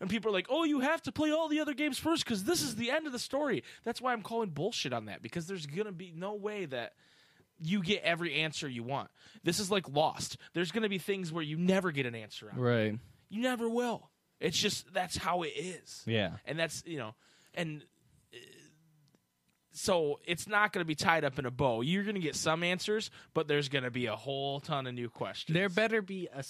and 0.00 0.10
people 0.10 0.30
are 0.30 0.32
like, 0.34 0.46
"Oh, 0.50 0.64
you 0.64 0.80
have 0.80 1.00
to 1.02 1.12
play 1.12 1.30
all 1.30 1.48
the 1.48 1.60
other 1.60 1.72
games 1.74 1.98
first 1.98 2.24
because 2.24 2.44
this 2.44 2.62
is 2.62 2.74
the 2.76 2.90
end 2.90 3.06
of 3.06 3.12
the 3.12 3.18
story." 3.18 3.62
That's 3.84 4.00
why 4.00 4.12
I'm 4.12 4.22
calling 4.22 4.50
bullshit 4.50 4.92
on 4.92 5.04
that 5.06 5.22
because 5.22 5.46
there's 5.46 5.66
gonna 5.66 5.92
be 5.92 6.12
no 6.12 6.34
way 6.34 6.64
that 6.66 6.94
you 7.60 7.82
get 7.82 8.02
every 8.02 8.34
answer 8.34 8.68
you 8.68 8.82
want. 8.82 9.10
This 9.44 9.58
is 9.60 9.70
like 9.70 9.88
Lost. 9.88 10.36
There's 10.52 10.72
gonna 10.72 10.88
be 10.88 10.98
things 10.98 11.32
where 11.32 11.42
you 11.44 11.56
never 11.56 11.90
get 11.92 12.06
an 12.06 12.14
answer 12.14 12.50
on. 12.50 12.58
right. 12.58 12.98
You 13.30 13.42
never 13.42 13.68
will. 13.68 14.10
It's 14.40 14.58
just 14.58 14.92
that's 14.92 15.16
how 15.16 15.42
it 15.42 15.48
is 15.56 16.02
Yeah. 16.06 16.38
and 16.44 16.58
that's 16.58 16.82
you 16.86 16.98
know 16.98 17.14
and 17.54 17.84
so 19.78 20.18
it's 20.24 20.48
not 20.48 20.72
going 20.72 20.82
to 20.82 20.86
be 20.86 20.94
tied 20.94 21.24
up 21.24 21.38
in 21.38 21.46
a 21.46 21.50
bow 21.50 21.80
you're 21.80 22.02
going 22.02 22.14
to 22.14 22.20
get 22.20 22.34
some 22.34 22.62
answers 22.62 23.10
but 23.34 23.48
there's 23.48 23.68
going 23.68 23.84
to 23.84 23.90
be 23.90 24.06
a 24.06 24.16
whole 24.16 24.60
ton 24.60 24.86
of 24.86 24.94
new 24.94 25.08
questions 25.08 25.54
There 25.54 25.68
better 25.68 26.02
be 26.02 26.28
a 26.34 26.42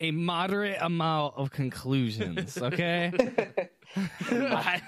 a 0.00 0.10
moderate 0.10 0.78
amount 0.80 1.34
of 1.36 1.50
conclusions, 1.50 2.58
okay? 2.62 3.12
I, 4.30 4.82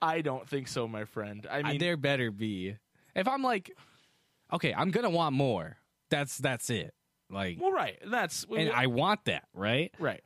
I 0.00 0.20
don't 0.20 0.48
think 0.48 0.68
so, 0.68 0.88
my 0.88 1.04
friend. 1.04 1.46
I 1.50 1.62
mean, 1.62 1.78
there 1.78 1.96
better 1.96 2.30
be. 2.30 2.76
If 3.14 3.28
I'm 3.28 3.42
like, 3.42 3.76
okay, 4.52 4.74
I'm 4.74 4.90
gonna 4.90 5.10
want 5.10 5.34
more. 5.34 5.76
That's 6.10 6.38
that's 6.38 6.70
it. 6.70 6.94
Like, 7.30 7.58
well, 7.60 7.72
right. 7.72 7.98
That's 8.06 8.44
and 8.56 8.70
I 8.70 8.86
want 8.86 9.24
that, 9.26 9.44
right? 9.54 9.92
right, 9.98 10.22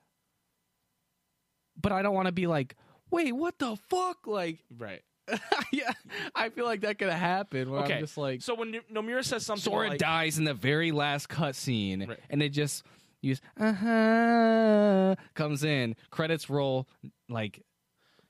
But 1.81 1.93
I 1.93 2.03
don't 2.03 2.15
want 2.15 2.27
to 2.27 2.33
be 2.33 2.47
like, 2.47 2.77
wait, 3.11 3.33
what 3.33 3.59
the 3.59 3.77
fuck? 3.89 4.27
Like, 4.27 4.59
right. 4.77 5.03
yeah, 5.73 5.93
I 6.35 6.51
feel 6.51 6.65
like 6.65 6.83
that 6.83 6.99
could 6.99 7.09
happen. 7.11 7.71
Where 7.71 7.81
Okay, 7.83 7.95
I'm 7.95 8.01
just 8.01 8.17
like, 8.17 8.43
so 8.43 8.55
when 8.55 8.81
Nomura 8.93 9.25
says 9.25 9.45
something 9.45 9.63
Sora 9.63 9.89
like, 9.91 9.99
dies 9.99 10.39
in 10.39 10.45
the 10.45 10.55
very 10.55 10.93
last 10.93 11.29
cutscene, 11.29 12.09
Right. 12.09 12.19
and 12.31 12.43
it 12.43 12.51
just 12.51 12.85
use 13.21 13.41
uh 13.59 13.73
huh 13.73 15.15
comes 15.35 15.65
in, 15.65 15.97
credits 16.11 16.49
roll, 16.51 16.87
like 17.29 17.63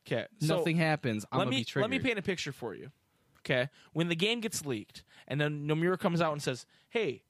okay, 0.06 0.26
so 0.40 0.56
nothing 0.56 0.76
happens. 0.76 1.24
I'm 1.30 1.38
let 1.38 1.44
gonna 1.46 1.50
me 1.50 1.60
be 1.60 1.64
triggered. 1.64 1.90
let 1.90 2.00
me 2.02 2.02
paint 2.04 2.18
a 2.18 2.22
picture 2.22 2.52
for 2.52 2.74
you. 2.74 2.90
Okay, 3.40 3.68
when 3.92 4.08
the 4.08 4.16
game 4.16 4.40
gets 4.40 4.64
leaked, 4.66 5.04
and 5.28 5.40
then 5.40 5.66
Nomura 5.68 5.98
comes 5.98 6.20
out 6.20 6.32
and 6.32 6.42
says, 6.42 6.66
"Hey, 6.88 7.22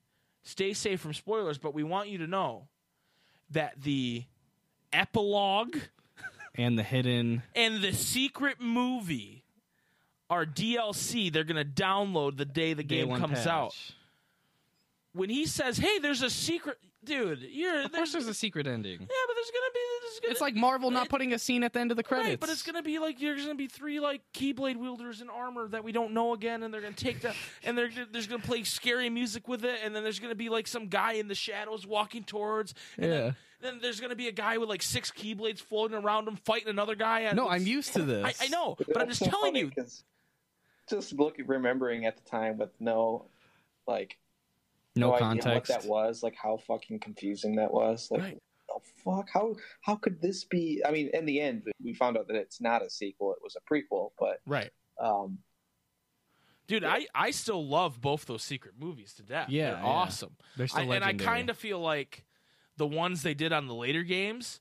stay 0.42 0.72
safe 0.72 1.00
from 1.00 1.12
spoilers, 1.12 1.58
but 1.58 1.74
we 1.74 1.82
want 1.82 2.08
you 2.08 2.18
to 2.18 2.26
know 2.26 2.68
that 3.50 3.82
the 3.82 4.24
epilogue 4.92 5.76
and 6.54 6.78
the 6.78 6.82
hidden. 6.82 7.42
and 7.54 7.82
the 7.82 7.92
secret 7.92 8.60
movie 8.60 9.42
are 10.30 10.44
DLC. 10.46 11.32
They're 11.32 11.44
gonna 11.44 11.64
download 11.64 12.36
the 12.36 12.44
day 12.44 12.74
the 12.74 12.82
day 12.82 13.04
game 13.04 13.16
comes 13.16 13.38
patch. 13.40 13.46
out." 13.46 13.76
When 15.12 15.30
he 15.30 15.46
says, 15.46 15.78
"Hey, 15.78 15.98
there's 15.98 16.20
a 16.22 16.28
secret," 16.28 16.78
dude, 17.02 17.40
you're 17.40 17.82
Of 17.84 17.92
course, 17.92 18.12
there's 18.12 18.26
a 18.26 18.34
secret 18.34 18.66
ending. 18.66 19.00
yeah, 19.00 19.06
but 19.06 19.34
there's 19.34 19.50
gonna 19.50 19.72
be 19.72 19.80
there's 20.02 20.20
gonna, 20.20 20.32
It's 20.32 20.40
like 20.42 20.54
Marvel 20.54 20.90
not 20.90 21.08
putting 21.08 21.32
a 21.32 21.38
scene 21.38 21.62
at 21.62 21.72
the 21.72 21.80
end 21.80 21.90
of 21.90 21.96
the 21.96 22.02
credits. 22.02 22.28
Right, 22.28 22.40
but 22.40 22.50
it's 22.50 22.62
gonna 22.62 22.82
be 22.82 22.98
like 22.98 23.18
there's 23.18 23.40
gonna 23.42 23.54
be 23.54 23.66
three 23.66 23.98
like 23.98 24.20
keyblade 24.34 24.76
wielders 24.76 25.22
in 25.22 25.30
armor 25.30 25.68
that 25.68 25.84
we 25.84 25.92
don't 25.92 26.12
know 26.12 26.34
again, 26.34 26.62
and 26.62 26.74
they're 26.74 26.82
gonna 26.82 26.92
take 26.94 27.20
the 27.22 27.34
and 27.64 27.78
they're 27.78 27.90
there's 28.12 28.26
gonna 28.26 28.42
play 28.42 28.62
scary 28.64 29.08
music 29.08 29.48
with 29.48 29.64
it, 29.64 29.80
and 29.82 29.96
then 29.96 30.02
there's 30.02 30.18
gonna 30.18 30.34
be 30.34 30.50
like 30.50 30.66
some 30.66 30.88
guy 30.88 31.12
in 31.12 31.28
the 31.28 31.34
shadows 31.34 31.86
walking 31.86 32.22
towards. 32.24 32.74
And 32.98 33.06
Yeah. 33.06 33.20
Then, 33.58 33.72
then 33.72 33.78
there's 33.80 34.00
gonna 34.00 34.16
be 34.16 34.28
a 34.28 34.32
guy 34.32 34.58
with 34.58 34.68
like 34.68 34.82
six 34.82 35.10
keyblades 35.10 35.60
floating 35.60 35.96
around 35.96 36.28
him, 36.28 36.36
fighting 36.36 36.68
another 36.68 36.94
guy. 36.94 37.20
and 37.20 37.36
No, 37.38 37.48
I'm 37.48 37.66
used 37.66 37.94
to 37.94 38.02
this. 38.02 38.38
I, 38.38 38.44
I 38.44 38.48
know, 38.48 38.76
but 38.86 39.00
I'm 39.00 39.08
just 39.08 39.24
telling 39.24 39.56
you. 39.56 39.66
you. 39.66 39.70
'cause 39.70 40.04
Just 40.88 41.12
look 41.14 41.36
remembering 41.44 42.06
at 42.06 42.16
the 42.16 42.22
time 42.28 42.58
with 42.58 42.70
no 42.80 43.26
like 43.86 44.16
No, 44.94 45.14
idea 45.14 45.42
context. 45.42 45.54
what 45.54 45.82
that 45.82 45.88
was, 45.88 46.22
like 46.22 46.36
how 46.36 46.56
fucking 46.58 47.00
confusing 47.00 47.56
that 47.56 47.72
was. 47.72 48.08
Like 48.10 48.22
Right. 48.22 48.42
the 48.68 48.80
fuck? 49.04 49.28
How 49.32 49.54
how 49.82 49.96
could 49.96 50.20
this 50.20 50.44
be 50.44 50.82
I 50.86 50.90
mean, 50.90 51.10
in 51.12 51.26
the 51.26 51.40
end 51.40 51.64
we 51.82 51.94
found 51.94 52.16
out 52.16 52.28
that 52.28 52.36
it's 52.36 52.60
not 52.60 52.82
a 52.82 52.90
sequel, 52.90 53.32
it 53.32 53.38
was 53.42 53.56
a 53.56 53.72
prequel, 53.72 54.10
but 54.18 54.40
Right, 54.46 54.70
um 55.00 55.38
dude. 56.68 56.84
I 56.84 57.06
I 57.14 57.30
still 57.32 57.66
love 57.66 58.00
both 58.00 58.26
those 58.26 58.42
secret 58.44 58.74
movies 58.78 59.12
to 59.14 59.22
death. 59.22 59.48
Yeah, 59.48 59.72
They're 59.72 59.80
yeah. 59.80 59.86
awesome. 59.86 60.36
They're 60.56 60.68
still 60.68 60.92
I, 60.92 60.96
and 60.96 61.04
I 61.04 61.14
kind 61.14 61.50
of 61.50 61.56
feel 61.56 61.80
like 61.80 62.24
the 62.76 62.86
ones 62.86 63.22
they 63.22 63.34
did 63.34 63.52
on 63.52 63.66
the 63.66 63.74
later 63.74 64.02
games, 64.02 64.60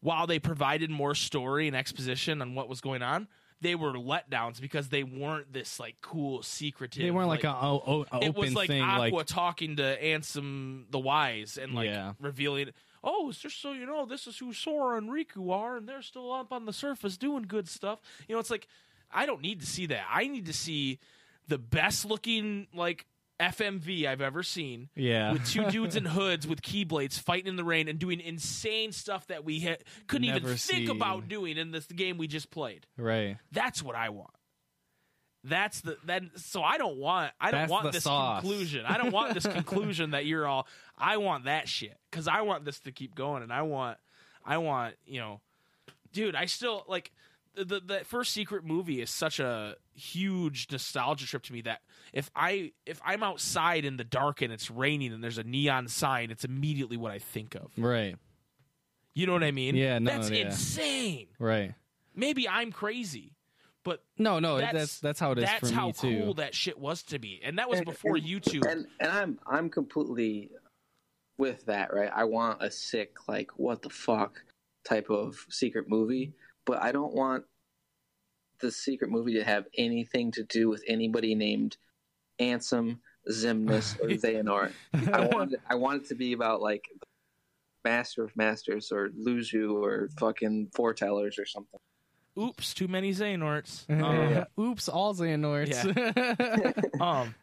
while 0.00 0.26
they 0.26 0.38
provided 0.38 0.90
more 0.90 1.14
story 1.14 1.66
and 1.66 1.76
exposition 1.76 2.40
on 2.40 2.54
what 2.54 2.68
was 2.68 2.80
going 2.80 3.02
on, 3.02 3.26
they 3.60 3.74
were 3.74 3.92
letdowns 3.94 4.60
because 4.60 4.88
they 4.88 5.02
weren't 5.02 5.52
this 5.52 5.80
like 5.80 5.96
cool 6.00 6.42
secretive. 6.42 7.02
They 7.02 7.10
weren't 7.10 7.28
like, 7.28 7.44
a, 7.44 7.50
o- 7.54 7.82
o- 8.12 8.18
a 8.18 8.24
it 8.24 8.34
was 8.36 8.54
like 8.54 8.68
thing. 8.68 8.82
Aqua 8.82 9.16
like 9.16 9.26
talking 9.26 9.76
to 9.76 10.00
Ansem 10.00 10.84
the 10.90 10.98
Wise 10.98 11.58
and 11.60 11.74
like 11.74 11.86
Yeah. 11.86 12.12
revealing. 12.20 12.70
Oh, 13.02 13.28
it's 13.28 13.38
just 13.38 13.60
so 13.62 13.72
you 13.72 13.86
know, 13.86 14.06
this 14.06 14.26
is 14.26 14.38
who 14.38 14.52
Sora 14.52 14.98
and 14.98 15.08
Riku 15.10 15.52
are, 15.52 15.76
and 15.76 15.88
they're 15.88 16.02
still 16.02 16.32
up 16.32 16.52
on 16.52 16.66
the 16.66 16.72
surface 16.72 17.16
doing 17.16 17.42
good 17.44 17.68
stuff. 17.68 18.00
You 18.28 18.34
know, 18.34 18.40
it's 18.40 18.50
like 18.50 18.66
I 19.12 19.24
don't 19.26 19.40
need 19.40 19.60
to 19.60 19.66
see 19.66 19.86
that. 19.86 20.04
I 20.10 20.26
need 20.28 20.46
to 20.46 20.52
see 20.52 20.98
the 21.46 21.58
best 21.58 22.04
looking 22.04 22.66
like 22.74 23.06
FMV 23.40 24.06
I've 24.06 24.20
ever 24.20 24.42
seen 24.42 24.88
yeah, 24.96 25.32
with 25.32 25.46
two 25.46 25.64
dudes 25.70 25.94
in 25.96 26.04
hoods 26.06 26.46
with 26.46 26.60
keyblades 26.62 27.18
fighting 27.20 27.46
in 27.48 27.56
the 27.56 27.64
rain 27.64 27.88
and 27.88 27.98
doing 27.98 28.20
insane 28.20 28.92
stuff 28.92 29.26
that 29.28 29.44
we 29.44 29.60
ha- 29.60 29.76
couldn't 30.08 30.24
even 30.24 30.42
think 30.42 30.58
seen. 30.58 30.90
about 30.90 31.28
doing 31.28 31.56
in 31.56 31.70
this 31.70 31.86
game 31.86 32.18
we 32.18 32.26
just 32.26 32.50
played. 32.50 32.86
right. 32.96 33.36
That's 33.52 33.82
what 33.82 33.94
I 33.94 34.08
want. 34.08 34.30
That's 35.44 35.80
the 35.82 35.96
that. 36.06 36.22
So 36.36 36.62
I 36.62 36.78
don't 36.78 36.98
want. 36.98 37.32
I 37.40 37.52
don't 37.52 37.60
That's 37.60 37.70
want 37.70 37.92
this 37.92 38.04
sauce. 38.04 38.40
conclusion. 38.42 38.84
I 38.84 38.98
don't 38.98 39.12
want 39.12 39.34
this 39.34 39.46
conclusion 39.46 40.10
that 40.10 40.26
you're 40.26 40.46
all. 40.46 40.66
I 40.96 41.18
want 41.18 41.44
that 41.44 41.68
shit 41.68 41.96
because 42.10 42.26
I 42.26 42.40
want 42.42 42.64
this 42.64 42.80
to 42.80 42.92
keep 42.92 43.14
going, 43.14 43.42
and 43.44 43.52
I 43.52 43.62
want. 43.62 43.98
I 44.44 44.58
want 44.58 44.96
you 45.06 45.20
know, 45.20 45.40
dude. 46.12 46.34
I 46.34 46.46
still 46.46 46.84
like 46.88 47.12
the, 47.58 47.64
the 47.64 47.80
that 47.86 48.06
first 48.06 48.32
secret 48.32 48.64
movie 48.64 49.00
is 49.02 49.10
such 49.10 49.40
a 49.40 49.76
huge 49.94 50.68
nostalgia 50.70 51.26
trip 51.26 51.42
to 51.44 51.52
me 51.52 51.60
that 51.62 51.80
if 52.12 52.30
I 52.34 52.72
if 52.86 53.00
I'm 53.04 53.22
outside 53.22 53.84
in 53.84 53.96
the 53.96 54.04
dark 54.04 54.42
and 54.42 54.52
it's 54.52 54.70
raining 54.70 55.12
and 55.12 55.22
there's 55.22 55.38
a 55.38 55.44
neon 55.44 55.88
sign, 55.88 56.30
it's 56.30 56.44
immediately 56.44 56.96
what 56.96 57.12
I 57.12 57.18
think 57.18 57.54
of. 57.54 57.70
Right, 57.76 58.16
You 59.14 59.26
know 59.26 59.32
what 59.32 59.44
I 59.44 59.50
mean? 59.50 59.74
Yeah, 59.76 59.98
no, 59.98 60.10
that's 60.10 60.30
yeah. 60.30 60.46
insane. 60.46 61.26
right. 61.38 61.74
Maybe 62.14 62.48
I'm 62.48 62.72
crazy, 62.72 63.36
but 63.84 64.02
No, 64.18 64.38
no, 64.40 64.58
that's 64.58 64.72
that's 64.72 65.00
that's 65.00 65.20
how 65.20 65.32
it 65.32 65.38
is 65.38 65.44
that's 65.44 65.68
for 65.70 65.74
how 65.74 65.86
me 65.88 65.92
too. 65.92 66.20
cool 66.24 66.34
that 66.34 66.54
shit 66.54 66.78
was 66.78 67.02
to 67.04 67.18
me, 67.18 67.40
and 67.44 67.58
that 67.58 67.68
was 67.68 67.78
And- 67.78 67.86
before 67.86 68.16
and- 68.16 68.24
YouTube. 68.26 68.64
and 68.70 68.86
and 69.00 69.10
I'm 69.12 69.38
I'm 69.46 69.70
completely 69.70 70.50
with 71.36 71.64
that, 71.66 71.92
right? 71.94 72.10
I 72.12 72.24
want 72.24 72.62
a 72.62 72.70
sick 72.70 73.28
like 73.28 73.50
what 73.58 73.82
the 73.82 73.90
fuck 73.90 74.42
type 74.84 75.10
of 75.10 75.36
secret 75.50 75.88
movie, 75.88 76.32
but 76.68 76.82
I 76.82 76.92
don't 76.92 77.14
want 77.14 77.44
the 78.60 78.70
secret 78.70 79.10
movie 79.10 79.32
to 79.34 79.44
have 79.44 79.64
anything 79.78 80.30
to 80.32 80.44
do 80.44 80.68
with 80.68 80.84
anybody 80.86 81.34
named 81.34 81.78
Ansem, 82.38 82.98
Xemnas, 83.28 83.98
or 84.00 84.08
Xehanort. 84.08 84.72
I 85.10 85.26
want 85.26 85.54
it, 85.54 85.60
I 85.68 85.76
want 85.76 86.02
it 86.02 86.08
to 86.08 86.14
be 86.14 86.34
about 86.34 86.60
like 86.60 86.84
Master 87.84 88.22
of 88.22 88.36
Masters 88.36 88.92
or 88.92 89.08
Luxu 89.08 89.82
or 89.82 90.10
fucking 90.20 90.68
Foretellers 90.76 91.38
or 91.38 91.46
something. 91.46 91.80
Oops, 92.38 92.74
too 92.74 92.86
many 92.86 93.12
Xehanorts. 93.12 93.86
Um, 94.04 94.44
Oops, 94.62 94.88
all 94.90 95.14
Xehanorts. 95.14 95.80
um, 97.00 97.34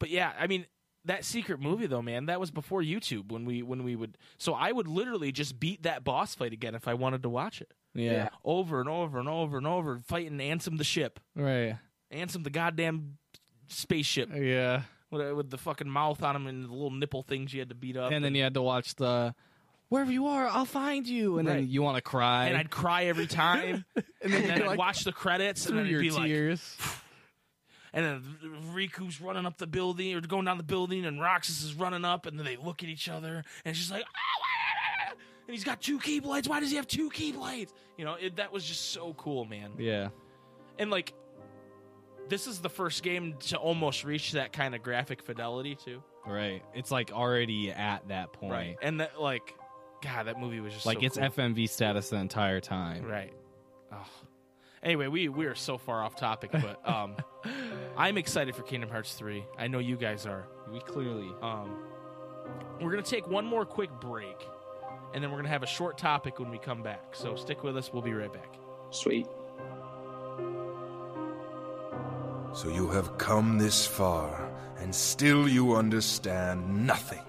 but 0.00 0.10
yeah, 0.10 0.32
I 0.38 0.48
mean 0.48 0.66
that 1.04 1.24
secret 1.24 1.60
movie 1.60 1.86
though, 1.86 2.02
man, 2.02 2.26
that 2.26 2.40
was 2.40 2.50
before 2.50 2.82
YouTube 2.82 3.30
when 3.30 3.44
we 3.44 3.62
when 3.62 3.84
we 3.84 3.94
would. 3.94 4.18
So 4.38 4.54
I 4.54 4.72
would 4.72 4.88
literally 4.88 5.30
just 5.30 5.60
beat 5.60 5.84
that 5.84 6.02
boss 6.02 6.34
fight 6.34 6.52
again 6.52 6.74
if 6.74 6.88
I 6.88 6.94
wanted 6.94 7.22
to 7.22 7.28
watch 7.28 7.60
it 7.60 7.72
yeah, 7.94 8.28
over 8.44 8.80
and 8.80 8.88
over 8.88 9.18
and 9.18 9.28
over 9.28 9.56
and 9.58 9.66
over, 9.66 9.98
fighting 10.06 10.38
Ansem 10.38 10.78
the 10.78 10.84
ship, 10.84 11.20
right. 11.36 11.78
Ansem 12.12 12.44
the 12.44 12.50
goddamn 12.50 13.18
spaceship 13.68 14.30
Yeah, 14.34 14.82
with, 15.10 15.32
with 15.32 15.50
the 15.50 15.58
fucking 15.58 15.88
mouth 15.88 16.22
on 16.22 16.36
him 16.36 16.46
and 16.46 16.64
the 16.64 16.68
little 16.72 16.90
nipple 16.90 17.22
things 17.22 17.52
you 17.54 17.60
had 17.60 17.68
to 17.70 17.74
beat 17.74 17.96
up. 17.96 18.12
and 18.12 18.24
then 18.24 18.34
you 18.34 18.42
had 18.42 18.54
to 18.54 18.62
watch 18.62 18.94
the 18.96 19.34
wherever 19.88 20.10
you 20.12 20.26
are, 20.26 20.48
I'll 20.48 20.64
find 20.64 21.06
you, 21.06 21.38
and 21.38 21.46
Right. 21.46 21.54
then 21.56 21.68
you 21.68 21.82
want 21.82 21.96
to 21.96 22.02
cry, 22.02 22.46
and 22.46 22.56
I'd 22.56 22.70
cry 22.70 23.04
every 23.04 23.26
time, 23.26 23.84
and 24.22 24.32
then, 24.32 24.42
you're 24.44 24.52
I'd 24.52 24.66
like, 24.66 24.78
watch 24.78 25.04
the 25.04 25.12
credits, 25.12 25.66
and 25.66 25.74
through 25.74 25.82
then 25.84 25.90
your 25.92 26.00
it'd 26.00 26.12
be 26.12 26.16
like, 26.18 26.26
tears. 26.28 26.76
And 27.96 28.04
then 28.04 28.22
Riku's 28.74 29.20
running 29.20 29.46
up 29.46 29.56
the 29.58 29.68
building 29.68 30.16
or 30.16 30.20
going 30.20 30.46
down 30.46 30.56
the 30.56 30.64
building, 30.64 31.04
and 31.04 31.20
Roxas 31.20 31.62
is 31.62 31.74
running 31.74 32.04
up, 32.04 32.26
and 32.26 32.36
then 32.36 32.44
they 32.44 32.56
look 32.56 32.82
at 32.82 32.88
each 32.88 33.08
other, 33.08 33.44
and 33.64 33.76
she's 33.76 33.88
like, 33.88 34.02
"Ah, 34.04 34.08
and 35.46 35.54
he's 35.54 35.64
got 35.64 35.80
two 35.80 35.98
keyblades. 35.98 36.48
Why 36.48 36.60
does 36.60 36.70
he 36.70 36.76
have 36.76 36.86
two 36.86 37.10
keyblades? 37.10 37.72
You 37.96 38.04
know, 38.04 38.14
it, 38.14 38.36
that 38.36 38.52
was 38.52 38.64
just 38.64 38.90
so 38.92 39.14
cool, 39.14 39.44
man. 39.44 39.72
yeah, 39.78 40.08
And 40.78 40.90
like, 40.90 41.12
this 42.28 42.46
is 42.46 42.60
the 42.60 42.70
first 42.70 43.02
game 43.02 43.34
to 43.48 43.56
almost 43.58 44.04
reach 44.04 44.32
that 44.32 44.52
kind 44.52 44.74
of 44.74 44.82
graphic 44.82 45.22
fidelity 45.22 45.74
too. 45.74 46.02
right. 46.26 46.62
It's 46.74 46.90
like 46.90 47.12
already 47.12 47.70
at 47.70 48.08
that 48.08 48.32
point. 48.32 48.52
Right. 48.52 48.76
And 48.82 49.00
that, 49.00 49.20
like, 49.20 49.54
God, 50.02 50.26
that 50.26 50.40
movie 50.40 50.60
was 50.60 50.72
just 50.72 50.86
Like 50.86 51.00
so 51.00 51.04
it's 51.06 51.16
cool. 51.18 51.28
FMV 51.28 51.68
status 51.68 52.08
the 52.10 52.16
entire 52.16 52.60
time. 52.60 53.04
Right. 53.04 53.32
Oh. 53.92 54.06
Anyway, 54.82 55.06
we 55.06 55.28
we 55.30 55.46
are 55.46 55.54
so 55.54 55.78
far 55.78 56.02
off 56.02 56.14
topic, 56.14 56.50
but 56.52 56.78
um, 56.88 57.16
I'm 57.96 58.18
excited 58.18 58.54
for 58.54 58.62
Kingdom 58.62 58.90
Hearts 58.90 59.14
three. 59.14 59.44
I 59.58 59.66
know 59.66 59.78
you 59.78 59.96
guys 59.96 60.26
are. 60.26 60.46
We 60.70 60.80
clearly. 60.80 61.30
Um, 61.40 61.78
we're 62.80 62.90
gonna 62.90 63.02
take 63.02 63.26
one 63.26 63.46
more 63.46 63.64
quick 63.64 63.88
break, 64.00 64.36
and 65.14 65.22
then 65.22 65.30
we're 65.30 65.38
gonna 65.38 65.48
have 65.48 65.62
a 65.62 65.66
short 65.66 65.96
topic 65.96 66.40
when 66.40 66.50
we 66.50 66.58
come 66.58 66.82
back. 66.82 67.14
So 67.14 67.36
stick 67.36 67.62
with 67.62 67.76
us. 67.76 67.92
We'll 67.92 68.02
be 68.02 68.12
right 68.12 68.32
back. 68.32 68.56
Sweet. 68.90 69.26
So 72.52 72.68
you 72.68 72.88
have 72.88 73.16
come 73.16 73.58
this 73.58 73.86
far, 73.86 74.52
and 74.78 74.94
still 74.94 75.48
you 75.48 75.74
understand 75.74 76.86
nothing. 76.86 77.22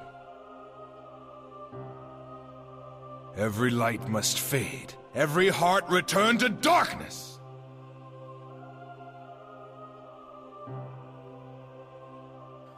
Every 3.38 3.70
light 3.70 4.08
must 4.08 4.40
fade, 4.40 4.94
every 5.14 5.50
heart 5.50 5.88
return 5.90 6.38
to 6.40 6.50
darkness. 6.50 7.40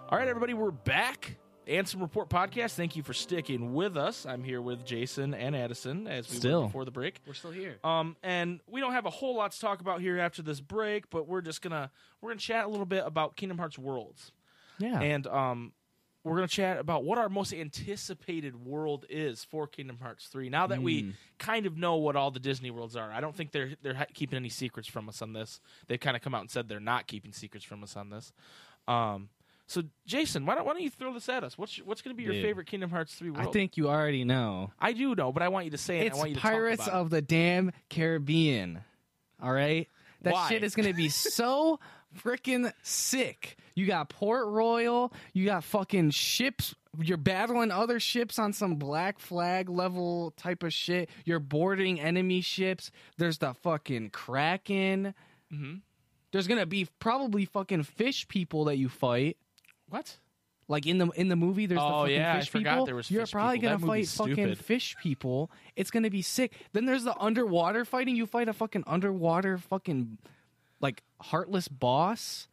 All 0.09 0.17
right, 0.17 0.27
everybody, 0.27 0.53
we're 0.53 0.71
back. 0.71 1.35
Ansem 1.67 1.99
Report 2.01 2.29
podcast. 2.29 2.75
Thank 2.75 2.95
you 2.95 3.03
for 3.03 3.13
sticking 3.13 3.73
with 3.73 3.97
us. 3.97 4.25
I'm 4.25 4.43
here 4.43 4.61
with 4.61 4.85
Jason 4.85 5.33
and 5.33 5.55
Addison 5.55 6.07
as 6.07 6.29
we 6.29 6.37
Still. 6.37 6.61
were 6.61 6.67
before 6.67 6.85
the 6.85 6.91
break. 6.91 7.19
We're 7.27 7.33
still 7.33 7.51
here. 7.51 7.77
Um, 7.83 8.15
and 8.23 8.61
we 8.67 8.79
don't 8.79 8.93
have 8.93 9.05
a 9.05 9.09
whole 9.09 9.35
lot 9.35 9.51
to 9.51 9.59
talk 9.59 9.81
about 9.81 9.99
here 10.01 10.17
after 10.19 10.41
this 10.41 10.61
break, 10.61 11.09
but 11.09 11.27
we're 11.27 11.41
just 11.41 11.61
gonna 11.61 11.91
we're 12.21 12.29
gonna 12.29 12.39
chat 12.39 12.65
a 12.65 12.67
little 12.69 12.85
bit 12.85 13.03
about 13.05 13.35
Kingdom 13.35 13.57
Hearts 13.57 13.77
Worlds, 13.77 14.31
Yeah. 14.79 14.99
and 15.01 15.27
um, 15.27 15.73
we're 16.23 16.35
gonna 16.35 16.47
chat 16.47 16.77
about 16.79 17.03
what 17.03 17.17
our 17.17 17.27
most 17.29 17.53
anticipated 17.53 18.65
world 18.65 19.05
is 19.09 19.43
for 19.43 19.67
Kingdom 19.67 19.97
Hearts 20.01 20.27
Three. 20.27 20.47
Now 20.49 20.67
that 20.67 20.81
we 20.81 21.13
kind 21.37 21.65
of 21.65 21.75
know 21.77 21.97
what 21.97 22.15
all 22.15 22.31
the 22.31 22.39
Disney 22.39 22.71
worlds 22.71 22.95
are, 22.95 23.11
I 23.11 23.19
don't 23.19 23.35
think 23.35 23.51
they're 23.51 23.71
they're 23.81 24.07
keeping 24.13 24.37
any 24.37 24.49
secrets 24.49 24.87
from 24.87 25.09
us 25.09 25.21
on 25.21 25.33
this. 25.33 25.59
They've 25.87 25.99
kind 25.99 26.15
of 26.15 26.21
come 26.23 26.33
out 26.33 26.41
and 26.41 26.49
said 26.49 26.69
they're 26.69 26.79
not 26.79 27.07
keeping 27.07 27.33
secrets 27.33 27.65
from 27.65 27.83
us 27.83 27.97
on 27.97 28.09
this. 28.09 28.31
Um, 28.87 29.27
so 29.67 29.83
Jason, 30.05 30.45
why 30.45 30.55
don't 30.55 30.65
why 30.65 30.73
don't 30.73 30.81
you 30.81 30.89
throw 30.89 31.13
this 31.13 31.27
at 31.29 31.43
us? 31.43 31.57
What's 31.57 31.77
what's 31.77 32.01
gonna 32.01 32.15
be 32.15 32.23
your 32.23 32.33
Dude. 32.33 32.43
favorite 32.43 32.67
Kingdom 32.67 32.89
Hearts 32.89 33.13
Three 33.15 33.29
world? 33.29 33.47
I 33.47 33.51
think 33.51 33.77
you 33.77 33.89
already 33.89 34.23
know. 34.23 34.71
I 34.79 34.93
do 34.93 35.13
know, 35.13 35.31
but 35.31 35.43
I 35.43 35.49
want 35.49 35.65
you 35.65 35.71
to 35.71 35.77
say 35.77 35.99
it. 35.99 36.07
It's 36.07 36.15
I 36.15 36.19
want 36.19 36.29
you 36.31 36.35
to 36.35 36.41
Pirates 36.41 36.79
talk 36.79 36.87
about 36.87 37.01
of 37.01 37.09
the 37.09 37.21
Damn 37.21 37.71
Caribbean. 37.89 38.79
All 39.41 39.51
right? 39.51 39.87
That 40.23 40.33
Why? 40.33 40.49
shit 40.49 40.63
is 40.63 40.73
going 40.73 40.87
to 40.87 40.95
be 40.95 41.09
so 41.09 41.79
freaking 42.19 42.71
sick. 42.81 43.57
You 43.75 43.85
got 43.85 44.09
Port 44.09 44.47
Royal, 44.47 45.13
you 45.33 45.45
got 45.45 45.63
fucking 45.63 46.09
ships, 46.09 46.73
you're 46.99 47.17
battling 47.17 47.69
other 47.69 47.99
ships 47.99 48.39
on 48.39 48.53
some 48.53 48.75
black 48.77 49.19
flag 49.19 49.69
level 49.69 50.31
type 50.37 50.63
of 50.63 50.73
shit. 50.73 51.09
You're 51.25 51.39
boarding 51.39 51.99
enemy 51.99 52.41
ships. 52.41 52.89
There's 53.17 53.37
the 53.37 53.53
fucking 53.53 54.09
Kraken. 54.09 55.13
Mhm. 55.53 55.81
There's 56.31 56.47
going 56.47 56.59
to 56.59 56.65
be 56.65 56.87
probably 56.99 57.45
fucking 57.45 57.83
fish 57.83 58.27
people 58.27 58.65
that 58.65 58.77
you 58.77 58.89
fight. 58.89 59.37
What? 59.89 60.17
Like 60.69 60.85
in 60.85 60.97
the 60.97 61.07
in 61.11 61.29
the 61.29 61.35
movie, 61.37 61.65
there's 61.65 61.79
the 61.79 61.85
Oh, 61.85 62.01
fucking 62.01 62.15
yeah, 62.15 62.33
I 62.35 62.39
fish 62.39 62.49
forgot 62.49 62.71
people. 62.73 62.85
there 62.87 62.95
was 62.95 63.07
fish. 63.07 63.15
You're 63.15 63.27
probably 63.27 63.59
people. 63.59 63.77
Gonna 63.77 63.87
fight 63.87 64.07
fucking 64.07 64.33
stupid. 64.35 64.57
fish 64.57 64.95
people. 65.01 65.49
It's 65.77 65.91
gonna 65.91 66.09
be 66.09 66.21
sick. 66.21 66.53
Then 66.73 66.85
there's 66.85 67.05
the 67.05 67.17
underwater 67.17 67.85
fighting. 67.85 68.15
You 68.17 68.25
fight 68.25 68.49
a 68.49 68.53
fucking 68.53 68.83
underwater 68.85 69.57
fucking 69.57 70.17
like 70.81 71.03
heartless 71.21 71.69
boss, 71.69 72.49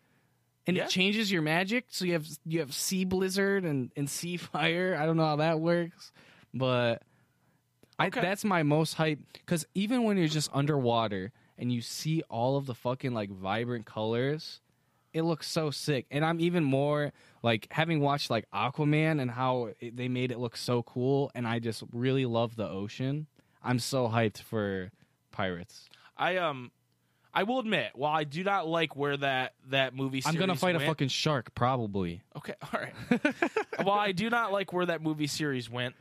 and 0.66 0.76
Yeah. 0.76 0.84
it 0.84 0.90
changes 0.90 1.32
your 1.32 1.42
magic. 1.42 1.86
So 1.88 2.04
you 2.04 2.12
have 2.12 2.26
you 2.46 2.60
have 2.60 2.72
sea 2.72 3.04
blizzard 3.04 3.64
and 3.64 3.90
and 3.96 4.08
sea 4.08 4.36
fire. 4.38 4.96
I 4.98 5.06
don't 5.06 5.16
know 5.16 5.26
how 5.26 5.36
that 5.36 5.58
works, 5.58 6.12
but 6.54 7.02
I, 7.98 8.10
that's 8.10 8.44
my 8.44 8.62
most 8.62 8.94
hype 8.94 9.18
because 9.32 9.66
even 9.74 10.04
when 10.04 10.16
you're 10.18 10.28
just 10.28 10.50
underwater 10.52 11.32
and 11.58 11.72
you 11.72 11.80
see 11.80 12.22
all 12.30 12.56
of 12.56 12.66
the 12.66 12.74
fucking 12.74 13.12
like 13.12 13.30
vibrant 13.30 13.86
colors 13.86 14.60
it 15.14 15.22
looks 15.22 15.48
so 15.48 15.70
sick 15.70 16.04
and 16.10 16.24
i'm 16.24 16.38
even 16.40 16.62
more 16.62 17.12
like 17.42 17.66
having 17.70 18.00
watched 18.00 18.28
like 18.28 18.44
aquaman 18.52 19.20
and 19.22 19.30
how 19.30 19.70
it, 19.80 19.96
they 19.96 20.08
made 20.08 20.30
it 20.30 20.38
look 20.38 20.56
so 20.56 20.82
cool 20.82 21.30
and 21.34 21.46
i 21.46 21.58
just 21.58 21.82
really 21.92 22.26
love 22.26 22.56
the 22.56 22.68
ocean 22.68 23.26
i'm 23.62 23.78
so 23.78 24.08
hyped 24.08 24.42
for 24.42 24.90
pirates 25.32 25.88
I 26.16 26.36
um, 26.36 26.70
I 27.32 27.42
will 27.42 27.58
admit, 27.58 27.90
while 27.96 28.12
I 28.14 28.22
do 28.22 28.44
not 28.44 28.68
like 28.68 28.94
where 28.94 29.16
that 29.16 29.54
that 29.70 29.96
movie, 29.96 30.22
i'm 30.24 30.36
gonna 30.36 30.54
fight 30.54 30.76
a 30.76 30.80
fucking 30.80 31.08
shark 31.08 31.52
probably 31.56 32.22
Okay, 32.36 32.54
all 32.72 32.80
right. 32.80 33.34
while 33.82 33.98
I 33.98 34.12
do 34.12 34.30
not 34.30 34.52
like 34.52 34.72
where 34.72 34.86
that 34.86 35.02
movie 35.02 35.26
series 35.26 35.68
went, 35.68 35.96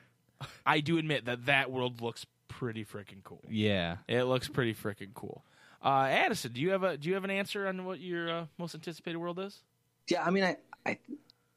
I 0.67 0.81
do 0.81 0.99
admit 0.99 1.25
that 1.25 1.47
that 1.47 1.71
world 1.71 1.99
looks 2.01 2.27
pretty 2.47 2.85
freaking 2.85 3.23
cool. 3.23 3.41
yeah 3.49 3.97
It 4.07 4.25
looks 4.25 4.47
pretty 4.47 4.75
freaking 4.75 5.15
cool. 5.15 5.43
Uh, 5.83 6.07
Addison, 6.09 6.53
do 6.53 6.61
you 6.61 6.69
have 6.69 6.83
a 6.83 6.97
do 6.97 7.09
you 7.09 7.15
have 7.15 7.25
an 7.25 7.29
answer 7.29 7.67
on 7.67 7.83
what 7.83 7.99
your 7.99 8.31
uh, 8.31 8.45
most 8.57 8.73
anticipated 8.73 9.17
world 9.17 9.37
is? 9.39 9.63
Yeah, 10.09 10.23
I 10.23 10.29
mean, 10.31 10.43
I, 10.43 10.57
I, 10.85 10.99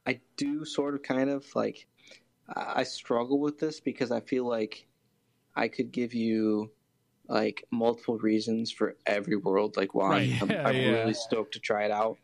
I 0.07 0.21
do 0.37 0.65
sort 0.65 0.95
of 0.95 1.03
kind 1.03 1.31
of 1.31 1.45
like, 1.55 1.87
I 2.49 2.85
struggle 2.85 3.41
with 3.41 3.59
this 3.59 3.81
because 3.81 4.13
I 4.13 4.21
feel 4.21 4.49
like 4.49 4.87
I 5.57 5.69
could 5.69 5.91
give 5.91 6.15
you 6.15 6.71
like 7.29 7.65
multiple 7.73 8.19
reasons 8.19 8.71
for 8.71 8.97
every 9.05 9.37
world, 9.37 9.77
like 9.77 9.95
why 9.95 10.11
Right. 10.11 10.43
I'm, 10.43 10.51
Yeah, 10.51 10.69
I'm 10.69 10.77
yeah. 10.77 10.91
really 10.91 11.15
stoked 11.15 11.55
to 11.55 11.61
try 11.61 11.85
it 11.85 11.91
out. 11.91 12.19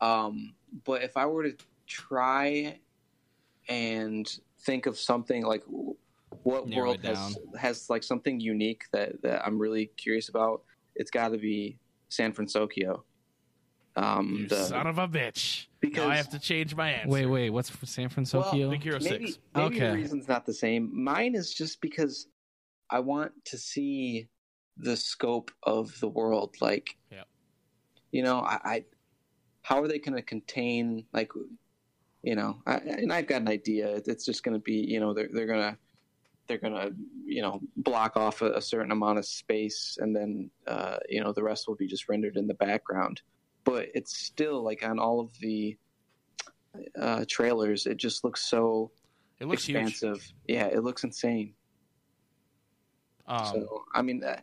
Um, 0.00 0.54
but 0.84 1.02
if 1.02 1.16
I 1.16 1.26
were 1.26 1.50
to 1.50 1.56
try 1.86 2.78
and 3.68 4.28
think 4.60 4.86
of 4.86 4.98
something 4.98 5.44
like 5.44 5.64
what 6.42 6.68
Narrow 6.68 6.82
world 6.82 7.00
has 7.02 7.38
has 7.58 7.90
like 7.90 8.04
something 8.04 8.38
unique 8.38 8.84
that 8.92 9.20
that 9.22 9.44
I'm 9.44 9.58
really 9.58 9.86
curious 9.96 10.28
about, 10.28 10.62
it's 10.96 11.10
got 11.10 11.28
to 11.28 11.38
be 11.38 11.78
San 12.08 12.32
Francisco. 12.32 13.04
Um, 13.96 14.36
You 14.40 14.48
the- 14.48 14.64
son 14.64 14.86
of 14.86 14.98
a 14.98 15.08
bitch! 15.08 15.66
because 15.80 16.04
now 16.04 16.10
I 16.10 16.16
have 16.16 16.28
to 16.30 16.38
change 16.38 16.74
my 16.74 16.90
answer. 16.90 17.08
wait 17.08 17.26
wait 17.26 17.50
what's 17.50 17.70
for 17.70 17.86
san 17.86 18.08
francisco 18.10 18.70
Big 18.70 18.82
Hero 18.82 18.98
maybe, 19.00 19.26
Six. 19.28 19.38
maybe 19.54 19.66
Okay. 19.76 19.88
the 19.88 19.94
reason's 19.94 20.28
not 20.28 20.44
the 20.44 20.52
same. 20.52 20.90
Mine 20.92 21.34
is 21.34 21.54
just 21.54 21.80
because 21.80 22.28
I 22.90 23.00
want 23.00 23.32
to 23.46 23.56
see 23.58 24.28
the 24.76 24.96
scope 24.96 25.50
of 25.62 25.98
the 26.00 26.08
world. 26.08 26.56
Like, 26.60 26.96
Yep. 27.10 27.26
you 28.12 28.22
know, 28.22 28.40
I, 28.40 28.58
I 28.64 28.84
how 29.62 29.82
are 29.82 29.88
they 29.88 29.98
going 29.98 30.14
to 30.16 30.22
contain 30.22 31.06
like, 31.14 31.32
you 32.22 32.34
know, 32.36 32.60
I, 32.66 32.74
and 32.76 33.10
I've 33.12 33.26
got 33.26 33.40
an 33.40 33.48
idea. 33.48 33.96
It's 34.06 34.24
just 34.26 34.42
going 34.44 34.54
to 34.54 34.60
be, 34.62 34.74
you 34.74 35.00
know, 35.00 35.14
they're 35.14 35.30
they're 35.32 35.46
gonna 35.46 35.78
they're 36.46 36.58
gonna 36.58 36.90
you 37.24 37.42
know 37.42 37.60
block 37.76 38.16
off 38.16 38.42
a, 38.42 38.52
a 38.52 38.60
certain 38.60 38.92
amount 38.92 39.18
of 39.18 39.26
space, 39.26 39.98
and 40.00 40.14
then 40.14 40.50
uh, 40.66 40.96
you 41.08 41.22
know 41.22 41.32
the 41.32 41.42
rest 41.42 41.68
will 41.68 41.74
be 41.76 41.86
just 41.86 42.08
rendered 42.08 42.36
in 42.36 42.46
the 42.46 42.54
background. 42.54 43.22
But 43.64 43.88
it's 43.94 44.16
still 44.16 44.62
like 44.62 44.84
on 44.84 44.98
all 44.98 45.20
of 45.20 45.30
the 45.40 45.76
uh, 46.98 47.24
trailers, 47.28 47.86
it 47.86 47.96
just 47.96 48.22
looks 48.22 48.46
so 48.48 48.90
It 49.40 49.46
looks 49.46 49.64
huge. 49.64 49.76
expansive. 49.78 50.32
Yeah, 50.46 50.66
it 50.66 50.84
looks 50.84 51.02
insane. 51.04 51.54
Um, 53.26 53.46
so 53.46 53.84
I 53.94 54.02
mean, 54.02 54.22
uh, 54.22 54.36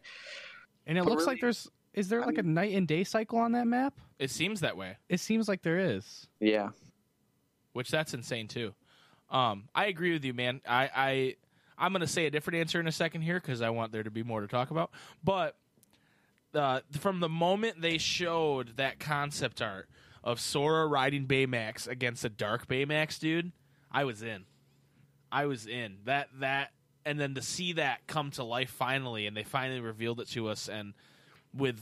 and 0.85 0.97
it 0.97 1.03
But 1.03 1.11
looks 1.11 1.25
like 1.27 1.39
there's 1.39 1.69
is 1.93 2.09
there 2.09 2.21
I 2.21 2.25
like 2.25 2.37
a 2.37 2.43
night 2.43 2.73
and 2.75 2.87
day 2.87 3.03
cycle 3.03 3.37
on 3.39 3.51
that 3.53 3.67
map 3.67 3.93
it 4.19 4.29
seems 4.31 4.61
that 4.61 4.75
way, 4.75 4.97
it 5.09 5.19
seems 5.19 5.47
like 5.47 5.61
there 5.61 5.77
is 5.79 6.27
yeah, 6.39 6.69
which 7.73 7.89
that's 7.89 8.13
insane 8.13 8.47
too. 8.47 8.73
Um, 9.29 9.69
I 9.73 9.85
agree 9.87 10.11
with 10.13 10.23
you, 10.25 10.33
man. 10.33 10.61
I, 10.67 10.89
I 10.95 11.35
I'm 11.77 11.91
gonna 11.91 12.07
say 12.07 12.25
a 12.25 12.31
different 12.31 12.59
answer 12.59 12.79
in 12.79 12.87
a 12.87 12.91
second 12.91 13.21
here 13.21 13.39
because 13.39 13.61
I 13.61 13.69
want 13.69 13.91
there 13.91 14.03
to 14.03 14.11
be 14.11 14.23
more 14.23 14.41
to 14.41 14.47
talk 14.47 14.71
about. 14.71 14.91
But 15.23 15.55
uh, 16.53 16.81
from 16.99 17.19
the 17.19 17.29
moment 17.29 17.81
they 17.81 17.97
showed 17.97 18.77
that 18.77 18.99
concept 18.99 19.61
art 19.61 19.89
of 20.23 20.39
Sora 20.39 20.85
riding 20.87 21.27
Baymax 21.27 21.87
against 21.87 22.23
a 22.23 22.29
dark 22.29 22.67
Baymax, 22.67 23.19
dude, 23.19 23.51
I 23.91 24.05
was 24.05 24.21
in. 24.21 24.45
I 25.31 25.45
was 25.47 25.65
in 25.65 25.97
that 26.05 26.29
that, 26.39 26.71
and 27.05 27.19
then 27.19 27.33
to 27.35 27.41
see 27.41 27.73
that 27.73 28.05
come 28.07 28.31
to 28.31 28.43
life 28.43 28.69
finally, 28.69 29.25
and 29.25 29.35
they 29.35 29.43
finally 29.43 29.81
revealed 29.81 30.19
it 30.19 30.29
to 30.29 30.47
us, 30.47 30.69
and 30.69 30.93
with 31.53 31.79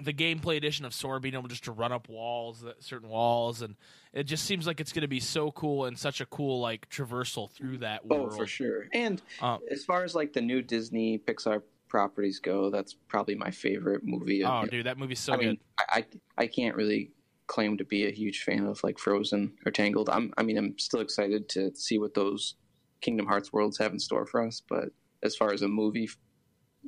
the 0.00 0.12
gameplay 0.12 0.56
edition 0.56 0.84
of 0.84 0.94
Sora 0.94 1.20
being 1.20 1.34
able 1.34 1.48
just 1.48 1.64
to 1.64 1.72
run 1.72 1.92
up 1.92 2.08
walls, 2.08 2.64
certain 2.80 3.08
walls, 3.08 3.62
and 3.62 3.76
it 4.12 4.24
just 4.24 4.44
seems 4.44 4.66
like 4.66 4.80
it's 4.80 4.92
going 4.92 5.02
to 5.02 5.08
be 5.08 5.20
so 5.20 5.50
cool 5.52 5.84
and 5.86 5.98
such 5.98 6.20
a 6.20 6.26
cool 6.26 6.60
like 6.60 6.88
traversal 6.88 7.50
through 7.50 7.78
that 7.78 8.02
oh 8.10 8.22
world. 8.22 8.36
for 8.36 8.46
sure. 8.46 8.86
And 8.92 9.20
Um, 9.40 9.60
as 9.70 9.84
far 9.84 10.04
as 10.04 10.14
like 10.14 10.32
the 10.32 10.40
new 10.40 10.62
Disney 10.62 11.18
Pixar 11.18 11.62
properties 11.88 12.38
go, 12.38 12.70
that's 12.70 12.94
probably 13.08 13.34
my 13.34 13.50
favorite 13.50 14.02
movie. 14.04 14.44
Oh, 14.44 14.64
dude, 14.66 14.86
that 14.86 14.98
movie's 14.98 15.20
so 15.20 15.32
I 15.34 15.36
good. 15.36 15.46
mean, 15.46 15.58
I, 15.78 15.84
I 15.98 16.04
I 16.36 16.46
can't 16.46 16.76
really 16.76 17.12
claim 17.46 17.78
to 17.78 17.84
be 17.84 18.06
a 18.06 18.10
huge 18.10 18.42
fan 18.42 18.66
of 18.66 18.82
like 18.84 18.98
Frozen 18.98 19.54
or 19.64 19.72
Tangled. 19.72 20.10
I'm 20.10 20.32
I 20.36 20.42
mean 20.42 20.58
I'm 20.58 20.78
still 20.78 21.00
excited 21.00 21.48
to 21.50 21.74
see 21.74 21.98
what 21.98 22.14
those 22.14 22.54
Kingdom 23.00 23.26
Hearts 23.26 23.52
worlds 23.52 23.78
have 23.78 23.92
in 23.92 23.98
store 23.98 24.26
for 24.26 24.46
us. 24.46 24.62
But 24.68 24.90
as 25.22 25.34
far 25.34 25.52
as 25.52 25.62
a 25.62 25.68
movie 25.68 26.08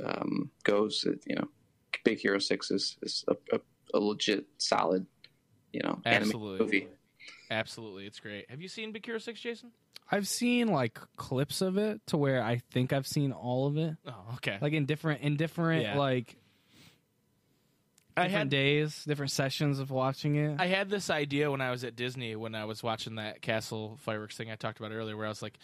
um, 0.05 0.51
goes, 0.65 1.05
it, 1.07 1.23
you 1.27 1.35
know, 1.37 1.49
Big 2.05 2.19
Hero 2.21 2.39
Six 2.39 2.71
is 2.71 2.97
is 3.03 3.25
a, 3.29 3.35
a, 3.57 3.61
a 3.95 3.99
legit 4.01 4.47
solid, 4.59 5.07
you 5.73 5.81
know, 5.83 6.01
Absolutely. 6.05 6.59
movie. 6.65 6.89
Absolutely, 7.51 8.07
it's 8.07 8.21
great. 8.21 8.49
Have 8.51 8.61
you 8.61 8.69
seen 8.69 8.93
Big 8.93 9.05
Hero 9.07 9.19
Six, 9.19 9.41
Jason? 9.41 9.71
i've 10.13 10.27
seen 10.27 10.67
like 10.67 10.99
clips 11.17 11.61
of 11.61 11.77
it 11.79 12.01
to 12.05 12.17
where 12.17 12.43
i 12.43 12.61
think 12.73 12.93
i've 12.93 13.07
seen 13.07 13.31
all 13.31 13.69
of 13.69 13.77
it 13.77 13.95
Oh, 14.05 14.13
okay. 14.35 14.59
like 14.61 14.73
in 14.73 14.85
different 14.85 15.21
in 15.23 15.37
different 15.37 15.83
Yeah. 15.85 15.97
like 15.99 16.35
I 18.17 18.25
different 18.25 18.33
had 18.39 18.49
days 18.51 19.05
different 19.05 19.31
sessions 19.31 19.79
of 19.79 19.93
watching 19.93 20.35
it 20.35 20.61
I 20.61 20.67
had 20.67 20.91
this 20.91 21.11
idea 21.11 21.49
when 21.49 21.61
I 21.61 21.71
was 21.71 21.85
at 21.85 21.95
Disney 21.95 22.35
when 22.35 22.57
I 22.57 22.65
was 22.65 22.83
watching 22.83 23.15
that 23.17 23.41
castle 23.41 23.99
fireworks 24.01 24.37
thing 24.37 24.51
I 24.51 24.57
talked 24.57 24.81
about 24.81 24.91
earlier, 24.91 25.17
where 25.17 25.27
I 25.27 25.29
was 25.29 25.43
like, 25.43 25.59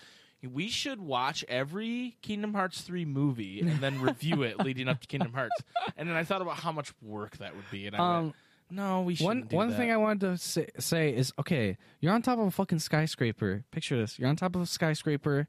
we 0.52 0.68
should 0.68 1.00
watch 1.00 1.44
every 1.48 2.16
Kingdom 2.22 2.54
Hearts 2.54 2.80
three 2.82 3.04
movie 3.04 3.60
and 3.60 3.80
then 3.80 4.00
review 4.00 4.42
it 4.42 4.58
leading 4.60 4.88
up 4.88 5.00
to 5.00 5.06
Kingdom 5.06 5.32
Hearts. 5.32 5.54
And 5.98 6.06
then 6.08 6.16
I 6.16 6.24
thought 6.24 6.42
about 6.42 6.56
how 6.56 6.72
much 6.72 6.92
work 7.00 7.38
that 7.38 7.56
would 7.56 7.70
be, 7.70 7.86
and 7.86 7.96
I 7.96 7.98
um 7.98 8.24
went, 8.24 8.36
no, 8.70 9.00
we 9.02 9.14
should. 9.14 9.24
one 9.24 9.46
one 9.50 9.72
thing 9.72 9.90
i 9.90 9.96
wanted 9.96 10.20
to 10.20 10.36
say, 10.36 10.68
say 10.78 11.14
is 11.14 11.32
okay 11.38 11.78
you're 12.00 12.12
on 12.12 12.20
top 12.20 12.38
of 12.38 12.46
a 12.46 12.50
fucking 12.50 12.80
skyscraper 12.80 13.64
picture 13.70 13.96
this 13.96 14.18
you're 14.18 14.28
on 14.28 14.36
top 14.36 14.56
of 14.56 14.60
a 14.60 14.66
skyscraper 14.66 15.48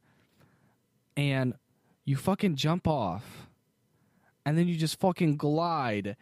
and 1.17 1.55
you 2.05 2.15
fucking 2.15 2.55
jump 2.55 2.87
off 2.87 3.49
and 4.45 4.57
then 4.57 4.67
you 4.67 4.77
just 4.77 4.99
fucking 4.99 5.35
glide 5.35 6.15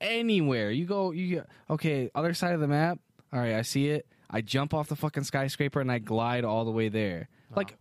anywhere 0.00 0.70
you 0.70 0.84
go 0.84 1.12
you 1.12 1.44
okay 1.70 2.10
other 2.14 2.34
side 2.34 2.52
of 2.52 2.60
the 2.60 2.68
map 2.68 2.98
all 3.32 3.38
right 3.38 3.54
i 3.54 3.62
see 3.62 3.88
it 3.88 4.06
I 4.30 4.40
jump 4.40 4.72
off 4.72 4.88
the 4.88 4.96
fucking 4.96 5.24
skyscraper 5.24 5.80
and 5.80 5.90
I 5.90 5.98
glide 5.98 6.44
all 6.44 6.64
the 6.64 6.70
way 6.70 6.88
there. 6.88 7.28
Like, 7.54 7.70
I 7.70 7.72
mean, 7.72 7.76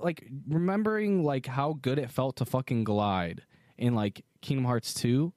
like 0.00 0.26
remembering 0.48 1.24
like 1.24 1.46
how 1.46 1.78
good 1.80 1.98
it 1.98 2.10
felt 2.10 2.36
to 2.36 2.44
fucking 2.44 2.84
glide 2.84 3.42
in 3.78 3.94
like 3.94 4.24
Kingdom 4.40 4.64
Hearts 4.64 4.94
two. 4.94 5.32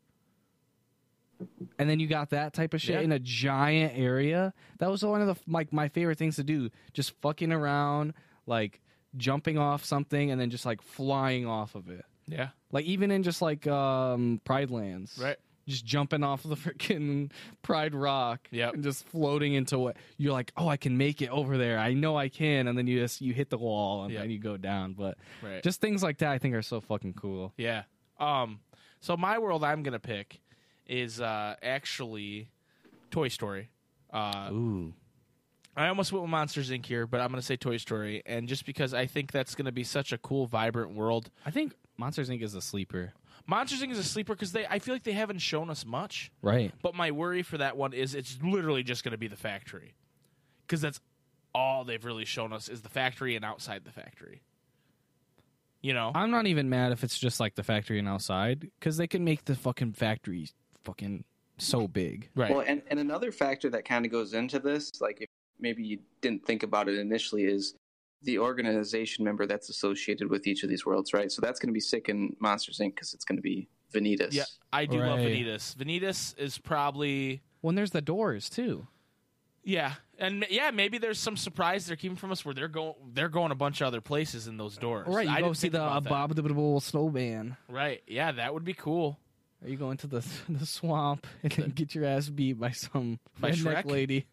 And 1.77 1.87
then 1.89 1.99
you 1.99 2.07
got 2.07 2.31
that 2.31 2.53
type 2.53 2.73
of 2.73 2.81
shit 2.81 2.95
Yeah. 2.95 3.01
in 3.01 3.11
a 3.11 3.19
giant 3.19 3.93
area. 3.95 4.53
That 4.79 4.89
was 4.89 5.03
one 5.05 5.21
of 5.21 5.27
the 5.27 5.35
like 5.51 5.71
my 5.71 5.87
favorite 5.87 6.17
things 6.17 6.35
to 6.37 6.43
do. 6.43 6.69
Just 6.93 7.11
fucking 7.21 7.51
around, 7.51 8.13
like 8.47 8.81
jumping 9.15 9.57
off 9.57 9.85
something 9.85 10.31
and 10.31 10.41
then 10.41 10.49
just 10.49 10.65
like 10.65 10.81
flying 10.81 11.45
off 11.45 11.75
of 11.75 11.89
it. 11.89 12.05
Yeah. 12.27 12.49
Like 12.71 12.85
even 12.85 13.11
in 13.11 13.21
just 13.23 13.41
like 13.41 13.67
um 13.67 14.41
Pride 14.45 14.71
Lands. 14.71 15.17
Right. 15.21 15.37
Just 15.67 15.85
jumping 15.85 16.23
off 16.23 16.43
the 16.43 16.55
freaking 16.55 17.31
Pride 17.61 17.93
Rock 17.93 18.47
Yep. 18.51 18.73
and 18.75 18.83
just 18.83 19.05
floating 19.07 19.53
into 19.53 19.77
what 19.77 19.97
you're 20.17 20.31
like, 20.33 20.51
oh, 20.55 20.67
I 20.67 20.77
can 20.77 20.97
make 20.97 21.21
it 21.21 21.29
over 21.29 21.57
there. 21.57 21.77
I 21.77 21.93
know 21.93 22.17
I 22.17 22.29
can, 22.29 22.67
and 22.67 22.77
then 22.77 22.87
you 22.87 22.99
just 22.99 23.19
you 23.21 23.33
hit 23.33 23.49
the 23.49 23.57
wall 23.57 24.03
and 24.03 24.13
Yep. 24.13 24.21
then 24.23 24.31
you 24.31 24.39
go 24.39 24.55
down. 24.57 24.93
But 24.93 25.17
Right. 25.43 25.61
just 25.61 25.81
things 25.81 26.01
like 26.01 26.19
that, 26.19 26.31
I 26.31 26.37
think 26.37 26.55
are 26.55 26.61
so 26.61 26.79
fucking 26.81 27.13
cool. 27.15 27.53
Yeah. 27.57 27.83
Um. 28.19 28.61
So 29.01 29.15
my 29.17 29.37
world 29.39 29.63
I'm 29.63 29.83
gonna 29.83 29.99
pick 29.99 30.39
is 30.87 31.19
uh 31.21 31.55
actually 31.61 32.49
Toy 33.11 33.27
Story. 33.27 33.69
Uh, 34.11 34.49
Ooh, 34.53 34.93
I 35.75 35.89
almost 35.89 36.11
went 36.13 36.23
with 36.23 36.31
Monsters 36.31 36.71
Inc. 36.71 36.85
here, 36.85 37.05
but 37.05 37.19
I'm 37.19 37.29
gonna 37.29 37.41
say 37.41 37.57
Toy 37.57 37.77
Story, 37.77 38.23
and 38.25 38.47
just 38.47 38.65
because 38.65 38.93
I 38.93 39.05
think 39.05 39.31
that's 39.33 39.53
gonna 39.53 39.71
be 39.71 39.83
such 39.83 40.13
a 40.13 40.17
cool, 40.17 40.47
vibrant 40.47 40.93
world. 40.95 41.29
I 41.45 41.51
think 41.51 41.73
Monsters 41.97 42.29
Inc 42.29 42.41
is 42.41 42.55
a 42.55 42.61
sleeper. 42.61 43.13
Monsters 43.47 43.81
Inc. 43.81 43.91
is 43.91 43.97
a 43.97 44.03
sleeper 44.03 44.33
because 44.33 44.51
they 44.51 44.65
I 44.67 44.79
feel 44.79 44.93
like 44.93 45.03
they 45.03 45.13
haven't 45.13 45.39
shown 45.39 45.69
us 45.69 45.85
much. 45.85 46.31
Right. 46.41 46.73
But 46.81 46.95
my 46.95 47.11
worry 47.11 47.43
for 47.43 47.57
that 47.57 47.77
one 47.77 47.93
is 47.93 48.13
it's 48.13 48.37
literally 48.43 48.83
just 48.83 49.03
gonna 49.03 49.17
be 49.17 49.27
the 49.27 49.37
factory, 49.37 49.93
because 50.65 50.81
that's 50.81 50.99
all 51.55 51.85
they've 51.85 52.03
really 52.03 52.25
shown 52.25 52.53
us 52.53 52.69
is 52.69 52.81
the 52.81 52.89
factory 52.89 53.35
and 53.35 53.45
outside 53.45 53.85
the 53.85 53.91
factory. 53.91 54.41
You 55.81 55.93
know. 55.93 56.11
I'm 56.13 56.31
not 56.31 56.47
even 56.47 56.69
mad 56.69 56.91
if 56.91 57.03
it's 57.03 57.17
just 57.17 57.39
like 57.39 57.55
the 57.55 57.63
factory 57.63 57.99
and 57.99 58.07
outside 58.07 58.69
because 58.79 58.97
they 58.97 59.07
can 59.07 59.23
make 59.23 59.45
the 59.45 59.55
fucking 59.55 59.93
factory 59.93 60.49
fucking 60.83 61.23
so 61.57 61.87
big. 61.87 62.29
right. 62.35 62.51
Well, 62.51 62.63
and, 62.67 62.81
and 62.89 62.99
another 62.99 63.31
factor 63.31 63.69
that 63.69 63.85
kind 63.85 64.05
of 64.05 64.11
goes 64.11 64.33
into 64.33 64.59
this, 64.59 65.01
like 65.01 65.21
if 65.21 65.29
maybe 65.59 65.83
you 65.83 65.99
didn't 66.21 66.45
think 66.45 66.63
about 66.63 66.89
it 66.89 66.99
initially, 66.99 67.45
is 67.45 67.75
the 68.23 68.39
organization 68.39 69.23
member 69.23 69.45
that's 69.45 69.69
associated 69.69 70.29
with 70.29 70.47
each 70.47 70.63
of 70.63 70.69
these 70.69 70.85
worlds, 70.85 71.13
right? 71.13 71.31
So 71.31 71.41
that's 71.41 71.59
going 71.59 71.69
to 71.69 71.73
be 71.73 71.79
sick 71.79 72.09
in 72.09 72.35
Monsters 72.39 72.79
Inc. 72.79 72.95
because 72.95 73.13
it's 73.13 73.23
going 73.25 73.37
to 73.37 73.41
be 73.41 73.67
Vanitas. 73.93 74.33
yeah, 74.33 74.43
I 74.73 74.85
do 74.85 74.97
love 74.99 75.19
Right. 75.19 75.27
Vanitas. 75.29 75.75
Vanitas 75.75 76.37
is 76.37 76.57
probably 76.57 77.41
When 77.61 77.75
there's 77.75 77.91
the 77.91 78.01
doors 78.01 78.49
too. 78.49 78.87
Yeah, 79.63 79.93
and 80.17 80.45
yeah, 80.49 80.71
maybe 80.71 80.97
there's 80.97 81.19
some 81.19 81.35
surprise 81.35 81.85
they're 81.87 81.97
keeping 81.97 82.15
from 82.15 82.31
us 82.31 82.45
where 82.45 82.53
they're 82.53 82.69
going 82.69 82.93
they're 83.13 83.27
going 83.27 83.51
a 83.51 83.55
bunch 83.55 83.81
of 83.81 83.87
other 83.87 83.99
places 83.99 84.47
in 84.47 84.55
those 84.55 84.77
doors. 84.77 85.07
Right, 85.09 85.27
you 85.27 85.33
I 85.33 85.41
go 85.41 85.51
see 85.51 85.67
the 85.67 85.77
about 85.83 86.03
that. 86.05 86.09
abominable 86.09 86.79
snowman. 86.79 87.57
Right, 87.67 88.01
yeah, 88.07 88.31
that 88.31 88.53
would 88.53 88.63
be 88.63 88.73
cool. 88.73 89.19
Are 89.61 89.67
you 89.67 89.75
going 89.75 89.97
to 89.97 90.07
the 90.07 90.25
the 90.49 90.65
swamp 90.65 91.27
and 91.43 91.51
then 91.51 91.69
get 91.71 91.93
your 91.93 92.05
ass 92.05 92.29
beat 92.29 92.53
by 92.53 92.71
some 92.71 93.19
By 93.41 93.51
Shrek? 93.51 93.85
lady? 93.91 94.25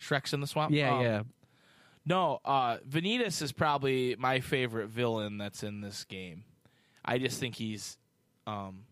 Shrek's 0.00 0.32
in 0.32 0.40
the 0.40 0.46
swamp. 0.46 0.72
Yeah, 0.72 0.96
Um, 0.96 1.02
yeah. 1.02 1.22
No, 2.06 2.40
uh, 2.44 2.78
Vanitas 2.88 3.42
is 3.42 3.52
probably 3.52 4.16
my 4.18 4.40
favorite 4.40 4.88
villain 4.88 5.38
that's 5.38 5.62
in 5.62 5.80
this 5.80 6.04
game. 6.04 6.44
I 7.04 7.18
just 7.18 7.38
think 7.38 7.54
he's, 7.56 7.98
um, 8.46 8.84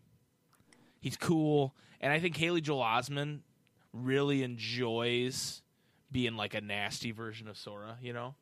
he's 0.99 1.17
cool, 1.17 1.75
and 2.01 2.13
I 2.13 2.19
think 2.19 2.37
Haley 2.37 2.61
Joel 2.61 2.81
Osment 2.83 3.39
really 3.93 4.43
enjoys 4.43 5.61
being 6.11 6.35
like 6.37 6.53
a 6.53 6.61
nasty 6.61 7.11
version 7.11 7.47
of 7.47 7.57
Sora. 7.57 7.97
You 8.01 8.13
know, 8.13 8.35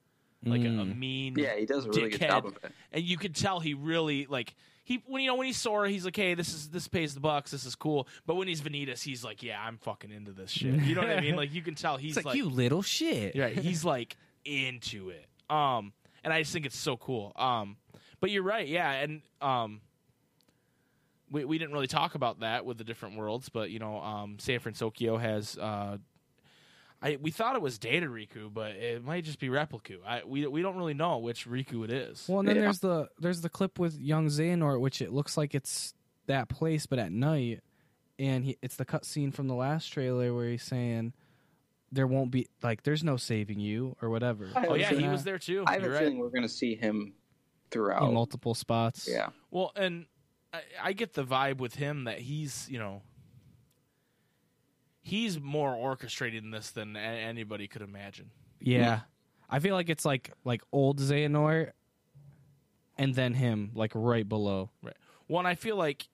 like 0.45 0.61
a, 0.61 0.67
a 0.67 0.69
Mm. 0.85 0.97
mean. 0.97 1.35
Yeah, 1.37 1.55
he 1.55 1.65
does 1.65 1.85
a 1.85 1.89
really 1.89 2.09
good 2.09 2.21
job 2.21 2.45
of 2.45 2.57
it. 2.63 2.71
and 2.91 3.03
you 3.03 3.17
could 3.17 3.35
tell 3.35 3.59
he 3.59 3.73
really 3.73 4.25
like 4.29 4.53
he 4.83 5.01
when 5.07 5.21
you 5.21 5.27
know 5.29 5.35
when 5.35 5.47
he's 5.47 5.57
Sora, 5.57 5.89
he's 5.89 6.05
like, 6.05 6.15
hey, 6.15 6.33
this 6.33 6.53
is 6.53 6.69
this 6.69 6.87
pays 6.87 7.13
the 7.13 7.19
bucks, 7.19 7.51
this 7.51 7.65
is 7.65 7.75
cool. 7.75 8.07
But 8.25 8.35
when 8.35 8.47
he's 8.47 8.61
Vanitas, 8.61 9.01
he's 9.03 9.23
like, 9.23 9.43
yeah, 9.43 9.61
I'm 9.61 9.77
fucking 9.77 10.11
into 10.11 10.31
this 10.31 10.51
shit. 10.51 10.75
You 10.81 10.95
know 10.95 11.01
what 11.01 11.09
I 11.11 11.21
mean? 11.21 11.35
Like 11.37 11.53
you 11.53 11.61
can 11.61 11.75
tell 11.75 11.97
he's 11.97 12.17
It's 12.17 12.25
like, 12.25 12.35
you 12.35 12.45
little 12.49 12.81
shit. 12.81 13.37
right, 13.37 13.57
he's 13.57 13.83
like 13.85 14.15
into 14.47 15.09
it. 15.09 15.25
Um, 15.49 15.93
and 16.23 16.33
I 16.33 16.41
just 16.41 16.53
think 16.53 16.65
it's 16.65 16.77
so 16.77 16.97
cool. 16.97 17.33
Um, 17.35 17.77
but 18.19 18.31
you're 18.31 18.43
right, 18.43 18.67
yeah, 18.67 18.91
and 18.91 19.21
um. 19.41 19.81
We, 21.29 21.43
we 21.43 21.57
didn't 21.57 21.73
really 21.73 21.87
talk 21.87 22.15
about 22.15 22.39
that 22.39 22.65
with 22.65 22.77
the 22.77 22.85
different 22.85 23.17
worlds, 23.17 23.49
but 23.49 23.69
you 23.69 23.79
know, 23.79 23.99
um, 23.99 24.37
San 24.39 24.59
Francisco 24.59 25.17
has 25.17 25.57
uh, 25.57 25.97
I 27.01 27.17
we 27.21 27.31
thought 27.31 27.57
it 27.57 27.61
was 27.61 27.77
Data 27.77 28.05
Riku, 28.05 28.49
but 28.53 28.71
it 28.77 29.03
might 29.03 29.25
just 29.25 29.37
be 29.37 29.49
Repliku. 29.49 29.97
I 30.05 30.21
we 30.25 30.47
we 30.47 30.61
don't 30.61 30.77
really 30.77 30.93
know 30.93 31.17
which 31.17 31.45
Riku 31.45 31.83
it 31.83 31.91
is. 31.91 32.25
Well, 32.29 32.39
and 32.39 32.47
then 32.47 32.55
Yeah. 32.55 32.61
there's 32.61 32.79
the 32.79 33.09
there's 33.19 33.41
the 33.41 33.49
clip 33.49 33.77
with 33.77 33.99
young 33.99 34.27
Xehanort, 34.27 34.79
which 34.79 35.01
it 35.01 35.11
looks 35.11 35.35
like 35.35 35.53
it's 35.53 35.93
that 36.27 36.47
place, 36.47 36.85
but 36.85 36.97
at 36.97 37.11
night, 37.11 37.59
and 38.17 38.45
he, 38.45 38.57
it's 38.61 38.77
the 38.77 38.85
cutscene 38.85 39.33
from 39.33 39.49
the 39.49 39.53
last 39.55 39.87
trailer 39.91 40.33
where 40.33 40.47
he's 40.49 40.63
saying 40.63 41.11
there 41.91 42.07
won't 42.07 42.31
be 42.31 42.47
like 42.61 42.83
there's 42.83 43.03
no 43.03 43.17
saving 43.17 43.59
you 43.59 43.95
or 44.01 44.09
whatever. 44.09 44.49
Oh 44.55 44.59
have 44.73 44.77
yeah, 44.77 44.93
a 44.93 44.99
he 44.99 45.07
was 45.07 45.23
there 45.23 45.39
too. 45.39 45.63
I 45.67 45.73
have 45.73 45.81
You're 45.83 45.91
a 45.91 45.93
right. 45.95 45.99
feeling 46.03 46.19
we're 46.19 46.29
going 46.29 46.41
to 46.43 46.49
see 46.49 46.75
him 46.75 47.13
throughout. 47.71 48.03
in 48.07 48.13
multiple 48.13 48.53
spots. 48.53 49.07
yeah. 49.11 49.29
Well, 49.51 49.71
and 49.75 50.05
I, 50.53 50.61
I 50.81 50.93
get 50.93 51.13
the 51.13 51.23
vibe 51.23 51.57
with 51.59 51.75
him 51.75 52.03
that 52.05 52.19
he's 52.19 52.67
you 52.69 52.79
know 52.79 53.01
he's 55.01 55.39
more 55.39 55.73
orchestrated 55.75 56.43
in 56.43 56.51
this 56.51 56.71
than 56.71 56.95
a- 56.95 56.99
anybody 56.99 57.67
could 57.67 57.81
imagine. 57.81 58.31
yeah. 58.59 59.01
I 59.49 59.59
feel 59.59 59.75
like 59.75 59.87
it's 59.87 60.03
like 60.03 60.31
like 60.43 60.61
old 60.73 60.99
Xehanort, 60.99 61.71
and 62.97 63.15
then 63.15 63.33
him 63.33 63.71
like 63.75 63.93
right 63.95 64.27
below. 64.27 64.71
Right. 64.83 64.97
One, 65.27 65.45
I 65.45 65.55
feel 65.55 65.77
like, 65.77 66.09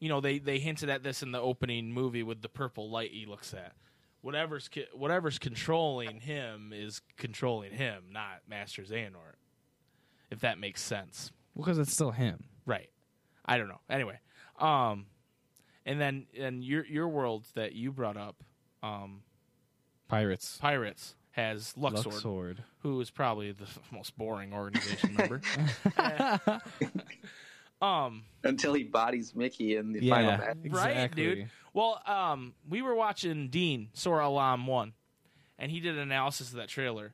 you 0.00 0.08
know, 0.08 0.20
they 0.20 0.40
they 0.40 0.58
hinted 0.58 0.88
at 0.90 1.04
this 1.04 1.22
in 1.22 1.30
the 1.30 1.40
opening 1.40 1.92
movie 1.92 2.24
with 2.24 2.42
the 2.42 2.48
purple 2.48 2.90
light 2.90 3.12
he 3.12 3.24
looks 3.24 3.54
at. 3.54 3.74
Whatever's 4.22 4.68
co- 4.68 4.82
whatever's 4.92 5.38
controlling 5.38 6.20
him 6.20 6.72
is 6.74 7.00
controlling 7.16 7.72
him, 7.72 8.04
not 8.12 8.42
Master 8.48 8.82
Xehanort. 8.82 9.36
If 10.30 10.40
that 10.40 10.58
makes 10.58 10.82
sense. 10.82 11.32
Because 11.56 11.78
it's 11.78 11.92
still 11.92 12.10
him. 12.12 12.44
Right. 12.66 12.90
I 13.44 13.58
don't 13.58 13.68
know. 13.68 13.80
Anyway, 13.88 14.18
um, 14.58 15.06
and 15.86 16.00
then 16.00 16.26
and 16.38 16.62
your 16.62 16.84
your 16.86 17.08
world 17.08 17.46
that 17.54 17.72
you 17.72 17.90
brought 17.90 18.16
up, 18.16 18.36
um, 18.82 19.22
Pirates. 20.08 20.58
Pirates 20.60 21.16
has 21.32 21.72
Luxord, 21.78 22.22
Luxord. 22.22 22.56
who 22.80 23.00
is 23.00 23.10
probably 23.10 23.52
the 23.52 23.66
most 23.90 24.16
boring 24.16 24.52
organization 24.52 25.14
member. 25.14 25.40
um, 27.80 28.24
Until 28.44 28.74
he 28.74 28.84
bodies 28.84 29.34
Mickey 29.34 29.76
in 29.76 29.92
the 29.92 30.00
Yeah. 30.04 30.14
final 30.14 30.30
match. 30.38 30.56
right, 30.72 31.14
dude. 31.14 31.50
Well, 31.72 32.02
um, 32.06 32.54
we 32.68 32.82
were 32.82 32.94
watching 32.94 33.48
Dean 33.48 33.88
Sora 33.92 34.26
Alam 34.28 34.66
one, 34.66 34.92
and 35.58 35.70
he 35.70 35.80
did 35.80 35.94
an 35.96 36.00
analysis 36.02 36.50
of 36.50 36.56
that 36.56 36.68
trailer, 36.68 37.12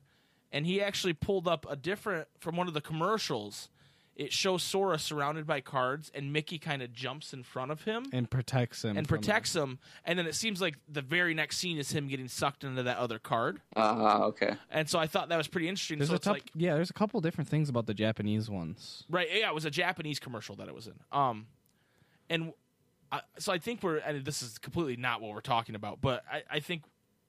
and 0.51 0.65
he 0.65 0.81
actually 0.81 1.13
pulled 1.13 1.47
up 1.47 1.65
a 1.69 1.75
different 1.75 2.27
from 2.39 2.55
one 2.55 2.67
of 2.67 2.73
the 2.73 2.81
commercials. 2.81 3.69
It 4.17 4.33
shows 4.33 4.63
Sora 4.63 4.97
surrounded 4.97 5.45
by 5.45 5.61
cards, 5.61 6.11
and 6.15 6.33
Mickey 6.33 6.57
kind 6.57 6.81
of 6.81 6.91
jumps 6.91 7.33
in 7.33 7.43
front 7.43 7.69
of 7.69 7.83
him 7.83 8.07
And 8.11 8.27
protects 8.27 8.83
him. 8.83 8.97
and 8.97 9.07
protects 9.07 9.55
him, 9.55 9.77
and 10.03 10.17
then 10.17 10.25
it 10.25 10.33
seems 10.33 10.59
like 10.59 10.75
the 10.89 11.03
very 11.03 11.35
next 11.35 11.57
scene 11.59 11.77
is 11.77 11.91
him 11.91 12.07
getting 12.07 12.27
sucked 12.27 12.63
into 12.63 12.81
that 12.81 12.97
other 12.97 13.19
card, 13.19 13.61
Ah, 13.75 14.23
okay. 14.23 14.55
and 14.71 14.89
so 14.89 14.97
I 14.97 15.05
thought 15.05 15.29
that 15.29 15.37
was 15.37 15.47
pretty 15.47 15.67
interesting. 15.69 15.99
There's 15.99 16.09
so 16.09 16.13
a 16.13 16.15
it's 16.15 16.23
couple, 16.25 16.41
like 16.41 16.49
yeah. 16.55 16.73
There's 16.73 16.89
a 16.89 16.93
couple 16.93 17.21
different 17.21 17.47
things 17.47 17.69
about 17.69 17.85
the 17.85 17.93
Japanese 17.93 18.49
ones. 18.49 19.03
Right. 19.07 19.27
Yeah, 19.31 19.49
it 19.49 19.53
was 19.53 19.65
a 19.65 19.69
Japanese 19.71 20.17
commercial 20.19 20.55
that 20.55 20.67
it 20.67 20.73
was 20.73 20.87
in. 20.87 20.95
Um, 21.11 21.45
and 22.27 22.53
I, 23.11 23.21
so 23.37 23.53
I 23.53 23.59
think 23.59 23.83
we're, 23.83 23.97
and 23.97 24.25
this 24.25 24.41
is 24.41 24.57
completely 24.57 24.95
not 24.97 25.21
what 25.21 25.31
we're 25.35 25.41
talking 25.41 25.75
about, 25.75 26.01
but 26.01 26.23
I, 26.31 26.41
I 26.49 26.59
think 26.59 26.81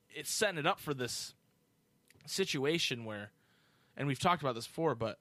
it's 0.08 0.30
setting 0.30 0.56
it 0.58 0.66
up 0.66 0.80
for 0.80 0.94
this 0.94 1.34
situation 2.26 3.04
where, 3.04 3.30
and 3.96 4.08
we've 4.08 4.18
talked 4.18 4.42
about 4.42 4.54
this 4.54 4.66
before, 4.66 4.94
but 4.94 5.18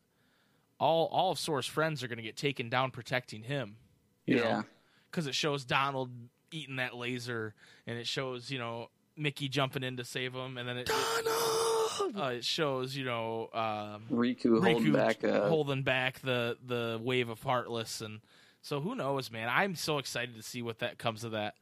all 0.79 1.07
all 1.11 1.31
of 1.31 1.39
Sora's 1.39 1.65
friends 1.65 2.03
are 2.03 2.07
going 2.07 2.17
to 2.17 2.23
get 2.23 2.35
taken 2.37 2.69
down 2.69 2.91
protecting 2.91 3.43
him. 3.43 3.77
You 4.25 4.37
Yeah. 4.37 4.63
because 5.09 5.27
it 5.27 5.35
shows 5.35 5.65
Donald 5.65 6.09
eating 6.51 6.75
that 6.77 6.95
laser, 6.95 7.53
and 7.85 7.97
it 7.97 8.07
shows 8.07 8.51
you 8.51 8.59
know 8.59 8.89
Mickey 9.15 9.47
jumping 9.49 9.83
in 9.83 9.97
to 9.97 10.03
save 10.03 10.33
him, 10.33 10.57
and 10.57 10.67
then 10.67 10.77
it 10.77 10.89
it, 10.89 12.15
uh, 12.15 12.23
it 12.27 12.45
shows 12.45 12.95
you 12.95 13.05
know. 13.05 13.49
Um, 13.53 14.03
Riku, 14.11 14.63
holding 14.63 14.93
back. 14.93 15.23
Uh, 15.23 15.47
holding 15.49 15.83
back 15.83 16.19
the 16.21 16.57
the 16.65 16.99
wave 17.01 17.29
of 17.29 17.41
heartless 17.41 18.01
and 18.01 18.19
so 18.61 18.81
who 18.81 18.95
knows 18.95 19.31
man 19.31 19.47
i'm 19.49 19.75
so 19.75 19.97
excited 19.99 20.35
to 20.35 20.41
see 20.43 20.61
what 20.61 20.79
that 20.79 20.97
comes 20.97 21.23
of 21.23 21.31
that 21.31 21.55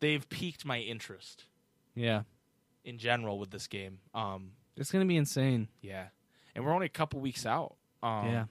they've 0.00 0.28
piqued 0.28 0.64
my 0.64 0.78
interest 0.78 1.44
Yeah, 1.94 2.22
in 2.84 2.98
general 2.98 3.38
with 3.38 3.50
this 3.50 3.66
game 3.66 3.98
um 4.14 4.52
it's 4.76 4.92
gonna 4.92 5.06
be 5.06 5.16
insane. 5.16 5.68
yeah 5.80 6.08
and 6.54 6.64
we're 6.64 6.72
only 6.72 6.86
a 6.86 6.90
couple 6.90 7.20
weeks 7.20 7.44
out 7.46 7.74
um 8.02 8.26
yeah. 8.26 8.44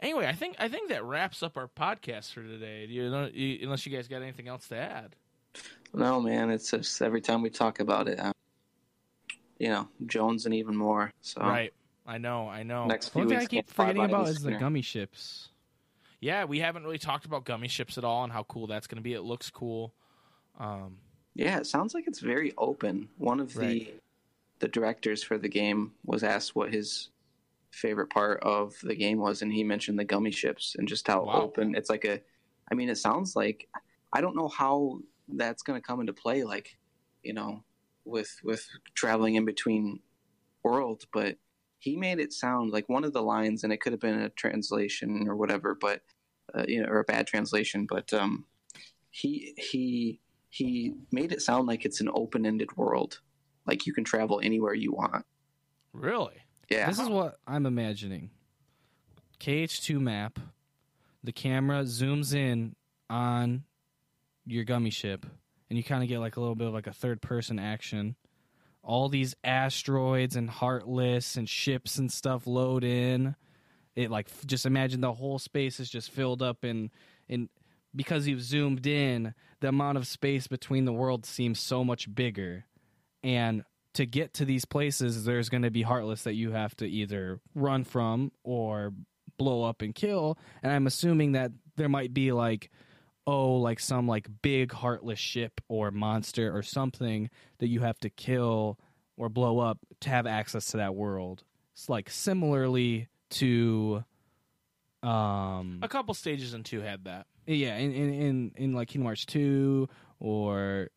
anyway 0.00 0.26
i 0.26 0.32
think 0.32 0.56
i 0.58 0.68
think 0.68 0.88
that 0.88 1.04
wraps 1.04 1.42
up 1.42 1.56
our 1.56 1.68
podcast 1.68 2.32
for 2.32 2.42
today 2.42 2.86
Do 2.86 2.92
you 2.92 3.10
know 3.10 3.28
you, 3.32 3.60
unless 3.62 3.84
you 3.86 3.96
guys 3.96 4.08
got 4.08 4.22
anything 4.22 4.48
else 4.48 4.68
to 4.68 4.76
add 4.76 5.16
no, 5.96 6.20
man. 6.20 6.50
It's 6.50 6.72
just 6.72 7.00
every 7.00 7.20
time 7.20 7.40
we 7.42 7.50
talk 7.50 7.78
about 7.78 8.08
it, 8.08 8.18
I'm 8.20 8.32
you 9.58 9.68
know, 9.68 9.88
Jones 10.06 10.44
and 10.46 10.54
even 10.54 10.76
more. 10.76 11.12
So 11.20 11.40
Right. 11.40 11.72
I 12.06 12.18
know. 12.18 12.48
I 12.48 12.64
know. 12.64 12.86
next 12.86 13.10
few 13.10 13.20
One 13.20 13.28
thing 13.28 13.38
weeks 13.38 13.46
I 13.46 13.48
keep 13.48 13.66
can't 13.66 13.70
forgetting 13.70 14.04
about 14.04 14.28
is 14.28 14.42
the 14.42 14.52
gummy 14.52 14.82
ships. 14.82 15.50
Yeah, 16.20 16.44
we 16.44 16.58
haven't 16.58 16.82
really 16.82 16.98
talked 16.98 17.24
about 17.26 17.44
gummy 17.44 17.68
ships 17.68 17.96
at 17.96 18.04
all 18.04 18.24
and 18.24 18.32
how 18.32 18.42
cool 18.42 18.66
that's 18.66 18.86
going 18.88 18.96
to 18.96 19.02
be. 19.02 19.12
It 19.12 19.22
looks 19.22 19.50
cool. 19.50 19.94
Um, 20.58 20.98
Yeah, 21.34 21.58
it 21.58 21.66
sounds 21.66 21.94
like 21.94 22.08
it's 22.08 22.20
very 22.20 22.52
open. 22.58 23.08
One 23.18 23.38
of 23.38 23.54
the 23.54 23.60
Right. 23.60 24.02
the 24.58 24.68
directors 24.68 25.22
for 25.22 25.38
the 25.38 25.48
game 25.48 25.92
was 26.04 26.24
asked 26.24 26.56
what 26.56 26.72
his 26.72 27.10
favorite 27.74 28.10
part 28.10 28.42
of 28.42 28.74
the 28.82 28.94
game 28.94 29.18
was, 29.18 29.42
and 29.42 29.52
he 29.52 29.64
mentioned 29.64 29.98
the 29.98 30.04
gummy 30.04 30.30
ships 30.30 30.76
and 30.78 30.88
just 30.88 31.06
how 31.06 31.24
Wow. 31.24 31.42
open 31.42 31.74
it's 31.74 31.90
like 31.90 32.04
a. 32.04 32.20
I 32.70 32.74
mean, 32.74 32.88
it 32.88 32.96
sounds 32.96 33.36
like 33.36 33.68
I 34.12 34.20
don't 34.20 34.36
know 34.36 34.48
how 34.48 35.00
that's 35.28 35.62
going 35.62 35.80
to 35.80 35.86
come 35.86 36.00
into 36.00 36.12
play, 36.12 36.44
like 36.44 36.76
you 37.22 37.34
know, 37.34 37.64
with 38.04 38.30
with 38.42 38.66
traveling 38.94 39.34
in 39.34 39.44
between 39.44 40.00
worlds, 40.62 41.06
but 41.12 41.36
he 41.78 41.96
made 41.96 42.18
it 42.18 42.32
sound 42.32 42.70
like 42.70 42.88
one 42.88 43.04
of 43.04 43.12
the 43.12 43.22
lines, 43.22 43.64
and 43.64 43.72
it 43.72 43.80
could 43.80 43.92
have 43.92 44.00
been 44.00 44.20
a 44.20 44.30
translation 44.30 45.26
or 45.28 45.36
whatever, 45.36 45.74
but 45.74 46.02
uh, 46.54 46.64
you 46.66 46.82
know, 46.82 46.88
or 46.88 47.00
a 47.00 47.04
bad 47.04 47.26
translation, 47.26 47.86
but 47.88 48.12
um, 48.12 48.46
he 49.10 49.54
he 49.56 50.20
he 50.48 50.94
made 51.12 51.32
it 51.32 51.42
sound 51.42 51.66
like 51.66 51.84
it's 51.84 52.00
an 52.00 52.10
open-ended 52.14 52.76
world 52.76 53.20
like 53.66 53.86
you 53.86 53.92
can 53.92 54.04
travel 54.04 54.40
anywhere 54.42 54.74
you 54.74 54.92
want 54.92 55.24
really? 55.94 56.43
Yeah 56.68 56.88
This 56.88 56.98
is 56.98 57.08
what 57.08 57.38
I'm 57.46 57.66
imagining. 57.66 58.30
KH2 59.40 60.00
map. 60.00 60.38
The 61.22 61.32
camera 61.32 61.82
zooms 61.82 62.34
in 62.34 62.76
on 63.08 63.64
your 64.46 64.64
gummy 64.64 64.90
ship, 64.90 65.24
and 65.68 65.76
you 65.76 65.82
kind 65.82 66.02
of 66.02 66.08
get 66.08 66.18
like 66.18 66.36
a 66.36 66.40
little 66.40 66.54
bit 66.54 66.66
of 66.66 66.74
like 66.74 66.86
a 66.86 66.92
third 66.92 67.22
person 67.22 67.58
action. 67.58 68.16
All 68.82 69.08
these 69.08 69.34
asteroids 69.42 70.36
and 70.36 70.50
heartless 70.50 71.36
and 71.36 71.48
ships 71.48 71.96
and 71.96 72.12
stuff 72.12 72.46
load 72.46 72.84
in. 72.84 73.34
It 73.96 74.10
like 74.10 74.28
just 74.46 74.66
imagine 74.66 75.00
the 75.00 75.12
whole 75.12 75.38
space 75.38 75.80
is 75.80 75.88
just 75.88 76.10
filled 76.10 76.42
up 76.42 76.64
in 76.64 76.90
in 77.28 77.48
because 77.96 78.26
you've 78.26 78.42
zoomed 78.42 78.86
in, 78.86 79.34
the 79.60 79.68
amount 79.68 79.98
of 79.98 80.06
space 80.06 80.46
between 80.46 80.84
the 80.84 80.92
worlds 80.92 81.28
seems 81.28 81.60
so 81.60 81.84
much 81.84 82.12
bigger. 82.12 82.64
And 83.22 83.64
to 83.94 84.06
get 84.06 84.34
to 84.34 84.44
these 84.44 84.64
places, 84.64 85.24
there's 85.24 85.48
going 85.48 85.62
to 85.62 85.70
be 85.70 85.82
heartless 85.82 86.24
that 86.24 86.34
you 86.34 86.50
have 86.52 86.74
to 86.76 86.86
either 86.86 87.40
run 87.54 87.84
from 87.84 88.30
or 88.42 88.92
blow 89.38 89.62
up 89.64 89.82
and 89.82 89.94
kill. 89.94 90.38
And 90.62 90.72
I'm 90.72 90.86
assuming 90.86 91.32
that 91.32 91.52
there 91.76 91.88
might 91.88 92.12
be 92.14 92.30
like, 92.32 92.70
oh, 93.26 93.54
like 93.56 93.80
some 93.80 94.06
like 94.06 94.28
big 94.42 94.72
heartless 94.72 95.18
ship 95.18 95.60
or 95.68 95.90
monster 95.90 96.54
or 96.54 96.62
something 96.62 97.30
that 97.58 97.68
you 97.68 97.80
have 97.80 97.98
to 98.00 98.10
kill 98.10 98.78
or 99.16 99.28
blow 99.28 99.58
up 99.60 99.78
to 100.00 100.10
have 100.10 100.26
access 100.26 100.66
to 100.66 100.76
that 100.78 100.94
world. 100.94 101.42
It's 101.72 101.88
like 101.88 102.10
similarly 102.10 103.08
to, 103.30 104.04
um, 105.02 105.80
A 105.82 105.88
couple 105.88 106.14
stages 106.14 106.54
in 106.54 106.62
two 106.64 106.80
had 106.80 107.04
that. 107.04 107.26
yeah, 107.46 107.76
in 107.76 107.92
in 107.92 108.14
in, 108.14 108.52
in 108.56 108.72
like 108.74 108.88
Kingdom 108.88 109.06
Hearts 109.06 109.26
two 109.26 109.88
or 110.20 110.88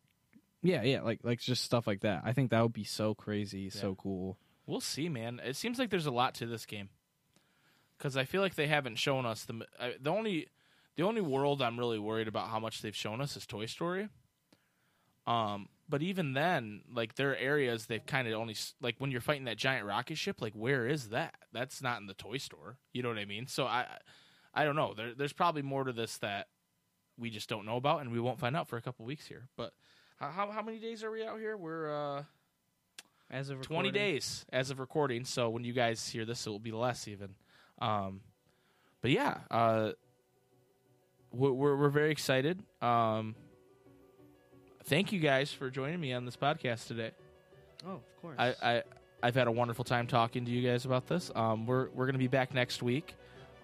yeah, 0.62 0.82
yeah, 0.82 1.02
like 1.02 1.20
like 1.22 1.40
just 1.40 1.64
stuff 1.64 1.86
like 1.86 2.00
that. 2.00 2.22
I 2.24 2.32
think 2.32 2.50
that 2.50 2.62
would 2.62 2.72
be 2.72 2.84
so 2.84 3.14
crazy, 3.14 3.70
so 3.70 3.94
cool. 3.94 4.38
We'll 4.66 4.80
see, 4.80 5.08
man. 5.08 5.40
It 5.44 5.56
seems 5.56 5.78
like 5.78 5.90
there's 5.90 6.06
a 6.06 6.10
lot 6.10 6.34
to 6.36 6.46
this 6.46 6.66
game 6.66 6.90
because 7.96 8.16
I 8.16 8.24
feel 8.24 8.42
like 8.42 8.54
they 8.54 8.66
haven't 8.66 8.96
shown 8.96 9.26
us 9.26 9.44
the 9.44 9.66
I, 9.80 9.94
the 10.00 10.10
only 10.10 10.48
the 10.96 11.04
only 11.04 11.20
world 11.20 11.62
I'm 11.62 11.78
really 11.78 11.98
worried 11.98 12.28
about 12.28 12.48
how 12.48 12.58
much 12.58 12.82
they've 12.82 12.94
shown 12.94 13.20
us 13.20 13.36
is 13.36 13.46
Toy 13.46 13.66
Story. 13.66 14.08
Um, 15.26 15.68
but 15.88 16.02
even 16.02 16.32
then, 16.32 16.82
like 16.92 17.14
there 17.14 17.30
are 17.32 17.36
areas 17.36 17.86
they've 17.86 18.04
kind 18.04 18.26
of 18.26 18.34
only 18.34 18.56
like 18.80 18.96
when 18.98 19.10
you're 19.10 19.20
fighting 19.20 19.44
that 19.44 19.56
giant 19.58 19.86
rocket 19.86 20.16
ship. 20.18 20.40
Like 20.40 20.54
where 20.54 20.86
is 20.86 21.10
that? 21.10 21.34
That's 21.52 21.82
not 21.82 22.00
in 22.00 22.06
the 22.06 22.14
toy 22.14 22.38
store. 22.38 22.78
You 22.92 23.02
know 23.02 23.10
what 23.10 23.18
I 23.18 23.24
mean? 23.24 23.46
So 23.46 23.64
I 23.64 23.86
I 24.52 24.64
don't 24.64 24.76
know. 24.76 24.94
There, 24.94 25.14
there's 25.14 25.32
probably 25.32 25.62
more 25.62 25.84
to 25.84 25.92
this 25.92 26.18
that 26.18 26.48
we 27.16 27.30
just 27.30 27.48
don't 27.48 27.66
know 27.66 27.76
about, 27.76 28.00
and 28.00 28.10
we 28.10 28.20
won't 28.20 28.38
find 28.38 28.56
out 28.56 28.68
for 28.68 28.76
a 28.76 28.82
couple 28.82 29.04
weeks 29.04 29.26
here. 29.26 29.48
But 29.56 29.72
how 30.18 30.28
how, 30.28 30.50
how 30.50 30.62
many 30.62 30.78
days 30.78 31.04
are 31.04 31.10
we 31.10 31.24
out 31.24 31.38
here? 31.38 31.56
We're 31.56 32.18
uh. 32.18 32.22
As 33.30 33.50
of 33.50 33.60
20 33.60 33.90
days 33.90 34.46
as 34.50 34.70
of 34.70 34.80
recording. 34.80 35.26
So 35.26 35.50
when 35.50 35.62
you 35.62 35.74
guys 35.74 36.08
hear 36.08 36.24
this, 36.24 36.46
it 36.46 36.50
will 36.50 36.58
be 36.58 36.72
less 36.72 37.06
even. 37.06 37.34
Um, 37.78 38.22
but 39.02 39.10
yeah, 39.10 39.40
uh, 39.50 39.90
we're, 41.30 41.52
we're, 41.52 41.76
we're 41.76 41.88
very 41.90 42.10
excited. 42.10 42.62
Um, 42.80 43.34
thank 44.84 45.12
you 45.12 45.20
guys 45.20 45.52
for 45.52 45.68
joining 45.68 46.00
me 46.00 46.14
on 46.14 46.24
this 46.24 46.36
podcast 46.36 46.86
today. 46.86 47.10
Oh, 47.86 47.96
of 47.96 48.22
course. 48.22 48.36
I, 48.38 48.54
I 48.62 48.82
I've 49.22 49.34
had 49.34 49.46
a 49.46 49.52
wonderful 49.52 49.84
time 49.84 50.06
talking 50.06 50.44
to 50.44 50.50
you 50.50 50.66
guys 50.66 50.84
about 50.84 51.06
this. 51.06 51.30
Um, 51.34 51.66
we're 51.66 51.88
we're 51.90 52.06
gonna 52.06 52.18
be 52.18 52.28
back 52.28 52.54
next 52.54 52.82
week. 52.82 53.14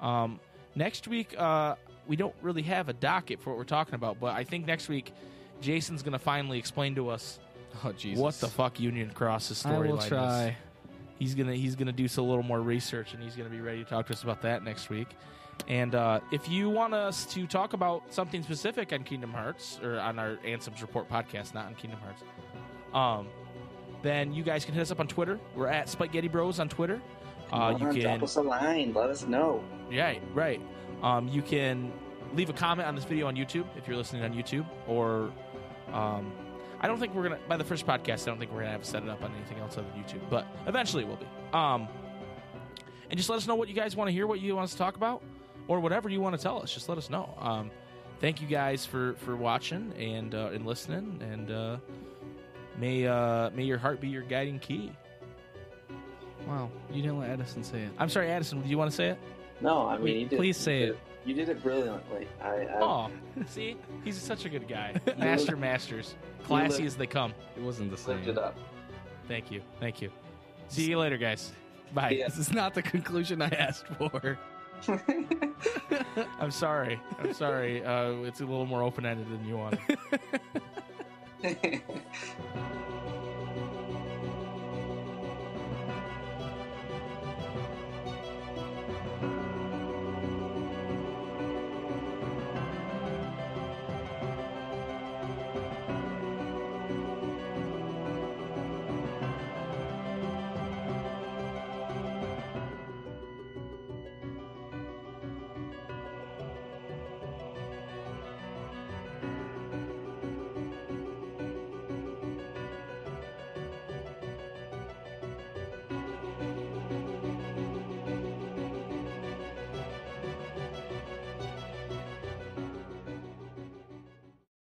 Um, 0.00 0.40
next 0.74 1.08
week, 1.08 1.34
uh, 1.38 1.76
we 2.06 2.16
don't 2.16 2.34
really 2.42 2.62
have 2.62 2.88
a 2.88 2.92
docket 2.92 3.40
for 3.40 3.50
what 3.50 3.56
we're 3.56 3.64
talking 3.64 3.94
about, 3.94 4.20
but 4.20 4.34
I 4.34 4.44
think 4.44 4.66
next 4.66 4.88
week, 4.88 5.12
Jason's 5.60 6.02
gonna 6.02 6.18
finally 6.18 6.58
explain 6.58 6.94
to 6.96 7.08
us 7.08 7.38
oh 7.84 7.92
Jesus. 7.92 8.20
what 8.20 8.34
the 8.40 8.48
fuck 8.48 8.78
Union 8.80 9.10
Cross's 9.10 9.64
I 9.64 9.70
storyline 9.70 9.88
will 9.88 9.98
is 9.98 10.06
try. 10.06 10.56
he's 11.18 11.34
gonna 11.34 11.54
he's 11.54 11.76
gonna 11.76 11.92
do 11.92 12.08
some 12.08 12.26
little 12.28 12.42
more 12.42 12.60
research 12.60 13.14
and 13.14 13.22
he's 13.22 13.34
gonna 13.36 13.48
be 13.50 13.60
ready 13.60 13.82
to 13.84 13.88
talk 13.88 14.06
to 14.06 14.12
us 14.12 14.22
about 14.22 14.42
that 14.42 14.62
next 14.64 14.90
week 14.90 15.08
and 15.68 15.94
uh, 15.94 16.20
if 16.32 16.48
you 16.48 16.68
want 16.68 16.94
us 16.94 17.24
to 17.26 17.46
talk 17.46 17.72
about 17.74 18.02
something 18.12 18.42
specific 18.42 18.92
on 18.92 19.04
kingdom 19.04 19.32
hearts 19.32 19.78
or 19.82 19.98
on 20.00 20.18
our 20.18 20.38
ansems 20.44 20.82
report 20.82 21.08
podcast 21.08 21.54
not 21.54 21.66
on 21.66 21.74
kingdom 21.76 22.00
hearts 22.00 22.22
um, 22.92 23.28
then 24.02 24.32
you 24.34 24.42
guys 24.42 24.64
can 24.64 24.74
hit 24.74 24.80
us 24.82 24.90
up 24.90 25.00
on 25.00 25.06
twitter 25.06 25.38
we're 25.54 25.68
at 25.68 25.88
spaghetti 25.88 26.28
bros 26.28 26.58
on 26.60 26.68
twitter 26.68 27.00
uh, 27.52 27.76
you 27.78 27.86
can 27.88 28.00
drop 28.00 28.22
us 28.22 28.36
a 28.36 28.42
line 28.42 28.92
let 28.92 29.10
us 29.10 29.24
know 29.26 29.62
Right, 29.92 30.20
right. 30.32 30.60
Um, 31.02 31.28
you 31.28 31.42
can 31.42 31.92
leave 32.34 32.48
a 32.48 32.54
comment 32.54 32.88
on 32.88 32.94
this 32.96 33.04
video 33.04 33.26
on 33.28 33.36
YouTube 33.36 33.66
if 33.76 33.86
you're 33.86 33.98
listening 33.98 34.24
on 34.24 34.32
YouTube, 34.32 34.64
or 34.88 35.30
um, 35.92 36.32
I 36.80 36.86
don't 36.86 36.98
think 36.98 37.14
we're 37.14 37.24
gonna 37.24 37.38
by 37.48 37.56
the 37.56 37.64
first 37.64 37.86
podcast. 37.86 38.22
I 38.22 38.26
don't 38.26 38.38
think 38.38 38.52
we're 38.52 38.60
gonna 38.60 38.72
have 38.72 38.82
to 38.82 38.88
set 38.88 39.02
it 39.02 39.08
up 39.08 39.22
on 39.22 39.32
anything 39.34 39.58
else 39.58 39.78
other 39.78 39.86
than 39.94 40.02
YouTube, 40.02 40.28
but 40.30 40.46
eventually 40.66 41.04
it 41.04 41.08
will 41.08 41.16
be. 41.16 41.26
Um, 41.52 41.88
and 43.10 43.16
just 43.18 43.28
let 43.28 43.36
us 43.36 43.46
know 43.46 43.54
what 43.54 43.68
you 43.68 43.74
guys 43.74 43.96
want 43.96 44.08
to 44.08 44.12
hear, 44.12 44.26
what 44.26 44.40
you 44.40 44.54
want 44.56 44.64
us 44.64 44.72
to 44.72 44.78
talk 44.78 44.96
about, 44.96 45.22
or 45.68 45.80
whatever 45.80 46.08
you 46.08 46.20
want 46.20 46.36
to 46.36 46.42
tell 46.42 46.62
us. 46.62 46.72
Just 46.72 46.88
let 46.88 46.98
us 46.98 47.10
know. 47.10 47.34
Um, 47.38 47.70
thank 48.20 48.40
you 48.40 48.48
guys 48.48 48.84
for 48.84 49.14
for 49.14 49.36
watching 49.36 49.92
and 49.98 50.34
uh, 50.34 50.50
and 50.52 50.66
listening, 50.66 51.20
and 51.22 51.50
uh, 51.50 51.76
may 52.78 53.06
uh, 53.06 53.50
may 53.50 53.64
your 53.64 53.78
heart 53.78 54.00
be 54.00 54.08
your 54.08 54.22
guiding 54.22 54.58
key. 54.58 54.92
Wow, 56.46 56.70
you 56.92 57.00
didn't 57.00 57.20
let 57.20 57.30
Addison 57.30 57.64
say 57.64 57.82
it. 57.82 57.90
I'm 57.98 58.10
sorry, 58.10 58.30
Addison. 58.30 58.60
Do 58.60 58.68
you 58.68 58.76
want 58.76 58.90
to 58.90 58.96
say 58.96 59.08
it? 59.10 59.18
no 59.60 59.86
i 59.86 59.96
mean 59.96 60.18
you 60.18 60.26
did, 60.26 60.36
Please 60.36 60.56
say 60.56 60.80
you 60.80 60.92
it. 60.92 60.98
Did- 61.24 61.28
you 61.28 61.34
did 61.34 61.48
it 61.48 61.62
brilliantly 61.62 62.28
i, 62.42 62.46
I 62.48 62.66
Oh, 62.80 63.10
see, 63.46 63.76
he's 64.04 64.20
such 64.20 64.44
a 64.44 64.48
good 64.48 64.68
guy. 64.68 64.94
Master 65.18 65.56
masters, 65.56 66.14
classy 66.44 66.78
live- 66.78 66.86
as 66.86 66.96
they 66.96 67.06
come. 67.06 67.32
It 67.56 67.62
wasn't 67.62 67.90
the 67.90 67.96
same. 67.96 68.16
lift 68.16 68.28
it 68.28 68.38
up 68.38 68.56
Thank 69.26 69.50
you, 69.50 69.62
thank 69.80 70.02
you. 70.02 70.10
See 70.68 70.84
you 70.88 70.98
later, 70.98 71.16
guys. 71.16 71.52
Bye. 71.94 72.10
Yeah. 72.10 72.28
This 72.28 72.36
is 72.38 72.52
not 72.52 72.74
the 72.74 72.82
conclusion 72.82 73.40
I 73.40 73.48
asked 73.48 73.86
for. 73.86 74.38
I'm 76.40 76.50
sorry. 76.50 77.00
I'm 77.18 77.32
sorry. 77.32 77.82
Uh, 77.84 78.12
it's 78.24 78.40
a 78.40 78.44
little 78.44 78.66
more 78.66 78.82
open 78.82 79.06
ended 79.06 79.30
than 79.30 79.46
you 79.48 79.56
wanted. 79.56 79.80